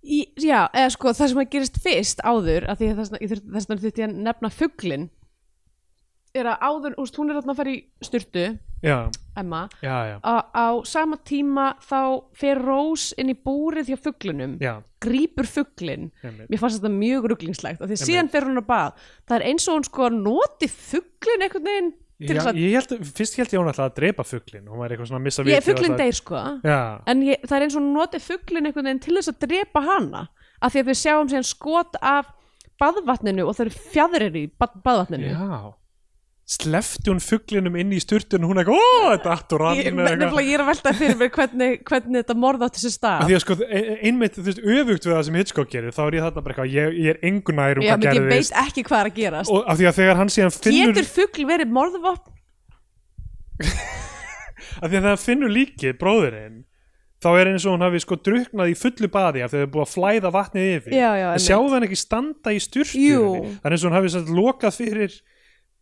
Í, 0.00 0.20
já, 0.40 0.64
eða 0.72 0.90
sko 0.94 1.12
það 1.12 1.32
sem 1.32 1.40
að 1.42 1.50
gerist 1.52 1.80
fyrst 1.84 2.22
áður 2.24 2.66
að 2.72 2.78
því 2.80 2.86
að 2.90 3.00
þess 3.00 3.66
vegna 3.68 3.80
þurfti 3.82 4.00
ég 4.00 4.06
að 4.06 4.20
nefna 4.28 4.50
fugglin 4.54 5.10
er 6.36 6.46
að 6.46 6.62
áður, 6.62 6.96
úst, 7.02 7.16
hún 7.18 7.30
er 7.32 7.40
þarna 7.40 7.54
að 7.54 7.58
fara 7.58 7.72
í 7.72 7.78
styrtu 8.06 8.44
já, 8.86 8.96
Emma, 9.36 9.64
já, 9.82 9.96
já, 10.08 10.14
á, 10.22 10.34
á 10.54 10.66
sama 10.88 11.18
tíma 11.26 11.66
þá 11.84 12.00
fer 12.38 12.60
Rós 12.62 13.10
inn 13.20 13.32
í 13.32 13.36
búrið 13.36 13.90
hjá 13.90 13.98
fugglinum, 14.00 14.54
já. 14.62 14.78
grípur 15.02 15.48
fugglin 15.50 16.08
mér 16.22 16.60
fannst 16.62 16.78
þetta 16.78 16.92
mjög 16.94 17.28
rugglingslegt 17.32 17.82
og 17.82 17.90
því 17.90 17.98
að 17.98 18.04
síðan 18.06 18.30
fer 18.32 18.46
hún 18.46 18.62
að 18.62 18.68
bað. 18.70 19.02
Það 19.26 19.36
er 19.36 19.46
eins 19.50 19.66
og 19.66 19.76
hún 19.76 19.88
sko 19.90 20.10
noti 20.14 20.70
fugglin 20.70 21.44
einhvern 21.44 21.66
veginn 21.66 21.92
Já, 22.20 22.42
ég 22.52 22.74
held, 22.76 22.90
fyrst 23.16 23.38
held 23.40 23.54
ég 23.54 23.62
hún 23.62 23.70
ætlaði 23.70 23.88
að 23.88 23.96
drepa 23.96 24.24
fugglin 24.28 24.66
hún 24.68 24.82
var 24.82 24.92
eitthvað 24.92 25.08
svona 25.08 25.20
að 25.20 25.26
missa 25.26 25.44
ég, 25.44 25.48
vitið 25.48 25.68
fugglin 25.70 25.96
deyr 25.96 26.18
sko. 26.18 26.42
Já, 26.68 26.80
en 27.08 27.22
ég, 27.24 27.46
það 27.46 27.56
er 27.56 27.64
eins 27.66 27.76
og 27.76 27.80
hún 27.80 27.94
noti 27.96 28.20
fugglin 28.20 28.68
einhvern 28.68 28.90
veginn 28.90 29.02
til 29.06 29.16
þess 29.16 29.32
að 29.32 29.38
drepa 29.46 29.82
hana 29.86 30.22
af 30.60 30.74
því 30.74 30.82
að 30.82 30.90
við 30.90 31.00
sjáum 31.00 31.30
síðan 31.32 31.48
skot 31.48 32.00
af 32.04 32.28
baðvatninu 32.80 33.46
og 33.46 33.56
það 33.56 33.66
eru 33.66 33.84
fjadrir 33.94 34.36
í 34.36 34.44
bað, 34.60 34.76
baðvatninu. 34.84 35.32
Já 35.32 35.72
slefti 36.50 37.12
hún 37.12 37.20
fugglinum 37.22 37.76
inn 37.78 37.92
í 37.94 38.00
sturtun 38.02 38.42
og 38.42 38.50
hún 38.50 38.58
eitthvað, 38.58 38.80
ó, 38.82 39.12
þetta 39.12 39.34
attur 39.36 39.62
ég, 39.78 39.92
nefnilega 39.94 40.42
ég 40.42 40.56
er 40.56 40.62
að 40.64 40.70
velta 40.72 40.92
fyrir 40.98 41.18
mér 41.20 41.30
hvernig, 41.36 41.76
hvernig 41.86 42.24
þetta 42.24 42.34
morð 42.42 42.64
átti 42.66 42.82
sér 42.82 42.90
Af 42.90 42.96
stað 42.96 43.20
því 43.28 43.36
að 43.36 43.42
sko, 43.44 43.56
e- 43.62 43.68
e- 43.78 43.98
einmitt, 44.10 44.34
þú 44.34 44.42
veist, 44.48 44.62
öfugt 44.64 45.06
við 45.06 45.14
það 45.14 45.22
sem 45.28 45.38
Hitchcock 45.38 45.70
gerir, 45.70 45.94
þá 45.94 46.02
er 46.06 46.16
ég 46.18 46.24
þarna 46.26 46.42
bara 46.42 46.52
eitthvað, 46.56 46.72
ég, 46.74 46.98
ég 46.98 47.08
er 47.14 47.18
engu 47.30 47.54
nær 47.54 47.78
um 47.78 47.86
Já, 47.86 47.92
hvað 47.92 48.02
menn, 48.02 48.08
ég 48.08 48.14
gerðist 48.18 48.54
veit 48.56 48.62
ekki 48.64 48.82
hvað 48.88 48.98
er 48.98 49.10
að 49.12 49.20
gerast. 49.20 49.50
Og 49.54 49.60
af 49.62 49.74
því 49.78 49.86
að 49.90 49.96
þegar 50.00 50.16
hann 50.18 50.32
síðan 50.34 50.56
finnur 50.56 50.90
getur 50.90 51.08
fuggl 51.14 51.44
verið 51.52 51.68
morðvopn? 51.78 52.28
Af 54.80 54.86
því 54.88 54.94
að 54.96 55.00
þegar 55.00 55.10
hann 55.12 55.24
finnur 55.24 55.50
líkið, 55.54 55.92
bróðurinn 56.00 56.58
þá 57.20 57.30
er 57.36 57.50
eins 57.50 57.66
og 57.68 57.74
hún 57.76 57.84
hafi 57.84 58.00
sko 58.00 58.16
druknað 58.16 58.70
í 58.72 58.76
fullu 58.80 59.08
baði 59.12 59.42
af 59.44 59.50
því 59.52 59.58
að 59.58 59.60
það 59.60 59.66
er 59.66 59.72
búið 59.74 59.84
að 59.84 59.92
flæða 59.92 60.30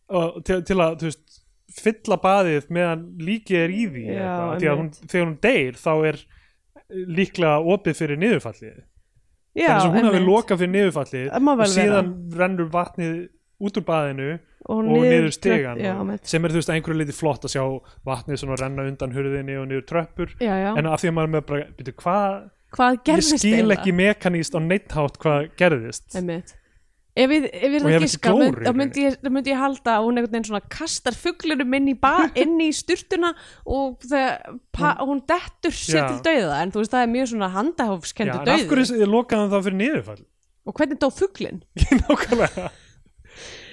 og 0.09 0.41
til, 0.47 0.59
til 0.65 0.79
að, 0.81 1.05
veist 1.05 1.39
fylla 1.69 2.17
baðið 2.21 2.69
meðan 2.73 3.07
líkið 3.21 3.63
er 3.63 3.73
í 3.73 3.85
því 3.93 4.05
Já, 4.09 4.29
eitthvað. 4.55 4.79
Hún, 4.79 4.91
þegar 5.05 5.25
hún 5.27 5.39
deyr 5.45 5.79
þá 5.79 5.91
er 6.09 6.21
líklega 6.89 7.57
opið 7.75 7.99
fyrir 7.99 8.21
niðurfallið 8.23 8.77
Já, 9.59 9.67
þannig 9.67 9.83
að 9.83 9.89
hún 9.93 10.09
einmitt. 10.09 10.27
lokað 10.29 10.61
fyrir 10.63 10.73
niðurfallið 10.75 11.33
og 11.37 11.65
síðan 11.73 12.13
rennur 12.39 12.71
vatnið 12.73 13.17
út 13.59 13.79
úr 13.79 13.85
baðinu 13.85 14.29
og 14.69 14.79
og 14.79 14.87
niður 14.89 15.31
stegan 15.33 15.81
sem 16.27 16.45
er 16.45 16.53
þú 16.53 16.61
veist 16.61 16.71
einhverju 16.73 16.99
liti 16.99 17.15
flott 17.15 17.45
að 17.47 17.53
sjá 17.55 17.63
vatnið 18.07 18.41
svona 18.41 18.57
renna 18.59 18.85
undan 18.89 19.13
hurðinni 19.15 19.57
og 19.59 19.67
niður 19.69 19.85
tröppur 19.89 20.33
já, 20.39 20.51
já. 20.51 20.71
en 20.73 20.89
af 20.89 21.01
því 21.01 21.11
að 21.11 21.17
maður 21.17 21.33
með 21.35 21.45
bara, 21.49 21.67
byrju, 21.79 21.95
hvað 22.03 22.39
hvað 22.75 23.11
ég 23.13 23.25
skil 23.25 23.75
ekki 23.75 23.95
mekaníst 23.97 24.57
á 24.57 24.59
neitthátt 24.61 25.19
hvað 25.21 25.49
gerðist 25.59 26.17
Einmitt. 26.17 26.55
Ef 27.15 27.33
ég, 27.35 27.45
ef 27.49 27.65
ég 27.65 27.77
er 27.77 27.83
Og 27.83 27.89
að 27.89 27.95
hefur 27.95 28.05
giska 28.05 28.29
ekki 28.29 28.37
glóru 28.37 28.49
í 28.49 28.55
mynd, 28.55 28.67
þá 28.67 28.79
myndi 28.81 29.05
ég, 29.05 29.19
myndi 29.29 29.53
ég 29.53 29.61
halda 29.63 29.95
að 29.97 30.07
hún 30.07 30.19
einhvern 30.19 30.35
veginn 30.35 30.49
svona 30.49 30.63
kastar 30.77 31.17
fuglunum 31.17 31.77
inn 31.79 31.91
í, 31.93 31.95
inn 32.43 32.57
í 32.63 32.69
styrtuna 32.75 33.31
og 33.65 34.09
pa, 34.75 34.95
hún 35.01 35.23
dettur 35.29 35.75
sér 35.75 36.03
Já. 36.03 36.09
til 36.11 36.19
dauða. 36.29 36.59
En 36.63 36.73
þú 36.73 36.83
veist 36.83 36.93
það 36.93 37.05
er 37.05 37.13
mjög 37.15 37.31
svona 37.33 37.49
Já, 37.49 37.55
handahófskendu 37.57 38.35
en 38.35 38.43
af 38.43 38.51
dauði 38.51 38.69
hverju 38.73 39.09
lokaði 39.09 39.41
hann 39.43 39.55
þá 39.55 39.65
fyrir 39.69 39.81
niðurfall? 39.83 40.21
og 40.69 40.77
hvernig 40.77 40.99
dó 41.01 41.09
fuglin? 41.09 41.63
Nákvæmlega. 42.03 42.69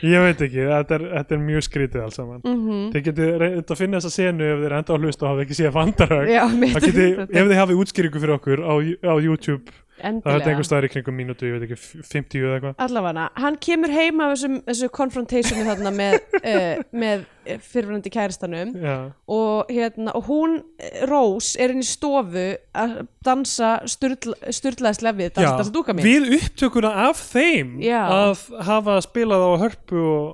Ég 0.07 0.23
veit 0.23 0.43
ekki, 0.45 0.61
þetta 0.69 0.97
er, 0.99 1.05
þetta 1.15 1.35
er 1.35 1.41
mjög 1.41 1.65
skrítið 1.67 2.03
alls 2.05 2.19
saman. 2.19 2.43
Mm 2.45 2.91
Þið 2.93 3.05
getið 3.09 3.31
reynd 3.41 3.73
að 3.73 3.81
finna 3.81 4.01
þessa 4.01 4.13
senu 4.13 4.45
ef 4.45 4.61
þið 4.61 4.67
er 4.69 4.75
enda 4.79 4.97
á 4.97 5.01
hlust 5.01 5.25
og 5.25 5.31
hafa 5.31 5.45
ekki 5.47 5.57
séð 5.57 5.73
vandarög 5.75 6.31
Já, 6.31 6.43
mitt 6.53 6.77
Það 6.77 6.87
getið, 6.87 7.23
ef 7.25 7.49
þið 7.49 7.61
hafið 7.61 7.81
útskýringu 7.83 8.23
fyrir 8.23 8.37
okkur 8.37 8.63
á, 8.63 8.75
á 9.09 9.15
YouTube 9.25 9.73
það 9.97 10.05
er 10.05 10.11
endilega 10.13 10.51
einhver 10.53 10.67
staðar 10.67 10.87
í 10.87 10.91
kringum 10.93 11.17
mínútu, 11.17 11.49
ég 11.49 11.57
veit 11.57 11.65
ekki, 11.67 11.79
50 12.05 12.43
eða 12.43 12.57
eitthvað. 12.57 12.75
Allavega, 12.87 13.27
hann 13.43 13.59
kemur 13.67 13.93
heim 13.95 14.23
af 14.25 14.33
þessum, 14.35 14.59
þessu 14.67 14.89
confrontationi 14.97 15.67
þarna 15.67 15.93
með, 15.97 16.17
uh, 16.43 16.83
með 17.03 17.25
fyrirvændi 17.71 18.13
kæristanum. 18.13 18.73
Já, 18.83 18.97
og, 19.37 19.73
hérna, 19.73 20.15
og 20.19 20.27
hún, 20.31 20.59
eh, 20.83 21.05
Rós, 21.09 21.55
er 21.61 21.75
inn 21.75 21.85
í 21.85 21.89
stofu 21.89 22.47
að 22.77 22.97
dansa 23.27 23.77
sturlaðislega 23.89 25.15
við, 25.17 25.33
dansa, 25.39 25.55
dansa 25.61 25.75
dúka 25.75 25.97
mín. 25.97 26.07
Við 26.07 26.37
upptökuna 26.41 26.93
af 27.07 27.23
þeim 27.33 27.79
Já. 27.85 28.03
að 28.05 28.45
hafa 28.69 28.99
spilað 29.07 29.49
á 29.49 29.51
hörpu 29.65 30.03
og, 30.03 30.29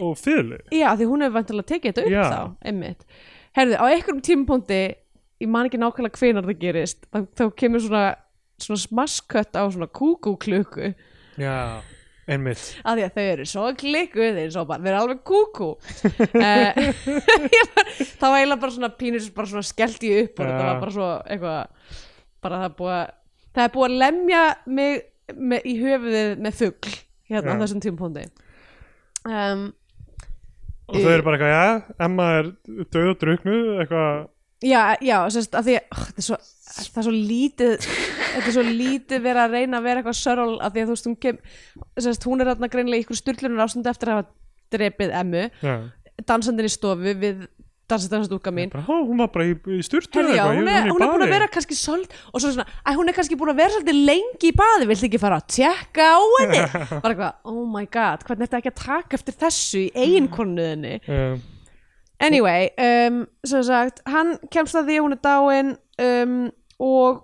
og 0.00 0.16
fyrirlu 0.20 0.62
Já, 0.72 0.88
því 0.96 1.10
hún 1.10 1.26
hefur 1.26 1.38
vantilega 1.40 1.70
tekið 1.74 1.92
þetta 1.92 2.06
upp 2.08 2.16
Já. 2.16 2.24
þá, 2.32 2.66
einmitt. 2.70 3.06
Herðu, 3.52 3.76
á 3.76 3.84
einhverjum 3.90 4.22
tímapunkti, 4.24 4.82
ég 5.42 5.50
man 5.50 5.68
ekki 5.68 5.80
nákvæmlega 5.80 6.20
hvenar 6.20 6.46
það 6.48 6.60
gerist, 6.62 7.02
þá, 7.12 7.24
þá 7.36 7.44
kemur 7.58 7.82
svona, 7.84 8.04
svona 8.62 8.82
smaskött 8.82 9.58
á 9.58 9.62
svona 9.66 9.88
kúkúklukku, 9.90 10.92
Já, 11.40 11.80
einmitt 12.28 12.62
að 12.84 12.98
því 13.00 13.04
að 13.06 13.14
þau 13.16 13.24
eru 13.24 13.46
svo 13.50 13.66
klikkuð, 13.82 14.28
þeir 14.36 14.42
eru 14.44 14.54
svo 14.54 14.64
bara, 14.68 14.82
þeir 14.84 14.92
eru 14.92 15.00
alveg 15.02 15.22
kúkú. 15.26 15.68
Eh, 16.38 16.80
það 18.20 18.26
var 18.28 18.38
eiginlega 18.38 18.60
bara 18.64 18.74
svona 18.76 18.92
pínur, 19.00 19.28
bara 19.36 19.52
svona 19.52 19.66
skellt 19.66 20.06
ég 20.06 20.28
upp 20.28 20.42
og 20.42 20.48
þetta 20.50 20.66
var 20.68 20.82
bara 20.84 20.96
svo 20.96 21.10
eitthvað, 21.26 21.94
bara 22.44 22.62
það 22.62 22.68
er 22.70 22.76
búið 22.80 22.96
að, 22.98 23.14
það 23.52 23.64
er 23.64 23.74
búið 23.76 23.88
að 23.88 24.00
lemja 24.04 24.42
mig 24.78 25.02
með, 25.32 25.68
í 25.68 25.76
höfuðið 25.80 26.34
með 26.46 26.58
fugl, 26.60 26.96
hérna 27.32 27.52
á 27.52 27.56
Já. 27.56 27.62
þessum 27.64 27.86
tímapunkti. 27.86 28.26
Um, 29.22 29.64
og 30.90 30.98
þau 30.98 31.12
eru 31.14 31.24
bara 31.24 31.38
eitthvað, 31.38 31.56
já, 31.56 31.96
Emma 32.04 32.28
er 32.40 32.52
döð 32.92 33.12
og 33.14 33.18
druknu 33.20 33.58
eitthvað, 33.80 34.28
Já, 34.62 34.94
já, 35.02 35.16
sérst, 35.34 35.56
að 35.58 35.66
því 35.66 35.72
oh, 35.80 36.02
þetta 36.06 36.22
er 36.22 36.26
svo, 36.28 36.36
það 36.76 37.00
er 37.02 37.06
svo 37.06 37.14
lítið 37.14 37.88
þetta 38.32 38.44
er 38.46 38.56
svo 38.56 38.66
lítið 38.66 39.24
verið 39.26 39.42
að 39.44 39.56
reyna 39.56 39.80
að 39.80 39.88
vera 39.88 40.02
eitthvað 40.02 40.20
sörl 40.20 40.52
að 40.58 40.76
því 40.76 40.84
að 40.84 40.86
þú 40.86 40.94
veist, 40.96 41.08
hún 41.08 41.18
kem 41.24 41.40
sérst, 42.06 42.28
hún 42.28 42.42
er 42.44 42.52
þarna 42.52 42.70
greinilega 42.72 43.02
í 43.02 43.06
ykkur 43.06 43.20
styrlunar 43.20 43.66
ástund 43.66 43.90
eftir 43.90 44.12
að 44.12 44.20
hafa 44.20 44.30
drepið 44.72 45.12
emmu. 45.20 45.48
Já. 45.60 45.74
Dansandinn 46.28 46.68
í 46.68 46.72
stofu 46.72 47.14
við 47.18 47.44
dansandannstúka 47.92 48.52
mín. 48.54 48.70
Bara, 48.72 48.84
hún 48.88 49.20
var 49.20 49.30
bara 49.34 49.46
í, 49.50 49.52
í 49.52 49.80
já, 49.82 50.44
hún, 50.48 50.68
er, 50.70 50.88
hún 50.88 51.02
er 51.02 51.10
búin 51.12 51.24
að 51.26 51.34
vera 51.34 51.48
kannski 51.52 51.76
sold 51.76 52.12
og 52.32 52.40
svo 52.40 52.52
svona, 52.54 52.66
að 52.88 52.98
hún 53.00 53.10
er 53.10 53.16
kannski 53.16 53.36
búin 53.38 53.52
að 53.52 53.62
vera 53.62 53.74
svolítið 53.74 53.98
lengi 54.08 54.48
í 54.48 54.54
baði, 54.56 54.88
viltu 54.88 55.08
ekki 55.08 55.20
fara 55.20 55.40
að 55.42 55.48
tjekka 55.58 56.06
á 56.16 56.20
henni? 56.38 56.62
Bara 57.02 57.12
eitthvað, 57.12 57.34
oh 57.52 57.64
my 57.68 57.84
god 57.92 58.24
hvernig 58.24 58.46
er 58.46 58.52
þetta 58.52 58.62
ekki 58.62 58.72
að 58.72 58.84
taka 58.84 59.18
eftir 59.18 59.38
þessu 59.42 59.82
í 59.82 59.90
eiginkonuðinni 60.06 60.94
uh, 61.02 61.34
Anyway, 62.22 62.68
um, 62.78 63.24
sagt, 63.42 63.98
hann 64.06 64.36
kemst 64.54 64.76
að 64.78 64.92
því 64.92 64.98
hún 65.02 65.16
er 65.16 65.22
dáin 65.26 65.72
um, 65.98 66.36
og 66.80 67.22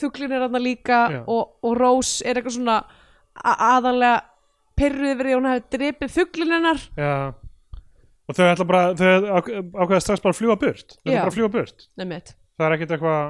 fugglin 0.00 0.32
er 0.32 0.46
hann 0.46 0.62
líka 0.62 1.00
og, 1.26 1.58
og 1.62 1.76
Rós 1.76 2.20
er 2.24 2.38
eitthvað 2.38 2.56
svona 2.56 2.78
aðalega 3.36 4.22
yfir 4.76 4.96
því 5.00 5.34
að 5.34 5.36
hún 5.38 5.50
hefði 5.50 5.76
drepið 5.76 6.14
fugglin 6.14 6.54
hennar. 6.56 6.80
Já. 6.96 7.12
Og 8.26 8.34
þau 8.34 8.46
ætla 8.50 8.66
bara, 8.66 8.86
ákveða 8.96 10.02
strax 10.02 10.22
bara 10.24 10.34
að 10.34 10.40
fljúa 10.40 10.56
burt. 10.58 10.96
Þau 10.98 11.12
Já. 11.12 11.18
bara 11.20 11.30
að 11.30 11.36
fljúa 11.36 11.52
burt. 11.54 11.86
Það 12.56 12.66
er 12.66 12.74
ekkit 12.76 12.94
eitthvað 12.96 13.22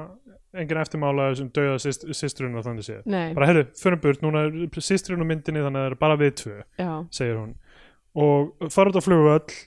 engin 0.57 0.79
eftirmála 0.81 1.27
sem 1.37 1.49
dauða 1.53 1.77
syst, 1.83 2.05
systrun 2.17 2.57
og 2.57 2.65
þannig 2.65 2.87
séð. 2.87 3.01
Bara 3.35 3.49
heyrðu, 3.49 3.65
förum 3.77 4.01
burt, 4.03 4.21
núna 4.23 4.45
er 4.47 4.83
systrun 4.83 5.23
og 5.23 5.29
myndinni 5.29 5.63
þannig 5.63 5.81
að 5.81 5.87
það 5.87 5.91
er 5.91 5.97
bara 6.01 6.19
við 6.21 6.31
tvö, 6.41 6.55
já, 6.79 6.91
segir 7.13 7.37
hún. 7.37 7.51
Og 8.17 8.69
fara 8.73 8.89
út 8.93 8.97
á 8.97 9.03
flugvöll 9.05 9.57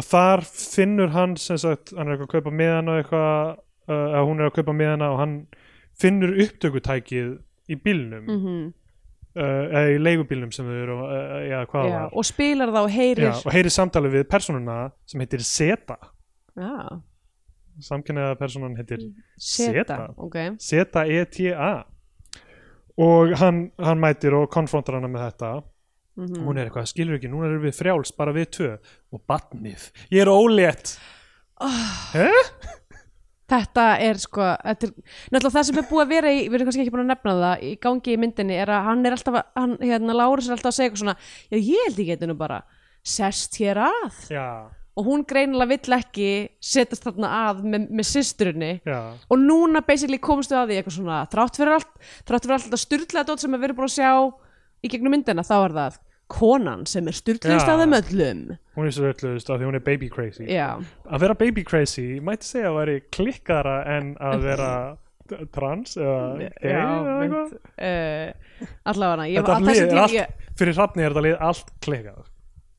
og 0.00 0.06
þar 0.08 0.42
finnur 0.48 1.12
hann 1.14 1.36
sem 1.38 1.60
sagt, 1.60 1.92
hann 1.94 2.08
er 2.08 2.16
eitthvað 2.16 2.30
að 2.30 2.34
kaupa 2.40 2.54
með 2.58 2.72
hana 2.78 2.96
eitthvað, 3.02 3.52
uh, 3.52 3.62
að 3.88 4.28
hún 4.28 4.40
er 4.40 4.50
að 4.50 4.56
kaupa 4.60 4.76
með 4.76 4.94
hana 4.94 5.10
og 5.14 5.18
hann 5.22 5.34
finnur 5.98 6.36
upptökutækið 6.44 7.34
í 7.72 7.78
bílnum. 7.82 8.28
Mm 8.28 8.70
uh, 9.36 9.62
eða 9.70 9.94
í 9.94 10.00
leigubílnum 10.02 10.52
sem 10.54 10.68
þau 10.68 10.74
eru 10.76 10.98
uh, 11.06 11.38
já, 11.48 11.58
hvað 11.70 11.88
já, 11.88 11.94
var. 11.96 12.10
og 12.12 12.28
spilar 12.28 12.74
það 12.74 12.88
og 12.88 12.96
heyrir 12.96 13.28
já, 13.28 13.32
og 13.38 13.56
heyri 13.56 13.72
samtalið 13.72 14.18
við 14.18 14.28
persónuna 14.32 14.76
sem 15.08 15.24
heitir 15.24 15.46
Zeta. 15.46 15.98
Já, 16.52 17.00
samkynniða 17.88 18.36
persónan 18.40 18.76
heitir 18.76 19.06
seta, 19.40 19.72
Zeta. 19.72 19.98
ok. 20.20 20.38
Z-E-T-A 20.60 21.72
og 23.02 23.32
hann, 23.40 23.62
hann 23.80 24.02
mætir 24.02 24.36
og 24.36 24.50
konfrontar 24.52 24.98
hana 25.00 25.10
með 25.10 25.30
þetta. 25.30 25.52
Mm 26.20 26.42
hún 26.44 26.58
er 26.60 26.68
eitthvað, 26.68 26.90
skilur 26.90 27.16
ekki, 27.16 27.30
núna 27.32 27.46
erum 27.48 27.62
við 27.64 27.72
frjáls 27.78 28.12
bara 28.12 28.34
við 28.36 28.50
tvö. 28.52 28.74
Og 29.16 29.22
batnið, 29.24 29.86
ég 30.12 30.26
er 30.26 30.28
ólétt. 30.28 30.98
Oh. 31.56 32.68
Þetta 33.52 33.86
er 34.00 34.20
sko, 34.22 34.44
þetta 34.64 34.86
er, 34.88 34.92
náttúrulega 35.34 35.54
það 35.58 35.66
sem 35.68 35.80
er 35.82 35.88
búið 35.90 36.02
að 36.06 36.12
vera 36.16 36.30
í, 36.32 36.42
við 36.48 36.54
erum 36.58 36.68
kannski 36.70 36.84
ekki 36.86 36.92
búin 36.94 37.02
að 37.04 37.10
nefna 37.12 37.34
það, 37.42 37.64
í 37.68 37.72
gangi 37.84 38.14
í 38.14 38.20
myndinni 38.22 38.56
er 38.62 38.70
að 38.72 38.86
hann 38.88 39.02
er 39.08 39.16
alltaf, 39.18 39.34
að- 39.42 39.58
hann, 39.60 39.74
hérna, 39.82 40.14
Lárus 40.16 40.48
er 40.48 40.54
alltaf 40.56 40.70
að 40.72 40.76
segja 40.78 40.88
eitthvað 40.90 41.02
svona, 41.02 41.16
já 41.52 41.58
ég 41.60 41.82
held 41.90 42.06
geti 42.08 42.28
nú 42.30 42.36
bara 42.40 42.62
sest 43.04 43.58
hér 43.60 43.80
að. 43.90 44.22
Já, 44.32 44.46
og 44.92 45.06
hún 45.08 45.22
greinilega 45.24 45.72
vill 45.72 45.94
ekki 45.96 46.30
setjast 46.60 47.06
þarna 47.06 47.28
að 47.48 47.60
með, 47.64 47.84
með 47.96 48.08
systurinni 48.10 48.72
já, 48.84 48.98
og 49.32 49.38
núna 49.40 49.80
basically 49.86 50.18
komstu 50.20 50.52
að 50.58 50.68
því 50.72 50.80
eitthvað 50.82 50.96
svona, 50.98 51.20
þrátt 51.32 51.56
fyrir 51.60 51.76
allt, 51.78 51.92
þrátt 52.28 52.44
fyrir 52.46 52.56
allt 52.58 52.66
þetta 52.68 52.80
styrlaða 52.82 53.28
dót 53.30 53.40
sem 53.44 53.54
við 53.56 53.64
erum 53.70 53.78
búin 53.80 53.88
að 53.88 53.94
sjá 53.96 54.10
í 54.84 54.90
gegnum 54.92 55.14
myndina, 55.16 55.44
þá 55.48 55.54
er 55.64 55.76
það 55.78 55.96
konan 56.32 56.86
sem 56.88 57.08
er 57.10 57.16
styrlaðist 57.16 57.68
Já. 57.68 57.74
að 57.74 57.84
þeim 57.84 57.96
öllum. 58.00 58.42
hún 58.78 58.88
er 58.88 59.06
öllust 59.12 59.52
af 59.52 59.60
því 59.60 59.68
hún 59.68 59.78
er 59.78 59.84
baby 59.86 60.08
crazy 60.12 60.48
Já, 60.48 60.68
að 61.06 61.24
vera 61.26 61.38
baby 61.38 61.64
crazy, 61.68 62.08
mætti 62.24 62.48
segja 62.48 62.72
að 62.72 62.80
væri 62.80 62.98
klikkara 63.14 63.78
en 63.98 64.12
að 64.20 64.48
vera 64.48 64.72
trans 65.56 65.96
eða 65.96 66.18
gay 66.40 66.74
eða 66.74 67.16
eitthvað 67.22 67.54
uh, 67.54 68.68
allavega, 68.92 69.46
á 69.46 69.58
lið 69.62 69.86
tíma, 69.86 70.04
allt, 70.06 70.44
fyrir 70.60 70.78
hrafni 70.78 71.06
er 71.06 71.14
þetta 71.14 71.26
lið 71.28 71.40
allt 71.50 71.74
klikkað 71.84 72.28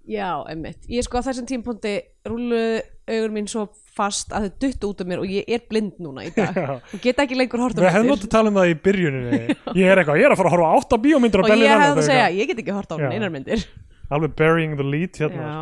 Já, 0.03 0.43
einmitt. 0.51 0.83
Ég 0.91 1.05
sko 1.05 1.21
á 1.23 1.25
þessum 1.25 1.45
tímpúndi 1.47 1.93
rúluðu 2.27 2.81
augur 3.09 3.33
mín 3.35 3.47
svo 3.51 3.65
fast 3.93 4.31
að 4.33 4.47
þau 4.47 4.53
duttu 4.63 4.89
út 4.89 5.01
af 5.03 5.09
mér 5.09 5.21
og 5.21 5.29
ég 5.29 5.49
er 5.53 5.61
blind 5.69 5.99
núna 6.01 6.23
í 6.25 6.31
dag. 6.33 6.55
Já. 6.63 6.77
og 6.79 7.01
get 7.03 7.19
ekki 7.23 7.37
lengur 7.37 7.61
hort 7.61 7.77
á 7.77 7.81
Við 7.83 7.89
hefðum 7.93 8.07
myndir. 8.09 8.21
átt 8.23 8.27
að 8.29 8.33
tala 8.37 8.49
um 8.53 8.57
það 8.61 8.71
í 8.71 8.77
byrjuninni. 8.87 9.41
Ég 9.83 9.91
er 9.91 10.01
eitthvað, 10.01 10.17
ég 10.21 10.25
er 10.29 10.33
að 10.33 10.39
fara 10.41 10.49
að 10.49 10.55
horfa 10.55 10.71
á 10.71 10.75
átta 10.79 10.99
bíómyndir 11.03 11.41
á 11.41 11.43
og 11.43 11.53
ég 11.53 11.73
hefði 11.83 12.01
að 12.01 12.07
segja, 12.09 12.25
ég 12.39 12.49
get 12.53 12.63
ekki 12.63 12.75
hort 12.79 12.93
á 12.93 12.97
einar 13.11 13.33
myndir. 13.33 13.65
Alveg 14.13 14.33
burying 14.39 14.75
the 14.79 14.85
lead 14.85 15.17
hérna 15.17 15.45
Já. 15.47 15.61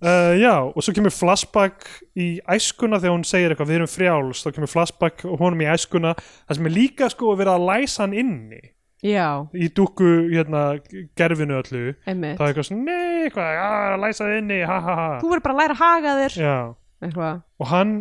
uh, 0.00 0.32
Já, 0.38 0.52
og 0.70 0.84
svo 0.84 0.94
kemur 0.96 1.12
flashback 1.12 1.88
í 2.16 2.28
æskuna 2.48 3.00
þegar 3.02 3.16
hún 3.16 3.26
segir 3.28 3.52
eitthvað 3.52 3.68
Við 3.72 3.78
erum 3.80 3.90
frjáls, 3.92 4.42
þá 4.46 4.50
kemur 4.56 4.70
flashback 4.72 5.24
og 5.28 5.40
honum 5.42 5.64
í 5.64 5.68
æskuna 5.72 6.12
Það 6.20 6.60
sem 6.60 6.68
er 6.70 6.74
líka 6.76 7.08
sko 7.12 7.32
að 7.34 7.40
vera 7.42 7.56
að 7.58 7.66
læsa 7.68 8.04
hann 8.06 8.14
inni 8.16 8.60
Já, 9.04 9.46
Í 9.54 9.68
dúkku, 9.70 10.06
hérna, 10.32 10.60
gerfinu 11.18 11.60
öllu. 11.60 11.92
Einmitt. 12.02 12.34
Það 12.38 12.44
er 12.44 12.50
eitthvað 12.50 12.66
svona, 12.66 12.84
nei, 12.88 13.26
eitthvað, 13.28 13.58
að 13.62 13.98
læsa 14.02 14.26
þið 14.26 14.38
inni, 14.40 14.56
ha 14.66 14.78
ha 14.82 14.94
ha. 14.98 15.08
Þú 15.22 15.28
verður 15.30 15.44
bara 15.44 15.54
að 15.54 15.60
læra 15.60 15.74
að 15.76 15.82
haga 15.84 16.14
þér. 16.18 16.38
Já, 16.42 16.54
eitthvað. 17.06 17.36
og 17.62 17.68
hann 17.70 17.92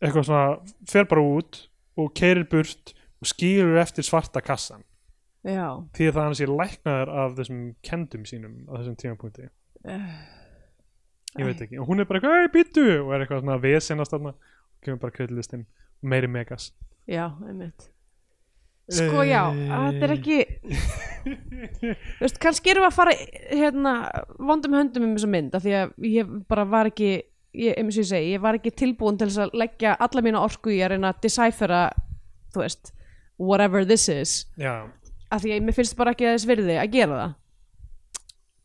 eitthvað 0.00 0.28
svona, 0.30 0.46
fer 0.88 1.08
bara 1.10 1.24
út 1.36 1.58
og 2.00 2.08
keirir 2.16 2.46
burt 2.48 2.94
og 3.20 3.28
skýrur 3.28 3.80
eftir 3.82 4.06
svarta 4.08 4.40
kassan. 4.44 4.84
Já, 5.46 5.66
því 5.94 6.08
að 6.08 6.16
það 6.16 6.24
hann 6.24 6.38
sé 6.40 6.48
læknaður 6.50 7.12
af 7.22 7.34
þessum 7.36 7.60
kendum 7.84 8.24
sínum 8.26 8.54
á 8.66 8.72
þessum 8.80 8.96
tímapunkti. 9.02 9.50
Ég 11.36 11.44
veit 11.50 11.60
ekki, 11.66 11.76
og 11.82 11.90
hún 11.90 12.00
er 12.00 12.08
bara 12.08 12.22
eitthvað, 12.22 12.46
ei, 12.46 12.52
býttu 12.54 12.86
og 13.02 13.12
er 13.12 13.26
eitthvað 13.26 13.44
svona 13.44 13.58
vesenast 13.60 14.14
þarna 14.16 14.32
og 14.32 14.80
kemur 14.88 15.02
bara 15.04 15.16
kveðlistinn 15.18 15.66
og 15.68 16.08
meiri 16.08 16.32
megas. 16.32 16.70
Já, 17.04 17.28
einmitt 17.44 17.90
Sko 18.86 19.24
já, 19.26 19.40
þetta 19.50 20.04
er 20.06 20.12
ekki 20.14 20.36
Þú 21.26 22.20
veist, 22.20 22.36
kannski 22.42 22.70
erum 22.70 22.84
við 22.84 22.90
að 22.92 22.98
fara 23.00 23.14
hérna, 23.50 23.94
vondum 24.38 24.76
höndum 24.78 25.08
um 25.08 25.16
þessa 25.16 25.30
mynd 25.32 25.56
af 25.58 25.64
því 25.64 25.72
að 25.74 25.94
ég 26.06 26.36
bara 26.46 26.66
var 26.70 26.90
ekki 26.92 27.08
ég, 27.56 27.72
eins 27.74 27.96
og 27.96 28.04
ég 28.04 28.10
segi, 28.10 28.34
ég 28.36 28.44
var 28.44 28.58
ekki 28.58 28.74
tilbúin 28.76 29.18
til 29.18 29.28
að 29.32 29.56
leggja 29.58 29.96
alla 30.06 30.22
mína 30.24 30.42
orku 30.44 30.70
í 30.74 30.78
að 30.84 30.94
reyna 30.94 31.10
að 31.12 31.24
decipherra, 31.26 31.80
þú 32.54 32.62
veist 32.62 32.92
whatever 33.42 33.84
this 33.88 34.06
is. 34.12 34.36
Já, 34.60 34.86
af 35.32 35.42
því 35.42 35.56
að 35.56 35.66
mér 35.66 35.76
finnst 35.76 35.96
bara 35.98 36.14
ekki 36.14 36.28
þess 36.28 36.48
virði 36.48 36.78
að 36.80 36.92
gera 36.94 37.18
það. 37.22 37.34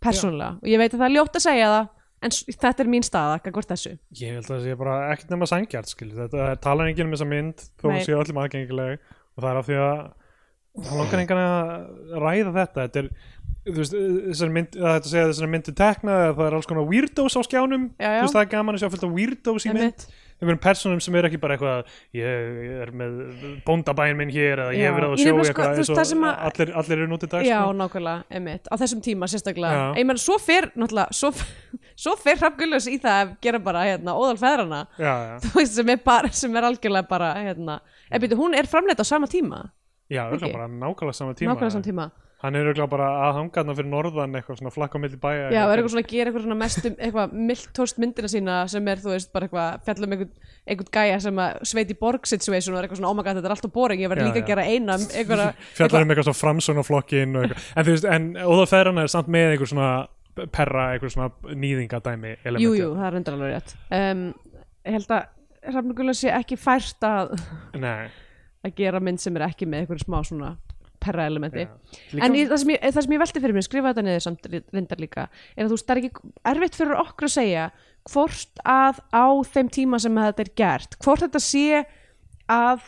Persónulega, 0.02 0.54
og 0.62 0.70
ég 0.70 0.82
veit 0.82 0.94
að 0.94 1.00
það 1.00 1.08
er 1.08 1.16
ljótt 1.16 1.38
að 1.38 1.46
segja 1.46 1.72
það 1.72 1.90
en 2.22 2.36
þetta 2.62 2.84
er 2.84 2.90
mín 2.94 3.06
staða, 3.06 3.40
hvort 3.48 3.72
þessu. 3.74 3.96
Ég 4.20 4.36
held 4.38 4.46
að 4.46 4.52
það 4.54 4.68
sé 4.68 4.78
bara 4.78 4.98
ekkert 5.14 5.34
nema 5.34 5.50
sangjart 5.50 5.90
skil, 5.90 6.12
þetta 6.18 6.46
er 6.52 6.62
talar 6.62 6.90
enginn 6.90 7.10
um 7.10 7.16
þessa 7.16 7.30
mynd 7.30 7.66
þó 7.82 7.88
Nei. 7.90 8.02
sé 8.06 8.18
öllum 8.18 8.42
aðgengileg 8.44 9.02
og 9.36 9.44
það 9.44 9.52
er 9.52 9.62
af 9.62 9.70
því 9.70 9.78
að 9.82 10.02
það 10.82 10.98
langar 11.02 11.24
engan 11.26 11.44
að 11.44 12.18
ræða 12.24 12.56
þetta. 12.58 12.88
Þetta 12.88 13.04
er, 13.04 13.12
þú 13.68 13.78
veist, 13.78 13.96
þessari 14.32 14.56
mynd, 14.58 14.80
það 14.80 14.96
hægt 14.96 15.06
að 15.06 15.12
segja 15.14 15.26
að 15.28 15.32
þessari 15.34 15.52
myndu 15.56 15.76
tekna 15.82 16.18
það 16.32 16.44
er 16.48 16.58
alls 16.58 16.70
konar 16.72 16.90
weirdos 16.90 17.38
á 17.38 17.42
skjánum. 17.48 17.88
Já, 18.00 18.08
já. 18.08 18.18
þú 18.18 18.26
veist, 18.28 18.36
það 18.38 18.44
er 18.46 18.52
gaman 18.56 18.78
að 18.78 18.84
sjá 18.84 18.92
fullt 18.96 19.08
af 19.08 19.16
weirdos 19.20 19.68
í 19.68 19.74
mynd. 19.76 20.06
Einhverjum 20.42 20.58
personum 20.64 21.02
sem 21.06 21.16
er 21.20 21.28
ekki 21.28 21.38
bara 21.38 21.54
eitthvað 21.54 21.90
ég 22.18 22.70
er 22.82 22.90
með 22.98 23.18
bóndabæin 23.68 24.16
minn 24.18 24.32
hér 24.34 24.64
eða 24.64 24.72
ég 24.74 24.88
hef 24.88 24.96
verið 24.98 25.06
á 25.06 25.14
Ég 25.14 25.20
sjó 25.22 25.36
nefnilega 25.36 25.52
eitthvað. 25.52 25.84
sko, 25.86 25.98
þú 26.02 26.24
að- 26.26 26.40
allir, 26.48 26.72
allir 26.82 26.98
eru 26.98 27.10
nútið 27.12 27.30
dag 27.30 27.46
Já, 27.46 27.60
sko. 27.62 27.76
nákvæmlega, 27.78 28.24
einmitt, 28.32 28.66
á 28.66 28.74
þessum 28.82 29.04
tíma 29.06 29.30
sérstaklega. 29.30 29.84
Ég 30.02 30.08
menn, 30.10 30.18
svo 30.18 30.40
fer, 30.42 30.72
náttúrulega 30.74 31.14
svo, 31.14 31.30
svo 32.08 32.16
fer 32.18 32.42
Hrafn 32.42 32.58
Gullus 32.58 32.90
í 32.90 32.98
það 32.98 33.20
að 33.22 33.36
gera 33.46 33.60
bara, 33.62 33.86
hérna, 33.86 34.18
óðal 34.18 34.42
feðrana 34.42 34.82
já, 34.98 35.14
já, 35.14 35.38
þú 35.46 35.54
veist, 35.60 35.78
sem 35.78 35.94
er 35.94 36.02
bara, 36.10 36.34
sem 36.42 36.58
er 36.58 36.70
algjörlega 36.72 37.08
bara, 37.14 37.34
hérna, 37.38 37.78
en 38.12 38.22
byrju, 38.22 38.40
hún 38.40 38.58
er 38.58 38.70
framleitt 38.70 39.02
á 39.02 39.06
sama 39.08 39.30
tíma, 39.32 39.72
já, 40.12 40.28
örugglega 40.28 40.54
bara 40.54 40.68
nákvæmlega 40.68 41.18
sama 41.18 41.34
tíma 41.34 41.54
nákvæmlega 41.54 41.78
sama 41.78 41.88
tíma 41.88 42.12
hann 42.42 42.58
er 42.58 42.66
auðvitað 42.66 42.90
bara 42.90 43.08
að 43.28 43.36
hanga 43.38 43.54
þarna 43.54 43.74
fyrir 43.78 43.90
norðan 43.92 44.38
eitthvað 44.38 44.58
svona 44.60 44.74
flakka 44.74 44.98
á 44.98 45.02
milli 45.04 45.18
bæja 45.22 45.50
Já, 45.54 45.62
er 45.62 45.72
eitthvað 45.76 45.94
svona 45.94 46.02
að 46.02 46.12
gera 46.12 46.26
eitthvað 46.30 46.46
svona 46.46 46.58
mestum 46.58 46.96
eitthvað 46.98 47.36
miltóst 47.50 48.00
myndina 48.02 48.30
sína 48.32 48.56
sem 48.72 48.88
er, 48.90 49.02
þú 49.04 49.10
veist, 49.14 49.30
bara 49.36 49.48
eitthvað 49.48 49.68
fjallum 49.86 50.16
einhvern, 50.16 50.32
einhvern 50.66 50.92
gæja 50.98 51.20
sem 51.26 51.42
að 51.44 51.50
sveit 51.70 51.92
í 51.94 51.98
borg 52.00 52.30
situation 52.30 52.74
og 52.74 52.80
er 52.80 52.88
eitthvað 52.88 53.02
svona, 53.02 53.12
oh 53.12 53.18
my 53.18 53.26
god, 53.28 53.38
þetta 53.38 53.50
er 53.52 53.56
alltaf 53.58 53.74
boring, 53.76 54.02
ég 54.02 54.12
verði 54.12 54.26
líka 54.30 54.42
já. 54.42 54.46
að 54.46 54.50
gera 54.50 54.66
eina 54.72 54.98
um 54.98 55.06
eitthvað 55.12 56.26
svona 56.26 56.40
framsónaflokkin 56.40 57.38
og 57.38 57.42
eitthvað. 57.46 57.68
en 57.76 57.84
þú 57.86 57.92
veist, 57.94 58.08
en 58.18 58.24
óða 58.42 58.66
feðrana 58.74 59.06
er 59.06 59.14
samt 59.14 59.30
með 59.38 59.54
einhver 59.54 59.70
svona 59.70 59.92
perra, 60.56 60.88
einhver 60.96 61.14
svona 61.14 61.30
nýðingadæmi 61.46 62.32
elementi. 62.42 62.66
jú, 62.66 62.74
jú, 62.80 62.90
það 62.98 63.08
er 64.90 65.22
Gullus 65.70 66.22
sé 66.24 66.32
ekki 66.34 66.58
fært 66.58 67.04
að, 67.06 67.36
Nei, 67.78 68.10
að 68.66 68.76
gera 68.76 69.00
mynd 69.04 69.22
sem 69.22 69.36
er 69.38 69.48
ekki 69.50 69.68
með 69.70 69.84
einhverju 69.86 70.06
smá 70.08 70.22
svona 70.26 70.56
perra 71.02 71.26
elementi. 71.26 71.64
Líka- 72.14 72.26
En 72.26 72.36
ég, 72.38 72.48
það, 72.50 72.60
sem 72.62 72.70
ég, 72.76 72.82
það 72.94 73.02
sem 73.06 73.14
ég 73.16 73.22
velti 73.24 73.42
fyrir 73.42 73.56
mér, 73.58 73.66
skrifa 73.66 73.90
þetta 73.94 74.04
niður 74.06 74.22
samt 74.22 74.44
reyndar 74.74 75.00
líka, 75.02 75.24
er 75.58 75.66
að 75.66 75.72
þú 75.72 75.78
veist, 75.78 75.88
það 75.88 75.96
er 75.98 76.02
ekki 76.02 76.34
erfitt 76.52 76.76
fyrir 76.78 77.00
okkur 77.02 77.26
að 77.28 77.34
segja 77.36 77.64
hvort 78.12 78.62
að 78.66 79.00
á 79.10 79.26
þeim 79.54 79.70
tíma 79.74 80.00
sem 80.02 80.20
þetta 80.22 80.46
er 80.46 80.52
gert, 80.62 80.98
hvort 81.02 81.24
þetta 81.26 81.42
sé 81.42 81.86
að, 82.50 82.86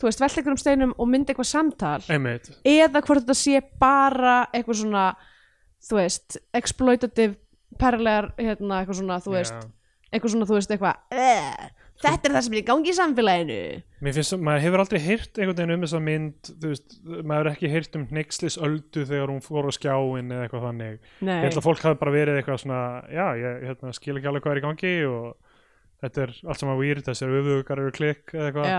þú 0.00 0.08
veist, 0.10 0.20
velta 0.20 0.40
einhverjum 0.42 0.60
steinum 0.60 0.92
og 0.98 1.08
myndi 1.08 1.32
eitthvað 1.32 1.48
samtal 1.48 2.02
einmitt, 2.12 2.50
eða 2.64 3.00
hvort 3.04 3.24
þetta 3.24 3.38
sé 3.40 3.62
bara 3.80 4.36
eitthvað 4.52 4.80
svona, 4.82 5.06
þú 5.88 5.96
veist, 6.02 6.36
exploitative, 6.60 7.36
perlegar, 7.80 8.32
hérna, 8.36 8.82
eitthvað 8.84 9.00
svona, 9.00 9.16
þú 9.24 9.32
veist, 9.32 9.56
Já. 9.56 9.72
eitthvað 10.12 10.34
svona, 10.36 10.46
þú 10.52 10.58
veist, 10.60 10.70
eitthvað, 10.76 10.96
"Eh, 11.10 11.70
þetta 12.02 12.28
er 12.28 12.34
það 12.36 12.44
sem 12.46 12.54
er 12.56 12.60
í 12.60 12.64
gangi 12.68 12.90
í 12.92 12.96
samfélaginu. 12.96 13.58
Mér 14.06 14.16
finnst, 14.18 14.34
maður 14.38 14.64
hefur 14.66 14.82
aldrei 14.84 15.00
heyrt 15.06 15.38
einhvern 15.40 15.56
veginn 15.56 15.74
um 15.76 15.84
þessa 15.86 16.00
mynd, 16.06 16.50
veist, 16.66 16.96
maður 17.06 17.48
hefur 17.48 17.50
ekki 17.54 17.70
heyrt 17.72 17.96
um 17.96 18.06
hneikslis 18.10 18.58
öldu 18.68 19.06
þegar 19.08 19.32
hún 19.32 19.42
fór 19.44 19.68
á 19.68 19.72
skjáin 19.76 20.30
eða 20.34 20.44
eitthvað 20.48 20.66
þannig. 20.68 20.98
Nei, 21.20 21.34
Ég 21.40 21.46
held 21.48 21.60
að 21.62 21.66
fólk 21.68 21.82
hafi 21.86 22.00
bara 22.02 22.14
verið 22.16 22.40
eitthvað 22.42 22.60
svona, 22.64 22.80
já, 23.08 23.26
ég 23.40 23.64
hérna, 23.70 23.92
skil 23.96 24.16
ekki 24.18 24.30
alveg 24.32 24.44
hvað 24.46 24.56
er 24.56 24.60
í 24.62 24.66
gangi 24.66 24.94
og 25.08 25.26
þetta 26.04 26.26
er 26.26 26.34
allt 26.44 26.60
sem 26.62 26.72
að 26.74 26.82
weird, 26.84 27.04
þessir 27.08 27.36
öfugar 27.40 27.82
eru 27.86 27.94
klikk 27.96 28.36
eða 28.36 28.50
eitthvað. 28.52 28.70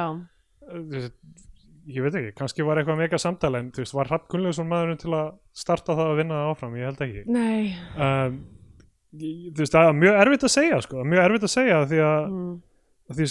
Ég 1.87 2.03
veit 2.03 2.15
ekki, 2.19 2.31
kannski 2.35 2.65
var 2.67 2.81
eitthvað 2.81 2.97
mega 2.99 3.17
samtala 3.21 3.61
en 3.63 3.69
þú 3.71 3.79
veist, 3.79 3.93
var 3.95 4.09
Hrafn 4.09 4.27
Gunnlaugsson 4.33 4.67
maðurinn 4.67 4.97
til 4.99 5.13
að 5.15 5.29
starta 5.55 5.95
það 5.95 6.09
að 6.11 6.17
vinna 6.19 6.39
það 6.41 6.49
áfram, 6.51 6.73
ég 6.75 6.89
held 6.89 7.03
ekki. 7.05 7.21
nei, 7.31 7.75
Um, 7.95 8.33
ég- 9.15 9.53
þú 9.55 9.61
veist, 9.63 9.71
það 9.77 9.87
er 9.87 9.95
mjög 10.01 10.17
erfitt 10.25 10.43
að 10.43 10.51
segja, 10.57 10.81
sko, 10.83 11.03
mjög 11.07 11.23
erfitt 11.23 11.45
að 11.47 11.53
segja 11.53 11.77
því 11.87 12.01
að 12.03 12.27
mm, 12.27 12.51
því, 13.07 13.25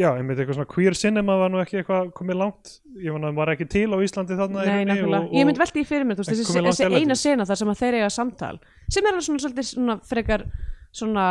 já, 0.00 0.08
einmitt 0.14 0.38
eitthvað 0.40 0.56
svona 0.56 0.70
queer 0.70 0.96
cinema 0.96 1.36
var 1.36 1.52
nú 1.52 1.60
ekki 1.60 1.80
eitthvað 1.80 2.10
komið 2.16 2.38
langt. 2.40 2.72
Ég 3.04 3.12
man 3.12 3.28
að 3.28 3.36
var 3.36 3.52
ekki 3.52 3.66
til 3.68 3.86
á 3.92 3.98
Íslandi 4.00 4.38
þarna 4.38 4.64
Nei, 4.64 4.86
nákvæmlega. 4.88 5.22
og, 5.26 5.34
Ég 5.36 5.46
myndi 5.48 5.60
og, 5.60 5.64
velta 5.66 5.80
í 5.80 5.86
fyrir 5.88 6.08
mér, 6.08 6.20
þessi, 6.22 6.46
þessi 6.56 6.88
eina 6.88 7.16
sena 7.18 7.46
þar 7.48 7.60
sem 7.60 7.72
að 7.72 7.82
þeir 7.82 7.98
eiga 8.00 8.10
samtal 8.14 8.54
sem 8.90 9.06
er 9.06 9.18
svona 9.20 9.42
svolítið 9.44 9.68
svona 9.70 9.96
frekar 10.08 10.46
svona, 10.90 11.26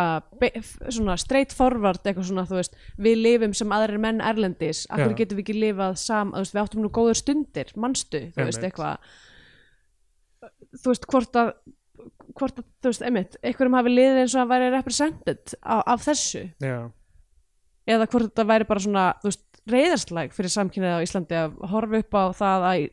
svona 0.88 1.16
straight 1.20 1.56
forward 1.56 2.06
eitthvað 2.06 2.30
svona, 2.30 2.46
þú 2.48 2.60
veist, 2.60 2.78
við 3.02 3.18
lifum 3.24 3.56
sem 3.58 3.74
aðrir 3.76 4.00
menn 4.02 4.22
erlendis, 4.24 4.86
hverju 4.92 5.16
Já. 5.16 5.18
getum 5.20 5.40
við 5.40 5.44
ekki 5.48 5.58
lifað 5.58 5.98
sam, 6.00 6.32
veist, 6.38 6.56
við 6.56 6.62
áttum 6.64 6.86
nú 6.86 6.92
góður 6.96 7.20
stundir 7.20 7.74
manstu, 7.76 8.22
þú 8.36 8.48
veist, 8.48 8.64
eitthvað. 8.64 9.12
Þú 10.80 10.94
veist, 10.94 11.10
hvort 11.12 11.42
að 11.42 11.52
hvort 12.38 12.62
að, 12.62 12.70
þú 12.80 12.92
veist, 12.94 13.04
einmitt 13.04 13.36
einhverjum 13.44 13.76
hafi 13.76 13.92
liðið 13.92 14.22
eins 14.22 14.36
og 14.38 14.46
að 14.46 14.52
væri 14.54 14.72
represented 14.78 15.56
af, 15.60 15.82
af 15.84 16.06
þessu, 16.06 16.46
já, 16.64 16.78
eða 17.90 18.08
hvort 18.10 18.30
þetta 18.30 18.46
væri 18.50 18.68
bara 18.70 18.84
svona, 18.84 19.06
reyðarslæg 19.70 20.34
fyrir 20.36 20.54
samkynnið 20.54 20.96
á 20.98 21.06
Íslandi 21.06 21.38
að 21.38 21.58
horfa 21.72 22.02
upp 22.04 22.18
á 22.18 22.24
það 22.40 22.66
að 22.70 22.86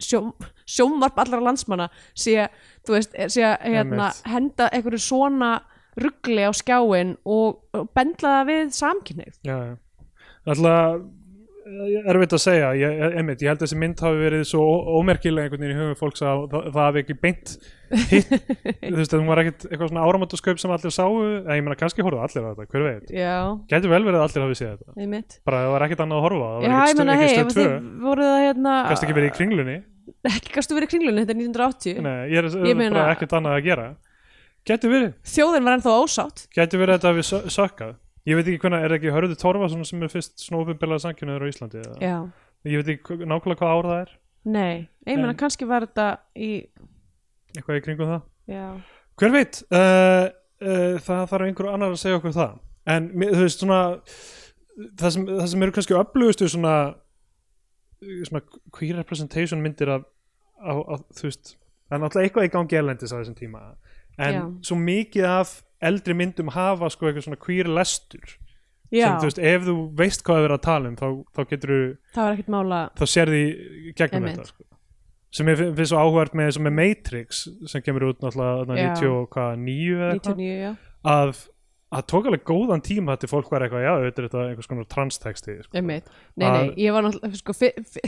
sjómvarp 0.77 1.21
allra 1.23 1.43
landsmanna 1.47 1.89
sé, 2.13 2.49
veist, 2.89 3.17
sé 3.33 3.53
hérna, 3.63 4.11
henda 4.29 4.69
einhverju 4.73 5.03
svona 5.07 5.53
ruggli 5.97 6.45
á 6.45 6.53
skjáin 6.57 7.15
og, 7.25 7.63
og 7.73 7.89
bendla 7.97 8.41
það 8.41 8.51
við 8.51 8.75
samkynnið 8.77 9.39
já, 9.47 9.57
já. 9.71 9.77
Alltaf 10.47 11.07
erfitt 11.67 12.35
að 12.37 12.41
segja, 12.43 12.69
ég, 12.79 13.01
einmitt, 13.19 13.41
ég 13.43 13.51
held 13.51 13.59
að 13.59 13.65
þessi 13.67 13.79
mynd 13.81 14.03
hafi 14.05 14.19
verið 14.21 14.43
svo 14.47 14.61
ó- 14.63 14.87
ómerkileg 15.01 15.47
einhvern 15.49 15.65
veginn 15.65 15.75
í 15.75 15.79
hugum 15.81 15.97
fólks 15.99 16.23
að 16.23 16.45
það, 16.53 16.67
það 16.77 16.85
hafi 16.87 17.01
ekki 17.03 17.17
beint 17.25 17.55
hitt, 18.11 18.31
þú 18.87 18.93
veist, 19.01 19.17
hún 19.17 19.27
var 19.31 19.41
ekkit 19.43 19.67
eitthvað 19.71 19.91
svona 19.91 20.05
áramáttasköp 20.07 20.63
sem 20.63 20.75
allir 20.77 20.95
sáu. 20.95 21.11
Eða 21.43 21.57
ég 21.59 21.67
meina 21.67 21.79
kannski 21.81 22.07
horfðu 22.07 22.23
allir 22.23 22.47
á 22.47 22.51
þetta, 22.55 22.69
hver 22.71 22.87
veit? 22.87 23.13
Gæti 23.73 23.91
vel 23.93 24.03
verið 24.07 24.21
að 24.21 24.25
allir 24.29 24.47
hafi 24.47 24.59
séð 24.63 24.73
þetta. 24.77 24.97
Einmitt. 25.03 25.39
Bara 25.47 25.61
það 25.67 25.75
var 25.77 25.87
ekkit 25.89 26.03
annað 26.07 26.19
að 26.23 26.27
horfa 26.29 26.47
það 26.47 26.57
var 26.57 26.97
menna, 27.03 27.19
ef 27.27 27.37
stöð 27.37 27.53
þið 27.61 27.77
voruð 28.07 28.31
það 28.33 28.41
hérna 28.47 28.75
gæst 28.93 29.07
ekki 29.07 29.19
verið 29.21 29.31
í 29.31 29.37
kringlunni? 29.41 29.77
Ekki 30.31 30.55
gastu 30.55 30.75
verið 30.79 30.87
í 30.87 30.93
kringlunni, 30.95 31.23
þetta 31.27 31.35
er 31.35 31.41
1980 31.43 32.03
Nei, 32.07 32.19
ég 32.31 32.39
er 32.43 32.51
Ég 32.71 32.79
meina- 32.79 32.95
bara 33.01 33.15
ekkert 33.17 33.37
annað 33.39 33.57
að 33.59 33.65
gera. 33.67 33.87
Gæti 34.67 34.91
verið, 34.91 35.13
Þjóðin 35.31 35.67
var 35.67 35.77
ennþá 35.79 35.95
ósátt. 36.03 36.45
Gæti 36.55 36.79
verið 36.81 36.95
að 36.95 36.99
þetta 36.99 37.13
við 37.21 37.27
sö- 37.31 37.47
sökkað 37.55 37.95
Ég 38.27 38.35
veit 38.39 38.49
ekki 38.51 38.59
hvernig, 38.65 38.85
er 38.85 38.95
ekki 38.97 39.13
Hörður 39.15 39.39
Torfason 39.39 39.85
sem 39.87 40.03
er 40.03 40.11
fyrst 40.11 40.41
svona 40.43 40.65
ofinbelað 40.65 41.05
samkynnaður 41.05 41.47
á 41.47 41.51
Íslandi 41.53 41.83
eða? 41.85 41.97
Já, 42.03 42.17
Ég 42.67 42.81
veit 42.83 42.89
ekki 42.97 43.19
nákvæmlega 43.23 43.61
hvað 43.61 43.75
ár 43.77 43.87
það 43.87 44.01
er. 44.01 44.15
Nei, 44.47 44.89
ég 45.07 45.15
menna 45.21 45.31
En- 45.35 45.39
kannski 45.43 45.67
var 45.69 45.87
þetta 45.87 46.07
í 46.35 46.51
Eitthvað 47.57 47.79
í 47.79 47.85
kringum 47.87 48.11
það. 48.11 48.23
Já, 48.51 48.65
Hver 49.17 49.33
veit, 49.33 49.63
uh, 49.73 50.27
uh, 50.61 50.99
það 51.07 51.23
þarf 51.31 51.47
einhver 51.47 51.69
annar 51.73 51.95
að 51.95 52.03
segja 52.03 52.19
okkur 52.19 52.35
það. 52.37 52.59
En 52.87 53.07
þú 53.17 53.41
veist 53.41 53.63
svona 53.63 53.79
það 55.01 55.11
sem, 55.15 55.27
það 55.31 55.47
sem 55.53 55.63
eru 55.65 55.73
kannski 55.79 55.97
öflugustu 55.97 56.49
svona 56.53 56.75
svona 58.27 58.43
queer 58.77 58.99
representation 59.01 59.63
myndir 59.65 59.89
af, 59.95 60.03
af, 60.61 60.83
af 60.97 61.01
þú 61.17 61.31
veist, 61.31 61.55
það 61.89 61.97
er 61.97 62.03
náttúrulega 62.03 62.29
eitthvað 62.29 62.49
í 62.49 62.53
gangi 62.53 62.79
erlendis 62.83 63.15
á 63.15 63.19
þessum 63.23 63.39
tíma. 63.39 63.63
En 64.19 64.35
Já. 64.35 64.43
svo 64.69 64.77
mikið 64.81 65.25
af 65.31 65.55
eldri 65.83 66.15
myndum 66.17 66.49
hafa 66.55 66.89
sko 66.91 67.07
eitthvað 67.11 67.27
svona 67.29 67.41
queer 67.43 67.69
lestur 67.69 68.37
já 68.93 69.07
sem 69.09 69.19
þú 69.19 69.27
veist, 69.29 69.39
ef 69.43 69.63
þú 69.67 69.75
veist 69.99 70.23
hvað 70.25 70.39
er 70.39 70.45
verið 70.47 70.59
að 70.59 70.65
tala 70.69 70.89
um 70.89 70.97
þá, 70.97 71.07
þá 71.37 71.41
getur 71.51 71.73
þú, 71.75 71.81
það 72.15 72.31
þá 72.97 73.05
sér 73.13 73.33
því 73.35 73.43
gegnum 73.99 74.23
Einmitt. 74.23 74.37
þetta 74.37 74.47
sko. 74.53 74.65
sem 75.37 75.47
ég 75.51 75.59
finn- 75.59 75.75
finnst 75.77 75.91
svo 75.93 75.99
áhugavert 76.05 76.35
með, 76.39 76.59
með 76.63 76.77
Matrix 76.81 77.43
sem 77.67 77.83
kemur 77.83 78.07
út 78.13 78.21
náttúrulega 78.23 78.63
þarna 78.63 78.77
Já. 78.79 78.95
99 78.95 79.99
eða 79.99 80.13
eitthvað 80.15 80.37
99, 80.37 80.61
já, 80.63 80.73
að 81.05 81.43
að 81.95 82.03
tók 82.11 82.27
alveg 82.27 82.43
góðan 82.47 82.81
tíma 82.83 83.15
þetta 83.15 83.29
fólk 83.31 83.51
var 83.53 83.63
eitthvað, 83.63 83.85
já, 83.85 83.91
þetta 84.03 84.21
er 84.21 84.27
þetta 84.27 84.41
einhvers 84.43 84.69
konar 84.71 84.87
transtexti 84.91 85.53
sko. 85.63 85.83
Nei, 85.87 86.01
nei, 86.35 86.49
ég 86.83 86.95
var 86.95 87.05
náttúrulega 87.07 87.39
sko, 87.39 87.55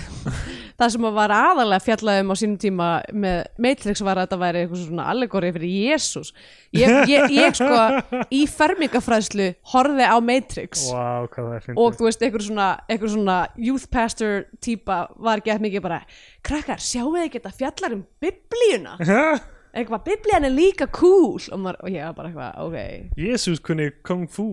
það 0.80 0.94
sem 0.94 1.04
var 1.18 1.34
aðalega 1.36 1.84
fjallaðum 1.84 2.32
á 2.34 2.36
sínum 2.40 2.56
tíma 2.58 2.88
með 3.14 3.38
Matrix 3.62 4.02
var 4.02 4.18
að 4.18 4.26
þetta 4.26 4.38
væri 4.42 4.62
eitthvað 4.64 4.82
svona 4.82 5.04
allegori 5.12 5.52
fyrir 5.54 5.74
Jésús 5.92 6.32
ég, 6.74 6.90
ég, 7.10 7.36
ég 7.36 7.58
sko 7.60 8.24
í 8.34 8.40
fermingafræðslu 8.58 9.46
horfði 9.74 10.08
á 10.10 10.16
Matrix. 10.26 10.88
Wow, 10.90 11.28
það 11.36 11.68
og 11.78 12.00
þú 12.00 12.08
veist, 12.08 12.24
einhver 12.26 12.46
svona, 12.48 12.70
einhver 12.90 13.12
svona 13.14 13.36
youth 13.62 13.86
pastor 13.94 14.48
típa 14.64 15.04
var 15.22 15.44
gett 15.46 15.62
mikið 15.62 15.86
bara 15.86 16.00
krakkar, 16.42 16.82
sjáu 16.82 17.12
þið 17.12 17.28
ekki 17.28 17.38
þetta 17.38 17.54
fjallar 17.62 17.96
um 18.00 18.02
biblíuna 18.26 18.98
eitthvað, 19.72 20.04
biblían 20.06 20.46
er 20.48 20.54
líka 20.54 20.88
cool. 20.94 21.40
Og, 21.52 21.60
maður, 21.62 21.80
og 21.84 21.94
ég 21.94 22.06
var 22.06 22.16
bara 22.16 22.30
eitthvað, 22.30 22.60
ok. 22.66 23.18
Jésús 23.20 23.62
kunni 23.64 23.90
kung 24.06 24.28
fu? 24.30 24.48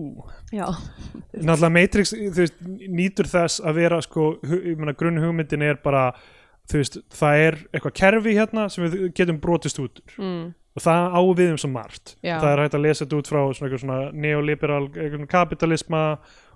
Já, 0.54 0.66
náttúrulega 1.32 1.72
Matrix 1.74 2.14
þú 2.16 2.34
veist, 2.42 2.60
nýtur 3.00 3.30
þess 3.30 3.62
að 3.64 3.80
vera 3.80 4.00
sko, 4.04 4.34
grunn 4.98 5.22
hugmyndin 5.22 5.66
er 5.66 5.80
bara 5.84 6.10
þú 6.70 6.82
veist, 6.82 7.00
það 7.14 7.42
er 7.46 7.58
eitthvað 7.70 7.98
kerfi 8.00 8.36
hérna 8.36 8.68
sem 8.72 8.86
við 8.86 9.10
getum 9.16 9.40
brotist 9.42 9.80
út 9.82 10.00
úr. 10.02 10.16
Mm, 10.18 10.46
og 10.76 10.84
það 10.84 11.14
á 11.16 11.20
við 11.38 11.52
um 11.54 11.60
svo 11.60 11.70
margt. 11.72 12.16
Já. 12.20 12.36
það 12.42 12.50
er 12.50 12.62
hægt 12.64 12.76
að 12.76 12.84
lesa 12.84 13.04
þetta 13.04 13.20
út 13.20 13.30
frá 13.30 13.40
svona, 13.56 13.80
svona 13.80 14.00
neoliberal 14.12 14.82
kapitalisma 15.30 16.02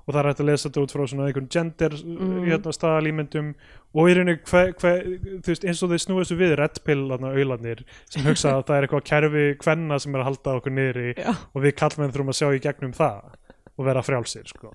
og 0.06 0.12
það 0.12 0.20
er 0.20 0.28
hægt 0.30 0.42
að 0.42 0.50
lesa 0.50 0.68
þetta 0.68 0.84
út 0.84 0.94
frá 0.94 1.04
svona 1.06 1.28
einhvern 1.28 1.50
gender 1.52 1.96
mm. 1.98 2.38
hérna, 2.46 2.74
staðalímyndum 2.76 3.52
og 3.90 4.10
í 4.10 4.14
veist, 4.20 5.66
eins 5.66 5.82
og 5.82 5.92
þeir 5.92 6.04
snúið 6.04 6.24
þessu 6.24 6.38
við 6.38 6.56
reddpill 6.60 7.04
auðlarnir 7.10 7.84
sem 8.06 8.26
hugsa 8.26 8.56
að 8.56 8.66
það 8.68 8.76
er 8.76 8.86
eitthvað 8.86 9.06
kerfi 9.10 9.44
kvenna 9.60 9.98
sem 10.02 10.14
er 10.14 10.22
að 10.22 10.30
halda 10.30 10.56
okkur 10.60 10.76
niðri 10.76 11.12
já, 11.16 11.30
og 11.30 11.64
við 11.64 11.76
kallmenn 11.80 12.14
þurfum 12.14 12.34
að 12.34 12.40
sjá 12.40 12.48
í 12.54 12.64
gegnum 12.64 12.96
það 12.96 13.36
og 13.80 13.86
vera 13.86 14.02
frjálsir 14.04 14.48
sko. 14.50 14.72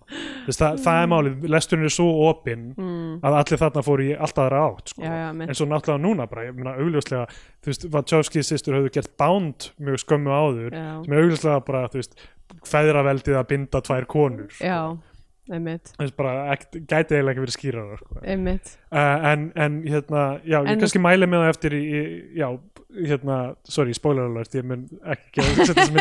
Þess, 0.47 0.57
það, 0.57 0.77
það 0.81 0.99
er 0.99 1.09
málið, 1.11 1.47
lesturinn 1.53 1.87
er 1.87 1.93
svo 1.93 2.07
opinn 2.25 2.67
mm, 2.73 3.17
að 3.25 3.37
allir 3.41 3.61
þarna 3.61 3.83
fóru 3.85 4.07
í 4.07 4.13
alltaf 4.15 4.47
aðra 4.47 4.61
átt 4.65 4.93
sko. 4.93 5.03
já, 5.05 5.27
mitt 5.37 5.51
en 5.51 5.59
svo 5.59 5.67
náttúrulega 5.69 6.03
núna 6.07 6.27
bara, 6.31 6.45
ég 6.47 6.57
meina 6.57 6.73
augljóslega 6.81 7.25
þú 7.29 7.71
veist, 7.71 7.87
Wachowski 7.93 8.45
sýstur 8.45 8.79
höfðu 8.79 8.93
gert 8.97 9.11
Bound 9.21 9.69
mjög 9.77 10.01
skömmu 10.01 10.33
áður 10.33 10.77
já, 10.79 10.87
sem 11.05 11.13
er 11.13 11.21
augljóslega 11.21 11.65
bara, 11.67 11.83
þú 11.93 12.01
veist 12.01 12.17
feðraveldið 12.71 13.39
að 13.41 13.49
binda 13.53 13.83
tvær 13.85 14.09
konur 14.09 14.49
sko. 14.49 14.71
Bara, 16.17 16.31
ekkert- 16.55 16.79
gæti 16.89 17.15
eiginlega 17.17 17.33
ekki 17.35 17.43
verið 17.45 17.55
skýrar 17.57 17.97
sko. 17.99 18.21
uh, 18.91 19.27
en, 19.31 19.43
en 19.55 19.75
hérna, 19.85 20.23
já, 20.43 20.57
ég 20.63 20.71
En- 20.73 20.79
kannski 20.81 21.01
mæli 21.03 21.27
með 21.29 21.43
það 21.45 21.51
eftir 21.53 21.75
í, 21.77 21.83
já, 22.39 22.47
hérna 22.95 23.37
sorry, 23.69 23.93
spoiler 23.93 24.29
alert, 24.29 24.55
ég 24.57 24.65
mun 24.65 24.85
ekki 25.15 25.45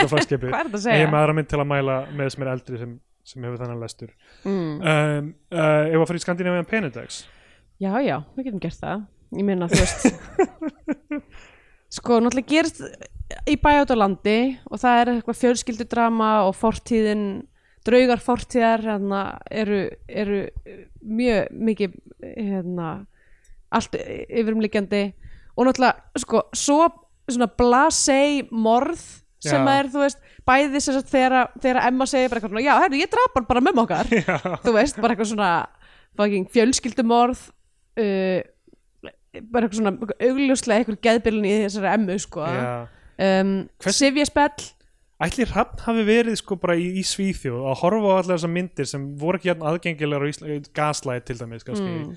flagskipi 0.08 0.48
hvað 0.52 0.60
er 0.60 0.70
þetta 0.70 0.80
að 0.80 0.86
en 0.94 1.00
ég 1.00 1.06
er 1.06 1.12
með 1.12 1.20
aðra 1.22 1.36
mynd 1.40 1.50
til 1.52 1.60
að 1.60 1.70
mæla 1.74 1.96
með 2.16 2.30
sem 2.34 2.46
er 2.46 2.52
eldri 2.54 2.80
sem, 2.84 2.92
sem 3.24 3.46
hefur 3.48 3.62
þannig 3.64 3.82
lestur. 3.84 4.12
Mm. 4.44 4.74
um, 4.80 5.32
uh, 5.52 5.82
ef 5.90 5.98
að 6.00 6.06
fyrir 6.12 6.24
Skandinavian 6.24 6.68
Penedex? 6.70 7.24
Já, 7.82 7.92
já, 8.04 8.16
við 8.36 8.48
getum 8.48 8.62
gert 8.62 8.78
það. 8.80 9.04
Ég 9.34 9.44
meina, 9.48 9.66
þú 9.68 9.80
veist 9.82 10.04
Sko, 11.94 12.18
náttúrulega 12.22 12.50
gerist 12.50 12.80
í 13.50 13.54
bæjátt 13.60 13.92
á 13.94 13.96
landi 13.98 14.38
og 14.66 14.80
það 14.82 15.00
er 15.00 15.10
eitthvað 15.14 15.38
fjölskyldudrama 15.40 16.30
og 16.48 16.56
fortíðin 16.58 17.24
draugar 17.84 18.22
fortíðar 18.24 18.84
hérna, 18.86 19.22
eru, 19.50 19.80
eru 20.08 20.38
mjög 21.04 21.50
mikið 21.68 21.98
hérna, 22.24 22.92
allt 23.74 23.98
yfirumliggjandi. 23.98 25.02
Og 25.54 25.68
náttúrulega, 25.68 26.20
sko, 26.24 26.46
svo 26.56 26.88
svona 27.30 27.48
blasei 27.58 28.42
morð 28.50 29.02
sem 29.44 29.60
Já. 29.60 29.74
er, 29.78 29.90
þú 29.92 30.00
veist, 30.00 30.18
bæði 30.48 30.80
sem 30.80 30.96
sagt 30.96 31.12
þegar, 31.12 31.50
Emma 31.84 32.06
segir 32.08 32.30
bara 32.32 32.40
eitthvað 32.40 32.54
svona, 32.54 32.64
já, 32.64 32.74
herru, 32.80 33.00
ég 33.02 33.10
drap 33.12 33.36
hann 33.36 33.46
bara 33.50 33.62
mömmu 33.64 33.84
okkar. 33.84 34.08
Já, 34.24 34.38
þú 34.64 34.74
veist, 34.78 34.98
bara 35.04 35.14
eitthvað 35.14 35.30
svona 35.34 35.50
fucking 36.16 36.48
fjölskyldumorð 36.54 37.42
uh, 38.00 38.40
bara 39.50 39.66
eitthvað 39.66 39.80
svona 39.80 39.94
augljóslega 40.22 40.80
eitthvað 40.84 41.00
geðbyrlun 41.08 41.48
í 41.50 41.54
þessari 41.64 41.90
emmu 41.92 42.16
sko. 42.22 42.44
Um, 43.14 43.54
Hvers- 43.82 44.00
Sivja 45.24 45.46
spell 45.46 45.46
Ætli 45.46 45.46
Hrafn 45.52 45.82
hafi 45.86 46.04
verið 46.08 46.36
sko 46.40 46.56
bara 46.60 46.76
í, 46.76 46.86
í 47.00 47.02
Svíþjóð 47.06 47.66
að 47.72 47.80
horfa 47.82 48.08
á 48.08 48.14
allar 48.20 48.36
þessar 48.38 48.52
myndir 48.54 48.86
sem 48.90 49.04
voru 49.20 49.38
ekki 49.40 49.50
jafn 49.52 49.66
aðgengilegar 49.70 50.24
á 50.24 50.30
Íslandi, 50.30 50.70
Gaslight 50.74 51.24
til 51.28 51.36
dæmis 51.40 51.64
kannski, 51.64 51.90
Mm. 52.04 52.16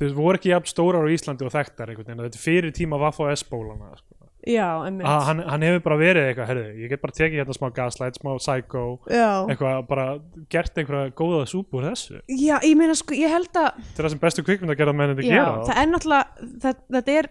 veist, 0.00 0.14
voru 0.16 0.36
ekki 0.38 0.50
jafn 0.52 0.68
stórar 0.68 1.04
á 1.04 1.10
Íslandi 1.12 1.44
og 1.46 1.52
þekktar 1.54 1.88
einhvern 1.88 2.06
veginn, 2.06 2.24
þetta 2.26 2.36
er 2.36 2.44
fyrir 2.46 2.72
tíma 2.76 2.98
Vaffa 3.00 3.30
S-bólana 3.36 3.96
sko. 3.96 4.12
já, 4.46 4.66
emmitt 4.86 5.06
að 5.08 5.22
hann, 5.26 5.38
hann 5.48 5.62
hefur 5.62 5.80
bara 5.82 5.96
verið 5.98 6.26
eitthvað, 6.30 6.46
herðu, 6.52 6.66
ég 6.84 6.88
get 6.92 7.00
bara 7.02 7.12
tekið 7.16 7.40
hérna 7.40 7.54
smá 7.56 7.70
Gaslight, 7.74 8.18
smá 8.20 8.36
Psycho 8.38 8.82
já. 9.10 9.46
eitthvað, 9.50 9.86
bara 9.88 10.04
gert 10.52 10.76
einhverja 10.78 11.10
góða 11.18 11.46
súpu 11.50 11.80
úr 11.80 11.88
þessu, 11.90 12.20
já, 12.28 12.60
ég 12.62 12.76
meina 12.78 12.94
sko, 12.94 13.14
ég 13.18 13.28
held 13.32 13.48
að 13.58 13.72
þetta 13.80 13.98
er 13.98 14.04
það 14.06 14.10
sem 14.14 14.18
bestu 14.22 14.44
kvikmynd 14.46 14.70
að 14.70 14.78
gera 14.78 14.92
menn 14.92 15.16
þetta 15.16 15.26
já, 15.26 15.34
gera. 15.34 15.64
það 15.66 15.80
er 15.82 15.90
náttúrulega 15.90 16.52
það, 16.62 16.84
þetta 16.98 17.16
er 17.18 17.28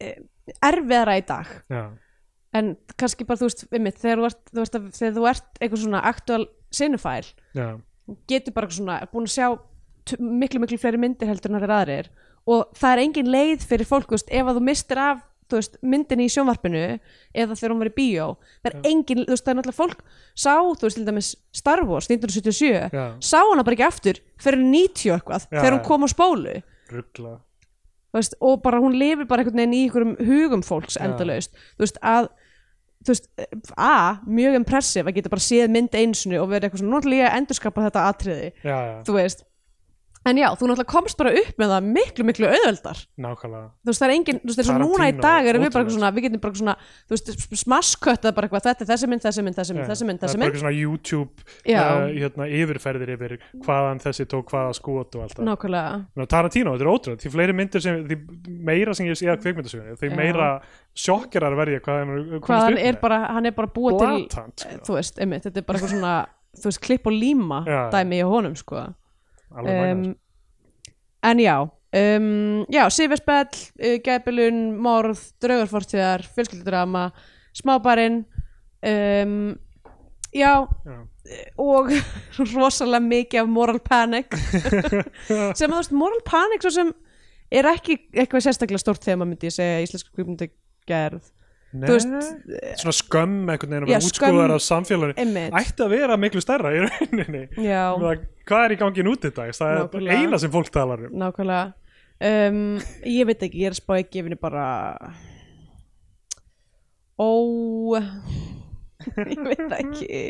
eh, 0.00 0.14
erfiðara 0.70 1.16
í 1.18 1.24
dag. 1.26 1.50
Já, 1.70 1.82
en 2.56 2.72
kannski 2.98 3.26
bara, 3.28 3.38
þú 3.40 3.48
veist, 3.50 3.64
einmitt, 3.70 3.98
þegar 4.02 4.18
þú 4.22 4.28
ert, 4.30 4.40
þú 4.50 4.60
veist, 4.62 4.78
þegar 4.98 5.16
þú 5.18 5.26
ert 5.30 5.60
eitthvað 5.60 5.82
svona 5.84 6.02
aktual 6.10 6.44
sinufæl 6.74 7.26
já, 7.54 7.68
getur 8.30 8.54
bara 8.56 8.70
svona 8.74 9.00
búin 9.12 9.28
að 9.28 9.34
sjá 9.36 9.48
miklu 10.18 10.60
miklu 10.62 10.78
fleiri 10.80 10.98
myndir 10.98 11.28
heldur 11.30 11.52
en 11.52 11.60
það 11.60 11.66
er 11.68 11.74
aðrir. 11.78 12.12
Og 12.50 12.70
það 12.74 12.92
er 12.96 13.02
engin 13.04 13.28
leið 13.30 13.66
fyrir 13.68 13.86
fólk 13.86 14.10
veist, 14.14 14.30
ef 14.32 14.48
að 14.48 14.56
þú 14.58 14.62
mistir 14.66 14.98
af 14.98 15.20
veist, 15.50 15.76
myndinni 15.82 16.26
í 16.26 16.30
sjónvarpinu 16.32 16.80
eða 17.34 17.56
þegar 17.58 17.72
hún 17.74 17.82
var 17.82 17.90
í 17.90 17.94
bíó. 17.94 18.26
Það 18.64 18.70
er 18.70 18.88
engin, 18.90 19.22
þú 19.26 19.34
veist, 19.34 19.44
það 19.44 19.52
er 19.52 19.58
náttúrulega 19.58 19.78
fólk 19.80 20.02
sá, 20.34 20.54
þú 20.56 20.86
veist, 20.86 20.98
til 20.98 21.06
dæmis 21.06 21.30
Star 21.60 21.82
Wars 21.86 22.08
1977, 22.10 22.90
já, 22.96 23.04
sá 23.22 23.38
hana 23.42 23.66
bara 23.66 23.76
ekki 23.78 23.86
aftur 23.86 24.20
fyrir 24.40 24.62
90 24.64 25.10
og 25.12 25.18
eitthvað, 25.20 25.46
Já, 25.50 25.58
þegar 25.60 25.76
hún 25.76 25.82
já. 25.82 25.86
kom 25.90 26.06
á 26.06 26.08
spólu. 26.10 26.56
Ruggla 26.90 27.34
veist, 28.18 28.36
og 28.40 28.62
bara 28.64 28.80
hún 28.82 28.96
lifir 28.98 29.28
bara 29.30 29.44
einhvern 29.44 29.62
veginn 29.62 29.76
í 29.76 29.82
einhverjum 29.86 30.14
hugum 30.26 30.64
fólks 30.66 30.98
endalaust. 31.00 31.52
Þú 31.76 31.86
veist, 31.86 32.00
að 32.02 32.30
þú 33.00 33.14
veist, 33.14 33.30
a, 33.76 33.92
mjög 34.26 34.58
impressive 34.58 35.08
að 35.08 35.20
geta 35.20 35.32
bara 35.32 35.44
séð 35.44 35.70
mynd 35.72 35.94
einsinu 35.96 36.40
og 36.42 36.50
verið 36.50 36.68
eitthvað 36.68 36.82
svona, 36.82 37.00
ætla 37.00 37.20
ég 37.20 37.38
endurskapa 37.38 37.86
þetta 37.86 38.08
atriði. 38.10 38.50
Já, 38.64 38.76
já, 38.76 38.96
þú 39.06 39.16
veist 39.16 39.46
en 40.28 40.40
já, 40.40 40.48
þú 40.52 40.68
náttúrulega 40.68 40.90
komst 40.90 41.18
bara 41.20 41.32
upp 41.40 41.60
með 41.60 41.72
það 41.74 41.88
miklu, 41.96 42.26
miklu 42.28 42.48
auðveldar. 42.50 43.02
Nákvæmlega. 43.24 43.68
Þú 43.80 43.90
veist, 43.90 44.02
það 44.02 44.06
er 44.08 44.14
engin, 44.16 44.40
þú 44.42 44.50
veist, 44.50 44.60
eins 44.60 44.72
og 44.74 44.80
núna 44.82 45.08
í 45.08 45.14
dag 45.16 45.48
erum 45.50 45.64
við 45.64 45.72
bara 45.72 45.84
eitthvað 45.84 45.96
svona, 45.96 46.10
við 46.16 46.26
getum 46.26 46.42
bara 46.42 46.52
eitthvað 46.52 46.64
svona 46.64 46.76
þú 47.08 47.16
veist, 47.16 47.56
smaskkötta 47.62 48.34
bara 48.36 48.48
eitthvað, 48.50 48.66
þetta 48.68 48.84
er 48.84 48.90
þessi 48.90 49.10
mynd, 49.10 49.24
þessi 49.24 49.46
mynd, 49.46 49.58
þessi 49.60 49.76
mynd, 49.76 49.88
þessi 49.90 50.08
mynd, 50.10 50.20
það 50.20 50.28
þessi 50.28 50.36
er 50.36 50.40
bara 50.40 50.44
mynd. 50.44 50.50
eitthvað 50.50 50.64
svona 50.64 50.76
YouTube 50.76 51.32
uh, 51.40 52.04
hérna, 52.20 52.50
yfirferðir 52.60 53.14
yfir 53.16 53.36
hvaðan 53.64 54.02
þessi 54.04 54.28
tók 54.30 54.52
hvaða 54.52 54.76
skot 54.76 55.16
og 55.16 55.24
allt 55.24 55.38
það. 55.38 55.48
Nákvæmlega. 55.48 55.96
Ná, 56.20 56.26
Tarantino, 56.30 56.76
þetta 56.76 56.86
er 56.86 56.92
ótrúlega, 56.92 57.22
því 57.24 57.34
fleiri 57.36 57.56
myndir 57.56 57.84
sem 57.84 58.04
því 58.10 58.20
meira 58.70 58.96
sem 58.96 59.08
ég 59.08 59.18
sé 59.18 59.30
að 59.32 59.40
kvikmyndasögunni 59.46 59.96
sjokkerar 60.98 61.56
verði 61.58 61.80
hvað 61.84 62.00
hann 62.00 62.40
hvað 62.44 62.64
hann 62.66 62.78
er 62.82 62.98
bara, 63.00 63.20
hann 63.36 63.48
er 63.48 63.54
bara 63.56 63.70
búið 63.70 64.00
til 64.00 64.08
blatant 64.10 64.64
sko. 64.64 64.78
þú 64.88 64.96
veist, 64.98 65.20
einmitt, 65.22 65.46
þetta 65.46 65.62
er 65.62 65.66
bara 65.68 65.78
eitthvað 65.80 65.94
svona 65.94 66.14
þú 66.58 66.70
veist, 66.70 66.82
klipp 66.86 67.06
og 67.06 67.14
líma 67.14 67.60
Já. 67.68 67.80
dæmi 67.94 68.18
í 68.20 68.26
honum, 68.26 68.56
sko 68.58 68.82
um, 69.50 70.14
en 71.22 71.40
já 71.42 71.56
um, 71.62 72.66
já, 72.70 72.90
Sifjarspell, 72.90 73.48
uh, 73.82 73.96
Gæbilun 74.04 74.76
Morð, 74.78 75.20
Draugarfortíðar 75.42 76.24
Fjölskyldudrama, 76.34 77.10
Smábarinn 77.56 78.24
um, 78.86 79.56
já 80.32 80.54
já. 80.86 80.98
og 81.58 81.90
rosalega 82.54 83.02
mikið 83.02 83.42
af 83.42 83.48
moral 83.50 83.80
panic. 83.82 84.30
Sem 85.58 85.66
að 85.66 85.74
þú 85.74 85.80
veist, 85.80 85.96
moral 85.96 86.22
panic 86.26 86.64
svo 86.64 86.74
sem 86.78 86.94
er 87.50 87.66
ekki 87.72 87.98
eitthvað 88.14 88.46
sérstaklega 88.46 88.82
stórt 88.82 89.04
þegar 89.04 89.20
maður 89.20 89.34
myndi 89.34 89.50
ég 89.50 89.58
segja 89.58 89.84
íslensku 89.84 90.14
kvikmyndu 90.14 90.50
gerð 90.88 91.32
Nei, 91.70 91.86
svona 92.00 92.92
skömm 92.96 93.50
að 93.52 93.62
Já, 93.62 93.68
vera 93.70 93.98
útskóðar 94.02 94.54
af 94.56 94.62
samfélaginu. 94.64 95.42
ætti 95.54 95.84
að 95.84 95.92
vera 95.92 96.16
miklu 96.18 96.42
stærra 96.42 96.72
í 96.74 96.80
rauninni. 96.82 97.42
Já, 97.62 97.94
hvað 98.50 98.64
er 98.66 98.74
í 98.74 98.78
gangi 98.80 99.04
nút 99.06 99.24
í 99.24 99.30
dag 99.36 99.52
það 99.54 99.70
er 99.72 99.80
Nákvæmlega. 99.84 100.18
eina 100.20 100.38
sem 100.42 100.52
fólk 100.54 100.70
talar 100.74 101.06
um. 101.08 101.14
Nákvæmlega. 101.22 101.72
Um, 102.20 102.58
ég 103.08 103.24
veit 103.30 103.42
ekki, 103.46 103.62
ég 103.62 103.70
er 103.70 103.76
að 103.76 103.80
spá 103.80 103.94
ekki 104.02 104.18
gefinu 104.18 104.36
bara. 104.42 104.64
Ó 107.20 107.30
ég 109.30 109.40
veit 109.46 109.72
ekki. 109.78 110.20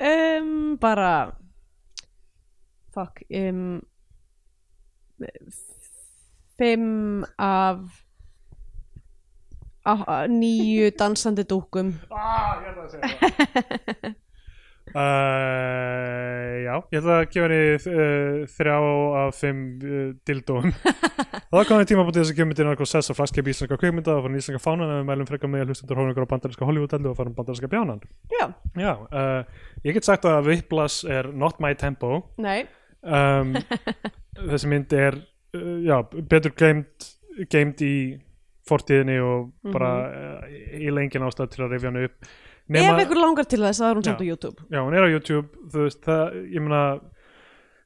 Um, 0.00 0.76
bara 0.80 1.12
fuck 2.94 3.20
um, 3.30 3.80
fimm 6.58 7.24
af 7.38 7.78
á- 9.86 10.26
níu 10.28 10.90
dansandi 10.98 11.44
dúkum. 11.48 11.92
Ah, 12.10 12.60
ég 12.60 12.72
ætla 12.72 12.84
að 12.84 12.90
segja 12.90 13.08
það 13.08 14.16
uh, 14.94 16.54
já, 16.64 16.74
ég 16.92 16.98
ætla 17.00 17.16
að 17.16 17.26
gefa 17.32 17.46
henni 17.46 17.60
uh, 17.76 18.38
þrjá 18.54 18.76
af 19.20 19.38
fimm 19.38 19.60
uh, 19.80 20.08
dildóum. 20.28 20.70
Það 21.50 21.66
komið 21.66 21.88
tíma 21.90 22.06
bútið 22.06 22.22
þess 22.22 22.32
að 22.32 22.38
gefa 22.38 22.48
myndin 22.50 22.70
eitthvað 22.70 22.90
sess 22.92 23.10
að 23.10 23.18
flaskip 23.18 23.50
íslenska 23.50 23.78
kvikmynda 23.80 24.16
og 24.16 24.26
fyrir 24.26 24.42
íslenska 24.42 24.62
fánan 24.62 24.90
en 24.90 25.00
við 25.00 25.08
mælum 25.08 25.30
frekar 25.30 25.50
með 25.50 25.64
að 25.64 25.72
hlustendur 25.72 26.00
hóningar 26.00 26.26
á 26.26 26.32
bandarinska 26.32 26.68
Hollywood-eldu 26.68 27.10
og 27.10 27.16
farum 27.18 27.34
bandarinska 27.38 27.70
bjánan. 27.72 28.04
Já, 28.30 28.46
já, 28.78 28.92
ég 29.82 29.98
get 29.98 30.06
sagt 30.06 30.28
að 30.30 30.46
Whiplash 30.46 31.08
er 31.10 31.32
not 31.34 31.58
my 31.62 31.74
tempo. 31.74 32.22
Nei. 32.38 32.68
Um, 33.02 33.56
þessi 34.52 34.70
mynd 34.70 34.94
er 34.94 35.18
já, 35.82 35.96
betur 36.30 36.54
geimt, 36.54 37.10
í 37.82 37.94
fortíðinni 38.68 39.18
og 39.24 39.50
bara 39.72 39.90
uh, 40.06 40.54
í 40.78 40.90
lengin 40.94 41.26
ástæð 41.26 41.52
til 41.54 41.64
að 41.64 41.74
rifja 41.74 41.90
hann 41.90 42.04
upp 42.04 42.30
ef 42.78 43.02
ykkur 43.04 43.20
langar 43.20 43.44
til 43.50 43.60
þess, 43.64 43.80
það 43.82 43.90
er 43.90 43.98
hún 44.00 44.04
samt 44.06 44.22
á 44.22 44.26
YouTube. 44.30 44.66
Já, 44.70 44.80
hún 44.84 44.94
er 44.94 45.06
á 45.06 45.10
YouTube 45.10 45.48
þú 45.72 45.86
veist, 45.86 46.00
það, 46.06 46.38
ég 46.54 46.60
meina 46.62 46.82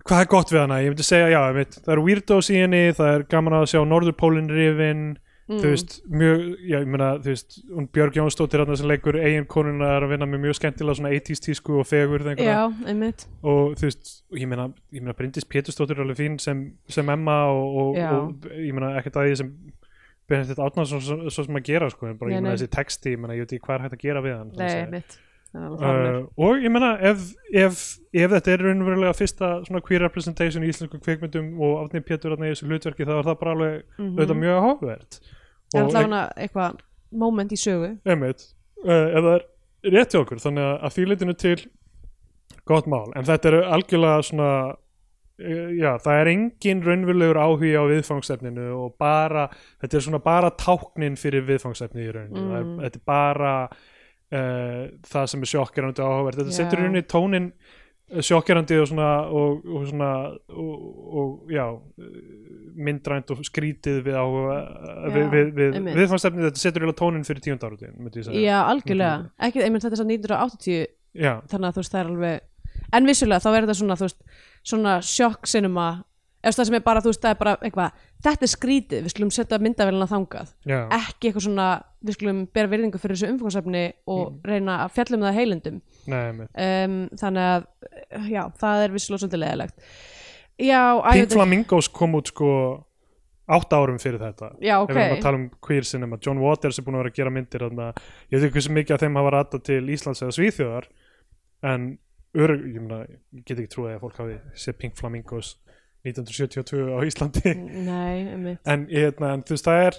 hvað 0.05 0.21
er 0.21 0.27
gott 0.37 0.51
við 0.53 0.61
hana, 0.61 0.81
ég 0.85 0.93
myndi 0.93 1.07
segja, 1.09 1.29
já, 1.33 1.41
ég 1.49 1.55
veit 1.55 1.77
það 1.81 1.93
eru 1.97 2.03
weirdos 2.05 2.51
í 2.53 2.59
henni, 2.61 2.83
það 2.93 3.13
er 3.15 3.23
gaman 3.33 3.59
að 3.61 3.71
sjá 3.73 3.81
Norðurpólinn 3.89 4.51
rifin, 4.53 5.05
Mm. 5.45 5.59
þú 5.61 5.71
veist 5.75 5.95
mjög, 6.09 6.43
já, 6.65 6.79
ég 6.81 6.87
meina, 6.89 7.09
þú 7.21 7.29
veist 7.29 7.57
hún 7.69 7.87
Björg 7.93 8.15
Jónsdóttir 8.17 8.63
sem 8.79 8.89
leikur 8.89 9.19
eigin 9.21 9.45
konuna 9.45 9.91
er 9.99 10.07
að 10.07 10.15
vinna 10.15 10.25
með 10.25 10.41
mjög 10.41 10.55
skemmtilega 10.57 10.97
svona 10.97 11.11
80s 11.13 11.43
tísku 11.45 11.75
og 11.83 11.85
fegur 11.85 12.25
já, 12.41 12.73
einmitt. 12.89 13.27
Og 13.45 13.75
þú 13.77 13.85
veist, 13.85 14.13
og 14.33 14.39
ég 14.41 14.49
meina, 14.49 14.71
ég 14.91 15.03
meina 15.05 15.13
Bryndis 15.13 15.45
Pétursdóttir 15.45 15.99
er 15.99 16.07
alveg 16.07 16.17
fín 16.17 16.41
sem, 16.41 16.63
sem 16.89 17.11
Emma 17.13 17.45
og, 17.53 17.77
og, 17.77 17.99
og 17.99 18.49
ég 18.57 18.73
meina 18.73 18.95
ekkert 18.97 19.21
að 19.21 19.29
því 19.29 19.37
sem 19.43 19.53
Benedikt 20.29 20.59
Átnarsson 20.65 21.01
svo, 21.05 21.17
svo 21.29 21.45
sem 21.45 21.59
að 21.61 21.67
gera 21.69 21.91
sko, 21.93 22.07
en 22.09 22.17
bara 22.19 22.31
Nei, 22.31 22.37
ég 22.39 22.43
meina 22.45 22.57
þessi 22.57 22.71
texti, 22.73 23.13
ég 23.15 23.21
meina 23.21 23.35
ég 23.37 23.45
veit 23.45 23.53
ekki 23.59 23.67
hvað 23.67 23.75
er 23.77 23.85
hægt 23.85 23.97
að 23.99 24.05
gera 24.07 24.23
við 24.25 24.37
hann 24.39 24.53
Nei, 24.57 25.03
uh, 25.55 26.25
og 26.41 26.65
ég 26.65 26.73
meina 26.75 26.95
ef, 27.07 27.29
ef, 27.55 27.83
ef 28.11 28.33
þetta 28.33 28.55
er 28.55 28.65
raunverulega 28.67 29.15
fyrsta 29.15 29.51
svona 29.69 29.83
queer 29.87 30.03
representation 30.03 30.65
í 30.67 30.71
íslensku 30.73 30.99
kvikmyndum 31.05 31.53
og 31.63 31.85
Átni 31.85 32.03
Pétur 32.03 32.35
þarna 32.35 32.49
í 32.51 32.55
þessu 32.55 32.67
hlutverki 32.71 33.07
þá 33.07 33.13
er 33.21 33.29
það 33.29 33.39
bara 33.43 33.55
alveg 33.55 33.77
Mhm. 33.99 34.11
auðvitað 34.19 34.41
mjög 34.41 34.59
áhugavert. 34.65 35.21
Er 35.75 35.83
og 35.83 35.89
allavega 35.91 36.23
eitthvað 36.37 36.81
moment 37.13 37.53
í 37.55 37.59
sögu. 37.61 37.93
Einmitt, 38.07 38.47
uh, 38.85 38.91
ef 39.15 39.23
það 39.29 39.35
er 39.37 39.45
rétt 39.95 40.15
hjá 40.15 40.21
okkur 40.25 40.43
þannig 40.43 40.67
að, 40.83 40.93
því 40.97 41.07
leitinu 41.13 41.37
til 41.39 41.57
gott 42.67 42.87
mál, 42.91 43.13
en 43.15 43.25
þetta 43.29 43.51
eru 43.53 43.63
algjörlega 43.77 44.25
svona 44.25 44.51
já, 45.39 45.91
það 46.05 46.21
er 46.21 46.31
engin 46.35 46.83
raunverulegur 46.87 47.41
áhugi 47.43 47.73
á 47.75 47.83
viðfangsefninu 47.91 48.69
og 48.79 48.95
bara, 49.01 49.49
þetta 49.83 49.99
er 49.99 50.05
svona 50.07 50.21
bara 50.23 50.51
táknin 50.55 51.17
fyrir 51.19 51.47
viðfangsefni 51.49 52.05
í 52.07 52.13
rauninu 52.15 52.45
Mm. 52.45 52.55
er, 52.59 52.69
þetta 52.87 53.01
er 53.01 53.07
bara 53.09 53.55
uh, 53.69 54.83
það 55.11 55.27
sem 55.33 55.43
er 55.47 55.51
sjokkirandi 55.55 56.05
áhugavert. 56.05 56.39
Þetta 56.43 56.55
Já. 56.55 56.59
setur 56.61 56.79
í 56.79 56.85
rauninni 56.87 57.03
tónin 57.11 57.51
sjokkirandi 58.21 58.77
og 58.79 58.89
svona 58.91 59.11
og, 59.33 59.63
og 59.65 59.85
svona 59.89 60.09
og, 60.53 60.73
og 61.19 61.51
já 61.51 61.65
eh, 61.73 62.17
myndrænt 62.77 63.31
og 63.33 63.41
skrítið 63.49 64.03
við 64.05 64.19
áhuga 64.21 64.57
Já, 64.61 65.09
við, 65.15 65.29
við, 65.33 65.53
við, 65.57 65.79
viðfangsefni, 65.97 66.45
þetta 66.45 66.63
setur 66.63 66.85
í 66.87 66.95
tónin 66.99 67.25
fyrir 67.27 67.43
tíund 67.47 67.65
árutin, 67.65 67.95
myndi 67.97 68.21
ég 68.21 68.27
segja. 68.29 68.43
Já, 68.45 68.59
algjörlega, 68.69 69.31
ekki, 69.49 69.63
einmitt 69.65 69.87
þetta 69.87 69.97
er 69.97 70.03
svo 70.03 70.09
1980 70.11 70.85
já, 71.25 71.33
þannig 71.51 71.71
að 71.71 71.79
þú 71.79 71.83
veist 71.83 71.95
það 71.97 72.03
er 72.05 72.13
alveg 72.13 72.51
en 72.95 73.09
vissulega 73.09 73.43
þá 73.43 73.49
er 73.51 73.65
þetta 73.65 73.79
svona 73.81 73.97
þú 73.99 74.07
veist 74.09 74.21
svona 74.65 74.99
sjokk 75.05 75.47
sinema 75.47 76.05
eða 76.45 76.59
það 76.59 76.67
sem 76.69 76.75
er 76.77 76.83
bara 76.85 77.01
þú 77.01 77.09
veist 77.13 77.23
það 77.25 77.31
er 77.35 77.39
bara 77.41 77.53
eitthvað 77.65 77.93
þetta 78.25 78.45
er 78.45 78.51
skrítið, 78.53 79.03
við 79.07 79.13
skulum 79.15 79.31
setja 79.33 79.59
myndavélina 79.65 80.07
þangað. 80.11 80.51
Já, 80.69 80.79
ekki 80.93 81.31
eitthvað 81.31 81.45
svona 81.47 81.69
við 82.05 82.17
skulum 82.19 82.43
bera 82.53 82.69
virðingu 82.73 83.01
fyrir 83.01 83.17
þessu 83.17 83.31
umfangsefni 83.33 83.85
og 84.07 84.33
Mm. 84.33 84.41
reyna 84.45 84.75
að 84.85 84.91
fjalla 84.97 85.17
um 85.17 85.23
það 85.25 85.39
heilindum. 85.39 85.79
Nei, 86.07 86.19
einmitt. 86.29 86.51
Um, 86.57 87.09
þannig 87.17 87.47
að 87.49 88.29
já, 88.31 88.43
það 88.61 88.85
er 88.85 88.93
vissulega 88.99 89.23
svolítið 89.25 89.43
leðilegt 89.45 89.79
já, 90.59 90.83
æ, 91.01 91.11
Pink 91.13 91.25
þetta- 91.29 91.35
Flamingos 91.39 91.89
kom 91.89 92.13
út 92.15 92.27
sko 92.29 92.51
átta 93.49 93.77
árum 93.77 93.99
fyrir 94.01 94.21
þetta. 94.21 94.53
Já, 94.61 94.77
ef 94.83 94.89
við 94.89 94.97
erum 94.97 95.13
ok. 95.13 95.19
að 95.19 95.23
tala 95.23 95.37
um 95.37 95.51
queer 95.61 95.83
cinema 95.85 96.19
John 96.21 96.39
Waters 96.41 96.79
er 96.79 96.83
búin 96.85 96.95
að 96.97 97.03
vera 97.05 97.11
að 97.11 97.15
gera 97.19 97.31
myndir 97.31 97.61
þarna. 97.61 97.93
ég 98.33 98.41
veit 98.41 98.45
ekki 98.51 98.55
hversu 98.61 98.73
mikið 98.73 98.95
af 98.95 99.01
þeim 99.01 99.17
hafa 99.17 99.31
rata 99.33 99.59
til 99.59 99.83
Íslands 99.89 100.23
eða 100.23 100.37
Svíþjóðar 100.37 100.85
en 101.63 101.99
örug, 102.35 102.65
ég, 102.67 102.81
meina, 102.83 103.03
ég 103.35 103.45
get 103.47 103.59
ekki 103.63 103.71
trúið 103.75 103.95
að 103.97 104.03
fólk 104.05 104.19
hafi 104.23 104.37
séð 104.65 104.79
Pink 104.83 104.97
Flamingos 104.99 105.55
1972 106.05 106.93
á 106.95 106.99
Íslandi. 107.07 107.55
Nei, 107.87 108.57
en, 108.65 108.87
ég, 108.91 109.09
hérna, 109.09 109.33
en 109.39 109.43
þú 109.47 109.57
veist 109.57 109.69
það 109.69 109.83
er 109.89 109.99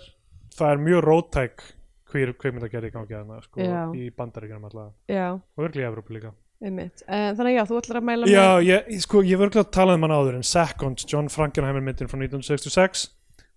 það 0.55 0.71
er 0.75 0.83
mjög 0.85 1.03
rótæk 1.09 1.63
queer 2.11 2.31
kveikmyndagerði 2.39 2.91
gangi 2.93 3.15
þarna 3.17 3.39
sko, 3.43 3.59
Já. 3.65 3.79
í 3.97 4.09
bandaríkjum 4.15 4.67
alltaf 4.69 4.91
já, 5.11 5.25
og 5.33 5.63
örglega 5.65 5.87
í 5.87 5.89
Evrópu 5.89 6.13
líka. 6.15 6.31
Einmitt. 6.65 7.01
Uh, 7.03 7.33
þannig 7.35 7.49
að 7.51 7.57
já, 7.57 7.63
þú 7.67 7.79
ætlar 7.81 7.97
að 7.99 8.05
mæla 8.07 8.29
Já, 8.31 8.45
ég, 8.63 8.85
ég- 8.93 9.01
sko, 9.03 9.19
ég 9.27 9.41
verður 9.41 9.63
að 9.65 9.71
tala 9.75 9.97
um 9.97 10.05
hann 10.05 10.13
áður 10.15 10.37
en 10.37 10.45
Seconds, 10.47 11.03
John 11.11 11.27
Frankenheimer 11.33 11.83
myndin 11.83 12.07
frá 12.07 12.15
1966 12.21 13.09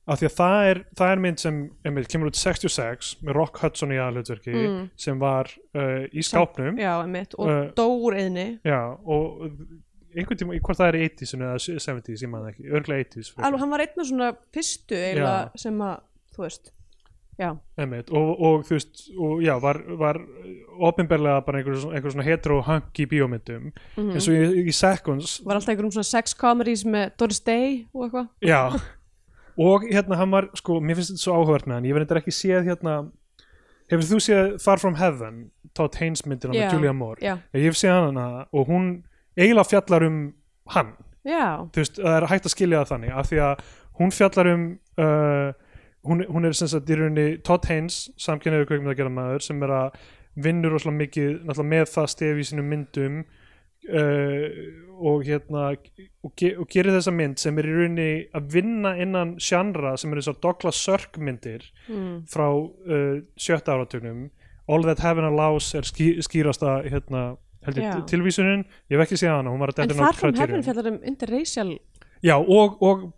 af 0.09 0.21
því 0.23 0.27
að 0.31 0.37
það 0.39 0.69
er, 0.71 0.79
það 0.99 1.11
er 1.15 1.21
mynd 1.25 1.43
sem 1.43 1.59
einmitt, 1.87 2.09
kemur 2.13 2.31
út 2.31 2.39
66 2.41 3.11
með 3.27 3.37
Rock 3.37 3.61
Hudson 3.63 3.93
í 3.93 3.99
aðhlutverki 4.01 4.55
Mm. 4.57 4.79
sem 4.97 5.19
var 5.21 5.51
uh, 5.77 6.07
í 6.13 6.25
skápnum. 6.25 6.79
Já, 6.81 6.95
einmitt, 7.05 7.37
og 7.39 7.49
Uh, 7.53 7.61
dór 7.77 8.17
eðni 8.17 8.47
Já, 8.65 8.81
og 9.05 9.53
einhvern 10.17 10.41
tíma, 10.41 10.57
hvort 10.65 10.79
það 10.81 10.89
er 10.95 11.01
80s 11.11 11.35
eða 11.37 11.53
70s, 11.61 12.25
ég 12.25 12.33
maður 12.33 12.55
ekki, 12.55 12.71
örglega 12.73 13.05
80s 13.05 13.31
frekar. 13.35 13.45
alveg 13.51 13.61
hann 13.67 13.71
var 13.77 13.85
einn 13.85 14.01
af 14.03 14.09
svona 14.09 14.33
fyrstu 14.57 14.97
eiginlega 14.97 15.63
sem 15.63 15.81
að, 15.85 16.01
þú 16.35 16.43
veist 16.47 16.73
já, 17.39 17.51
Einmitt, 17.79 18.09
og, 18.11 18.31
og 18.43 18.65
þú 18.67 18.75
veist, 18.75 19.03
og 19.15 19.43
já, 19.45 19.53
var, 19.63 19.79
var 20.01 20.19
opinberlega 20.89 21.45
bara 21.47 21.61
einhver, 21.61 21.77
einhver 21.95 22.11
svona 22.17 22.27
hetero 22.27 22.57
hunk 22.67 22.99
í 22.99 23.07
bíómyndum. 23.11 23.69
Mm 23.99 24.11
eins 24.17 24.27
og 24.31 24.35
í, 24.35 24.65
í 24.67 24.75
Seconds 24.75 25.37
var 25.47 25.59
alltaf 25.61 25.71
einhverjum 25.75 25.93
svona 25.99 26.09
sex 26.09 26.35
comedies 26.35 26.83
með 26.89 27.13
Doris 27.21 27.41
Day 27.47 27.85
og 27.93 28.09
eitthvað. 28.09 28.29
Já 28.43 28.63
og 29.59 29.87
hérna 29.89 30.19
hann 30.21 30.31
var, 30.35 30.49
sko, 30.59 30.79
mér 30.81 30.99
finnst 30.99 31.15
þetta 31.15 31.25
svo 31.25 31.37
áhugavert 31.39 31.67
með 31.67 31.79
hann. 31.79 31.89
Ég 31.89 31.97
verður 31.99 32.21
ekki 32.23 32.35
séð 32.35 32.69
hérna 32.71 32.97
hefur 33.89 34.07
þú 34.07 34.21
séð 34.23 34.51
Far 34.63 34.81
From 34.83 34.99
Heaven 35.01 35.47
Todd 35.77 35.97
Haynes 36.01 36.25
myndina 36.29 36.55
Já, 36.55 36.67
með 36.67 36.77
Julia 36.77 36.95
Moore? 36.97 37.23
já, 37.25 37.35
ég 37.57 37.69
hef 37.71 37.79
séð 37.81 37.97
hana 38.09 38.27
og 38.53 38.69
hún 38.69 38.91
eiginlega 39.39 39.71
fjallar 39.71 40.07
um 40.09 40.19
hann. 40.75 40.93
Já, 41.27 41.65
þú 41.73 41.83
veist, 41.83 41.99
það 42.01 42.17
er 42.17 42.29
hægt 42.33 42.47
að 42.49 42.55
skilja 42.55 42.83
það 42.83 42.93
þannig 42.93 43.17
af 43.19 43.31
því 43.31 43.41
að 43.47 43.65
hún 43.99 44.15
fjallar 44.15 44.53
um 44.53 44.69
uh, 45.01 45.51
hún, 46.09 46.25
hún 46.29 46.49
er 46.49 46.57
sem 46.57 46.71
sagt 46.71 46.91
í 46.91 46.99
rauninni 46.99 47.27
Todd 47.47 47.67
Haynes, 47.69 48.07
samkynniður 48.21 48.69
kveikmyndagerða 48.71 49.15
maður 49.15 49.45
sem 49.45 49.63
er 49.67 49.75
að 49.75 49.99
vinnur 50.39 50.75
rosalega 50.77 51.03
mikið 51.03 51.65
með 51.67 51.89
það 51.91 52.11
stef 52.15 52.39
í 52.39 52.47
sínum 52.47 52.69
myndum 52.71 53.23
uh, 53.87 54.47
og 54.99 55.23
hérna 55.27 55.69
og, 55.77 56.33
ge 56.39 56.53
og 56.59 56.67
gerir 56.71 56.97
þessa 56.97 57.13
mynd 57.15 57.39
sem 57.39 57.59
er 57.61 57.69
í 57.69 57.75
rauninni 57.75 58.09
að 58.35 58.49
vinna 58.57 58.95
innan 58.99 59.37
sjannra 59.43 59.95
sem 60.01 60.13
er 60.13 60.21
þessar 60.23 60.41
Douglas 60.43 60.81
Sirk 60.83 61.21
myndir 61.23 61.69
mm. 61.87 62.25
frá 62.31 62.49
uh, 62.51 63.21
sjötta 63.39 63.77
áratugnum 63.77 64.27
All 64.69 64.85
That 64.85 65.01
Heaven 65.01 65.25
Allows 65.25 65.71
er 65.79 65.87
ský, 65.89 66.19
skýrasta 66.25 66.83
hérna, 66.85 67.23
held 67.65 67.79
ég, 67.81 67.87
Já. 67.87 68.03
tilvísunin 68.11 68.67
ég 68.91 68.99
hef 68.99 69.07
ekki 69.07 69.21
séð 69.21 69.39
hana, 69.39 69.55
hún 69.55 69.63
var 69.63 69.73
að 69.73 69.87
en 69.87 69.95
inn 69.95 70.03
á 70.03 70.05
Far 70.05 70.19
From 70.19 70.35
Criterion. 70.35 70.51
Heaven 70.51 70.67
fjallar 70.67 70.91
um 70.93 70.99
interracial 71.09 71.73
Já, 72.19 72.35
og, 72.35 72.83
og 72.83 73.13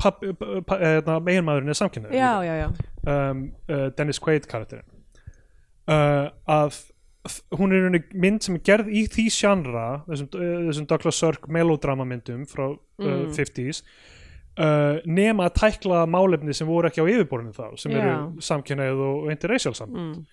eða, 0.76 1.16
meginmaðurinn 1.24 1.72
er 1.72 1.78
samkynnaður 1.78 2.18
um, 3.08 3.44
uh, 3.72 3.86
Dennis 3.96 4.20
Quaid 4.20 4.44
karakterinn 4.50 4.84
uh, 5.88 6.28
að 6.44 6.82
hún 7.58 7.72
er 7.72 7.80
í 7.80 7.82
rauninni 7.84 8.22
mynd 8.22 8.44
sem 8.44 8.56
er 8.56 8.64
gerð 8.64 8.88
í 8.96 9.04
því 9.12 9.26
sjannra 9.34 9.84
þessum, 10.06 10.30
uh, 10.38 10.54
þessum 10.70 10.88
Douglas 10.88 11.20
Sirk 11.20 11.46
melodrama 11.52 12.06
myndum 12.08 12.46
frá 12.48 12.66
uh, 12.70 12.78
Mm. 13.00 13.30
50s 13.36 13.82
uh, 14.60 14.98
nema 15.08 15.48
að 15.48 15.56
tækla 15.60 16.04
málefni 16.10 16.56
sem 16.56 16.68
voru 16.68 16.90
ekki 16.90 17.04
á 17.04 17.10
yfirborðinu 17.12 17.56
þá 17.56 17.80
sem 17.80 17.94
Já. 17.94 18.00
eru 18.00 18.44
samkynnaðið 18.44 19.02
og, 19.06 19.30
interracial 19.32 19.74
saman 19.76 20.02
mm. 20.02 20.26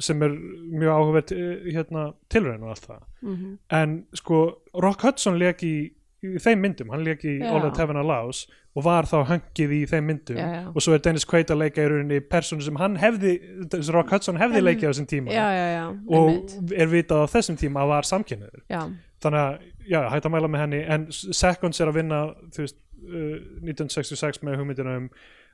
sem 0.00 0.24
er 0.26 0.36
mjög 0.80 0.92
áhugavert 0.96 1.32
uh, 1.36 1.70
hérna, 1.70 2.06
tilraun 2.32 2.66
og 2.66 2.74
allt 2.74 2.90
það 2.90 3.06
Mm 3.24 3.56
en 3.80 3.96
sko 4.16 4.42
Rock 4.80 5.04
Hudson 5.06 5.38
leik 5.38 5.64
í, 6.22 6.34
þeim 6.42 6.60
myndum, 6.64 6.90
hann 6.94 7.04
leik 7.06 7.24
í 7.24 7.38
Já. 7.40 7.48
All 7.52 7.62
That 7.64 7.78
Heaven 7.80 7.96
Allows 8.00 8.44
og 8.76 8.84
var 8.86 9.08
þá 9.10 9.16
hangið 9.26 9.72
í 9.74 9.80
þeim 9.90 10.04
myndum. 10.06 10.36
Já, 10.38 10.48
já. 10.54 10.60
og 10.70 10.84
svo 10.84 10.94
er 10.94 11.02
Dennis 11.02 11.24
Quaid 11.26 11.50
að 11.50 11.58
leika 11.64 11.82
í 11.82 11.88
rauninni 11.90 12.20
persónu 12.30 12.62
sem 12.62 12.76
hann 12.78 12.96
hefði, 13.02 13.32
Rock 13.90 14.12
Hudson 14.14 14.38
hefði 14.38 14.60
En- 14.62 14.66
leikið 14.68 14.86
á 14.86 14.90
þessum 14.92 15.08
tíma. 15.10 15.34
Og 16.06 16.72
er 16.76 16.86
vitað 16.92 17.24
á 17.24 17.32
þessum 17.34 17.58
tíma 17.58 17.82
að 17.82 17.88
var 17.96 18.08
samkynniður 18.10 18.62
þannig 19.20 19.40
að, 19.40 19.58
já, 19.90 20.00
hægt 20.14 20.24
að 20.28 20.32
mæla 20.36 20.48
með 20.48 20.60
henni. 20.64 20.78
En 20.86 21.08
Seconds 21.10 21.80
er 21.80 21.90
að 21.90 21.98
vinna 21.98 22.20
þú 22.54 22.62
veist, 22.64 22.78
uh, 23.10 23.36
1966 23.66 24.42
með 24.46 24.56
hugmyndina 24.62 24.96
um 24.96 25.10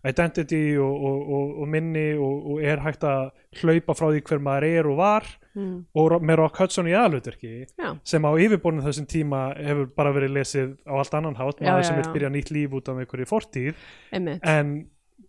identity 0.07 0.77
og, 0.79 1.05
og, 1.09 1.21
og, 1.37 1.53
og 1.63 1.69
minni 1.73 2.07
og, 2.15 2.47
og 2.53 2.63
er 2.65 2.83
hægt 2.85 3.05
að 3.07 3.31
hlaupa 3.61 3.97
frá 3.99 4.09
því 4.13 4.23
hver 4.29 4.43
maður 4.47 4.67
er 4.69 4.89
og 4.91 4.99
var 5.01 5.29
mm. 5.55 5.77
og 5.99 6.17
með 6.23 6.41
Rock 6.43 6.61
Hudson 6.63 6.91
í 6.91 6.95
aðalutverki 6.97 7.55
já, 7.67 7.89
sem 8.07 8.27
á 8.29 8.31
yfirborðinu 8.33 8.85
þessum 8.87 9.09
tíma 9.11 9.41
hefur 9.59 9.89
bara 9.97 10.13
verið 10.17 10.37
lesið 10.37 10.75
á 10.87 10.95
allt 10.99 11.17
annan 11.19 11.39
hátt 11.41 11.63
Já, 11.63 11.71
maður 11.71 11.83
já, 11.85 11.89
sem 11.91 12.01
vil 12.03 12.13
byrja 12.19 12.33
nýtt 12.35 12.53
líf 12.55 12.77
út 12.77 12.93
af 12.93 13.01
einhverju 13.03 13.31
fortíð. 13.31 13.81
En, 14.13 14.29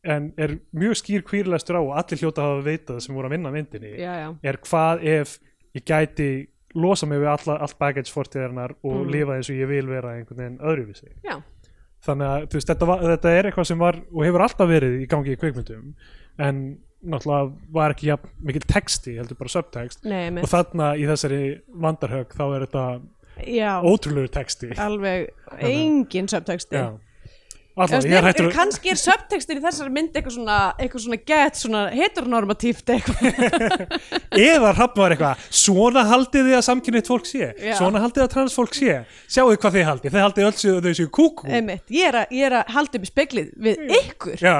en 0.04 0.28
er 0.38 0.58
mjög 0.76 1.00
skýr 1.02 1.26
kvýrlestur 1.28 1.80
á 1.80 1.82
og 1.82 1.96
allir 2.00 2.22
hljóta 2.22 2.46
hafa 2.46 2.62
veitað 2.68 3.02
sem 3.06 3.16
voru 3.18 3.32
að 3.32 3.38
vinna 3.38 3.54
myndinni 3.56 3.96
já, 3.98 4.14
er 4.44 4.62
hvað 4.68 5.04
ef 5.18 5.40
ég 5.78 5.86
gæti 5.88 6.30
losa 6.78 7.08
mig 7.10 7.22
við 7.22 7.32
alla, 7.32 7.58
allt 7.64 7.78
baggage 7.80 8.12
fortíðarinnar 8.14 8.76
og 8.84 8.98
Mm. 9.06 9.12
lifa 9.12 9.36
eins 9.38 9.50
og 9.50 9.56
ég 9.58 9.70
vil 9.72 9.88
vera 9.90 10.14
einhvern 10.18 10.38
veginn 10.38 10.60
öðruvísi. 10.60 11.10
Já, 11.26 11.40
þannig 12.08 12.34
að 12.34 12.48
veist, 12.56 12.70
þetta, 12.72 12.90
var, 12.90 13.06
þetta 13.14 13.34
er 13.36 13.50
eitthvað 13.50 13.70
sem 13.72 13.82
var 13.82 14.02
og 14.12 14.22
hefur 14.26 14.46
alltaf 14.48 14.70
verið 14.70 15.00
í 15.04 15.08
gangi 15.12 15.36
í 15.36 15.40
kvikmyndum 15.40 15.94
en 16.48 16.62
náttúrulega 17.08 17.74
var 17.76 17.94
ekki 17.94 18.10
ja, 18.10 18.18
mikil 18.44 18.64
texti, 18.66 19.16
heldur 19.20 19.38
bara 19.40 19.54
subtext. 19.54 20.02
Nei, 20.08 20.32
og 20.42 20.50
þarna 20.50 20.94
í 20.98 21.06
þessari 21.08 21.42
vandarhög 21.86 22.34
þá 22.36 22.44
er 22.48 22.66
þetta 22.66 22.86
já, 23.46 23.72
ótrúlegur 23.86 24.32
texti. 24.34 24.72
Alveg 24.82 25.30
engin 25.62 26.30
subtexti. 26.32 26.80
Já. 26.80 26.96
Er 27.78 28.26
er, 28.26 28.48
kannski 28.56 28.90
er 28.90 28.98
subtextin 28.98 29.60
í 29.60 29.62
þessari 29.62 29.92
mynd 29.94 30.16
eitthvað 30.18 30.34
svona, 30.34 30.58
eitthvað 30.82 31.04
svona 31.04 31.18
get 31.30 31.60
svona 31.60 31.82
heteronormatíft 31.94 32.90
eitthvað? 32.90 33.28
Eða 34.48 34.72
hrappn 34.74 34.98
var 34.98 35.14
eitthvað 35.14 35.44
svona 35.54 36.02
haldið 36.10 36.48
þið 36.48 36.56
að 36.58 36.64
samkynnitt 36.66 37.10
fólk 37.12 37.28
sé? 37.30 37.52
Já. 37.54 37.76
svona 37.78 38.02
haldið 38.02 38.24
að 38.26 38.32
transfólk 38.34 38.78
sé? 38.78 38.96
Sjáu 39.30 39.52
hvað 39.54 39.78
þið 39.78 39.86
haldið, 39.92 40.16
þið 40.16 40.26
haldið 40.26 40.48
öll 40.48 40.56
séu 40.58 40.80
þau 40.88 40.96
séu 40.98 41.12
kúkú. 41.14 41.50
Einmitt, 41.52 41.84
ég 41.94 42.10
er 42.10 42.18
að, 42.24 42.34
að 42.50 42.72
halda 42.78 42.98
upp 42.98 43.06
í 43.06 43.12
speglið 43.12 43.52
við 43.68 43.84
ykkur. 44.00 44.42
Já, 44.42 44.54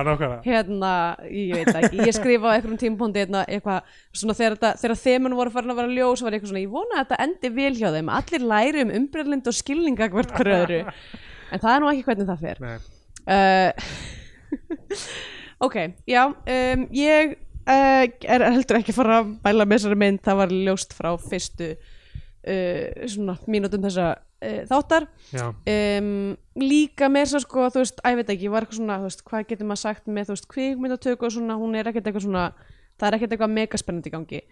hérna, 0.46 0.92
ég 1.32 1.56
veit 1.58 1.80
ekki, 1.82 2.04
ég 2.04 2.18
skrifa 2.18 2.52
á 2.52 2.56
einhverjum 2.58 2.82
tímpóndi 2.82 3.24
hérna, 3.24 3.46
eitthvað, 3.50 3.96
svona 4.14 4.38
þegar, 4.38 4.98
þemun 5.08 5.38
voru 5.40 5.56
farin 5.56 5.74
að 5.74 5.82
vera 5.82 5.96
ljós, 5.96 6.22
var 6.26 6.38
eitthvað 6.38 6.54
svona 6.54 6.64
ég 6.66 6.76
vona 6.76 7.00
að 7.00 7.08
þetta 7.08 7.20
endi 7.26 7.54
vel 7.58 7.74
hjá 7.80 7.90
þeim, 7.96 8.14
allir 8.20 8.46
læri 8.54 8.86
um 8.86 8.94
umbreyðlind 9.02 9.50
og 9.50 9.58
skilninga 9.58 10.12
hvert 10.14 10.38
hverju 10.38 10.62
öðru. 10.62 10.84
En 11.48 11.64
það 11.64 11.74
er 11.74 11.84
nú 11.84 11.92
ekki 11.94 12.08
hvernig 12.10 12.30
það 12.30 12.46
fer. 12.46 12.64
Nei. 12.64 12.78
Uh, 13.28 13.72
ok, 15.68 15.78
já 16.10 16.24
um, 16.30 16.88
ég 16.96 17.36
uh, 17.68 18.06
er 18.08 18.48
heldur 18.48 18.80
ekki 18.80 18.96
fara 18.96 19.22
að 19.22 19.36
bæla 19.44 19.68
með 19.68 19.82
þessari 19.82 20.00
mynd, 20.04 20.24
það 20.26 20.40
var 20.42 20.56
ljóst 20.56 20.96
frá 20.98 21.12
fyrstu 21.22 21.74
uh, 21.74 23.08
svona 23.10 23.38
mínútum 23.50 23.84
þessa 23.86 24.14
uh, 24.16 24.64
þáttar. 24.70 25.10
Um, 25.68 26.38
líka 26.60 27.12
með 27.12 27.28
þess 27.28 27.42
að 27.42 27.46
sko 27.48 27.68
þú 27.76 27.84
veist, 27.84 28.02
ég 28.02 28.20
veit 28.22 28.34
ekki, 28.36 28.52
var 28.54 28.66
eitthvað 28.66 28.82
svona 28.82 29.02
veist, 29.04 29.24
hvað 29.28 29.46
getur 29.52 29.70
maður 29.70 29.84
sagt 29.84 30.10
með 30.10 30.30
þú 30.30 30.38
veist, 30.38 30.50
kvikmyndatöku 30.56 31.30
og 31.30 31.38
svona, 31.38 31.60
hún 31.60 31.78
er 31.78 31.92
ekkert 31.92 32.10
eitthvað 32.10 32.28
svona 32.30 32.50
það 32.98 33.10
er 33.10 33.18
ekkert 33.18 33.36
eitthvað 33.36 33.56
megaspennandi 33.56 34.14
gangi 34.14 34.44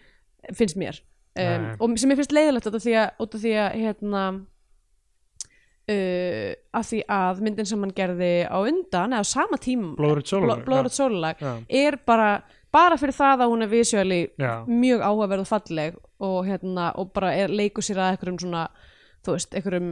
finnst 0.53 0.77
mér. 0.79 0.99
Um, 1.35 1.71
og 1.83 1.95
sem 1.99 2.11
ég 2.13 2.19
finnst 2.19 2.35
leiðilegt 2.35 2.67
út 2.69 2.77
af 2.77 2.83
því 2.85 2.93
að, 3.01 3.07
út 3.23 3.33
af 3.35 3.41
því 3.43 3.55
að 3.59 3.73
hérna 3.81 4.21
uh, 5.91 6.51
af 6.75 6.87
því 6.89 6.99
að 7.11 7.41
myndin 7.45 7.69
sem 7.69 7.83
hann 7.85 7.93
gerði 7.95 8.31
á 8.49 8.57
undan 8.57 9.15
eða 9.15 9.25
á 9.25 9.31
sama 9.31 9.59
tím 9.61 9.87
Blóðrautt 9.99 10.31
sólarlag, 10.31 10.61
já. 10.61 10.65
Blóðrödd 10.69 10.95
sólulag 10.95 11.41
Já. 11.43 11.53
er 11.85 11.97
bara, 12.07 12.29
bara 12.73 12.99
fyrir 13.01 13.17
það 13.17 13.45
að 13.45 13.53
hún 13.53 13.65
er 13.65 13.71
visually 13.71 14.21
Já. 14.41 14.53
mjög 14.67 15.05
áhugaverð 15.05 15.45
og 15.45 15.51
falleg 15.51 15.97
og, 16.25 16.37
hérna, 16.47 16.91
og 16.99 17.11
bara 17.15 17.33
er, 17.35 17.53
leikur 17.53 17.85
sér 17.85 18.01
að 18.01 18.15
einhverjum 18.15 18.39
svona 18.45 18.67
þú 19.25 19.35
veist, 19.35 19.57
einhverjum 19.57 19.91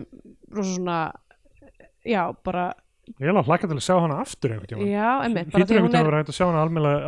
rosa 0.53 0.78
svona 0.78 1.02
já, 2.07 2.24
bara, 2.45 2.72
Ég 3.20 3.28
er 3.28 3.34
alveg 3.34 3.49
hlakka 3.49 3.68
til 3.68 3.76
að 3.76 3.84
sjá 3.84 3.98
hana 3.99 4.22
aftur 4.24 4.53
einhvern 4.53 4.70
tíma 4.72 4.86
já, 4.88 5.10
því 5.20 5.34
að 5.34 5.40
einhvern 5.41 5.68
tíma 5.68 5.90
að 5.90 5.98
er 5.99 6.07
vera 6.07 6.22
hægt 6.22 6.32
að 6.32 6.38
sjá 6.38 6.45
hana 6.48 6.61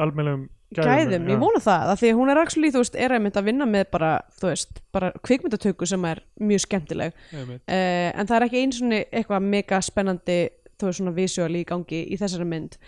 almennilegum 0.04 0.50
gæðum, 0.74 1.28
ég 1.30 1.40
vona 1.40 1.62
það 1.62 1.92
af 1.94 2.00
því 2.02 2.12
að 2.12 2.20
hún 2.20 2.32
er 2.32 2.40
actually, 2.42 2.72
þú 2.74 2.82
veist, 2.82 2.96
er 2.98 3.16
einmitt 3.16 3.38
að 3.40 3.50
vinna 3.50 3.68
með 3.70 3.86
bara, 3.94 4.12
þú 4.40 4.50
veist, 4.50 4.80
bara 4.96 5.12
kvikmyndatöku 5.26 5.88
sem 5.90 6.08
er 6.10 6.22
mjög 6.42 6.64
skemmtileg. 6.66 7.18
Uh, 7.34 7.60
en 7.76 8.30
það 8.30 8.38
er 8.38 8.48
ekki 8.48 8.64
eins 8.64 8.82
og 8.82 8.96
eitthvað 8.96 9.46
mega 9.46 9.82
spennandi 9.86 10.40
þú 10.76 10.90
veist 10.90 11.02
svona 11.02 11.16
visual 11.16 11.52
í 11.56 11.64
gangi 11.68 12.02
í 12.12 12.20
þessari 12.20 12.48
mynd. 12.50 12.80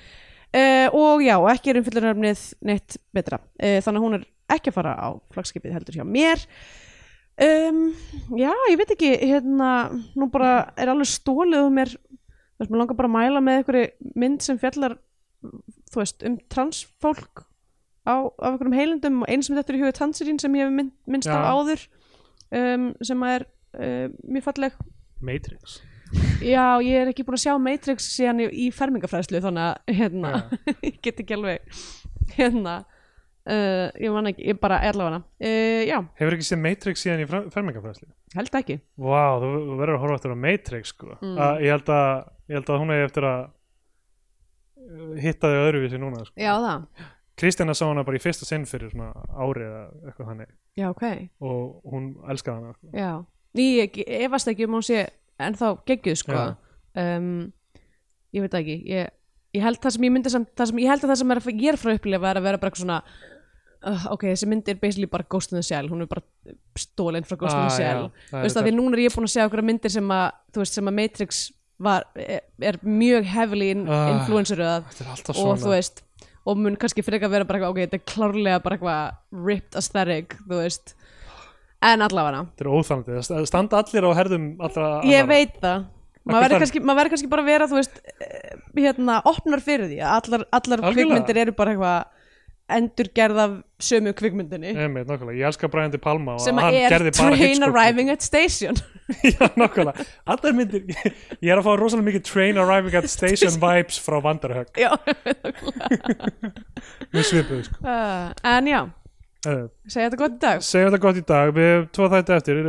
Uh, 0.55 0.87
og 0.95 1.23
já, 1.23 1.35
ekki 1.53 1.71
er 1.71 1.81
umfyllunarfnið 1.81 2.43
neitt 2.67 2.99
betra. 3.15 3.39
Uh, 3.61 3.79
þannig 3.83 4.01
að 4.01 4.05
hún 4.07 4.19
er 4.19 4.27
ekki 4.57 4.71
að 4.71 4.77
fara 4.79 4.93
á 4.97 5.07
flagskipið 5.35 5.75
heldur 5.77 5.99
hjá 5.99 6.05
mér. 6.07 6.43
Um, 7.37 7.91
já, 8.39 8.49
ég 8.71 8.79
veit 8.79 8.93
ekki 8.95 9.11
hérna, 9.21 9.91
nú 10.17 10.29
bara 10.33 10.71
er 10.79 10.89
alveg 10.89 11.11
stólið 11.11 11.67
um 11.67 11.75
mér, 11.77 11.91
þú 11.93 12.63
veist, 12.63 12.71
mér 12.71 12.81
langar 12.81 12.97
bara 12.97 13.11
að 13.11 13.17
mæla 13.19 13.43
með 13.45 13.59
einhverju 13.59 14.13
mynd 14.17 14.41
sem 14.41 14.57
fjallar 14.57 14.97
þú 15.91 16.01
veist, 16.01 16.25
um 16.25 16.39
transfólk 16.49 17.43
á, 18.07 18.15
á 18.31 18.47
einhverjum 18.49 18.77
heilindum 18.77 19.21
og 19.25 19.29
eins 19.31 19.49
sem 19.49 19.57
þetta 19.57 19.73
er 19.73 19.77
í 19.77 19.83
huga 19.83 19.97
Tanserín 19.99 20.39
sem 20.41 20.55
ég 20.57 20.65
hef 20.67 20.73
mynd, 20.79 20.95
minnst 21.05 21.29
á 21.29 21.35
Já. 21.35 21.51
áður 21.51 21.85
um, 22.55 22.89
sem 23.03 23.27
er 23.27 23.47
uh, 23.75 24.07
mjög 24.23 24.47
falleg 24.47 24.81
Matrix 25.19 25.79
Já, 26.39 26.79
ég 26.79 27.01
er 27.01 27.09
ekki 27.11 27.25
búin 27.27 27.35
að 27.35 27.43
sjá 27.43 27.55
Matrix 27.59 28.05
síðan 28.15 28.45
í, 28.45 28.51
í 28.63 28.67
fermingafræðslu 28.71 29.41
þannig 29.43 29.65
að 29.73 29.97
hérna, 29.99 30.35
ég 30.87 31.01
get 31.03 31.19
ekki 31.19 31.35
alveg 31.35 31.81
hérna 32.37 32.77
uh, 33.47 33.89
ég 33.99 34.13
man 34.15 34.29
ekki, 34.31 34.45
ég 34.53 34.61
bara 34.61 34.79
er 34.85 34.95
allavega 34.95 35.19
uh, 35.19 36.07
Hefur 36.19 36.37
ekki 36.37 36.47
séð 36.47 36.63
Matrix 36.63 37.03
síðan 37.03 37.25
í 37.25 37.27
fermingafræðsli? 37.27 38.07
held 38.37 38.57
ekki 38.61 38.79
Vá, 38.99 39.37
þú, 39.41 39.51
þú 39.67 39.77
verður 39.81 39.97
að 39.97 40.01
horfa 40.05 40.17
eftir 40.19 40.33
á 40.35 40.43
Matrix 40.47 40.93
sko. 40.93 41.11
Mm. 41.19 41.35
að, 41.35 41.61
ég, 41.63 41.75
held 41.75 41.93
að, 41.97 42.09
ég 42.47 42.59
held 42.59 42.71
að 42.73 42.81
hún 42.81 42.93
hefði 42.95 43.07
eftir 43.09 43.27
að 43.29 43.43
uh, 44.87 45.13
hitta 45.23 45.51
þig 45.51 45.61
öðruvísi 45.67 46.01
núna 46.01 46.23
sko. 46.27 46.35
Já, 46.39 46.53
það, 46.63 47.07
Kristjana 47.37 47.73
sá 47.77 47.85
hana 47.85 48.03
bara 48.07 48.17
í 48.17 48.21
fyrsta 48.23 48.47
sinn 48.49 48.65
fyrir 48.65 48.89
svona 48.93 49.11
ári 49.37 49.65
eða 49.67 49.81
eitthvað 50.09 50.29
þannig. 50.31 50.53
Já, 50.79 50.87
ok. 50.89 51.03
Og 51.45 51.91
hún 51.93 52.07
elskaði 52.33 52.57
hana. 52.63 52.73
Sko. 52.73 52.89
Já, 52.97 53.11
ég 53.61 53.99
efast 54.25 54.49
ekki 54.51 54.65
um 54.65 54.77
hún 54.79 54.85
sé 54.87 55.03
ennþá 55.39 55.69
geggjuð 55.85 56.17
sko. 56.23 56.33
Já. 56.33 56.55
um, 57.03 57.29
ég 58.33 58.41
veit 58.47 58.57
ekki. 58.57 58.77
Ég, 58.89 59.11
ég 59.53 59.63
held 59.67 59.79
það 59.83 59.95
sem 59.97 60.07
ég 60.09 60.13
myndi 60.15 60.33
samt 60.33 60.65
sem, 60.65 60.81
ég 60.81 60.89
held 60.89 61.05
að 61.05 61.13
það 61.13 61.19
sem 61.21 61.31
er, 61.35 61.41
ég 61.53 61.67
er 61.73 61.77
frá 61.81 61.91
að 61.93 61.99
upplifa 62.01 62.31
er 62.31 62.39
að 62.41 62.47
vera 62.49 62.61
bara 62.61 62.71
eitthvað 62.71 62.83
svona 62.87 62.97
uh, 63.87 64.07
ok, 64.15 64.25
þessi 64.33 64.49
mynd 64.49 64.71
er 64.73 64.79
basically 64.81 65.09
bara 65.13 65.27
Ghost 65.29 65.53
in 65.53 65.59
the 65.61 65.65
Shell. 65.65 65.91
Hún 65.93 66.01
er 66.07 66.09
bara 66.09 66.25
stólinn 66.77 67.27
frá 67.29 67.37
Ghost 67.37 67.53
in 67.53 67.61
Ah, 67.61 67.69
the 67.69 67.77
Shell. 67.77 68.09
Já, 68.09 68.33
þú 68.33 68.41
veist 68.47 68.57
að 68.63 68.67
því 68.71 68.73
núna 68.79 68.97
er 68.97 69.03
ég 69.05 69.13
búin 69.15 69.29
að 69.29 69.35
sjá 69.35 69.45
okkur 69.45 69.63
myndir 69.69 69.93
sem 69.93 70.09
að, 70.17 70.25
þú 70.53 70.63
veist, 70.65 70.79
sem 70.81 70.89
að 70.89 70.97
Matrix 71.03 71.43
var, 71.85 72.07
er, 72.17 72.41
er 72.73 72.79
mjög 72.81 73.29
heavily 73.29 73.69
in, 73.75 73.85
Ah. 73.87 74.09
influenceruð 74.17 74.65
er 74.73 74.81
og 75.37 75.61
þú 75.61 75.69
veist 75.75 76.01
og 76.47 76.61
mun 76.61 76.77
kannski 76.79 77.03
frekar 77.05 77.31
vera 77.31 77.47
bara 77.47 77.59
eitthvað, 77.59 77.75
ok, 77.75 77.83
þetta 77.83 77.99
er 77.99 78.05
klárlega 78.13 78.63
bara 78.63 78.77
eitthvað 78.77 79.45
ripped 79.47 79.77
aesthetic, 79.79 80.37
þú 80.47 80.61
veist. 80.61 80.95
En 81.85 82.01
allavega. 82.01 82.45
Þetta 82.53 82.65
er 82.65 82.71
óþannandi, 82.73 83.21
það 83.27 83.47
standa 83.51 83.81
allir 83.83 84.07
á 84.07 84.11
herðum 84.17 84.45
allra 84.65 84.91
ég 85.05 85.27
veit 85.29 85.57
það. 85.61 85.87
Maður 86.27 86.43
verður 86.43 86.63
kannski, 86.63 86.81
kannski 87.13 87.29
bara 87.31 87.47
vera 87.47 87.67
þú 87.71 87.77
veist, 87.77 87.99
eh, 88.19 88.55
hérna, 88.75 89.21
opnar 89.29 89.61
fyrir 89.63 89.87
því 89.91 89.99
allar, 90.03 90.47
allar 90.57 90.83
kvikmyndir 90.89 91.41
eru 91.45 91.53
bara 91.55 91.75
eitthvað 91.75 92.16
endurgerð 92.67 93.39
af 93.39 93.55
sömu 93.79 94.11
kvikmyndinni. 94.17 94.73
Einmitt, 94.75 95.09
ég 95.31 95.47
elska 95.47 95.69
Brian 95.71 95.91
De 95.93 95.99
Palma 96.01 96.37
sem 96.43 96.57
er 96.59 97.11
train 97.15 97.63
arriving 97.63 98.11
at 98.11 98.23
station. 98.23 98.75
Já, 99.23 99.47
nákvæmlega, 99.55 100.03
allar 100.27 100.53
myndir 100.55 100.83
ég 101.43 101.51
er 101.51 101.61
að 101.61 101.63
fá 101.63 101.71
rosalega 101.79 102.09
mikið 102.09 102.23
Train 102.27 102.57
Arriving 102.59 102.97
at 102.99 103.07
Station 103.07 103.55
vibes 103.63 103.99
frá 104.03 104.17
Vandarhögg 104.23 104.75
já, 104.75 104.89
með 107.15 107.27
svipuð, 107.29 107.61
sko. 107.69 107.79
Uh, 107.85 108.33
en 108.51 108.67
já, 108.67 108.81
uh, 109.47 109.63
segja 109.87 110.09
þetta 110.09 110.19
gott 110.19 110.35
í 110.35 110.41
dag. 110.43 110.65
segjum 110.67 110.91
þetta 110.91 111.01
gott 111.05 111.21
í 111.21 111.25
dag, 111.31 111.53
við 111.55 111.71
hefum 111.71 111.87
tvo 111.95 112.09
þætti 112.17 112.35
eftir. 112.35 112.61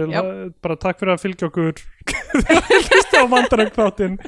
Bara 0.62 0.78
takk 0.86 1.02
fyrir 1.02 1.16
að 1.16 1.24
fylgja 1.24 1.50
okkur. 1.50 1.84
Hlusta 2.86 3.26
á 3.26 3.26
Vandarhögg 3.34 3.74
þáttinn 3.74 4.18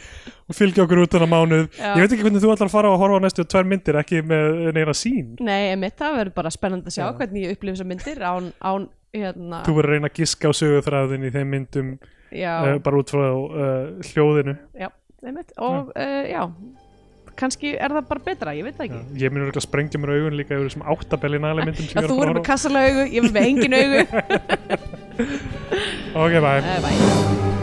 og 0.51 0.57
fylgja 0.59 0.85
okkur 0.85 1.05
út 1.05 1.13
þennan 1.15 1.31
mánuð. 1.31 1.67
Já. 1.79 1.93
ég 1.95 2.03
veit 2.03 2.15
ekki 2.17 2.25
hvernig 2.27 2.43
þú 2.43 2.53
ætlar 2.55 2.71
að 2.71 2.75
fara 2.75 2.91
að 2.91 3.03
horfa 3.05 3.21
á 3.23 3.25
næstu 3.25 3.45
tvær 3.47 3.69
myndir 3.71 3.99
ekki 4.01 4.23
með 4.27 4.71
neina 4.77 4.95
sín 4.99 5.37
nei, 5.39 5.71
emitt, 5.77 5.97
það 6.01 6.17
verður 6.19 6.37
bara 6.41 6.55
spennandi 6.55 6.91
að 6.91 6.97
sjá 6.97 7.05
Já. 7.05 7.13
hvernig 7.21 7.47
ég 7.47 7.55
upplifa 7.55 7.77
þessar 7.79 7.91
myndir 7.93 8.25
án, 8.27 8.51
án 8.59 8.89
hérna, 9.15 9.63
þú 9.67 9.77
verður 9.79 9.91
að 9.91 9.97
reyna 9.97 10.11
að 10.11 10.19
giska 10.21 10.51
á 10.51 10.53
söguþræðin 10.61 11.27
í 11.27 11.33
þeim 11.35 11.55
myndum 11.55 11.89
já, 12.35 12.53
uh, 12.59 12.77
bara 12.83 13.01
út 13.01 13.15
frá 13.15 13.27
uh, 13.31 14.11
hljóðinu. 14.11 14.57
Já, 14.79 14.91
emitt 15.31 15.55
og 15.59 15.91
uh, 15.95 16.25
já, 16.31 16.43
kannski 17.41 17.75
er 17.77 17.95
það 17.97 18.11
bara 18.11 18.27
betra, 18.27 18.57
ég 18.59 18.67
veit 18.67 18.79
það 18.79 18.91
Já, 18.91 18.99
ekki 18.99 19.25
ég 19.25 19.35
mun 19.35 19.45
örugglega 19.47 19.63
að 19.63 19.69
sprengja 19.69 20.03
mér 20.03 20.15
augun 20.17 20.39
líka 20.39 20.57
yfir 20.57 20.69
þessum 20.69 20.87
áttabelli 20.95 21.43
næli 21.43 21.69
myndum 21.69 21.87
sem 21.87 21.95
ég 21.95 22.03
að 22.03 22.11
þú 22.11 22.19
er 22.19 22.19
að 22.19 22.21
verður 22.21 22.35
með 22.35 22.43
fara 22.43 22.51
kassalega 22.51 22.91
augu, 22.91 23.07
ég 23.07 23.21
verður 23.25 23.37
með 23.39 23.49
engin 23.51 23.79
augu. 23.81 24.01
Að 26.11 26.21
horfa 26.21 26.21
á. 26.21 26.27
ok, 26.27 26.35
bye. 26.45 26.61
Uh, 26.61 26.79
bye 26.87 27.60